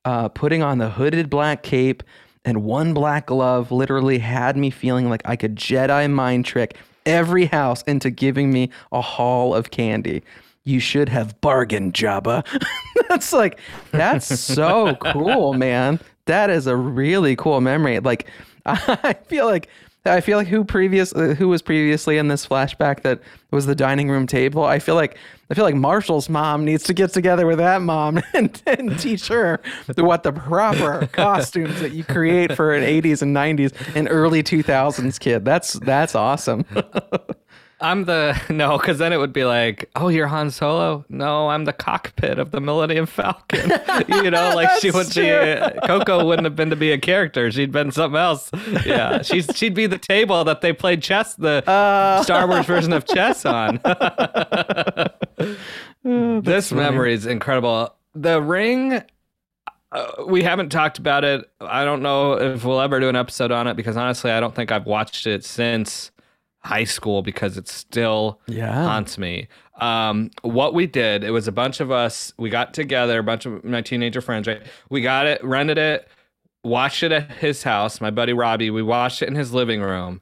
Uh, 0.04 0.28
putting 0.28 0.62
on 0.62 0.78
the 0.78 0.90
hooded 0.90 1.28
black 1.28 1.62
cape 1.62 2.02
and 2.44 2.62
one 2.62 2.94
black 2.94 3.26
glove 3.26 3.72
literally 3.72 4.20
had 4.20 4.56
me 4.56 4.70
feeling 4.70 5.10
like 5.10 5.20
I 5.24 5.34
could 5.36 5.56
Jedi 5.56 6.10
mind 6.10 6.44
trick 6.44 6.76
every 7.04 7.46
house 7.46 7.82
into 7.82 8.10
giving 8.10 8.52
me 8.52 8.70
a 8.92 9.00
haul 9.00 9.54
of 9.54 9.70
candy. 9.70 10.22
You 10.64 10.80
should 10.80 11.08
have 11.08 11.40
bargained, 11.40 11.94
Jabba. 11.94 12.44
that's 13.08 13.32
like, 13.32 13.60
that's 13.90 14.26
so 14.26 14.94
cool, 15.12 15.54
man. 15.54 16.00
That 16.26 16.50
is 16.50 16.66
a 16.66 16.76
really 16.76 17.36
cool 17.36 17.60
memory. 17.60 18.00
Like, 18.00 18.28
I 18.66 19.14
feel 19.26 19.46
like. 19.46 19.68
I 20.06 20.20
feel 20.20 20.38
like 20.38 20.48
who 20.48 20.64
previous 20.64 21.12
uh, 21.14 21.34
who 21.38 21.48
was 21.48 21.62
previously 21.62 22.18
in 22.18 22.28
this 22.28 22.46
flashback 22.46 23.02
that 23.02 23.20
was 23.50 23.66
the 23.66 23.74
dining 23.74 24.08
room 24.08 24.26
table. 24.26 24.64
I 24.64 24.78
feel 24.78 24.94
like 24.94 25.16
I 25.50 25.54
feel 25.54 25.64
like 25.64 25.74
Marshall's 25.74 26.28
mom 26.28 26.64
needs 26.64 26.84
to 26.84 26.94
get 26.94 27.12
together 27.12 27.46
with 27.46 27.58
that 27.58 27.82
mom 27.82 28.20
and, 28.34 28.60
and 28.66 28.98
teach 28.98 29.28
her 29.28 29.60
what 29.96 30.22
the 30.22 30.32
proper 30.32 31.06
costumes 31.12 31.80
that 31.80 31.92
you 31.92 32.04
create 32.04 32.52
for 32.54 32.74
an 32.74 32.82
80s 32.82 33.22
and 33.22 33.36
90s 33.36 33.72
and 33.94 34.08
early 34.10 34.42
2000s 34.42 35.20
kid. 35.20 35.44
That's 35.44 35.74
that's 35.74 36.14
awesome. 36.14 36.64
I'm 37.80 38.04
the 38.04 38.40
no, 38.50 38.78
because 38.78 38.98
then 38.98 39.12
it 39.12 39.18
would 39.18 39.32
be 39.32 39.44
like, 39.44 39.90
oh, 39.96 40.08
you're 40.08 40.26
Han 40.26 40.50
Solo. 40.50 41.04
No, 41.08 41.48
I'm 41.48 41.64
the 41.66 41.72
cockpit 41.72 42.38
of 42.38 42.50
the 42.50 42.60
Millennium 42.60 43.06
Falcon. 43.06 43.70
you 44.08 44.30
know, 44.30 44.54
like 44.54 44.80
she 44.80 44.90
would 44.90 45.12
be. 45.14 45.30
Coco 45.86 46.24
wouldn't 46.24 46.44
have 46.44 46.56
been 46.56 46.70
to 46.70 46.76
be 46.76 46.92
a 46.92 46.98
character. 46.98 47.50
She'd 47.50 47.72
been 47.72 47.90
something 47.90 48.18
else. 48.18 48.50
Yeah, 48.84 49.22
she's 49.22 49.46
she'd 49.54 49.74
be 49.74 49.86
the 49.86 49.98
table 49.98 50.44
that 50.44 50.62
they 50.62 50.72
played 50.72 51.02
chess, 51.02 51.34
the 51.34 51.62
Star 52.22 52.48
Wars 52.48 52.66
version 52.66 52.92
of 52.92 53.06
chess 53.06 53.44
on. 53.44 53.80
this 56.02 56.72
memory 56.72 57.12
is 57.12 57.26
incredible. 57.26 57.94
The 58.14 58.40
ring. 58.40 59.02
Uh, 59.92 60.24
we 60.26 60.42
haven't 60.42 60.70
talked 60.70 60.98
about 60.98 61.22
it. 61.24 61.48
I 61.60 61.84
don't 61.84 62.02
know 62.02 62.32
if 62.32 62.64
we'll 62.64 62.80
ever 62.80 62.98
do 62.98 63.08
an 63.08 63.14
episode 63.14 63.52
on 63.52 63.68
it 63.68 63.74
because 63.74 63.96
honestly, 63.96 64.32
I 64.32 64.40
don't 64.40 64.54
think 64.54 64.72
I've 64.72 64.84
watched 64.84 65.28
it 65.28 65.44
since 65.44 66.10
high 66.66 66.84
school 66.84 67.22
because 67.22 67.56
it 67.56 67.68
still 67.68 68.40
Yeah. 68.46 68.72
haunts 68.72 69.16
me. 69.18 69.48
Um, 69.80 70.30
what 70.42 70.74
we 70.74 70.86
did, 70.86 71.22
it 71.24 71.30
was 71.30 71.46
a 71.48 71.52
bunch 71.52 71.80
of 71.80 71.90
us. 71.90 72.32
We 72.38 72.50
got 72.50 72.74
together, 72.74 73.18
a 73.18 73.22
bunch 73.22 73.46
of 73.46 73.62
my 73.64 73.82
teenager 73.82 74.20
friends. 74.20 74.46
Right, 74.46 74.62
we 74.90 75.00
got 75.00 75.26
it, 75.26 75.42
rented 75.44 75.78
it, 75.78 76.08
watched 76.64 77.02
it 77.02 77.12
at 77.12 77.30
his 77.32 77.62
house. 77.62 78.00
My 78.00 78.10
buddy 78.10 78.32
Robbie, 78.32 78.70
we 78.70 78.82
watched 78.82 79.22
it 79.22 79.28
in 79.28 79.34
his 79.34 79.52
living 79.52 79.80
room. 79.80 80.20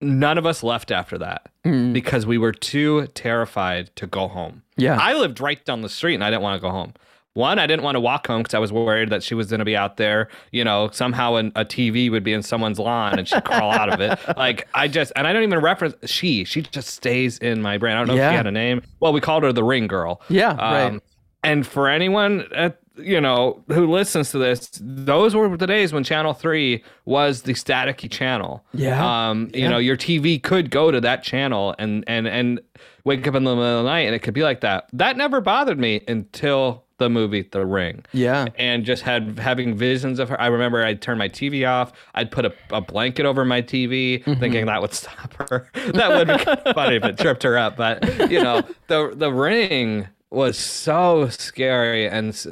None 0.00 0.36
of 0.36 0.44
us 0.44 0.62
left 0.62 0.90
after 0.90 1.16
that 1.18 1.48
because 1.62 2.26
we 2.26 2.36
were 2.36 2.52
too 2.52 3.06
terrified 3.14 3.94
to 3.96 4.06
go 4.06 4.28
home. 4.28 4.62
Yeah. 4.76 4.98
I 5.00 5.14
lived 5.14 5.40
right 5.40 5.64
down 5.64 5.80
the 5.80 5.88
street 5.88 6.14
and 6.14 6.24
I 6.24 6.28
didn't 6.30 6.42
want 6.42 6.60
to 6.60 6.60
go 6.60 6.70
home. 6.70 6.92
One, 7.34 7.58
I 7.58 7.66
didn't 7.66 7.82
want 7.82 7.96
to 7.96 8.00
walk 8.00 8.28
home 8.28 8.42
because 8.42 8.54
I 8.54 8.60
was 8.60 8.72
worried 8.72 9.10
that 9.10 9.22
she 9.24 9.34
was 9.34 9.48
going 9.48 9.58
to 9.58 9.64
be 9.64 9.76
out 9.76 9.96
there. 9.96 10.28
You 10.52 10.62
know, 10.62 10.88
somehow 10.92 11.34
an, 11.34 11.50
a 11.56 11.64
TV 11.64 12.08
would 12.08 12.22
be 12.22 12.32
in 12.32 12.42
someone's 12.42 12.78
lawn 12.78 13.18
and 13.18 13.26
she'd 13.26 13.44
crawl 13.44 13.72
out 13.72 13.92
of 13.92 14.00
it. 14.00 14.18
Like 14.36 14.68
I 14.74 14.88
just, 14.88 15.12
and 15.16 15.26
I 15.26 15.32
don't 15.32 15.42
even 15.42 15.60
reference 15.60 15.94
she. 16.10 16.44
She 16.44 16.62
just 16.62 16.88
stays 16.88 17.38
in 17.38 17.62
my 17.62 17.78
brain. 17.78 17.96
I 17.96 17.98
don't 17.98 18.08
know 18.08 18.14
if 18.14 18.30
she 18.30 18.36
had 18.36 18.46
a 18.46 18.50
name. 18.50 18.82
Well, 19.00 19.12
we 19.12 19.20
called 19.20 19.42
her 19.42 19.52
the 19.52 19.64
Ring 19.64 19.86
Girl. 19.86 20.20
Yeah, 20.28 20.56
right. 20.56 21.00
And 21.42 21.66
for 21.66 21.88
anyone 21.88 22.46
at 22.54 22.78
you 22.96 23.20
know 23.20 23.62
who 23.68 23.90
listens 23.90 24.30
to 24.30 24.38
this, 24.38 24.70
those 24.80 25.34
were 25.34 25.56
the 25.56 25.66
days 25.66 25.92
when 25.92 26.04
Channel 26.04 26.32
Three 26.32 26.82
was 27.04 27.42
the 27.42 27.54
staticky 27.54 28.10
channel. 28.10 28.64
Yeah. 28.72 29.28
Um, 29.30 29.50
you 29.54 29.68
know, 29.68 29.78
your 29.78 29.96
TV 29.96 30.42
could 30.42 30.70
go 30.70 30.90
to 30.90 31.00
that 31.00 31.22
channel 31.22 31.74
and 31.78 32.04
and 32.06 32.26
and 32.26 32.60
wake 33.04 33.26
up 33.26 33.34
in 33.34 33.44
the 33.44 33.54
middle 33.54 33.78
of 33.78 33.84
the 33.84 33.90
night 33.90 34.00
and 34.06 34.14
it 34.14 34.20
could 34.20 34.34
be 34.34 34.42
like 34.42 34.60
that. 34.60 34.88
That 34.92 35.16
never 35.16 35.40
bothered 35.40 35.78
me 35.78 36.02
until 36.08 36.83
the 36.98 37.10
movie 37.10 37.42
The 37.42 37.66
Ring. 37.66 38.04
Yeah. 38.12 38.46
And 38.56 38.84
just 38.84 39.02
had 39.02 39.38
having 39.38 39.76
visions 39.76 40.18
of 40.20 40.28
her. 40.28 40.40
I 40.40 40.46
remember 40.46 40.84
I'd 40.84 41.02
turn 41.02 41.18
my 41.18 41.28
TV 41.28 41.68
off. 41.68 41.92
I'd 42.14 42.30
put 42.30 42.44
a, 42.44 42.52
a 42.70 42.80
blanket 42.80 43.26
over 43.26 43.44
my 43.44 43.62
TV, 43.62 44.22
Mm-hmm. 44.24 44.40
thinking 44.40 44.66
that 44.66 44.80
would 44.80 44.92
stop 44.94 45.34
her. 45.50 45.68
that 45.92 46.08
would 46.10 46.28
be 46.28 46.44
kind 46.44 46.58
of 46.60 46.74
funny 46.74 46.96
if 46.96 47.04
it 47.04 47.18
tripped 47.18 47.42
her 47.42 47.58
up. 47.58 47.76
But 47.76 48.30
you 48.30 48.42
know, 48.42 48.62
the 48.86 49.12
the 49.14 49.32
ring 49.32 50.06
was 50.30 50.56
so 50.58 51.28
scary 51.30 52.08
and 52.08 52.28
s- 52.30 52.46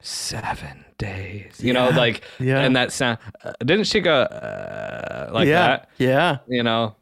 seven 0.00 0.84
days. 0.98 1.60
You 1.62 1.72
know, 1.72 1.88
like 1.90 2.22
Yeah. 2.38 2.60
and 2.60 2.74
that 2.76 2.92
sound. 2.92 3.18
Uh, 3.44 3.52
didn't 3.60 3.84
she 3.84 4.00
go 4.00 4.22
uh, 4.22 5.30
like 5.32 5.46
yeah. 5.48 5.66
that? 5.66 5.88
Yeah. 5.98 6.38
you 6.48 6.62
know 6.62 6.94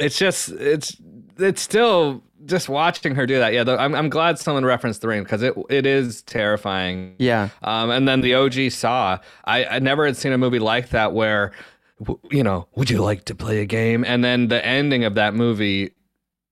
it's 0.00 0.18
just 0.18 0.48
it's 0.52 0.96
it's 1.38 1.60
still 1.60 2.22
just 2.46 2.68
watching 2.68 3.14
her 3.14 3.26
do 3.26 3.38
that 3.38 3.52
yeah 3.52 3.64
the, 3.64 3.78
I'm, 3.78 3.94
I'm 3.94 4.08
glad 4.08 4.38
someone 4.38 4.64
referenced 4.64 5.00
the 5.00 5.08
ring 5.08 5.22
because 5.22 5.42
it 5.42 5.54
it 5.70 5.86
is 5.86 6.22
terrifying 6.22 7.14
Yeah. 7.18 7.48
um 7.62 7.90
and 7.90 8.06
then 8.08 8.20
the 8.20 8.34
og 8.34 8.54
saw 8.72 9.18
i 9.44 9.64
i 9.64 9.78
never 9.78 10.06
had 10.06 10.16
seen 10.16 10.32
a 10.32 10.38
movie 10.38 10.58
like 10.58 10.90
that 10.90 11.12
where 11.12 11.52
w- 12.00 12.18
you 12.30 12.42
know 12.42 12.66
would 12.74 12.90
you 12.90 13.02
like 13.02 13.24
to 13.26 13.34
play 13.34 13.60
a 13.60 13.66
game 13.66 14.04
and 14.04 14.24
then 14.24 14.48
the 14.48 14.64
ending 14.64 15.04
of 15.04 15.14
that 15.14 15.34
movie 15.34 15.92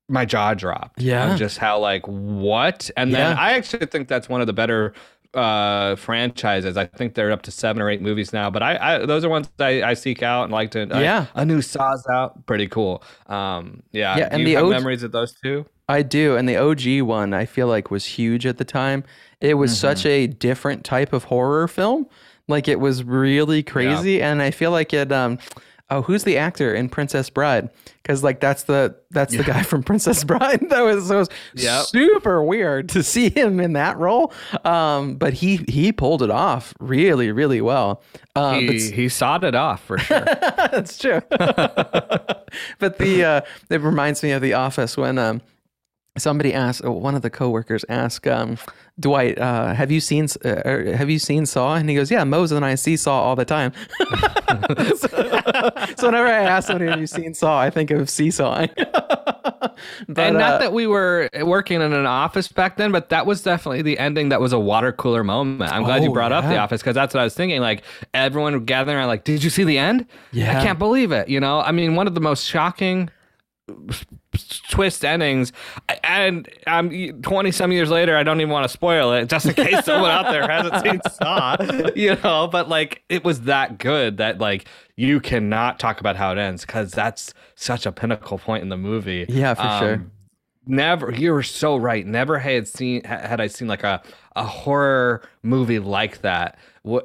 my 0.09 0.25
jaw 0.25 0.55
dropped. 0.55 1.01
Yeah. 1.01 1.37
just 1.37 1.59
how 1.59 1.79
like 1.79 2.03
what, 2.07 2.91
and 2.97 3.15
then 3.15 3.37
Yeah. 3.37 3.41
I 3.41 3.53
actually 3.53 3.87
think 3.87 4.09
that's 4.09 4.29
one 4.29 4.41
of 4.41 4.49
the 4.49 4.53
better 4.53 4.93
uh 5.33 5.95
franchises 5.95 6.77
i 6.77 6.85
think 6.85 7.15
they're 7.15 7.31
up 7.31 7.43
to 7.43 7.53
seven 7.53 7.81
or 7.81 7.89
eight 7.89 8.03
movies 8.03 8.33
now 8.33 8.51
but 8.51 8.65
i, 8.65 8.97
I 8.97 9.07
those 9.07 9.25
are 9.25 9.29
ones 9.29 9.49
I, 9.61 9.81
I 9.85 9.95
seek 9.95 10.25
out 10.25 10.43
and 10.43 10.53
like 10.53 10.73
to 10.73 10.89
Yeah. 10.91 11.27
a 11.37 11.45
new 11.45 11.63
saw's 11.63 12.05
out 12.13 12.45
pretty 12.47 12.67
cool 12.67 13.05
um 13.29 13.85
yeah 13.93 14.19
Yeah, 14.19 14.29
and 14.33 14.45
the 14.45 14.55
have 14.55 14.65
OG 14.65 14.71
memories 14.71 15.05
of 15.05 15.13
those 15.13 15.33
two 15.41 15.67
I 15.91 16.03
do, 16.03 16.37
and 16.37 16.49
the 16.49 16.57
OG 16.57 17.03
one 17.07 17.35
I 17.35 17.45
feel 17.47 17.67
like 17.67 17.91
was 17.91 18.05
huge 18.05 18.47
at 18.47 18.59
the 18.59 18.65
time. 18.65 19.05
It 19.41 19.55
was 19.55 19.77
such 19.79 20.07
a 20.07 20.27
different 20.27 20.85
type 20.85 21.13
of 21.13 21.25
horror 21.25 21.67
film. 21.69 22.07
Like 22.49 22.69
it 22.69 22.81
was 22.81 23.05
really 23.05 23.63
crazy, 23.63 24.23
and 24.23 24.41
I 24.43 24.51
feel 24.51 24.71
like 24.71 24.93
it. 24.95 25.11
Um, 25.13 25.39
oh, 25.89 26.03
who's 26.03 26.23
the 26.25 26.37
actor 26.39 26.73
in 26.75 26.89
Princess 26.89 27.31
Bride? 27.31 27.69
Because 28.03 28.23
like 28.25 28.41
that's 28.41 28.65
the 28.65 28.97
that's 29.11 29.37
the 29.37 29.43
guy 29.45 29.63
from 29.63 29.83
Princess 29.83 30.25
Bride. 30.31 30.69
that 30.71 30.81
was, 30.81 31.09
that 31.09 31.17
was 31.17 31.29
Yep. 31.55 31.85
super 31.87 32.43
weird 32.43 32.89
to 32.91 33.03
see 33.03 33.31
him 33.31 33.61
in 33.61 33.73
that 33.75 33.99
role. 33.99 34.33
Um, 34.65 35.15
but 35.17 35.33
he 35.35 35.57
he 35.69 35.93
pulled 35.93 36.23
it 36.23 36.31
off 36.31 36.75
really 36.81 37.31
really 37.33 37.61
well. 37.61 38.03
Um, 38.37 38.67
but 38.67 38.75
he, 38.77 38.91
he 38.91 39.09
sawed 39.09 39.43
it 39.45 39.55
off 39.55 39.83
for 39.85 39.99
sure 39.99 40.21
that's 40.25 40.99
true. 40.99 41.21
but 42.79 42.99
the 42.99 43.25
uh, 43.25 43.41
it 43.69 43.81
reminds 43.81 44.23
me 44.23 44.33
of 44.33 44.43
The 44.43 44.55
Office 44.55 44.97
when 44.97 45.19
um, 45.19 45.41
somebody 46.19 46.53
asked 46.53 46.85
one 46.85 47.15
of 47.15 47.23
the 47.23 47.31
coworkers 47.31 47.85
asked 47.89 48.27
um, 48.27 48.59
Dwight, 48.99 49.39
uh, 49.39 49.75
"Have 49.75 49.91
you 49.91 50.01
seen 50.01 50.27
uh, 50.45 50.95
have 50.95 51.09
you 51.09 51.19
seen 51.19 51.47
Saw?" 51.47 51.77
And 51.77 51.89
he 51.89 51.97
goes, 51.97 52.11
"Yeah, 52.11 52.25
Moses 52.25 52.57
and 52.57 52.65
I 52.65 52.75
see 52.75 52.97
Saw 52.97 53.23
all 53.23 53.37
the 53.37 53.45
time." 53.45 53.73
so, 54.97 55.09
so 55.97 56.07
whenever 56.07 56.27
I 56.27 56.43
ask 56.43 56.69
somebody, 56.69 56.91
"Have 56.91 57.01
you 57.01 57.07
seen 57.07 57.35
Saw?" 57.35 57.59
I 57.61 57.71
think 57.71 57.91
of 57.91 58.11
seesawing. 58.11 58.71
but, 58.77 60.19
and 60.19 60.39
not 60.39 60.55
uh, 60.55 60.59
that 60.59 60.73
we 60.73 60.87
were 60.87 61.29
working 61.43 61.81
in 61.81 61.93
an 61.93 62.07
office 62.07 62.49
back 62.49 62.77
then, 62.77 62.93
but 62.93 63.09
that 63.11 63.27
was 63.27 63.43
definitely 63.43 63.83
the 63.83 63.99
ending. 63.99 64.31
That 64.31 64.41
was 64.41 64.53
a 64.53 64.59
water 64.59 64.93
cooler 64.93 65.25
moment. 65.25 65.73
I'm 65.73 65.85
glad 65.85 66.03
you 66.03 66.11
Oh, 66.11 66.13
brought 66.15 66.33
up 66.33 66.45
the 66.45 66.57
office 66.57 66.81
because 66.81 66.95
that's 66.95 67.15
what 67.15 67.21
I 67.21 67.25
was 67.25 67.35
thinking. 67.35 67.61
Like 67.61 67.83
everyone 68.13 68.65
gathering, 68.65 68.97
around, 68.97 69.09
like, 69.09 69.25
"Did 69.25 69.45
you 69.45 69.51
see 69.51 69.65
the 69.65 69.79
end? 69.79 70.07
Yeah. 70.33 70.59
I 70.59 70.63
can't 70.63 70.79
believe 70.79 71.13
it." 71.13 71.29
You 71.29 71.41
know, 71.41 71.61
I 71.61 71.73
mean, 71.73 71.95
one 71.95 72.07
of 72.07 72.15
the 72.15 72.21
most 72.21 72.45
shocking 72.47 73.11
twist 74.71 75.05
endings. 75.05 75.53
And 76.05 76.49
um 76.67 76.91
20 77.23 77.51
some 77.51 77.73
years 77.73 77.91
later 77.91 78.17
i 78.17 78.23
don't 78.23 78.41
even 78.41 78.51
want 78.51 78.65
to 78.65 78.69
spoil 78.69 79.13
it 79.13 79.29
just 79.29 79.47
in 79.47 79.55
case 79.55 79.85
someone 79.85 80.11
out 80.11 80.31
there 80.31 80.49
hasn't 80.49 80.83
seen 80.83 81.01
saw 81.13 81.57
you 81.97 82.17
know? 82.23 82.47
But 82.47 82.69
like 82.69 83.03
it 83.09 83.25
was 83.25 83.43
that 83.43 83.79
good 83.79 84.19
that 84.19 84.39
like 84.39 84.67
you 84.97 85.21
cannot 85.21 85.79
talk 85.79 86.01
about 86.01 86.17
how 86.17 86.33
it 86.33 86.39
ends 86.39 86.65
because 86.65 86.93
that's 86.93 87.35
such 87.55 87.87
a 87.87 87.93
pinnacle 87.93 88.39
point 88.39 88.63
in 88.63 88.69
the 88.69 88.77
movie. 88.77 89.27
Yeah, 89.29 89.55
for 89.55 89.85
sure. 89.85 90.07
never 90.67 91.11
you 91.13 91.33
were 91.33 91.43
so 91.43 91.77
right. 91.77 92.07
Never 92.07 92.39
had 92.39 92.69
seen 92.69 93.03
had 93.05 93.41
i 93.41 93.47
seen 93.47 93.69
like 93.69 93.85
a 93.85 94.03
a 94.37 94.45
horror 94.45 95.23
movie 95.43 95.79
like 95.79 96.21
that 96.23 96.59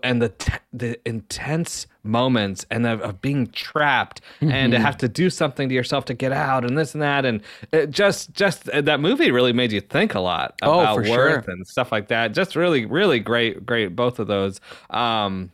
and 0.04 0.22
the 0.22 0.30
t- 0.30 0.54
the 0.72 0.98
intense 1.06 1.86
moments 2.04 2.66
and 2.72 2.86
of, 2.88 3.02
of 3.02 3.20
being 3.22 3.48
trapped 3.48 4.22
and 4.40 4.50
Mm-hmm. 4.52 4.72
to 4.72 4.80
have 4.80 4.98
to 5.00 5.08
do 5.10 5.30
something 5.30 5.68
to 5.70 5.76
yourself 5.76 6.06
to 6.06 6.14
get 6.14 6.32
out 6.32 6.64
and 6.64 6.78
this 6.78 6.94
and 6.94 7.02
that 7.02 7.26
and 7.26 7.42
it 7.74 7.90
just 7.92 8.32
just 8.34 8.70
uh, 8.70 8.80
that 8.82 9.00
movie 9.02 9.32
really 9.32 9.52
made 9.54 9.72
you 9.74 9.82
think 9.82 10.16
a 10.16 10.20
lot 10.22 10.54
Oh, 10.62 10.80
about 10.80 10.96
for 10.96 11.02
worth 11.10 11.46
sure. 11.46 11.54
and 11.54 11.68
stuff 11.68 11.92
like 11.92 12.08
that 12.08 12.32
just 12.34 12.56
really 12.56 12.86
really 12.86 13.20
great 13.20 13.66
great 13.66 13.96
both 13.96 14.20
of 14.20 14.28
those 14.28 14.62
um 14.92 15.52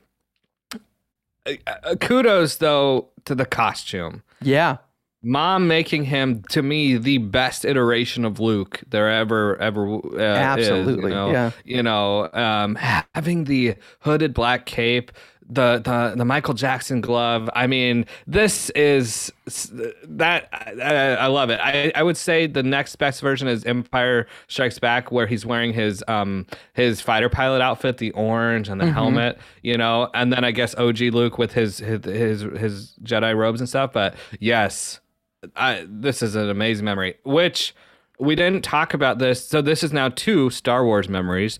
uh, 1.45 1.53
uh, 1.67 1.95
kudos 1.95 2.57
though 2.57 3.09
to 3.25 3.33
the 3.35 3.45
costume 3.45 4.21
yeah, 4.43 4.77
mom 5.23 5.67
making 5.67 6.05
him 6.05 6.41
to 6.49 6.61
me 6.63 6.97
the 6.97 7.17
best 7.19 7.63
iteration 7.65 8.25
of 8.25 8.39
Luke 8.39 8.81
there 8.89 9.09
ever 9.11 9.55
ever 9.61 9.85
uh, 9.95 9.97
is, 9.97 10.19
Absolutely, 10.19 11.11
you 11.11 11.15
know? 11.15 11.31
yeah. 11.31 11.51
you 11.63 11.83
know 11.83 12.29
um 12.33 12.75
having 13.13 13.43
the 13.45 13.75
hooded 13.99 14.33
black 14.33 14.65
cape 14.65 15.11
the 15.53 15.79
the 15.83 16.13
the 16.15 16.23
Michael 16.23 16.53
Jackson 16.53 17.01
glove 17.01 17.49
I 17.53 17.67
mean 17.67 18.05
this 18.25 18.69
is 18.69 19.29
that 20.05 20.47
I, 20.81 21.15
I 21.15 21.27
love 21.27 21.49
it 21.49 21.59
I 21.61 21.91
I 21.93 22.03
would 22.03 22.15
say 22.15 22.47
the 22.47 22.63
next 22.63 22.95
best 22.95 23.19
version 23.19 23.49
is 23.49 23.65
Empire 23.65 24.27
Strikes 24.47 24.79
Back 24.79 25.11
where 25.11 25.27
he's 25.27 25.45
wearing 25.45 25.73
his 25.73 26.05
um 26.07 26.45
his 26.73 27.01
fighter 27.01 27.27
pilot 27.27 27.61
outfit 27.61 27.97
the 27.97 28.11
orange 28.11 28.69
and 28.69 28.79
the 28.79 28.85
Mm-hmm. 28.85 28.93
helmet 28.93 29.39
you 29.61 29.77
know 29.77 30.09
and 30.13 30.31
then 30.31 30.45
I 30.45 30.51
guess 30.51 30.73
OG 30.75 30.99
Luke 31.11 31.37
with 31.37 31.51
his 31.51 31.79
his 31.79 32.05
his, 32.05 32.41
his 32.41 32.93
Jedi 33.03 33.35
robes 33.35 33.59
and 33.59 33.67
stuff 33.67 33.91
but 33.91 34.15
yes 34.39 35.00
I, 35.55 35.85
this 35.87 36.21
is 36.21 36.35
an 36.35 36.49
amazing 36.49 36.85
memory, 36.85 37.15
which 37.23 37.73
we 38.19 38.35
didn't 38.35 38.63
talk 38.63 38.93
about 38.93 39.19
this. 39.19 39.45
So 39.45 39.61
this 39.61 39.83
is 39.83 39.91
now 39.91 40.09
two 40.09 40.49
Star 40.49 40.85
Wars 40.85 41.09
memories. 41.09 41.59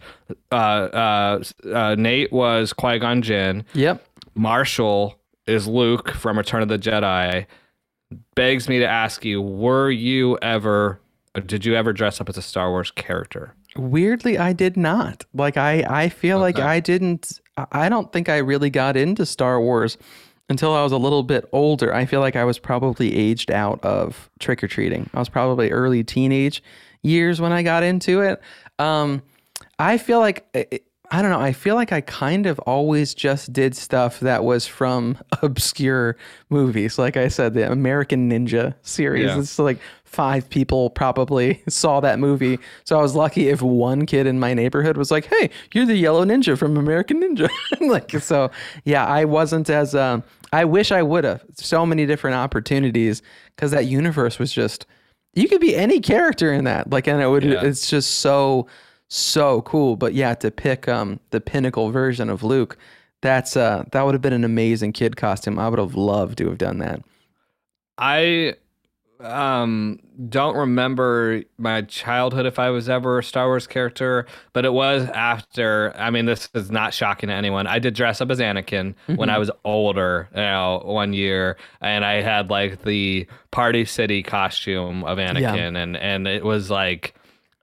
Uh, 0.51 0.55
uh, 0.55 1.43
uh, 1.73 1.95
Nate 1.95 2.31
was 2.31 2.73
Qui 2.73 2.99
Gon 2.99 3.21
Jinn. 3.21 3.65
yep. 3.73 4.05
Marshall 4.35 5.19
is 5.47 5.67
Luke 5.67 6.11
from 6.11 6.37
Return 6.37 6.61
of 6.61 6.69
the 6.69 6.79
Jedi. 6.79 7.45
Begs 8.35 8.69
me 8.69 8.79
to 8.79 8.87
ask 8.87 9.25
you: 9.25 9.41
Were 9.41 9.89
you 9.89 10.37
ever? 10.41 10.99
Did 11.45 11.65
you 11.65 11.75
ever 11.75 11.93
dress 11.93 12.21
up 12.21 12.29
as 12.29 12.37
a 12.37 12.41
Star 12.41 12.69
Wars 12.69 12.91
character? 12.91 13.55
Weirdly, 13.75 14.37
I 14.37 14.53
did 14.53 14.75
not. 14.75 15.25
Like 15.33 15.57
I, 15.57 15.85
I 15.89 16.09
feel 16.09 16.39
like 16.39 16.59
I 16.59 16.79
didn't. 16.79 17.39
I 17.71 17.89
don't 17.89 18.11
think 18.11 18.29
I 18.29 18.37
really 18.37 18.69
got 18.69 18.97
into 18.97 19.25
Star 19.25 19.59
Wars 19.61 19.97
until 20.51 20.73
I 20.75 20.83
was 20.83 20.91
a 20.91 20.97
little 20.97 21.23
bit 21.23 21.49
older. 21.51 21.93
I 21.93 22.05
feel 22.05 22.19
like 22.19 22.35
I 22.35 22.43
was 22.43 22.59
probably 22.59 23.15
aged 23.15 23.49
out 23.49 23.83
of 23.83 24.29
trick 24.39 24.63
or 24.63 24.67
treating. 24.67 25.09
I 25.13 25.19
was 25.19 25.29
probably 25.29 25.71
early 25.71 26.03
teenage 26.03 26.61
years 27.01 27.41
when 27.41 27.51
I 27.51 27.63
got 27.63 27.81
into 27.81 28.21
it. 28.21 28.39
Um, 28.77 29.23
I 29.79 29.97
feel 29.97 30.19
like 30.19 30.45
it, 30.53 30.85
I 31.13 31.21
don't 31.21 31.31
know. 31.31 31.41
I 31.41 31.51
feel 31.51 31.75
like 31.75 31.91
I 31.91 31.99
kind 31.99 32.45
of 32.45 32.57
always 32.59 33.13
just 33.13 33.51
did 33.51 33.75
stuff 33.75 34.21
that 34.21 34.45
was 34.45 34.65
from 34.65 35.17
obscure 35.41 36.15
movies. 36.49 36.97
Like 36.97 37.17
I 37.17 37.27
said, 37.27 37.53
the 37.53 37.69
American 37.69 38.31
Ninja 38.31 38.75
series. 38.81 39.25
Yeah. 39.25 39.39
It's 39.39 39.59
like 39.59 39.79
five 40.05 40.49
people 40.49 40.89
probably 40.89 41.63
saw 41.69 41.99
that 41.99 42.17
movie. 42.17 42.59
So 42.85 42.97
I 42.97 43.01
was 43.01 43.13
lucky 43.13 43.49
if 43.49 43.61
one 43.61 44.05
kid 44.05 44.25
in 44.25 44.39
my 44.39 44.53
neighborhood 44.53 44.95
was 44.95 45.11
like, 45.11 45.25
"Hey, 45.25 45.49
you're 45.73 45.85
the 45.85 45.97
yellow 45.97 46.23
ninja 46.23 46.57
from 46.57 46.77
American 46.77 47.21
Ninja." 47.21 47.49
like 47.81 48.11
so, 48.21 48.49
yeah. 48.85 49.05
I 49.05 49.25
wasn't 49.25 49.69
as. 49.69 49.93
Um, 49.93 50.23
I 50.51 50.65
wish 50.65 50.91
I 50.91 51.01
would 51.01 51.23
have. 51.23 51.43
So 51.55 51.85
many 51.85 52.05
different 52.05 52.35
opportunities 52.35 53.21
because 53.55 53.71
that 53.71 53.85
universe 53.85 54.39
was 54.39 54.51
just. 54.51 54.85
You 55.33 55.47
could 55.47 55.61
be 55.61 55.75
any 55.75 56.01
character 56.01 56.51
in 56.51 56.65
that. 56.65 56.89
Like, 56.89 57.07
and 57.07 57.21
it 57.21 57.27
would. 57.27 57.43
Yeah. 57.43 57.63
It's 57.63 57.89
just 57.89 58.15
so 58.19 58.67
so 59.07 59.61
cool. 59.63 59.95
But 59.95 60.13
yeah, 60.13 60.33
to 60.35 60.51
pick 60.51 60.87
um 60.87 61.19
the 61.31 61.41
pinnacle 61.41 61.91
version 61.91 62.29
of 62.29 62.43
Luke, 62.43 62.77
that's 63.21 63.55
uh 63.55 63.85
that 63.91 64.03
would 64.03 64.13
have 64.13 64.21
been 64.21 64.33
an 64.33 64.43
amazing 64.43 64.93
kid 64.93 65.15
costume. 65.17 65.59
I 65.59 65.69
would 65.69 65.79
have 65.79 65.95
loved 65.95 66.37
to 66.39 66.47
have 66.47 66.57
done 66.57 66.79
that. 66.79 67.01
I 67.97 68.55
um 69.23 69.99
don't 70.29 70.55
remember 70.55 71.43
my 71.57 71.81
childhood 71.83 72.45
if 72.45 72.59
I 72.59 72.69
was 72.69 72.89
ever 72.89 73.19
a 73.19 73.23
Star 73.23 73.47
Wars 73.47 73.67
character, 73.67 74.25
but 74.53 74.65
it 74.65 74.73
was 74.73 75.09
after 75.09 75.93
I 75.97 76.09
mean 76.09 76.25
this 76.25 76.49
is 76.53 76.69
not 76.71 76.93
shocking 76.93 77.29
to 77.29 77.33
anyone. 77.33 77.67
I 77.67 77.79
did 77.79 77.93
dress 77.93 78.21
up 78.21 78.29
as 78.29 78.39
Anakin 78.39 78.93
when 79.17 79.29
I 79.29 79.37
was 79.37 79.49
older, 79.63 80.29
you 80.31 80.41
know, 80.41 80.81
one 80.85 81.13
year 81.13 81.57
and 81.81 82.05
I 82.05 82.21
had 82.21 82.49
like 82.49 82.83
the 82.83 83.27
Party 83.51 83.85
City 83.85 84.23
costume 84.23 85.03
of 85.03 85.17
Anakin 85.17 85.75
and 85.75 85.97
and 85.97 86.27
it 86.27 86.43
was 86.43 86.69
like 86.69 87.15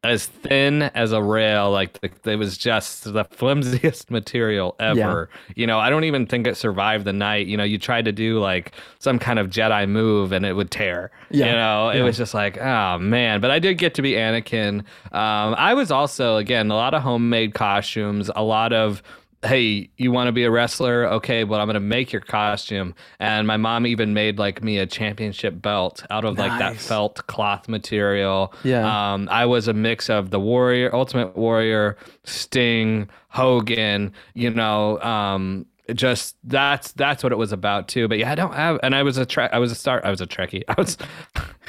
as 0.04 0.26
thin 0.26 0.82
as 0.82 1.10
a 1.10 1.20
rail 1.20 1.72
like 1.72 2.00
the, 2.00 2.30
it 2.30 2.36
was 2.36 2.56
just 2.56 3.12
the 3.12 3.24
flimsiest 3.24 4.10
material 4.12 4.76
ever. 4.78 5.28
You 5.56 5.66
know 5.66 5.78
i 5.78 5.90
don't 5.90 6.04
even 6.04 6.26
think 6.26 6.46
it 6.46 6.56
survived 6.56 7.04
the 7.04 7.12
night. 7.12 7.46
You 7.46 7.56
know 7.56 7.64
you 7.64 7.78
tried 7.78 8.04
to 8.04 8.12
do 8.12 8.38
like 8.38 8.72
some 9.00 9.18
kind 9.18 9.38
of 9.38 9.48
jedi 9.48 9.88
move 9.88 10.32
and 10.32 10.46
it 10.46 10.52
would 10.52 10.70
tear. 10.70 11.10
Yeah. 11.30 11.46
you 11.46 11.52
know 11.52 11.90
it 11.90 12.02
was 12.02 12.16
just 12.16 12.32
like 12.32 12.58
oh 12.58 12.98
man. 12.98 13.40
But 13.40 13.50
i 13.50 13.58
did 13.58 13.78
get 13.78 13.94
to 13.94 14.02
be 14.02 14.12
anakin. 14.12 14.80
Um, 15.12 15.54
i 15.58 15.74
was 15.74 15.90
also 15.90 16.36
again 16.36 16.70
a 16.70 16.74
lot 16.74 16.94
of 16.94 17.02
homemade 17.02 17.54
costumes 17.54 18.30
a 18.36 18.42
lot 18.42 18.72
of 18.72 19.02
hey 19.44 19.88
you 19.96 20.10
want 20.10 20.26
to 20.26 20.32
be 20.32 20.42
a 20.42 20.50
wrestler 20.50 21.06
okay 21.06 21.44
but 21.44 21.60
i'm 21.60 21.66
gonna 21.68 21.78
make 21.78 22.12
your 22.12 22.20
costume 22.20 22.92
and 23.20 23.46
my 23.46 23.56
mom 23.56 23.86
even 23.86 24.12
made 24.12 24.36
like 24.38 24.64
me 24.64 24.78
a 24.78 24.86
championship 24.86 25.62
belt 25.62 26.04
out 26.10 26.24
of 26.24 26.36
like 26.36 26.58
that 26.58 26.76
felt 26.76 27.24
cloth 27.28 27.68
material 27.68 28.52
Yeah. 28.64 29.12
um, 29.12 29.28
I 29.30 29.46
was 29.46 29.68
a 29.68 29.72
mix 29.72 30.10
of 30.10 30.30
the 30.30 30.40
Warrior, 30.40 30.94
Ultimate 30.94 31.36
Warrior, 31.36 31.96
Sting, 32.24 33.08
Hogan. 33.28 34.12
You 34.34 34.50
know, 34.50 35.00
um, 35.00 35.66
just 35.94 36.36
that's 36.44 36.92
that's 36.92 37.22
what 37.22 37.32
it 37.32 37.38
was 37.38 37.52
about 37.52 37.88
too. 37.88 38.08
But 38.08 38.18
yeah, 38.18 38.30
I 38.30 38.34
don't 38.34 38.54
have. 38.54 38.78
And 38.82 38.94
I 38.94 39.02
was 39.02 39.18
a 39.18 39.54
I 39.54 39.58
was 39.58 39.70
a 39.72 39.74
star. 39.74 40.00
I 40.04 40.10
was 40.10 40.20
a 40.20 40.26
Trekkie. 40.26 40.62
I 40.68 40.74
was 40.76 40.96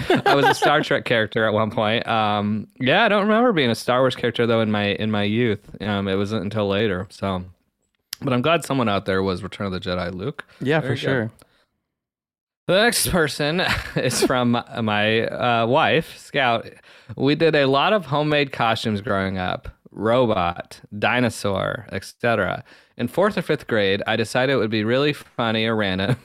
I 0.25 0.35
was 0.35 0.45
a 0.45 0.53
Star 0.53 0.81
Trek 0.81 1.05
character 1.05 1.45
at 1.45 1.53
one 1.53 1.71
point. 1.71 2.07
Um, 2.07 2.67
yeah, 2.79 3.03
I 3.05 3.09
don't 3.09 3.27
remember 3.27 3.53
being 3.53 3.69
a 3.69 3.75
Star 3.75 3.99
Wars 4.01 4.15
character 4.15 4.45
though 4.47 4.61
in 4.61 4.71
my 4.71 4.87
in 4.87 5.11
my 5.11 5.23
youth. 5.23 5.61
Um, 5.81 6.07
it 6.07 6.15
wasn't 6.15 6.43
until 6.43 6.67
later. 6.67 7.07
So, 7.09 7.45
but 8.21 8.33
I'm 8.33 8.41
glad 8.41 8.65
someone 8.65 8.89
out 8.89 9.05
there 9.05 9.23
was 9.23 9.43
Return 9.43 9.67
of 9.67 9.73
the 9.73 9.79
Jedi 9.79 10.13
Luke. 10.13 10.45
Yeah, 10.61 10.79
Very 10.79 10.95
for 10.95 11.01
good. 11.01 11.01
sure. 11.01 11.31
The 12.67 12.83
next 12.83 13.09
person 13.09 13.61
is 13.95 14.23
from 14.23 14.51
my 14.51 15.21
uh, 15.25 15.65
wife, 15.65 16.17
Scout. 16.17 16.67
We 17.15 17.33
did 17.35 17.55
a 17.55 17.65
lot 17.65 17.93
of 17.93 18.05
homemade 18.05 18.51
costumes 18.51 19.01
growing 19.01 19.37
up 19.37 19.69
robot, 19.91 20.79
dinosaur, 20.97 21.87
etc. 21.91 22.63
In 22.95 23.07
fourth 23.07 23.37
or 23.37 23.41
fifth 23.41 23.65
grade, 23.67 24.03
I 24.05 24.15
decided 24.15 24.53
it 24.53 24.57
would 24.57 24.69
be 24.69 24.83
really 24.83 25.13
funny 25.13 25.65
or 25.65 25.75
random 25.75 26.17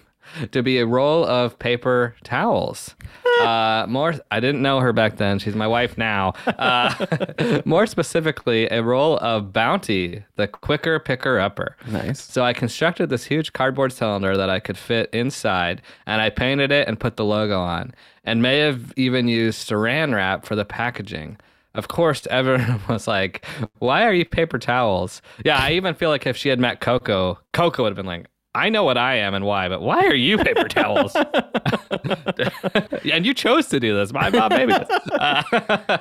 to 0.53 0.63
be 0.63 0.79
a 0.79 0.87
roll 0.87 1.25
of 1.25 1.59
paper 1.59 2.15
towels. 2.25 2.95
Uh, 3.41 3.87
more, 3.89 4.15
I 4.31 4.41
didn't 4.41 4.63
know 4.63 4.81
her 4.81 4.93
back 4.93 5.17
then. 5.17 5.39
She's 5.39 5.55
my 5.55 5.67
wife 5.67 5.99
now. 5.99 6.35
Uh, 6.47 7.63
more 7.65 7.87
specifically, 7.87 8.69
a 8.69 8.83
roll 8.83 9.19
of 9.19 9.53
Bounty, 9.53 10.25
the 10.37 10.47
quicker 10.47 10.99
picker 10.99 11.39
upper. 11.39 11.77
Nice. 11.89 12.23
So 12.23 12.45
I 12.45 12.53
constructed 12.53 13.11
this 13.11 13.25
huge 13.25 13.53
cardboard 13.53 13.93
cylinder 13.93 14.37
that 14.37 14.51
I 14.51 14.61
could 14.61 14.79
fit 14.79 15.11
inside, 15.13 15.83
and 16.07 16.21
I 16.21 16.31
painted 16.31 16.71
it 16.71 16.87
and 16.89 16.99
put 16.99 17.17
the 17.17 17.25
logo 17.25 17.61
on, 17.61 17.95
and 18.25 18.41
may 18.43 18.59
have 18.59 18.93
even 18.97 19.29
used 19.29 19.69
saran 19.69 20.15
wrap 20.15 20.45
for 20.45 20.55
the 20.55 20.65
packaging. 20.65 21.39
Of 21.75 21.89
course, 21.89 22.27
everyone 22.31 22.81
was 22.89 23.09
like, 23.09 23.45
"Why 23.79 24.05
are 24.05 24.15
you 24.15 24.25
paper 24.25 24.59
towels?" 24.59 25.23
Yeah, 25.45 25.59
I 25.59 25.73
even 25.73 25.95
feel 25.95 26.11
like 26.11 26.27
if 26.27 26.37
she 26.37 26.49
had 26.49 26.61
met 26.61 26.81
Coco, 26.81 27.39
Coco 27.53 27.83
would 27.83 27.91
have 27.91 27.97
been 27.97 28.07
like, 28.07 28.27
"I 28.55 28.69
know 28.69 28.85
what 28.85 28.97
I 28.97 29.17
am 29.17 29.35
and 29.35 29.45
why, 29.45 29.69
but 29.69 29.83
why 29.83 30.07
are 30.07 30.15
you 30.15 30.39
paper 30.39 30.69
towels?" 30.69 31.17
and 33.13 33.27
you 33.27 33.35
chose 33.35 33.69
to 33.69 33.81
do 33.81 33.95
this. 33.95 34.13
My 34.13 34.31
mom 34.31 34.51
made 34.51 34.69
me. 34.69 34.75
Uh, 35.13 35.99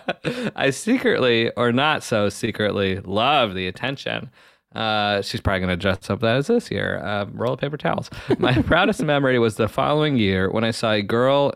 I 0.56 0.70
secretly, 0.70 1.52
or 1.52 1.72
not 1.72 2.04
so 2.04 2.30
secretly, 2.30 3.00
love 3.00 3.54
the 3.54 3.68
attention. 3.68 4.30
Uh, 4.76 5.22
she's 5.22 5.40
probably 5.40 5.60
going 5.60 5.70
to 5.70 5.76
dress 5.76 6.10
up 6.10 6.22
that 6.22 6.38
as 6.38 6.48
this 6.48 6.72
year. 6.72 7.00
Uh, 7.04 7.26
roll 7.32 7.54
of 7.54 7.60
paper 7.60 7.78
towels. 7.78 8.10
My 8.40 8.60
proudest 8.62 9.04
memory 9.04 9.38
was 9.38 9.56
the 9.56 9.68
following 9.68 10.18
year 10.18 10.50
when 10.50 10.64
I 10.64 10.72
saw 10.72 10.94
a 10.94 11.02
girl 11.02 11.54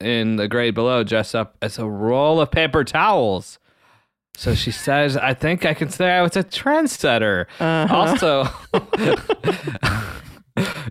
in 0.00 0.36
the 0.36 0.48
grade 0.48 0.74
below 0.74 1.02
dress 1.02 1.34
up 1.34 1.56
as 1.62 1.78
a 1.78 1.86
roll 1.86 2.40
of 2.40 2.50
paper 2.50 2.84
towels. 2.84 3.58
So 4.36 4.54
she 4.54 4.70
says, 4.70 5.16
I 5.16 5.34
think 5.34 5.64
I 5.64 5.74
can 5.74 5.88
say 5.88 6.10
I 6.10 6.22
was 6.22 6.36
a 6.36 6.44
trendsetter. 6.44 7.46
Also, 7.90 8.44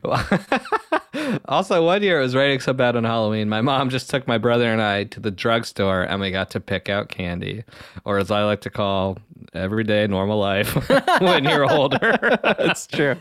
also, 1.47 1.83
one 1.85 2.03
year 2.03 2.19
it 2.19 2.23
was 2.23 2.35
raining 2.35 2.59
so 2.59 2.73
bad 2.73 2.95
on 2.95 3.03
Halloween, 3.03 3.49
my 3.49 3.61
mom 3.61 3.89
just 3.89 4.09
took 4.09 4.27
my 4.27 4.37
brother 4.37 4.71
and 4.71 4.81
I 4.81 5.05
to 5.05 5.19
the 5.19 5.31
drugstore 5.31 6.03
and 6.03 6.19
we 6.21 6.31
got 6.31 6.51
to 6.51 6.59
pick 6.59 6.89
out 6.89 7.09
candy, 7.09 7.63
or 8.05 8.17
as 8.17 8.31
I 8.31 8.43
like 8.43 8.61
to 8.61 8.69
call 8.69 9.17
everyday 9.53 10.05
normal 10.07 10.39
life 10.39 10.73
when 11.21 11.43
you're 11.45 11.69
older. 11.71 12.17
it's 12.59 12.87
true. 12.87 13.15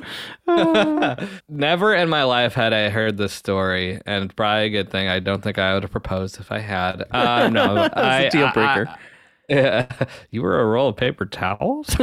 Never 1.49 1.95
in 1.95 2.09
my 2.09 2.25
life 2.25 2.55
had 2.55 2.73
I 2.73 2.89
heard 2.91 3.17
this 3.17 3.33
story, 3.33 4.01
and 4.07 4.35
probably 4.35 4.67
a 4.67 4.71
good 4.71 4.91
thing. 4.91 5.09
I 5.09 5.19
don't 5.21 5.43
think 5.43 5.59
I 5.59 5.75
would 5.75 5.83
have 5.83 5.93
proposed 5.93 6.39
if 6.41 6.51
I 6.53 6.59
had. 6.59 7.03
Um, 7.11 7.53
no, 7.53 7.89
I, 7.95 8.23
a 8.23 8.31
deal 8.31 8.51
breaker. 8.53 8.87
I- 8.89 8.93
I- 8.93 8.99
yeah, 9.49 9.87
you 10.33 10.43
were 10.43 10.59
a 10.61 10.65
roll 10.67 10.89
of 10.89 10.97
paper 10.97 11.25
towels. 11.25 11.95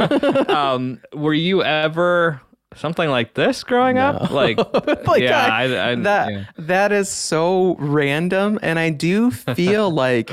um, 0.48 0.98
were 1.12 1.34
you 1.34 1.62
ever 1.62 2.40
something 2.76 3.08
like 3.10 3.34
this 3.34 3.64
growing 3.64 3.98
up? 3.98 4.30
Like, 4.30 4.58
like 5.06 5.22
yeah, 5.22 5.46
I- 5.46 5.62
I, 5.64 5.90
I, 5.90 5.94
that 5.96 6.32
yeah. 6.32 6.44
that 6.58 6.92
is 6.92 7.08
so 7.08 7.76
random 7.78 8.58
and 8.62 8.78
i 8.78 8.90
do 8.90 9.30
feel 9.30 9.90
like 10.04 10.30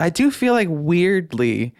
i 0.00 0.10
do 0.10 0.30
feel 0.30 0.52
like 0.54 0.68
weirdly 0.70 1.74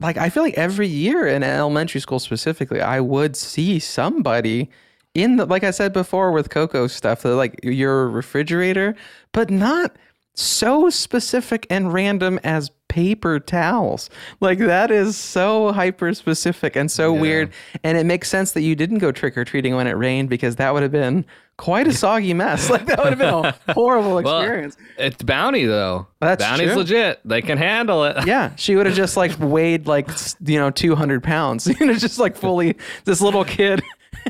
like 0.00 0.16
i 0.16 0.28
feel 0.28 0.42
like 0.42 0.54
every 0.54 0.86
year 0.86 1.26
in 1.26 1.42
elementary 1.42 2.00
school 2.00 2.18
specifically 2.18 2.80
i 2.80 3.00
would 3.00 3.36
see 3.36 3.78
somebody 3.78 4.70
in 5.14 5.36
the 5.36 5.46
like 5.46 5.64
i 5.64 5.70
said 5.70 5.92
before 5.92 6.32
with 6.32 6.50
coco 6.50 6.86
stuff 6.86 7.24
like 7.24 7.58
your 7.62 8.08
refrigerator 8.08 8.94
but 9.32 9.50
not 9.50 9.96
so 10.34 10.88
specific 10.90 11.66
and 11.70 11.92
random 11.92 12.38
as 12.44 12.70
paper 12.88 13.38
towels. 13.38 14.10
Like 14.40 14.58
that 14.58 14.90
is 14.90 15.16
so 15.16 15.72
hyper 15.72 16.12
specific 16.14 16.74
and 16.76 16.90
so 16.90 17.12
weird. 17.12 17.52
And 17.84 17.96
it 17.98 18.06
makes 18.06 18.28
sense 18.28 18.52
that 18.52 18.62
you 18.62 18.74
didn't 18.74 18.98
go 18.98 19.12
trick-or-treating 19.12 19.74
when 19.76 19.86
it 19.86 19.92
rained 19.92 20.28
because 20.30 20.56
that 20.56 20.72
would 20.74 20.82
have 20.82 20.92
been 20.92 21.24
quite 21.58 21.86
a 21.86 21.92
soggy 22.04 22.32
mess. 22.34 22.70
Like 22.70 22.86
that 22.86 22.98
would 22.98 23.10
have 23.10 23.18
been 23.18 23.28
a 23.34 23.54
horrible 23.74 24.20
Well, 24.22 24.38
experience. 24.40 24.76
it's 24.96 25.22
bounty 25.22 25.66
though. 25.66 26.06
That's 26.20 26.42
Bounty's 26.42 26.68
true. 26.68 26.76
legit. 26.78 27.20
They 27.24 27.42
can 27.42 27.58
handle 27.58 28.04
it. 28.04 28.26
yeah. 28.26 28.52
She 28.56 28.74
would 28.76 28.86
have 28.86 28.94
just 28.96 29.16
like 29.16 29.32
weighed 29.38 29.86
like 29.86 30.08
you 30.44 30.58
know 30.58 30.70
200 30.70 31.22
pounds 31.22 31.66
you 31.66 31.86
know 31.86 31.94
just 31.94 32.18
like 32.18 32.36
fully 32.36 32.76
this 33.04 33.20
little 33.20 33.44
kid. 33.44 33.82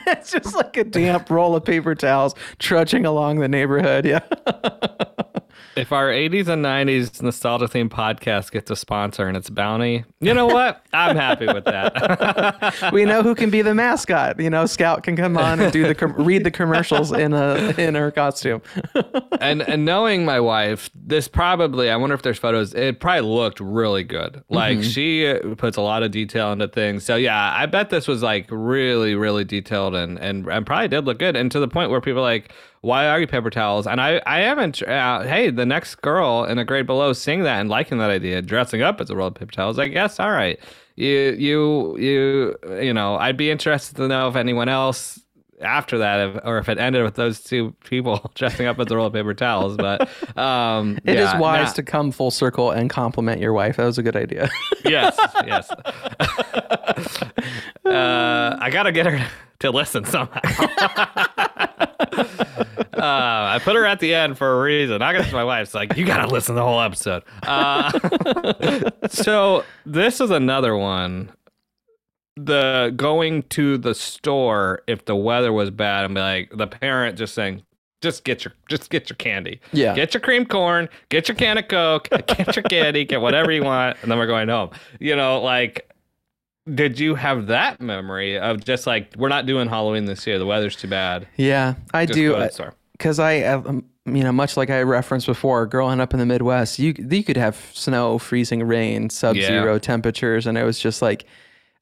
It's 0.06 0.30
just 0.32 0.54
like 0.54 0.76
a 0.76 0.84
damp 0.84 1.30
roll 1.30 1.56
of 1.56 1.64
paper 1.64 1.94
towels 1.94 2.34
trudging 2.58 3.06
along 3.06 3.38
the 3.38 3.48
neighborhood. 3.48 4.04
Yeah 4.04 4.20
If 5.78 5.92
our 5.92 6.08
80s 6.08 6.48
and 6.48 6.64
90s 6.64 7.22
nostalgia 7.22 7.66
themed 7.66 7.90
podcast 7.90 8.50
gets 8.50 8.68
a 8.68 8.74
sponsor 8.76 9.28
and 9.28 9.36
it's 9.36 9.48
Bounty, 9.48 10.04
you 10.20 10.34
know 10.34 10.46
what? 10.46 10.84
I'm 10.92 11.14
happy 11.14 11.46
with 11.46 11.64
that. 11.66 12.90
we 12.92 13.04
know 13.04 13.22
who 13.22 13.36
can 13.36 13.48
be 13.48 13.62
the 13.62 13.74
mascot 13.74 14.40
you 14.40 14.50
know 14.50 14.66
scout 14.66 15.02
can 15.02 15.14
come 15.16 15.36
on 15.36 15.60
and 15.60 15.72
do 15.72 15.86
the 15.86 15.94
com- 15.94 16.14
read 16.14 16.42
the 16.42 16.50
commercials 16.50 17.12
in 17.12 17.32
a 17.32 17.74
in 17.78 17.94
her 17.94 18.10
costume 18.10 18.60
and 19.40 19.62
and 19.62 19.84
knowing 19.84 20.24
my 20.24 20.40
wife, 20.40 20.90
this 20.94 21.28
probably 21.28 21.90
I 21.90 21.96
wonder 21.96 22.14
if 22.14 22.22
there's 22.22 22.38
photos. 22.38 22.74
It 22.74 22.98
probably 22.98 23.22
looked 23.22 23.60
really 23.60 24.02
good. 24.02 24.42
Like 24.48 24.82
she 24.82 25.28
uh, 25.28 25.54
puts 25.54 25.76
a 25.76 25.80
lot 25.82 26.02
of 26.02 26.10
detail 26.10 26.52
into 26.52 26.66
things. 26.66 27.04
So 27.04 27.14
yeah, 27.14 27.54
I 27.56 27.66
bet 27.66 27.90
this 27.90 28.08
was 28.08 28.22
like 28.22 28.46
really 28.50 29.14
really 29.14 29.44
detailed 29.44 29.94
and 29.94 30.18
and 30.18 30.46
and 30.48 30.66
probably 30.66 30.88
did 30.88 31.04
look 31.04 31.18
good. 31.18 31.36
And 31.36 31.52
to 31.52 31.60
the 31.60 31.68
point 31.68 31.90
where 31.90 32.00
people 32.00 32.20
are 32.20 32.22
like, 32.22 32.52
why 32.80 33.08
are 33.08 33.20
you 33.20 33.26
paper 33.26 33.50
towels? 33.50 33.86
And 33.86 34.00
I 34.00 34.20
I 34.26 34.40
haven't. 34.40 34.82
Uh, 34.82 35.22
hey, 35.22 35.50
the 35.50 35.66
next 35.66 35.96
girl 35.96 36.44
in 36.44 36.58
the 36.58 36.64
grade 36.64 36.86
below 36.86 37.12
seeing 37.12 37.42
that 37.42 37.60
and 37.60 37.68
liking 37.68 37.98
that 37.98 38.10
idea, 38.10 38.42
dressing 38.42 38.82
up 38.82 39.00
as 39.00 39.10
a 39.10 39.16
roll 39.16 39.28
of 39.28 39.34
paper 39.34 39.52
towels. 39.52 39.78
I 39.78 39.88
guess 39.88 40.20
all 40.20 40.30
right. 40.30 40.58
You 40.96 41.36
you 41.38 41.98
you 41.98 42.56
you 42.80 42.94
know. 42.94 43.16
I'd 43.16 43.36
be 43.36 43.50
interested 43.50 43.96
to 43.96 44.08
know 44.08 44.28
if 44.28 44.36
anyone 44.36 44.68
else 44.68 45.20
after 45.60 45.98
that, 45.98 46.36
if, 46.36 46.40
or 46.44 46.58
if 46.58 46.68
it 46.68 46.78
ended 46.78 47.02
with 47.02 47.16
those 47.16 47.40
two 47.40 47.74
people 47.84 48.30
dressing 48.34 48.66
up 48.66 48.78
as 48.78 48.86
the 48.86 48.96
roll 48.96 49.06
of 49.06 49.12
paper 49.12 49.34
towels. 49.34 49.76
But 49.76 50.08
um, 50.38 50.98
It 51.04 51.18
is 51.18 51.32
yeah, 51.32 51.38
wise 51.38 51.68
nah- 51.68 51.72
to 51.74 51.82
come 51.82 52.12
full 52.12 52.30
circle 52.30 52.70
and 52.70 52.88
compliment 52.88 53.40
your 53.40 53.52
wife 53.52 53.76
that 53.76 53.84
was 53.84 53.98
a 53.98 54.02
good 54.02 54.16
idea 54.16 54.48
yes, 54.84 55.18
yes. 55.46 55.70
uh, 57.84 58.56
I 58.60 58.70
gotta 58.70 58.92
get 58.92 59.06
her 59.06 59.26
to 59.60 59.70
listen 59.70 60.04
somehow. 60.04 60.40
uh, 62.94 63.02
I 63.02 63.60
put 63.62 63.76
her 63.76 63.84
at 63.86 64.00
the 64.00 64.14
end 64.14 64.38
for 64.38 64.58
a 64.58 64.62
reason. 64.62 65.02
I 65.02 65.12
guess 65.12 65.32
my 65.32 65.44
wife's 65.44 65.74
like, 65.74 65.96
you 65.96 66.04
gotta 66.04 66.26
listen 66.26 66.54
to 66.54 66.60
the 66.60 66.64
whole 66.64 66.80
episode. 66.80 67.22
Uh, 67.42 68.90
so 69.08 69.64
this 69.86 70.20
is 70.20 70.30
another 70.30 70.76
one. 70.76 71.30
The 72.36 72.92
going 72.96 73.42
to 73.50 73.78
the 73.78 73.94
store 73.94 74.82
if 74.86 75.04
the 75.04 75.16
weather 75.16 75.52
was 75.52 75.70
bad 75.70 76.04
and 76.04 76.14
be 76.14 76.20
like 76.20 76.52
the 76.56 76.68
parent 76.68 77.18
just 77.18 77.34
saying, 77.34 77.62
just 78.00 78.24
get 78.24 78.44
your 78.44 78.54
just 78.68 78.90
get 78.90 79.10
your 79.10 79.16
candy. 79.16 79.60
Yeah. 79.72 79.94
Get 79.94 80.14
your 80.14 80.20
cream 80.20 80.46
corn, 80.46 80.88
get 81.08 81.28
your 81.28 81.34
can 81.34 81.58
of 81.58 81.68
Coke, 81.68 82.08
get 82.10 82.54
your 82.54 82.62
candy, 82.64 83.04
get 83.04 83.20
whatever 83.20 83.50
you 83.50 83.64
want, 83.64 83.96
and 84.02 84.10
then 84.10 84.18
we're 84.18 84.26
going 84.26 84.48
home. 84.48 84.70
You 85.00 85.16
know, 85.16 85.42
like 85.42 85.87
did 86.74 86.98
you 87.00 87.14
have 87.14 87.46
that 87.48 87.80
memory 87.80 88.38
of 88.38 88.64
just 88.64 88.86
like 88.86 89.14
we're 89.16 89.28
not 89.28 89.46
doing 89.46 89.68
Halloween 89.68 90.04
this 90.06 90.26
year, 90.26 90.38
the 90.38 90.46
weather's 90.46 90.76
too 90.76 90.88
bad. 90.88 91.26
yeah 91.36 91.74
i 91.94 92.04
Just 92.06 92.16
do 92.16 92.32
to 92.32 92.38
the 92.38 92.64
I- 92.66 92.70
because 92.92 93.18
I, 93.20 93.42
um, 93.42 93.84
you 94.06 94.24
know, 94.24 94.32
much 94.32 94.56
like 94.56 94.70
I 94.70 94.82
referenced 94.82 95.26
before, 95.28 95.66
growing 95.66 96.00
up 96.00 96.12
in 96.14 96.18
the 96.18 96.26
Midwest, 96.26 96.78
you 96.80 96.94
you 96.98 97.22
could 97.22 97.36
have 97.36 97.56
snow, 97.74 98.18
freezing 98.18 98.62
rain, 98.64 99.08
sub-zero 99.10 99.78
temperatures, 99.78 100.46
and 100.46 100.58
it 100.58 100.64
was 100.64 100.78
just 100.80 101.00
like 101.02 101.24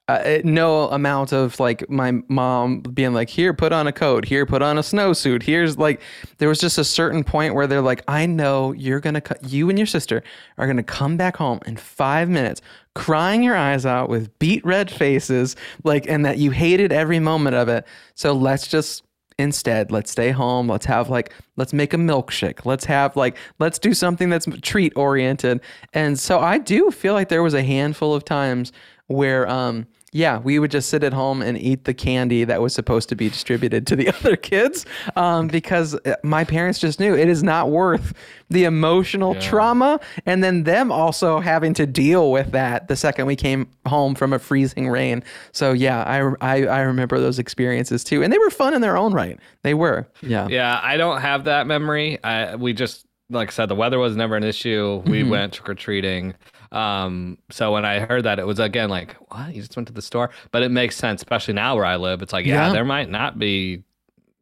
uh, 0.08 0.22
it- 0.24 0.44
no 0.44 0.88
amount 0.90 1.32
of 1.32 1.58
like 1.58 1.88
my 1.90 2.12
mom 2.28 2.80
being 2.80 3.12
like, 3.14 3.28
"Here, 3.30 3.52
put 3.54 3.72
on 3.72 3.86
a 3.86 3.92
coat. 3.92 4.24
Here, 4.26 4.44
put 4.46 4.60
on 4.62 4.76
a 4.78 4.82
snowsuit. 4.82 5.42
Here's 5.42 5.78
like." 5.78 6.00
There 6.38 6.48
was 6.48 6.60
just 6.60 6.78
a 6.78 6.84
certain 6.84 7.24
point 7.24 7.54
where 7.54 7.66
they're 7.66 7.80
like, 7.80 8.02
"I 8.06 8.26
know 8.26 8.72
you're 8.72 9.00
gonna, 9.00 9.20
co- 9.22 9.34
you 9.46 9.68
and 9.70 9.76
your 9.78 9.86
sister 9.86 10.22
are 10.58 10.66
gonna 10.68 10.82
come 10.84 11.16
back 11.16 11.36
home 11.38 11.58
in 11.66 11.76
five 11.76 12.28
minutes." 12.28 12.60
Crying 12.96 13.42
your 13.42 13.54
eyes 13.54 13.84
out 13.84 14.08
with 14.08 14.36
beat 14.38 14.64
red 14.64 14.90
faces, 14.90 15.54
like, 15.84 16.08
and 16.08 16.24
that 16.24 16.38
you 16.38 16.50
hated 16.50 16.92
every 16.92 17.20
moment 17.20 17.54
of 17.54 17.68
it. 17.68 17.86
So 18.14 18.32
let's 18.32 18.66
just 18.66 19.02
instead 19.38 19.92
let's 19.92 20.10
stay 20.10 20.30
home. 20.30 20.68
Let's 20.68 20.86
have 20.86 21.10
like 21.10 21.32
let's 21.56 21.72
make 21.72 21.92
a 21.92 21.98
milkshake. 21.98 22.64
Let's 22.64 22.86
have 22.86 23.16
like 23.16 23.36
let's 23.58 23.78
do 23.78 23.92
something 23.92 24.30
that's 24.30 24.46
treat 24.62 24.94
oriented 24.96 25.60
and 25.92 26.18
so 26.18 26.40
i 26.40 26.56
do 26.58 26.90
feel 26.90 27.12
like 27.12 27.28
there 27.28 27.42
was 27.42 27.52
a 27.54 27.62
handful 27.62 28.14
of 28.14 28.24
times 28.24 28.72
where 29.08 29.48
um 29.48 29.86
yeah, 30.16 30.38
we 30.38 30.58
would 30.58 30.70
just 30.70 30.88
sit 30.88 31.04
at 31.04 31.12
home 31.12 31.42
and 31.42 31.58
eat 31.58 31.84
the 31.84 31.92
candy 31.92 32.44
that 32.44 32.62
was 32.62 32.72
supposed 32.74 33.08
to 33.10 33.14
be 33.14 33.28
distributed 33.28 33.86
to 33.88 33.96
the 33.96 34.08
other 34.16 34.34
kids 34.34 34.86
um, 35.14 35.46
because 35.48 35.94
uh, 35.94 36.14
my 36.22 36.42
parents 36.42 36.78
just 36.78 36.98
knew 36.98 37.14
it 37.14 37.28
is 37.28 37.42
not 37.42 37.70
worth 37.70 38.14
the 38.48 38.64
emotional 38.64 39.34
trauma 39.34 40.00
and 40.24 40.42
then 40.42 40.62
them 40.62 40.90
also 40.90 41.40
having 41.40 41.74
to 41.74 41.84
deal 41.86 42.30
with 42.32 42.52
that 42.52 42.88
the 42.88 42.96
second 42.96 43.26
we 43.26 43.36
came 43.36 43.68
home 43.86 44.14
from 44.14 44.32
a 44.32 44.38
freezing 44.38 44.88
rain. 44.88 45.22
So 45.52 45.72
yeah, 45.72 46.02
I, 46.04 46.18
I, 46.40 46.66
I 46.66 46.80
remember 46.80 47.20
those 47.20 47.38
experiences 47.38 48.02
too. 48.02 48.22
And 48.22 48.32
they 48.32 48.38
were 48.38 48.50
fun 48.50 48.72
in 48.72 48.80
their 48.80 48.96
own 48.96 49.12
right. 49.12 49.38
They 49.62 49.74
were. 49.74 50.06
Yeah. 50.22 50.48
Yeah, 50.48 50.80
I 50.82 50.96
don't 50.96 51.20
have 51.20 51.44
that 51.44 51.66
memory. 51.66 52.18
I 52.24 52.56
we 52.56 52.72
just 52.72 53.04
like 53.28 53.48
I 53.48 53.52
said, 53.52 53.66
the 53.68 53.74
weather 53.74 53.98
was 53.98 54.14
never 54.16 54.36
an 54.36 54.44
issue. 54.44 55.02
We 55.04 55.20
Mm-hmm. 55.22 55.30
went 55.30 55.52
trick 55.54 55.68
or 55.68 55.74
treating. 55.74 56.34
Um, 56.72 57.38
so 57.50 57.72
when 57.72 57.84
I 57.84 58.00
heard 58.00 58.24
that, 58.24 58.38
it 58.38 58.46
was 58.46 58.58
again 58.58 58.88
like, 58.90 59.14
what? 59.30 59.54
You 59.54 59.60
just 59.62 59.76
went 59.76 59.88
to 59.88 59.94
the 59.94 60.02
store, 60.02 60.30
but 60.50 60.62
it 60.62 60.70
makes 60.70 60.96
sense, 60.96 61.20
especially 61.20 61.54
now 61.54 61.76
where 61.76 61.84
I 61.84 61.96
live. 61.96 62.22
It's 62.22 62.32
like, 62.32 62.46
yeah, 62.46 62.66
Yeah. 62.68 62.72
there 62.72 62.84
might 62.84 63.10
not 63.10 63.38
be, 63.38 63.82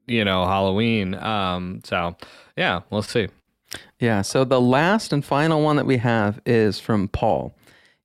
you 0.06 0.24
know, 0.24 0.44
Halloween. 0.46 1.14
Um, 1.14 1.80
so 1.84 2.16
yeah, 2.56 2.80
we'll 2.90 3.02
see. 3.02 3.28
Yeah. 3.98 4.22
So 4.22 4.44
the 4.44 4.60
last 4.60 5.12
and 5.12 5.24
final 5.24 5.62
one 5.62 5.76
that 5.76 5.86
we 5.86 5.96
have 5.98 6.40
is 6.46 6.78
from 6.80 7.08
Paul. 7.08 7.54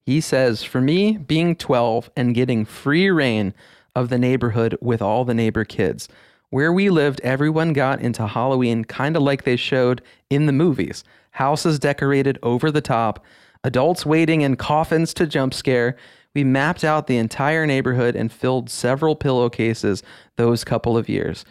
He 0.06 0.22
says, 0.22 0.64
For 0.64 0.82
me, 0.82 1.18
being 1.18 1.56
12 1.56 2.10
and 2.18 2.34
getting 2.34 2.66
free 2.66 3.10
reign 3.12 3.54
of 3.96 4.10
the 4.10 4.18
neighborhood 4.18 4.76
with 4.82 5.02
all 5.02 5.24
the 5.26 5.34
neighbor 5.36 5.64
kids, 5.66 6.08
where 6.50 6.74
we 6.74 6.90
lived, 6.90 7.22
everyone 7.22 7.74
got 7.74 8.02
into 8.02 8.26
Halloween 8.26 8.84
kind 8.86 9.16
of 9.16 9.22
like 9.22 9.44
they 9.44 9.56
showed 9.56 10.02
in 10.30 10.46
the 10.48 10.52
movies 10.52 11.04
houses 11.32 11.78
decorated 11.78 12.40
over 12.41 12.72
the 12.72 12.82
top, 12.82 13.24
adults 13.64 14.06
waiting 14.06 14.41
in 14.41 14.56
coffins 14.56 15.14
to 15.15 15.27
jump 15.27 15.53
scare. 15.53 15.95
We 16.36 16.44
mapped 16.44 16.84
out 16.84 17.07
the 17.07 17.18
entire 17.18 17.65
neighborhood 17.65 18.15
and 18.15 18.31
filled 18.31 18.69
several 18.69 19.15
pillowcases 19.15 20.03
those 20.36 20.64
couple 20.64 20.98
of 20.98 21.10
years. 21.10 21.44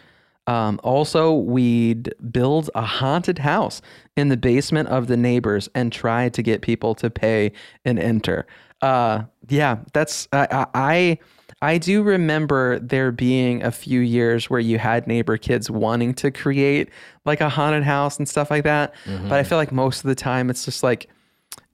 Um, 0.47 0.79
also, 0.83 1.33
we'd 1.33 2.11
build 2.31 2.71
a 2.73 2.81
haunted 2.81 3.37
house 3.37 3.81
in 4.17 4.29
the 4.29 4.37
basement 4.37 4.89
of 4.89 5.05
the 5.05 5.17
neighbors 5.17 5.69
and 5.75 5.91
try 5.91 6.29
to 6.29 6.41
get 6.41 6.61
people 6.61 6.95
to 6.95 7.09
pay 7.11 7.51
and 7.85 7.99
enter. 7.99 8.47
Uh, 8.81 9.23
yeah, 9.47 9.77
that's 9.93 10.27
I, 10.31 10.47
I 10.51 10.65
I 10.73 11.19
I 11.61 11.77
do 11.77 12.01
remember 12.01 12.79
there 12.79 13.11
being 13.11 13.61
a 13.63 13.71
few 13.71 13.99
years 13.99 14.49
where 14.49 14.61
you 14.61 14.79
had 14.79 15.05
neighbor 15.05 15.37
kids 15.37 15.69
wanting 15.69 16.13
to 16.15 16.31
create 16.31 16.89
like 17.25 17.41
a 17.41 17.49
haunted 17.49 17.83
house 17.83 18.17
and 18.17 18.27
stuff 18.27 18.49
like 18.49 18.63
that. 18.63 18.95
But 19.27 19.33
I 19.39 19.43
feel 19.43 19.57
like 19.57 19.71
most 19.71 20.03
of 20.03 20.07
the 20.07 20.15
time 20.15 20.49
it's 20.49 20.65
just 20.65 20.81
like 20.81 21.09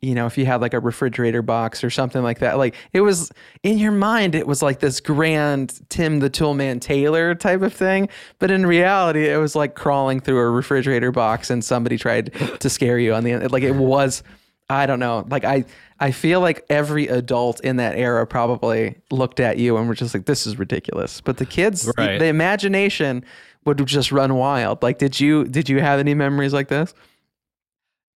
you 0.02 0.14
know, 0.14 0.28
if 0.28 0.38
you 0.38 0.46
had 0.46 0.62
like 0.62 0.74
a 0.74 0.80
refrigerator 0.80 1.42
box 1.42 1.84
or 1.84 1.90
something 1.90 2.22
like 2.22 2.40
that, 2.40 2.58
like 2.58 2.76
it 2.94 3.02
was 3.02 3.32
in 3.64 3.78
your 3.80 3.92
mind, 3.92 4.36
it 4.36 4.46
was 4.46 4.62
like 4.62 4.80
this 4.80 5.00
grand 5.00 5.80
Tim 5.90 6.20
the 6.20 6.30
Toolman 6.30 6.80
Taylor 6.80 7.34
type 7.34 7.62
of 7.64 7.74
thing. 7.74 8.10
But 8.38 8.52
in 8.52 8.66
reality, 8.68 9.28
it 9.28 9.38
was 9.38 9.56
like 9.56 9.74
crawling 9.74 10.20
through 10.20 10.38
a 10.38 10.50
refrigerator 10.50 11.12
box 11.12 11.50
and 11.50 11.64
somebody 11.64 11.98
tried 11.98 12.34
to 12.60 12.70
scare 12.70 13.00
you 13.00 13.14
on 13.16 13.24
the 13.24 13.32
end. 13.32 13.52
Like 13.52 13.64
it 13.64 13.72
was, 13.76 14.22
I 14.70 14.86
don't 14.86 15.00
know. 15.00 15.26
Like 15.30 15.44
I, 15.44 15.66
I 16.00 16.12
feel 16.12 16.40
like 16.40 16.66
every 16.70 17.08
adult 17.08 17.60
in 17.62 17.78
that 17.78 17.98
era 17.98 18.28
probably 18.28 18.96
looked 19.10 19.40
at 19.40 19.58
you 19.58 19.78
and 19.78 19.88
were 19.88 19.96
just 19.96 20.14
like, 20.14 20.26
this 20.26 20.46
is 20.46 20.60
ridiculous. 20.60 21.20
But 21.22 21.38
the 21.38 21.46
kids, 21.46 21.92
Right. 21.98 22.20
the 22.20 22.26
imagination 22.28 23.26
would 23.66 23.84
just 23.88 24.12
run 24.12 24.36
wild. 24.36 24.84
Like, 24.84 25.00
did 25.00 25.20
you, 25.20 25.46
did 25.46 25.68
you 25.70 25.80
have 25.82 26.00
any 26.00 26.14
memories 26.14 26.54
like 26.54 26.68
this? 26.68 26.94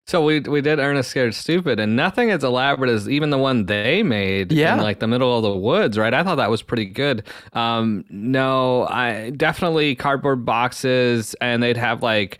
So 0.10 0.24
we 0.24 0.40
we 0.40 0.62
did 0.62 0.80
Ernest 0.80 1.12
Scared 1.12 1.36
Stupid, 1.36 1.80
and 1.80 1.96
nothing 1.96 2.32
as 2.32 2.44
elaborate 2.44 2.90
as 2.90 3.08
even 3.08 3.30
the 3.30 3.38
one 3.38 3.68
they 3.68 4.02
made 4.02 4.52
Yeah. 4.52 4.74
in 4.74 4.82
like 4.82 4.98
the 4.98 5.06
middle 5.08 5.38
of 5.38 5.44
the 5.44 5.56
woods, 5.56 6.00
right? 6.00 6.12
I 6.16 6.24
thought 6.24 6.38
that 6.38 6.50
was 6.50 6.64
pretty 6.64 6.88
good. 6.88 7.22
Um, 7.54 8.06
no, 8.10 8.88
I 8.88 9.30
definitely 9.30 9.94
cardboard 9.94 10.46
boxes, 10.46 11.36
and 11.42 11.62
they'd 11.62 11.78
have 11.78 12.02
like 12.02 12.40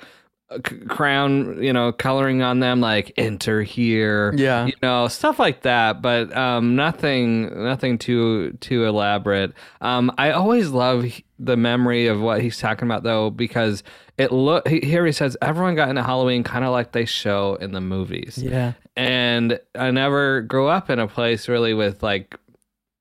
c- 0.68 0.78
crown, 0.88 1.62
you 1.62 1.72
know, 1.74 1.92
coloring 1.92 2.42
on 2.42 2.60
them, 2.60 2.82
like 2.82 3.12
"Enter 3.18 3.62
here," 3.64 4.34
Yeah. 4.36 4.66
you 4.66 4.74
know, 4.82 5.08
stuff 5.08 5.40
like 5.40 5.62
that. 5.62 6.02
But 6.02 6.36
um, 6.36 6.76
nothing, 6.76 7.64
nothing 7.64 7.98
too 7.98 8.54
too 8.62 8.86
elaborate. 8.86 9.54
Um, 9.82 10.12
I 10.18 10.32
always 10.32 10.70
love 10.70 11.06
the 11.38 11.56
memory 11.58 12.08
of 12.08 12.20
what 12.20 12.42
he's 12.42 12.58
talking 12.60 12.88
about 12.88 13.04
though, 13.04 13.30
because 13.30 13.84
it 14.18 14.32
look 14.32 14.68
he- 14.68 14.82
here 14.82 15.06
he 15.06 15.12
says 15.12 15.38
everyone 15.42 15.76
got 15.76 15.90
into 15.90 16.04
Halloween 16.04 16.44
kind 16.44 16.66
of 16.66 16.72
like 16.72 16.92
they 16.92 17.06
show 17.06 17.56
in 17.56 17.72
the 17.72 17.82
movies. 17.82 18.38
Yeah. 18.42 18.74
And 18.98 19.60
I 19.76 19.92
never 19.92 20.42
grew 20.42 20.68
up 20.68 20.90
in 20.90 21.00
a 21.00 21.08
place 21.08 21.48
really 21.48 21.74
with 21.74 22.04
like 22.04 22.36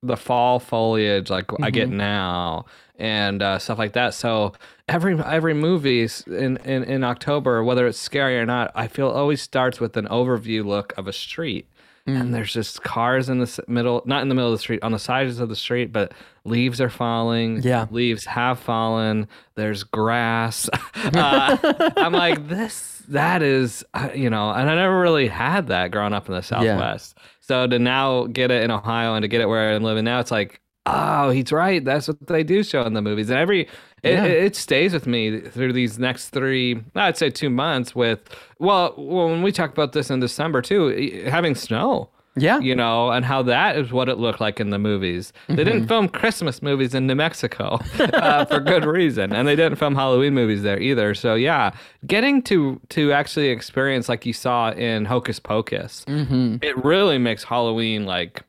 the 0.05 0.16
fall 0.16 0.61
foliage 0.61 1.29
like 1.29 1.47
I 1.61 1.70
get 1.73 1.89
now 1.89 2.66
and 3.01 3.43
uh, 3.43 3.59
stuff 3.59 3.79
like 3.79 3.95
that. 3.95 4.15
So 4.15 4.53
every 4.89 5.19
every 5.20 5.55
movie 5.55 6.09
in, 6.27 6.56
in 6.59 6.85
in 6.85 7.05
October, 7.05 7.62
whether 7.62 7.86
it's 7.86 7.98
scary 7.98 8.39
or 8.39 8.47
not, 8.47 8.70
I 8.74 8.89
feel 8.89 9.09
always 9.09 9.43
starts 9.43 9.81
with 9.81 9.97
an 9.97 10.06
overview 10.09 10.65
look 10.65 10.93
of 10.97 11.06
a 11.06 11.12
street. 11.12 11.69
And 12.09 12.32
there's 12.35 12.55
just 12.55 12.82
cars 12.82 13.28
in 13.28 13.39
the 13.39 13.65
middle, 13.69 14.02
not 14.06 14.23
in 14.23 14.31
the 14.31 14.35
middle 14.35 14.51
of 14.51 14.56
the 14.56 14.62
street, 14.62 14.82
on 14.82 14.93
the 14.93 14.98
sides 14.98 15.40
of 15.40 15.51
the 15.51 15.56
street, 15.56 15.93
but 15.93 16.15
leaves 16.44 16.81
are 16.81 16.89
falling. 16.89 17.60
Yeah. 17.62 17.86
Leaves 17.90 18.24
have 18.24 18.59
fallen. 18.59 19.28
There's 19.56 19.85
grass. 19.85 20.70
uh, 20.94 21.90
I'm 21.98 22.15
like, 22.15 22.48
this, 22.48 23.02
that 23.09 23.43
is, 23.43 23.85
uh, 23.93 24.09
you 24.15 24.31
know, 24.31 24.51
and 24.51 24.70
I 24.70 24.74
never 24.74 24.98
really 24.98 25.28
had 25.28 25.66
that 25.66 25.90
growing 25.90 26.15
up 26.15 26.28
in 26.28 26.35
the 26.35 26.43
Southwest. 26.43 27.19
So 27.40 27.66
to 27.66 27.78
now 27.78 28.24
get 28.24 28.51
it 28.51 28.62
in 28.62 28.70
Ohio 28.70 29.15
and 29.15 29.23
to 29.23 29.28
get 29.28 29.43
it 29.43 29.47
where 29.47 29.74
I'm 29.74 29.82
living 29.82 30.05
now, 30.05 30.19
it's 30.20 30.31
like, 30.31 30.62
oh, 30.86 31.28
he's 31.28 31.52
right. 31.52 31.85
That's 31.85 32.09
what 32.09 32.27
they 32.27 32.43
do 32.43 32.62
show 32.62 32.82
in 32.85 32.94
the 32.94 33.02
movies. 33.02 33.28
And 33.28 33.39
every, 33.39 33.69
it, 34.03 34.12
Yeah. 34.12 34.25
it, 34.25 34.57
stays 34.57 34.93
with 34.93 35.07
me 35.07 35.41
through 35.41 35.73
these 35.73 35.99
next 35.99 36.29
three, 36.31 36.81
I'd 36.95 37.16
say 37.16 37.31
two 37.31 37.51
months 37.51 37.95
with, 37.95 38.20
well, 38.59 38.95
when 38.97 39.43
we 39.43 39.53
talk 39.53 39.70
about 39.73 39.93
this 39.93 40.11
in 40.11 40.20
December 40.20 40.62
too, 40.62 41.23
having 41.29 41.55
snow. 41.55 42.11
Yeah. 42.37 42.61
You 42.61 42.77
know, 42.77 43.11
and 43.11 43.25
how 43.25 43.43
that 43.43 43.77
is 43.77 43.91
what 43.91 44.09
it 44.09 44.19
looked 44.19 44.41
like 44.41 44.61
in 44.61 44.70
the 44.70 44.79
movies. 44.79 45.33
They 45.49 45.65
didn't 45.65 45.89
film 45.89 46.09
Christmas 46.09 46.62
movies 46.62 46.95
in 46.95 47.09
New 47.09 47.16
Mexico 47.16 47.81
uh, 47.99 48.45
for 48.45 48.61
good 48.61 48.85
reason, 48.85 49.33
and 49.33 49.49
they 49.49 49.57
didn't 49.57 49.77
film 49.77 49.97
Halloween 49.97 50.35
movies 50.35 50.62
there 50.62 50.79
either. 50.79 51.15
So 51.15 51.35
yeah, 51.35 51.73
getting 52.07 52.41
to 52.43 52.81
to 52.91 53.11
actually 53.12 53.49
experience 53.49 54.09
like 54.09 54.25
you 54.25 54.33
saw 54.33 54.70
in 54.70 55.05
Hocus 55.07 55.41
Pocus, 55.41 56.05
it 56.07 56.77
really 56.85 57.19
makes 57.19 57.43
Halloween 57.43 58.07
like 58.07 58.45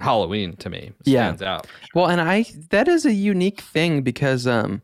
Halloween 0.00 0.56
to 0.56 0.70
me. 0.70 0.92
Yeah. 1.04 1.28
Stands 1.28 1.42
out. 1.42 1.66
Well, 1.94 2.06
and 2.06 2.20
I 2.20 2.46
that 2.70 2.88
is 2.88 3.04
a 3.06 3.12
unique 3.12 3.60
thing 3.60 4.02
because 4.02 4.46
um 4.46 4.82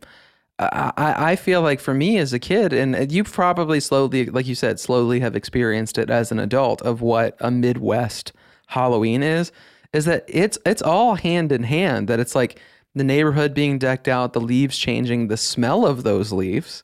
I, 0.58 0.92
I 0.96 1.30
I 1.32 1.36
feel 1.36 1.62
like 1.62 1.80
for 1.80 1.94
me 1.94 2.18
as 2.18 2.32
a 2.32 2.38
kid, 2.38 2.72
and 2.72 3.10
you 3.12 3.24
probably 3.24 3.80
slowly, 3.80 4.26
like 4.26 4.46
you 4.46 4.54
said, 4.54 4.80
slowly 4.80 5.20
have 5.20 5.36
experienced 5.36 5.98
it 5.98 6.10
as 6.10 6.32
an 6.32 6.38
adult 6.38 6.82
of 6.82 7.02
what 7.02 7.36
a 7.40 7.50
Midwest 7.50 8.32
Halloween 8.68 9.22
is, 9.22 9.52
is 9.92 10.04
that 10.06 10.24
it's 10.28 10.58
it's 10.64 10.82
all 10.82 11.14
hand 11.16 11.52
in 11.52 11.64
hand. 11.64 12.08
That 12.08 12.20
it's 12.20 12.34
like 12.34 12.60
the 12.94 13.04
neighborhood 13.04 13.52
being 13.52 13.78
decked 13.78 14.08
out, 14.08 14.32
the 14.32 14.40
leaves 14.40 14.78
changing, 14.78 15.28
the 15.28 15.36
smell 15.36 15.84
of 15.84 16.02
those 16.02 16.32
leaves, 16.32 16.82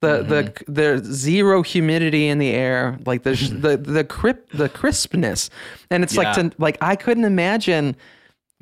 the 0.00 0.22
the 0.22 0.44
mm-hmm. 0.44 0.72
the 0.72 1.04
zero 1.04 1.62
humidity 1.62 2.28
in 2.28 2.38
the 2.38 2.50
air, 2.50 2.98
like 3.06 3.22
the 3.22 3.32
the 3.60 3.76
the 3.76 4.04
crip 4.04 4.50
the 4.50 4.68
crispness, 4.68 5.50
and 5.90 6.02
it's 6.02 6.16
like 6.16 6.34
to 6.34 6.52
like 6.58 6.78
I 6.80 6.96
couldn't 6.96 7.24
imagine 7.24 7.96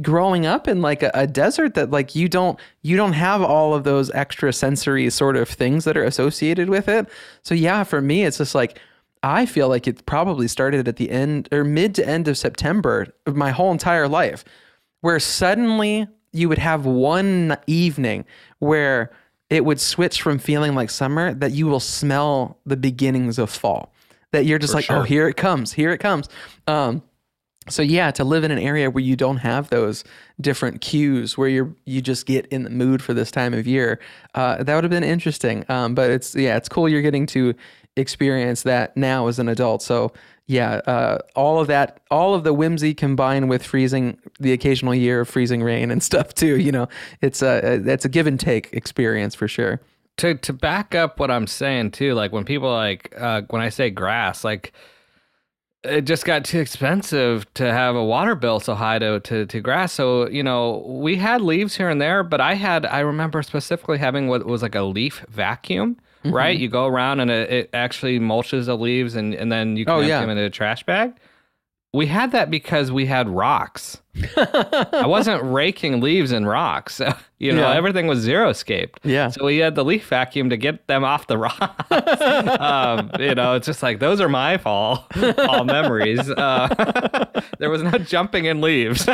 growing 0.00 0.46
up 0.46 0.68
in 0.68 0.80
like 0.80 1.02
a, 1.02 1.10
a 1.14 1.26
desert 1.26 1.74
that 1.74 1.90
like 1.90 2.14
you 2.14 2.28
don't 2.28 2.58
you 2.82 2.96
don't 2.96 3.14
have 3.14 3.42
all 3.42 3.74
of 3.74 3.84
those 3.84 4.10
extra 4.12 4.52
sensory 4.52 5.10
sort 5.10 5.36
of 5.36 5.48
things 5.48 5.84
that 5.84 5.96
are 5.96 6.04
associated 6.04 6.68
with 6.68 6.88
it. 6.88 7.08
So 7.42 7.54
yeah 7.54 7.82
for 7.82 8.00
me 8.00 8.24
it's 8.24 8.38
just 8.38 8.54
like 8.54 8.78
i 9.22 9.44
feel 9.46 9.68
like 9.68 9.88
it 9.88 10.06
probably 10.06 10.46
started 10.46 10.86
at 10.86 10.96
the 10.96 11.10
end 11.10 11.48
or 11.50 11.64
mid 11.64 11.94
to 11.96 12.06
end 12.06 12.28
of 12.28 12.38
september 12.38 13.08
of 13.26 13.34
my 13.34 13.50
whole 13.50 13.72
entire 13.72 14.06
life 14.06 14.44
where 15.00 15.18
suddenly 15.18 16.06
you 16.32 16.48
would 16.48 16.58
have 16.58 16.86
one 16.86 17.56
evening 17.66 18.24
where 18.60 19.10
it 19.50 19.64
would 19.64 19.80
switch 19.80 20.22
from 20.22 20.38
feeling 20.38 20.74
like 20.74 20.90
summer 20.90 21.34
that 21.34 21.52
you 21.52 21.66
will 21.66 21.80
smell 21.80 22.58
the 22.66 22.76
beginnings 22.76 23.38
of 23.38 23.50
fall. 23.50 23.92
That 24.32 24.44
you're 24.44 24.58
just 24.58 24.74
like 24.74 24.90
oh 24.90 25.02
here 25.02 25.26
it 25.28 25.36
comes 25.36 25.72
here 25.72 25.90
it 25.90 25.98
comes. 25.98 26.28
Um 26.66 27.02
so 27.68 27.82
yeah, 27.82 28.10
to 28.12 28.24
live 28.24 28.44
in 28.44 28.50
an 28.50 28.58
area 28.58 28.90
where 28.90 29.02
you 29.02 29.16
don't 29.16 29.38
have 29.38 29.70
those 29.70 30.04
different 30.40 30.80
cues, 30.80 31.36
where 31.36 31.48
you're 31.48 31.74
you 31.84 32.00
just 32.00 32.26
get 32.26 32.46
in 32.46 32.64
the 32.64 32.70
mood 32.70 33.02
for 33.02 33.14
this 33.14 33.30
time 33.30 33.54
of 33.54 33.66
year, 33.66 34.00
uh, 34.34 34.62
that 34.62 34.74
would 34.74 34.84
have 34.84 34.90
been 34.90 35.04
interesting. 35.04 35.64
Um, 35.68 35.94
but 35.94 36.10
it's 36.10 36.34
yeah, 36.34 36.56
it's 36.56 36.68
cool 36.68 36.88
you're 36.88 37.02
getting 37.02 37.26
to 37.26 37.54
experience 37.96 38.62
that 38.62 38.96
now 38.96 39.26
as 39.26 39.38
an 39.38 39.48
adult. 39.48 39.82
So 39.82 40.12
yeah, 40.46 40.76
uh, 40.86 41.18
all 41.36 41.60
of 41.60 41.66
that, 41.66 42.00
all 42.10 42.34
of 42.34 42.42
the 42.42 42.54
whimsy 42.54 42.94
combined 42.94 43.50
with 43.50 43.62
freezing, 43.62 44.18
the 44.40 44.52
occasional 44.52 44.94
year 44.94 45.20
of 45.20 45.28
freezing 45.28 45.62
rain 45.62 45.90
and 45.90 46.02
stuff 46.10 46.34
too. 46.34 46.58
You 46.58 46.72
know, 46.72 46.88
it's 47.20 47.42
a 47.42 47.82
it's 47.86 48.04
a 48.04 48.08
give 48.08 48.26
and 48.26 48.40
take 48.40 48.72
experience 48.72 49.34
for 49.34 49.46
sure. 49.46 49.80
to 50.18 50.34
to 50.34 50.52
back 50.52 50.94
up 50.94 51.20
what 51.20 51.30
I'm 51.30 51.46
saying 51.46 51.92
too, 51.92 52.14
like 52.14 52.32
when 52.32 52.44
people 52.44 52.70
like 52.70 53.14
uh, 53.16 53.42
when 53.50 53.60
I 53.60 53.68
say 53.68 53.90
grass, 53.90 54.42
like 54.42 54.72
it 55.84 56.02
just 56.02 56.24
got 56.24 56.44
too 56.44 56.58
expensive 56.58 57.46
to 57.54 57.72
have 57.72 57.94
a 57.94 58.04
water 58.04 58.34
bill 58.34 58.58
so 58.60 58.74
high 58.74 58.98
to, 58.98 59.20
to, 59.20 59.46
to 59.46 59.60
grass. 59.60 59.92
So, 59.92 60.28
you 60.28 60.42
know, 60.42 60.84
we 60.86 61.16
had 61.16 61.40
leaves 61.40 61.76
here 61.76 61.88
and 61.88 62.00
there, 62.00 62.22
but 62.24 62.40
I 62.40 62.54
had, 62.54 62.84
I 62.86 63.00
remember 63.00 63.42
specifically 63.42 63.98
having 63.98 64.26
what 64.28 64.44
was 64.46 64.62
like 64.62 64.74
a 64.74 64.82
leaf 64.82 65.24
vacuum, 65.28 65.96
Mm-hmm. 66.24 66.34
right? 66.34 66.58
You 66.58 66.68
go 66.68 66.86
around 66.86 67.20
and 67.20 67.30
it, 67.30 67.48
it 67.48 67.70
actually 67.72 68.18
mulches 68.18 68.66
the 68.66 68.76
leaves 68.76 69.14
and, 69.14 69.34
and 69.34 69.52
then 69.52 69.76
you 69.76 69.84
can 69.84 69.94
Oh, 69.94 69.98
empty 69.98 70.08
yeah. 70.08 70.20
them 70.20 70.30
into 70.30 70.42
a 70.44 70.50
trash 70.50 70.82
bag. 70.82 71.12
We 71.94 72.06
had 72.06 72.32
that 72.32 72.50
because 72.50 72.90
we 72.90 73.06
had 73.06 73.28
rocks. 73.28 74.02
I 74.36 75.04
wasn't 75.06 75.42
raking 75.44 76.00
leaves 76.00 76.32
and 76.32 76.46
rocks. 76.48 77.00
You 77.40 77.52
know, 77.52 77.60
Yeah. 77.70 77.76
everything 77.76 78.08
was 78.08 78.18
zero 78.18 78.52
scaped. 78.52 78.98
Yeah. 79.04 79.28
So 79.28 79.44
we 79.44 79.58
had 79.58 79.76
the 79.76 79.84
leaf 79.84 80.08
vacuum 80.08 80.50
to 80.50 80.56
get 80.56 80.88
them 80.88 81.04
off 81.04 81.28
the 81.28 81.38
rocks. 81.38 81.88
um, 82.60 83.12
you 83.20 83.32
know, 83.36 83.54
it's 83.54 83.64
just 83.66 83.80
like 83.80 84.00
those 84.00 84.20
are 84.20 84.28
my 84.28 84.58
fall, 84.58 85.06
fall 85.36 85.62
memories. 85.64 86.28
Uh, 86.28 86.66
there 87.60 87.70
was 87.70 87.84
no 87.84 87.92
jumping 87.92 88.46
in 88.46 88.60
leaves, 88.60 89.06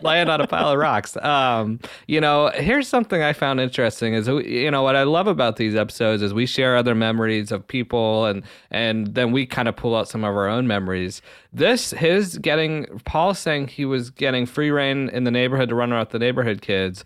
laying 0.00 0.30
on 0.30 0.40
a 0.40 0.46
pile 0.46 0.70
of 0.70 0.78
rocks. 0.78 1.14
Um, 1.18 1.78
you 2.06 2.22
know, 2.22 2.50
here's 2.54 2.88
something 2.88 3.20
I 3.22 3.34
found 3.34 3.60
interesting 3.60 4.14
is 4.14 4.26
you 4.26 4.70
know 4.70 4.82
what 4.82 4.96
I 4.96 5.02
love 5.02 5.26
about 5.26 5.56
these 5.56 5.74
episodes 5.74 6.22
is 6.22 6.32
we 6.32 6.46
share 6.46 6.74
other 6.74 6.94
memories 6.94 7.52
of 7.52 7.68
people 7.68 8.24
and 8.24 8.42
and 8.70 9.08
then 9.14 9.30
we 9.30 9.44
kind 9.44 9.68
of 9.68 9.76
pull 9.76 9.94
out 9.94 10.08
some 10.08 10.24
of 10.24 10.34
our 10.34 10.48
own 10.48 10.66
memories. 10.66 11.20
This 11.52 11.90
his 11.90 12.38
getting 12.38 12.86
Paul 13.04 13.34
saying 13.34 13.68
he 13.68 13.84
was 13.90 14.10
getting 14.10 14.46
free 14.46 14.70
reign 14.70 15.10
in 15.10 15.24
the 15.24 15.30
neighborhood 15.30 15.68
to 15.68 15.74
run 15.74 15.92
around 15.92 16.00
with 16.00 16.10
the 16.10 16.18
neighborhood 16.18 16.62
kids. 16.62 17.04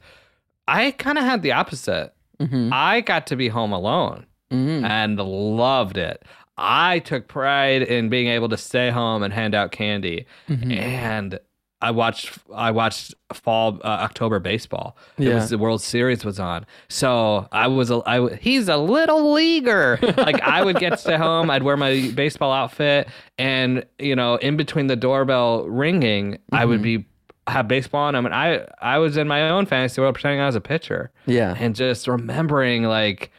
I 0.68 0.92
kind 0.92 1.18
of 1.18 1.24
had 1.24 1.42
the 1.42 1.52
opposite. 1.52 2.14
Mm-hmm. 2.40 2.70
I 2.72 3.00
got 3.00 3.26
to 3.28 3.36
be 3.36 3.48
home 3.48 3.72
alone 3.72 4.26
mm-hmm. 4.50 4.84
and 4.84 5.18
loved 5.18 5.96
it. 5.96 6.24
I 6.56 7.00
took 7.00 7.26
pride 7.26 7.82
in 7.82 8.08
being 8.08 8.28
able 8.28 8.48
to 8.48 8.56
stay 8.56 8.90
home 8.90 9.22
and 9.22 9.32
hand 9.32 9.54
out 9.54 9.72
candy, 9.72 10.26
mm-hmm. 10.48 10.70
and 10.70 11.40
I 11.84 11.90
watched 11.90 12.38
I 12.54 12.70
watched 12.70 13.14
fall 13.32 13.78
uh, 13.84 13.86
October 13.86 14.38
baseball. 14.40 14.96
It 15.18 15.24
Yeah. 15.28 15.34
was 15.34 15.50
the 15.50 15.58
World 15.58 15.82
Series 15.82 16.24
was 16.24 16.40
on, 16.40 16.66
so 16.88 17.46
I 17.52 17.66
was 17.68 17.90
a, 17.90 18.00
I 18.06 18.34
he's 18.36 18.68
a 18.68 18.76
little 18.76 19.32
leaguer. 19.32 19.98
like 20.16 20.40
I 20.42 20.64
would 20.64 20.78
get 20.80 20.98
to 21.00 21.18
home, 21.18 21.50
I'd 21.50 21.62
wear 21.62 21.76
my 21.76 22.10
baseball 22.14 22.52
outfit, 22.52 23.08
and 23.38 23.84
you 23.98 24.16
know, 24.16 24.36
in 24.36 24.56
between 24.56 24.86
the 24.86 24.96
doorbell 24.96 25.64
ringing, 25.68 26.38
I 26.52 26.64
would 26.64 26.82
be 26.82 27.04
have 27.46 27.68
baseball 27.68 28.04
on. 28.04 28.14
I 28.14 28.20
mean, 28.22 28.32
I 28.32 28.66
I 28.80 28.98
was 28.98 29.16
in 29.18 29.28
my 29.28 29.50
own 29.50 29.66
fantasy 29.66 30.00
world 30.00 30.14
pretending 30.14 30.40
I 30.40 30.46
was 30.46 30.56
a 30.56 30.60
pitcher 30.62 31.10
Yeah. 31.26 31.54
and 31.58 31.74
just 31.76 32.08
remembering 32.08 32.84
like 32.84 33.30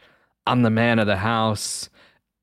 I'm 0.46 0.62
the 0.62 0.70
man 0.70 0.98
of 1.00 1.06
the 1.08 1.16
house. 1.16 1.90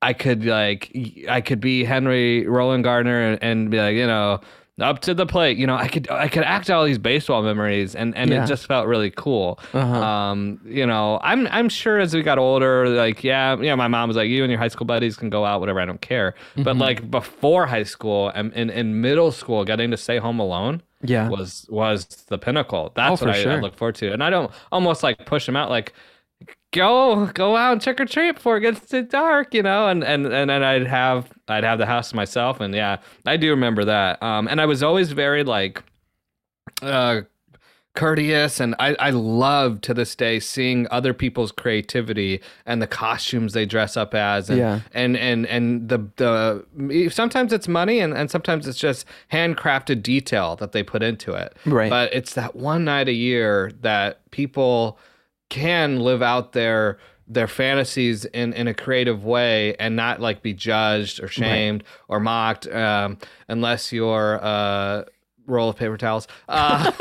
I 0.02 0.12
could 0.12 0.44
like 0.46 0.92
I 1.30 1.40
could 1.40 1.62
be 1.62 1.86
Henry 1.86 2.44
Rowengartner 2.46 3.32
and, 3.34 3.40
and 3.44 3.72
be 3.72 3.80
like 3.80 3.96
you 3.96 4.06
know 4.08 4.42
up 4.82 5.00
to 5.02 5.14
the 5.14 5.26
plate. 5.26 5.58
You 5.58 5.68
know 5.68 5.76
I 5.76 5.88
could 5.88 6.10
I 6.10 6.28
could 6.28 6.44
act 6.44 6.70
all 6.72 6.84
these 6.84 6.98
baseball 6.98 7.44
memories 7.44 7.96
and 7.96 8.16
and 8.18 8.32
Yeah. 8.32 8.44
it 8.44 8.48
just 8.48 8.66
felt 8.66 8.88
really 8.88 9.12
cool. 9.12 9.60
Uh-huh. 9.74 10.04
Um, 10.04 10.60
you 10.66 10.86
know 10.88 11.20
I'm 11.22 11.48
I'm 11.48 11.70
sure 11.70 12.00
as 12.00 12.14
we 12.16 12.24
got 12.24 12.38
older 12.40 12.90
like 12.90 13.24
yeah 13.24 13.56
yeah 13.60 13.76
my 13.76 13.88
mom 13.88 14.08
was 14.08 14.18
like 14.18 14.30
you 14.30 14.44
and 14.44 14.50
your 14.52 14.60
high 14.60 14.68
school 14.70 14.86
buddies 14.88 15.16
can 15.16 15.30
go 15.30 15.46
out 15.46 15.60
whatever 15.60 15.80
I 15.80 15.86
don't 15.86 16.02
care. 16.02 16.34
Mm-hmm. 16.54 16.64
But 16.64 16.78
like 16.78 17.10
before 17.12 17.66
high 17.68 17.84
school 17.84 18.30
and 18.30 18.52
in, 18.54 18.70
in 18.70 19.00
middle 19.02 19.32
school 19.32 19.64
getting 19.64 19.92
to 19.92 19.98
stay 19.98 20.18
home 20.18 20.40
alone 20.40 20.82
Yeah. 21.04 21.30
was 21.30 21.68
was 21.70 22.06
the 22.30 22.38
pinnacle. 22.40 22.92
That's 22.96 23.22
Oh, 23.22 23.26
what 23.28 23.36
I, 23.36 23.44
I 23.44 23.60
look 23.60 23.76
forward 23.76 23.96
to. 23.96 24.12
And 24.12 24.24
I 24.24 24.30
don't 24.32 24.52
almost 24.72 25.04
like 25.04 25.26
push 25.28 25.46
them 25.46 25.56
out 25.56 25.70
like 25.70 25.94
go 26.74 27.28
go 27.28 27.56
out 27.56 27.72
and 27.74 27.82
trick 27.82 28.02
or 28.02 28.06
treat 28.06 28.34
before 28.36 28.58
it 28.58 28.62
gets 28.62 28.90
too 28.90 29.04
dark, 29.04 29.54
you 29.54 29.64
know, 29.64 29.88
and 29.88 30.04
and 30.04 30.26
and 30.26 30.50
then 30.50 30.64
I'd 30.64 30.88
have 30.88 31.32
I'd 31.48 31.64
have 31.64 31.80
the 31.80 31.86
house 31.86 32.10
to 32.10 32.16
myself 32.18 32.60
and 32.60 32.74
yeah, 32.76 32.98
I 33.26 33.38
do 33.38 33.50
remember 33.50 33.86
that. 33.86 34.22
Um 34.22 34.48
and 34.50 34.60
I 34.60 34.66
was 34.66 34.84
always 34.84 35.12
very 35.14 35.44
like 35.44 35.82
uh 36.82 37.22
courteous 37.96 38.60
and 38.60 38.74
I, 38.80 38.96
I 39.00 39.12
love 39.12 39.80
to 39.82 39.94
this 39.94 40.16
day 40.16 40.40
seeing 40.40 40.88
other 40.90 41.14
people's 41.14 41.52
creativity 41.52 42.42
and 42.66 42.82
the 42.82 42.88
costumes 42.88 43.54
they 43.54 43.68
dress 43.68 43.96
up 43.96 44.16
as 44.16 44.50
and 44.50 44.58
Yeah. 44.58 44.80
and 44.96 45.16
and 45.16 45.46
and 45.46 45.90
the 45.90 46.00
the 46.16 47.10
sometimes 47.12 47.54
it's 47.54 47.68
money 47.68 48.00
and, 48.00 48.16
and 48.16 48.32
sometimes 48.32 48.68
it's 48.68 48.80
just 48.80 49.06
handcrafted 49.32 50.02
detail 50.02 50.56
that 50.56 50.72
they 50.72 50.82
put 50.82 51.04
into 51.04 51.34
it 51.34 51.56
Right. 51.68 51.92
but 51.92 52.12
it's 52.16 52.34
that 52.34 52.56
one 52.56 52.84
night 52.84 53.08
a 53.10 53.14
year 53.14 53.72
that 53.82 54.28
people 54.32 54.98
can 55.54 56.00
live 56.00 56.22
out 56.24 56.54
their 56.54 56.98
their 57.28 57.48
fantasies 57.48 58.26
in, 58.26 58.52
in 58.54 58.68
a 58.68 58.74
creative 58.74 59.24
way 59.24 59.76
and 59.76 59.96
not 59.96 60.20
like 60.20 60.42
be 60.42 60.54
judged 60.54 61.22
or 61.24 61.28
shamed 61.28 61.84
or 62.10 62.20
mocked 62.20 62.68
um, 62.68 63.18
unless 63.48 63.94
you're 63.94 64.34
a 64.42 65.06
roll 65.48 65.70
of 65.70 65.76
paper 65.78 65.96
towels 65.98 66.28
uh, 66.50 66.92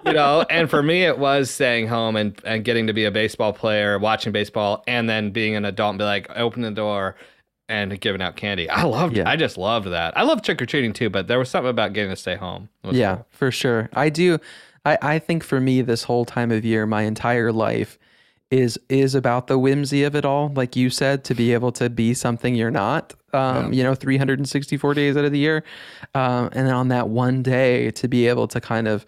you 0.06 0.12
know 0.12 0.44
and 0.50 0.68
for 0.70 0.82
me 0.82 1.04
it 1.04 1.18
was 1.18 1.50
staying 1.50 1.88
home 1.88 2.14
and, 2.16 2.38
and 2.44 2.64
getting 2.64 2.86
to 2.86 2.92
be 2.92 3.04
a 3.04 3.10
baseball 3.10 3.52
player 3.52 3.98
watching 3.98 4.30
baseball 4.32 4.84
and 4.86 5.08
then 5.08 5.30
being 5.30 5.56
an 5.56 5.64
adult 5.64 5.90
and 5.90 5.98
be 5.98 6.04
like 6.04 6.28
open 6.36 6.62
the 6.62 6.70
door 6.70 7.16
and 7.68 7.98
giving 8.00 8.20
out 8.22 8.36
candy 8.36 8.68
i 8.70 8.82
loved 8.82 9.16
Yeah. 9.16 9.28
i 9.28 9.36
just 9.36 9.56
loved 9.56 9.88
that 9.88 10.16
i 10.16 10.22
love 10.22 10.42
trick-or-treating 10.42 10.92
too 10.92 11.10
but 11.10 11.26
there 11.28 11.38
was 11.38 11.48
something 11.48 11.70
about 11.70 11.92
getting 11.92 12.10
to 12.10 12.16
stay 12.16 12.36
home 12.36 12.68
Yeah, 12.84 13.16
cool. 13.16 13.26
for 13.30 13.50
sure. 13.50 13.88
I 13.94 14.10
do. 14.10 14.38
I, 14.84 14.98
I 15.02 15.18
think 15.18 15.44
for 15.44 15.60
me, 15.60 15.82
this 15.82 16.04
whole 16.04 16.24
time 16.24 16.50
of 16.50 16.64
year, 16.64 16.86
my 16.86 17.02
entire 17.02 17.52
life 17.52 17.98
is 18.50 18.78
is 18.88 19.14
about 19.14 19.46
the 19.46 19.58
whimsy 19.58 20.04
of 20.04 20.14
it 20.14 20.24
all. 20.24 20.52
Like 20.54 20.76
you 20.76 20.90
said, 20.90 21.24
to 21.24 21.34
be 21.34 21.52
able 21.52 21.72
to 21.72 21.88
be 21.88 22.14
something 22.14 22.54
you're 22.54 22.70
not. 22.70 23.14
Um, 23.32 23.72
You 23.72 23.82
know, 23.82 23.94
364 23.94 24.94
days 24.94 25.16
out 25.16 25.24
of 25.24 25.32
the 25.32 25.38
year, 25.38 25.64
um, 26.14 26.50
and 26.52 26.66
then 26.66 26.74
on 26.74 26.88
that 26.88 27.08
one 27.08 27.42
day 27.42 27.90
to 27.92 28.08
be 28.08 28.28
able 28.28 28.46
to 28.48 28.60
kind 28.60 28.86
of 28.88 29.06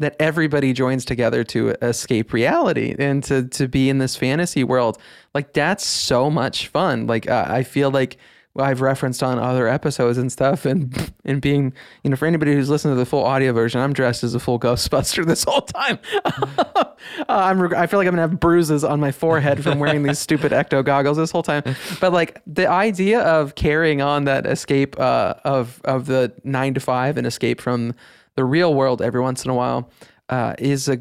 that 0.00 0.16
everybody 0.18 0.72
joins 0.72 1.04
together 1.04 1.44
to 1.44 1.70
escape 1.82 2.32
reality 2.32 2.94
and 2.98 3.22
to 3.24 3.44
to 3.48 3.68
be 3.68 3.88
in 3.90 3.98
this 3.98 4.16
fantasy 4.16 4.64
world. 4.64 4.98
Like 5.34 5.52
that's 5.52 5.84
so 5.86 6.30
much 6.30 6.68
fun. 6.68 7.06
Like 7.06 7.28
uh, 7.28 7.44
I 7.48 7.62
feel 7.62 7.90
like 7.90 8.16
I've 8.58 8.80
referenced 8.80 9.22
on 9.22 9.38
other 9.38 9.68
episodes 9.68 10.18
and 10.18 10.30
stuff, 10.30 10.64
and 10.64 11.12
and 11.24 11.40
being 11.40 11.72
you 12.02 12.10
know 12.10 12.16
for 12.16 12.26
anybody 12.26 12.52
who's 12.52 12.68
listened 12.68 12.92
to 12.92 12.96
the 12.96 13.06
full 13.06 13.24
audio 13.24 13.52
version, 13.52 13.80
I'm 13.80 13.92
dressed 13.92 14.24
as 14.24 14.34
a 14.34 14.40
full 14.40 14.58
Ghostbuster 14.58 15.24
this 15.26 15.44
whole 15.44 15.62
time. 15.62 15.98
uh, 16.24 16.84
I'm 17.28 17.74
I 17.74 17.86
feel 17.86 18.00
like 18.00 18.08
I'm 18.08 18.14
gonna 18.14 18.22
have 18.22 18.40
bruises 18.40 18.82
on 18.82 18.98
my 18.98 19.12
forehead 19.12 19.62
from 19.62 19.78
wearing 19.78 20.02
these 20.02 20.18
stupid 20.18 20.50
ecto 20.52 20.84
goggles 20.84 21.16
this 21.16 21.30
whole 21.30 21.44
time. 21.44 21.62
But 22.00 22.12
like 22.12 22.42
the 22.46 22.68
idea 22.68 23.20
of 23.20 23.54
carrying 23.54 24.02
on 24.02 24.24
that 24.24 24.46
escape 24.46 24.98
uh, 24.98 25.34
of 25.44 25.80
of 25.84 26.06
the 26.06 26.32
nine 26.42 26.74
to 26.74 26.80
five 26.80 27.16
and 27.16 27.26
escape 27.26 27.60
from 27.60 27.94
the 28.34 28.44
real 28.44 28.74
world 28.74 29.00
every 29.00 29.20
once 29.20 29.44
in 29.44 29.50
a 29.50 29.54
while 29.54 29.90
uh, 30.28 30.54
is 30.58 30.88
a 30.88 31.00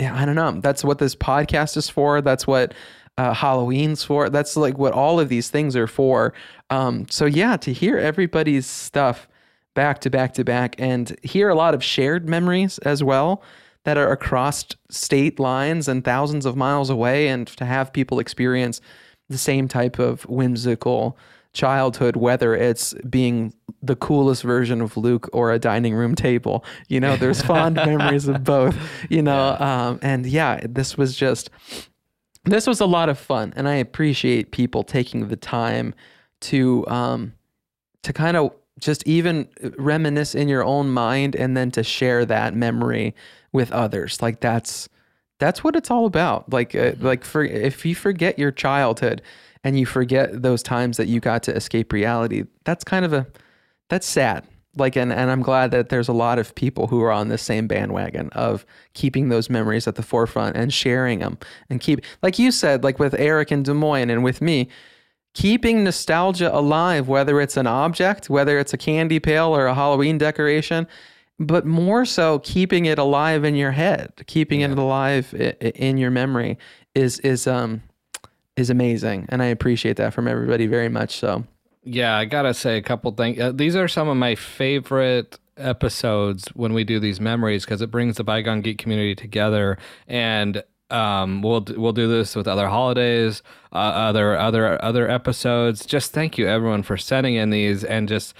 I 0.00 0.24
don't 0.24 0.36
know. 0.36 0.52
That's 0.60 0.84
what 0.84 0.98
this 0.98 1.16
podcast 1.16 1.76
is 1.76 1.88
for. 1.88 2.20
That's 2.20 2.46
what 2.46 2.72
uh, 3.18 3.34
Halloween's 3.34 4.04
for. 4.04 4.30
That's 4.30 4.56
like 4.56 4.78
what 4.78 4.92
all 4.92 5.20
of 5.20 5.28
these 5.28 5.50
things 5.50 5.76
are 5.76 5.88
for. 5.88 6.32
Um, 6.70 7.06
so 7.10 7.26
yeah, 7.26 7.56
to 7.58 7.72
hear 7.72 7.98
everybody's 7.98 8.64
stuff 8.64 9.28
back 9.74 10.00
to 10.00 10.10
back 10.10 10.32
to 10.34 10.44
back 10.44 10.76
and 10.78 11.16
hear 11.22 11.48
a 11.48 11.54
lot 11.54 11.74
of 11.74 11.84
shared 11.84 12.28
memories 12.28 12.78
as 12.78 13.02
well 13.02 13.42
that 13.84 13.96
are 13.96 14.10
across 14.10 14.64
state 14.90 15.38
lines 15.38 15.88
and 15.88 16.04
thousands 16.04 16.46
of 16.46 16.56
miles 16.56 16.90
away 16.90 17.28
and 17.28 17.46
to 17.46 17.64
have 17.64 17.92
people 17.92 18.18
experience 18.18 18.80
the 19.28 19.38
same 19.38 19.68
type 19.68 19.98
of 19.98 20.22
whimsical 20.24 21.16
childhood 21.52 22.16
whether 22.16 22.54
it's 22.54 22.92
being 23.08 23.52
the 23.82 23.96
coolest 23.96 24.42
version 24.42 24.80
of 24.80 24.96
Luke 24.96 25.28
or 25.32 25.52
a 25.52 25.58
dining 25.58 25.94
room 25.94 26.14
table 26.14 26.64
you 26.88 27.00
know 27.00 27.16
there's 27.16 27.40
fond 27.40 27.76
memories 27.86 28.26
of 28.26 28.42
both 28.44 28.76
you 29.08 29.22
know 29.22 29.56
um, 29.60 29.98
and 30.02 30.26
yeah 30.26 30.60
this 30.68 30.98
was 30.98 31.16
just 31.16 31.50
this 32.52 32.66
was 32.66 32.80
a 32.80 32.86
lot 32.86 33.08
of 33.08 33.18
fun 33.18 33.52
and 33.56 33.68
i 33.68 33.74
appreciate 33.74 34.50
people 34.50 34.82
taking 34.82 35.28
the 35.28 35.36
time 35.36 35.94
to 36.40 36.86
um 36.88 37.32
to 38.02 38.12
kind 38.12 38.36
of 38.36 38.52
just 38.78 39.06
even 39.06 39.48
reminisce 39.76 40.34
in 40.34 40.48
your 40.48 40.64
own 40.64 40.90
mind 40.90 41.34
and 41.34 41.56
then 41.56 41.70
to 41.72 41.82
share 41.82 42.24
that 42.24 42.54
memory 42.54 43.14
with 43.52 43.72
others. 43.72 44.22
Like 44.22 44.40
that's 44.40 44.88
that's 45.38 45.62
what 45.62 45.76
it's 45.76 45.90
all 45.90 46.06
about. 46.06 46.52
Like 46.52 46.74
uh, 46.74 46.92
like 47.00 47.24
for 47.24 47.44
if 47.44 47.84
you 47.84 47.94
forget 47.94 48.38
your 48.38 48.50
childhood 48.50 49.22
and 49.64 49.78
you 49.78 49.86
forget 49.86 50.42
those 50.42 50.62
times 50.62 50.96
that 50.96 51.08
you 51.08 51.20
got 51.20 51.42
to 51.44 51.54
escape 51.54 51.92
reality 51.92 52.44
that's 52.64 52.84
kind 52.84 53.04
of 53.04 53.12
a 53.12 53.26
that's 53.88 54.06
sad 54.06 54.46
like 54.78 54.96
and, 54.96 55.12
and 55.12 55.30
i'm 55.30 55.42
glad 55.42 55.70
that 55.70 55.88
there's 55.88 56.08
a 56.08 56.12
lot 56.12 56.38
of 56.38 56.54
people 56.54 56.86
who 56.86 57.02
are 57.02 57.12
on 57.12 57.28
the 57.28 57.38
same 57.38 57.66
bandwagon 57.66 58.28
of 58.30 58.64
keeping 58.94 59.28
those 59.28 59.50
memories 59.50 59.86
at 59.86 59.94
the 59.94 60.02
forefront 60.02 60.56
and 60.56 60.72
sharing 60.72 61.18
them 61.18 61.38
and 61.70 61.80
keep 61.80 62.00
like 62.22 62.38
you 62.38 62.50
said 62.50 62.84
like 62.84 62.98
with 62.98 63.14
eric 63.14 63.50
and 63.50 63.64
des 63.64 63.74
moines 63.74 64.10
and 64.10 64.24
with 64.24 64.40
me 64.40 64.68
keeping 65.34 65.84
nostalgia 65.84 66.54
alive 66.54 67.08
whether 67.08 67.40
it's 67.40 67.56
an 67.56 67.66
object 67.66 68.30
whether 68.30 68.58
it's 68.58 68.72
a 68.72 68.78
candy 68.78 69.20
pail 69.20 69.54
or 69.54 69.66
a 69.66 69.74
halloween 69.74 70.18
decoration 70.18 70.86
but 71.38 71.64
more 71.64 72.04
so 72.04 72.40
keeping 72.40 72.86
it 72.86 72.98
alive 72.98 73.44
in 73.44 73.54
your 73.54 73.72
head 73.72 74.12
keeping 74.26 74.60
it 74.60 74.70
alive 74.70 75.32
in 75.34 75.96
your 75.98 76.10
memory 76.10 76.58
is 76.94 77.18
is 77.20 77.46
um 77.46 77.82
is 78.56 78.70
amazing 78.70 79.26
and 79.28 79.42
i 79.42 79.46
appreciate 79.46 79.96
that 79.96 80.12
from 80.12 80.26
everybody 80.26 80.66
very 80.66 80.88
much 80.88 81.16
so 81.16 81.44
Yeah, 81.82 82.16
I 82.16 82.24
gotta 82.24 82.54
say 82.54 82.76
a 82.76 82.82
couple 82.82 83.10
things. 83.12 83.38
Uh, 83.38 83.52
these 83.52 83.76
are 83.76 83.88
some 83.88 84.08
of 84.08 84.16
my 84.16 84.34
favorite 84.34 85.38
episodes 85.56 86.48
when 86.54 86.72
we 86.72 86.84
do 86.84 87.00
these 87.00 87.20
memories 87.20 87.64
because 87.64 87.82
it 87.82 87.90
brings 87.90 88.16
the 88.16 88.24
bygone 88.24 88.60
geek 88.60 88.78
community 88.78 89.14
together 89.14 89.76
and 90.06 90.62
um 90.90 91.42
we'll 91.42 91.64
we'll 91.76 91.92
do 91.92 92.06
this 92.08 92.36
with 92.36 92.46
other 92.46 92.68
holidays 92.68 93.42
uh, 93.72 93.76
other 93.76 94.36
other 94.36 94.82
other 94.82 95.10
episodes 95.10 95.84
just 95.84 96.12
thank 96.12 96.38
you 96.38 96.46
everyone 96.46 96.82
for 96.82 96.96
sending 96.96 97.34
in 97.34 97.50
these 97.50 97.82
and 97.82 98.08
just 98.08 98.34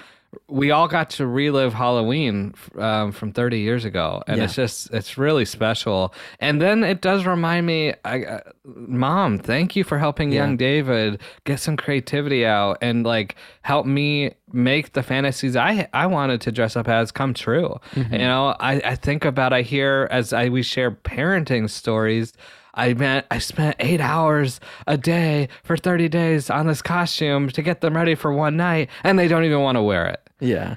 we 0.46 0.70
all 0.70 0.88
got 0.88 1.08
to 1.10 1.26
relive 1.26 1.72
Halloween 1.72 2.54
um, 2.78 3.12
from 3.12 3.32
30 3.32 3.60
years 3.60 3.84
ago, 3.84 4.22
and 4.26 4.38
Yeah. 4.38 4.44
it's 4.44 4.54
just 4.54 4.92
it's 4.92 5.16
really 5.16 5.44
special. 5.44 6.12
And 6.38 6.60
then 6.60 6.84
it 6.84 7.00
does 7.00 7.24
remind 7.24 7.66
me, 7.66 7.94
I, 8.04 8.24
uh, 8.24 8.40
Mom, 8.64 9.38
thank 9.38 9.74
you 9.76 9.84
for 9.84 9.98
helping 9.98 10.30
young 10.32 10.56
David 10.58 11.20
get 11.44 11.60
some 11.60 11.76
creativity 11.78 12.44
out 12.44 12.76
and 12.82 13.04
like 13.04 13.36
help 13.62 13.86
me 13.86 14.34
make 14.52 14.92
the 14.92 15.02
fantasies 15.02 15.56
I 15.56 15.88
I 15.94 16.06
wanted 16.06 16.40
to 16.42 16.52
dress 16.52 16.76
up 16.76 16.88
as 16.88 17.10
come 17.10 17.32
true. 17.32 17.76
Mm-hmm. 17.94 18.12
You 18.12 18.18
know, 18.20 18.54
I, 18.60 18.74
I 18.84 18.94
think 18.96 19.24
about 19.24 19.52
I 19.54 19.62
hear 19.62 20.08
as 20.10 20.32
I 20.34 20.48
we 20.50 20.62
share 20.62 20.90
parenting 20.90 21.70
stories. 21.70 22.32
I 22.78 22.94
meant 22.94 23.26
I 23.30 23.38
spent 23.38 23.76
eight 23.80 24.00
hours 24.00 24.60
a 24.86 24.96
day 24.96 25.48
for 25.64 25.76
30 25.76 26.08
days 26.08 26.48
on 26.48 26.68
this 26.68 26.80
costume 26.80 27.50
to 27.50 27.60
get 27.60 27.80
them 27.80 27.96
ready 27.96 28.14
for 28.14 28.32
one 28.32 28.56
night, 28.56 28.88
and 29.02 29.18
they 29.18 29.28
don't 29.28 29.44
even 29.44 29.60
want 29.60 29.76
to 29.76 29.82
wear 29.82 30.06
it. 30.06 30.20
Yeah. 30.40 30.76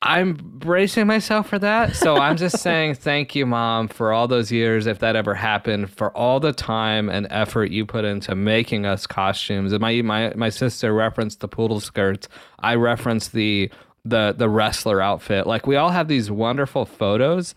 I'm 0.00 0.34
bracing 0.34 1.06
myself 1.06 1.48
for 1.48 1.58
that. 1.58 1.96
So 1.96 2.16
I'm 2.16 2.36
just 2.36 2.58
saying 2.62 2.96
thank 2.96 3.34
you, 3.34 3.46
mom, 3.46 3.88
for 3.88 4.12
all 4.12 4.28
those 4.28 4.52
years, 4.52 4.86
if 4.86 4.98
that 4.98 5.16
ever 5.16 5.34
happened, 5.34 5.90
for 5.90 6.14
all 6.16 6.40
the 6.40 6.52
time 6.52 7.08
and 7.08 7.26
effort 7.30 7.70
you 7.70 7.86
put 7.86 8.04
into 8.04 8.34
making 8.34 8.84
us 8.86 9.06
costumes. 9.06 9.72
And 9.72 9.80
my 9.80 10.00
my 10.02 10.32
my 10.34 10.48
sister 10.48 10.92
referenced 10.92 11.40
the 11.40 11.48
poodle 11.48 11.80
skirts. 11.80 12.28
I 12.60 12.74
referenced 12.76 13.32
the 13.32 13.70
the 14.04 14.34
the 14.36 14.48
wrestler 14.48 15.00
outfit. 15.00 15.46
Like 15.46 15.66
we 15.66 15.76
all 15.76 15.90
have 15.90 16.08
these 16.08 16.30
wonderful 16.30 16.84
photos. 16.84 17.54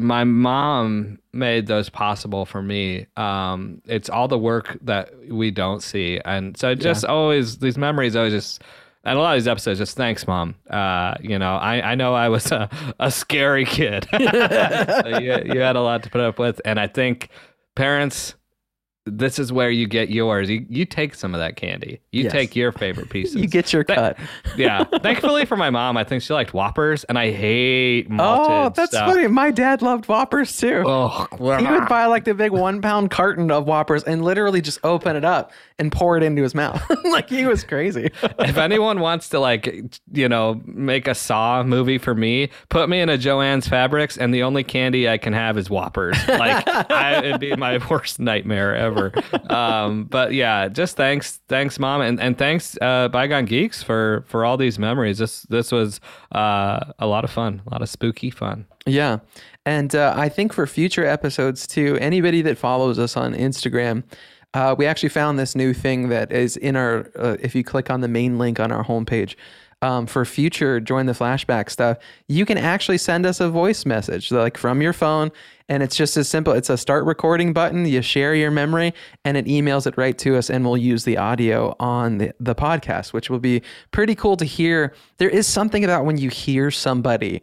My 0.00 0.24
mom 0.24 1.18
made 1.32 1.66
those 1.66 1.88
possible 1.88 2.44
for 2.44 2.62
me. 2.62 3.06
Um, 3.16 3.82
it's 3.84 4.08
all 4.08 4.28
the 4.28 4.38
work 4.38 4.78
that 4.82 5.10
we 5.28 5.50
don't 5.50 5.82
see, 5.82 6.20
and 6.24 6.56
so 6.56 6.74
just 6.74 7.04
always 7.04 7.58
these 7.58 7.78
memories 7.78 8.16
always 8.16 8.32
just 8.32 8.62
and 9.04 9.18
a 9.18 9.20
lot 9.20 9.36
of 9.36 9.42
these 9.42 9.48
episodes 9.48 9.78
just 9.78 9.96
thanks 9.96 10.26
mom. 10.26 10.54
Uh 10.68 11.14
you 11.20 11.38
know 11.38 11.56
i 11.56 11.92
i 11.92 11.94
know 11.94 12.14
i 12.14 12.28
was 12.28 12.52
a, 12.52 12.68
a 12.98 13.10
scary 13.10 13.64
kid. 13.64 14.06
So 14.10 14.18
you, 15.20 15.54
you 15.54 15.60
had 15.60 15.76
a 15.76 15.80
lot 15.80 16.02
to 16.02 16.10
put 16.10 16.20
up 16.20 16.38
with. 16.38 16.60
And 16.64 16.78
i 16.78 16.86
think 16.86 17.28
parents 17.74 18.34
this 19.06 19.38
is 19.38 19.50
where 19.50 19.70
you 19.70 19.86
get 19.86 20.10
yours 20.10 20.50
you, 20.50 20.64
you 20.68 20.84
take 20.84 21.14
some 21.14 21.34
of 21.34 21.40
that 21.40 21.56
candy 21.56 22.00
you 22.12 22.24
Yes. 22.24 22.32
take 22.32 22.54
your 22.54 22.70
favorite 22.84 23.08
pieces 23.08 23.36
You 23.36 23.46
get 23.48 23.72
your 23.72 23.82
cut. 23.82 24.18
yeah 24.56 24.84
thankfully 25.02 25.46
for 25.46 25.56
my 25.56 25.70
mom 25.70 25.96
i 25.96 26.04
think 26.04 26.22
she 26.22 26.32
liked 26.34 26.52
whoppers 26.52 27.04
and 27.04 27.18
i 27.18 27.30
hate 27.30 28.06
oh, 28.10 28.14
malted 28.14 28.52
Oh, 28.52 28.68
that's 28.76 28.90
stuff. 28.92 29.08
funny. 29.10 29.26
My 29.26 29.50
dad 29.50 29.80
loved 29.80 30.06
Whoppers 30.06 30.54
too. 30.56 30.82
oh 30.86 31.26
He 31.32 31.66
would 31.66 31.88
buy 31.88 32.06
like 32.06 32.24
the 32.24 32.34
big 32.34 32.52
one 32.52 32.82
pound 32.82 33.10
carton 33.10 33.50
of 33.50 33.64
Whoppers 33.66 34.02
and 34.04 34.22
literally 34.22 34.60
just 34.60 34.78
open 34.84 35.16
it 35.16 35.24
up 35.24 35.50
and 35.80 35.90
pour 35.90 36.16
it 36.16 36.22
into 36.22 36.42
his 36.42 36.54
mouth. 36.54 36.80
like 37.04 37.28
he 37.28 37.46
was 37.46 37.64
crazy. 37.64 38.10
if 38.38 38.56
anyone 38.56 39.00
wants 39.00 39.28
to 39.30 39.40
like 39.40 39.66
you 40.12 40.28
know 40.28 40.60
make 40.64 41.08
a 41.08 41.14
saw 41.14 41.62
movie 41.64 41.98
for 41.98 42.14
me 42.14 42.50
put 42.68 42.88
me 42.88 43.00
in 43.00 43.08
a 43.08 43.16
joanne's 43.18 43.66
fabrics 43.66 44.16
and 44.16 44.32
the 44.34 44.42
only 44.42 44.62
candy 44.62 45.08
i 45.08 45.16
can 45.18 45.32
have 45.32 45.56
is 45.56 45.70
whoppers 45.70 46.16
like 46.28 46.66
I, 46.68 47.18
it'd 47.24 47.40
be 47.40 47.56
my 47.56 47.78
worst 47.88 48.20
nightmare 48.20 48.74
ever 48.76 49.12
um 49.50 50.04
but 50.04 50.32
yeah 50.32 50.68
just 50.68 50.96
thanks 50.96 51.40
thanks 51.48 51.78
mom 51.78 52.00
and, 52.02 52.20
and 52.20 52.36
thanks 52.36 52.76
uh 52.80 53.08
bygone 53.08 53.46
geeks 53.46 53.82
for 53.82 54.24
for 54.28 54.44
all 54.44 54.56
these 54.56 54.78
memories 54.78 55.18
this 55.18 55.42
this 55.42 55.72
was 55.72 56.00
uh 56.32 56.80
a 56.98 57.06
lot 57.06 57.24
of 57.24 57.30
fun 57.30 57.62
a 57.66 57.70
lot 57.70 57.82
of 57.82 57.88
spooky 57.88 58.30
fun 58.30 58.66
Yeah. 58.86 59.18
And 59.66 59.94
uh, 59.94 60.14
I 60.16 60.28
think 60.30 60.52
for 60.52 60.66
future 60.66 61.04
episodes 61.04 61.66
too, 61.66 61.98
anybody 62.00 62.40
that 62.42 62.56
follows 62.56 62.98
us 62.98 63.14
on 63.16 63.34
Instagram, 63.34 64.04
uh, 64.54 64.74
we 64.76 64.86
actually 64.86 65.08
found 65.08 65.38
this 65.38 65.54
new 65.54 65.72
thing 65.72 66.08
that 66.08 66.32
is 66.32 66.56
in 66.56 66.76
our, 66.76 67.10
uh, 67.16 67.36
if 67.40 67.54
you 67.54 67.62
click 67.62 67.90
on 67.90 68.00
the 68.00 68.08
main 68.08 68.38
link 68.38 68.58
on 68.58 68.72
our 68.72 68.84
homepage, 68.84 69.36
um, 69.82 70.06
for 70.06 70.24
future 70.24 70.78
join 70.78 71.06
the 71.06 71.12
flashback 71.12 71.70
stuff, 71.70 71.98
you 72.28 72.44
can 72.44 72.58
actually 72.58 72.98
send 72.98 73.24
us 73.24 73.40
a 73.40 73.48
voice 73.48 73.86
message 73.86 74.30
like 74.30 74.58
from 74.58 74.82
your 74.82 74.92
phone. 74.92 75.30
And 75.68 75.82
it's 75.82 75.96
just 75.96 76.16
as 76.16 76.28
simple. 76.28 76.52
It's 76.52 76.68
a 76.68 76.76
start 76.76 77.04
recording 77.04 77.52
button. 77.52 77.86
You 77.86 78.02
share 78.02 78.34
your 78.34 78.50
memory 78.50 78.92
and 79.24 79.36
it 79.36 79.46
emails 79.46 79.86
it 79.86 79.96
right 79.96 80.18
to 80.18 80.36
us. 80.36 80.50
And 80.50 80.64
we'll 80.64 80.76
use 80.76 81.04
the 81.04 81.16
audio 81.16 81.76
on 81.78 82.18
the, 82.18 82.34
the 82.40 82.54
podcast, 82.54 83.12
which 83.12 83.30
will 83.30 83.38
be 83.38 83.62
pretty 83.92 84.14
cool 84.14 84.36
to 84.36 84.44
hear. 84.44 84.94
There 85.18 85.30
is 85.30 85.46
something 85.46 85.84
about 85.84 86.04
when 86.04 86.18
you 86.18 86.28
hear 86.28 86.70
somebody 86.70 87.40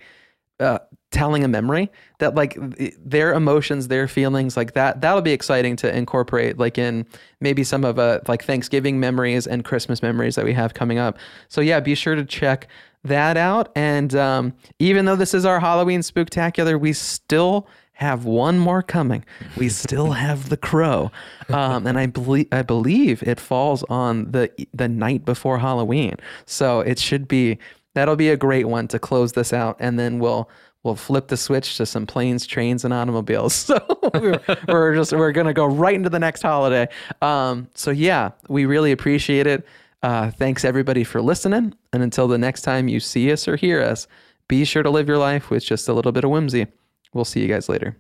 uh, 0.60 0.80
telling 1.12 1.44
a 1.44 1.48
memory 1.48 1.90
that 2.20 2.36
like 2.36 2.58
their 3.06 3.34
emotions 3.34 3.88
their 3.88 4.08
feelings 4.10 4.58
like 4.58 4.74
that 4.74 5.00
that'll 5.00 5.22
be 5.22 5.32
exciting 5.32 5.76
to 5.76 5.96
incorporate 5.96 6.58
like 6.58 6.78
in 6.78 7.06
maybe 7.40 7.64
some 7.64 7.86
of 7.86 7.98
uh 7.98 8.20
like 8.28 8.44
thanksgiving 8.44 9.00
memories 9.00 9.48
and 9.48 9.64
christmas 9.64 10.02
memories 10.02 10.36
that 10.36 10.44
we 10.44 10.54
have 10.54 10.74
coming 10.74 10.98
up. 10.98 11.18
So 11.48 11.62
yeah 11.62 11.80
be 11.80 11.96
sure 11.96 12.16
to 12.16 12.26
check 12.26 12.68
that 13.04 13.38
out. 13.38 13.72
And 13.76 14.14
um, 14.16 14.54
even 14.80 15.06
though 15.06 15.16
this 15.16 15.34
is 15.34 15.46
our 15.46 15.62
halloween 15.62 16.02
spooktacular 16.02 16.80
we 16.80 16.92
still 16.92 17.68
have 17.94 18.26
one 18.26 18.60
more 18.60 18.84
coming. 18.84 19.26
We 19.56 19.70
still 19.70 20.12
have 20.12 20.50
the 20.50 20.58
crow. 20.58 21.10
Um, 21.50 21.88
and 21.88 21.98
i 21.98 22.06
believe 22.06 22.48
i 22.52 22.62
believe 22.64 23.24
it 23.24 23.40
falls 23.40 23.84
on 23.84 24.30
the 24.32 24.52
the 24.74 24.90
night 24.90 25.24
before 25.24 25.60
halloween. 25.60 26.18
So 26.46 26.82
it 26.82 27.00
should 27.00 27.30
be 27.30 27.60
that'll 27.96 28.18
be 28.18 28.30
a 28.30 28.38
great 28.38 28.68
one 28.68 28.88
to 28.90 29.00
close 29.00 29.32
this 29.34 29.54
out 29.54 29.78
and 29.80 29.98
then 29.98 30.20
we'll 30.20 30.50
we'll 30.88 30.96
flip 30.96 31.28
the 31.28 31.36
switch 31.36 31.76
to 31.76 31.86
some 31.86 32.08
planes 32.08 32.48
trains 32.48 32.86
and 32.86 32.94
automobiles 32.94 33.54
so 33.54 33.78
we're, 34.16 34.40
we're 34.68 34.96
just 34.96 35.12
we're 35.12 35.34
gonna 35.34 35.54
go 35.54 35.66
right 35.66 35.96
into 35.96 36.10
the 36.10 36.20
next 36.20 36.42
holiday 36.42 36.88
um, 37.22 37.68
so 37.76 37.92
yeah 37.92 38.32
we 38.48 38.66
really 38.66 38.92
appreciate 38.92 39.46
it 39.46 39.68
uh, 40.02 40.32
thanks 40.32 40.64
everybody 40.64 41.04
for 41.04 41.22
listening 41.22 41.74
and 41.92 42.04
until 42.04 42.28
the 42.28 42.38
next 42.38 42.62
time 42.62 42.88
you 42.88 43.00
see 43.00 43.32
us 43.32 43.48
or 43.48 43.58
hear 43.58 43.82
us 43.82 44.08
be 44.48 44.64
sure 44.64 44.82
to 44.82 44.90
live 44.90 45.08
your 45.08 45.18
life 45.18 45.50
with 45.50 45.64
just 45.64 45.90
a 45.90 45.94
little 45.94 46.14
bit 46.14 46.24
of 46.24 46.32
whimsy 46.32 46.68
we'll 47.14 47.26
see 47.26 47.42
you 47.42 47.48
guys 47.48 47.68
later 47.68 47.98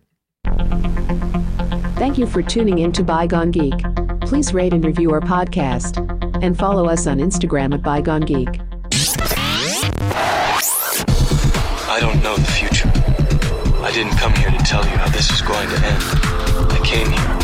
Thank 1.97 2.19
you 2.19 2.27
for 2.27 2.43
tuning 2.43 2.77
in 2.77 2.91
to 2.91 3.03
Bygone 3.03 3.49
Geek. 3.49 3.73
Please 4.21 4.53
rate 4.53 4.71
and 4.71 4.85
review 4.85 5.11
our 5.11 5.19
podcast. 5.19 5.97
And 6.43 6.55
follow 6.55 6.85
us 6.85 7.07
on 7.07 7.17
Instagram 7.17 7.73
at 7.73 7.81
Bygone 7.81 8.21
Geek. 8.21 8.66
This 15.17 15.31
is 15.31 15.41
going 15.41 15.67
to 15.67 15.75
end. 15.83 16.03
I 16.71 16.79
came 16.83 17.09
here 17.09 17.36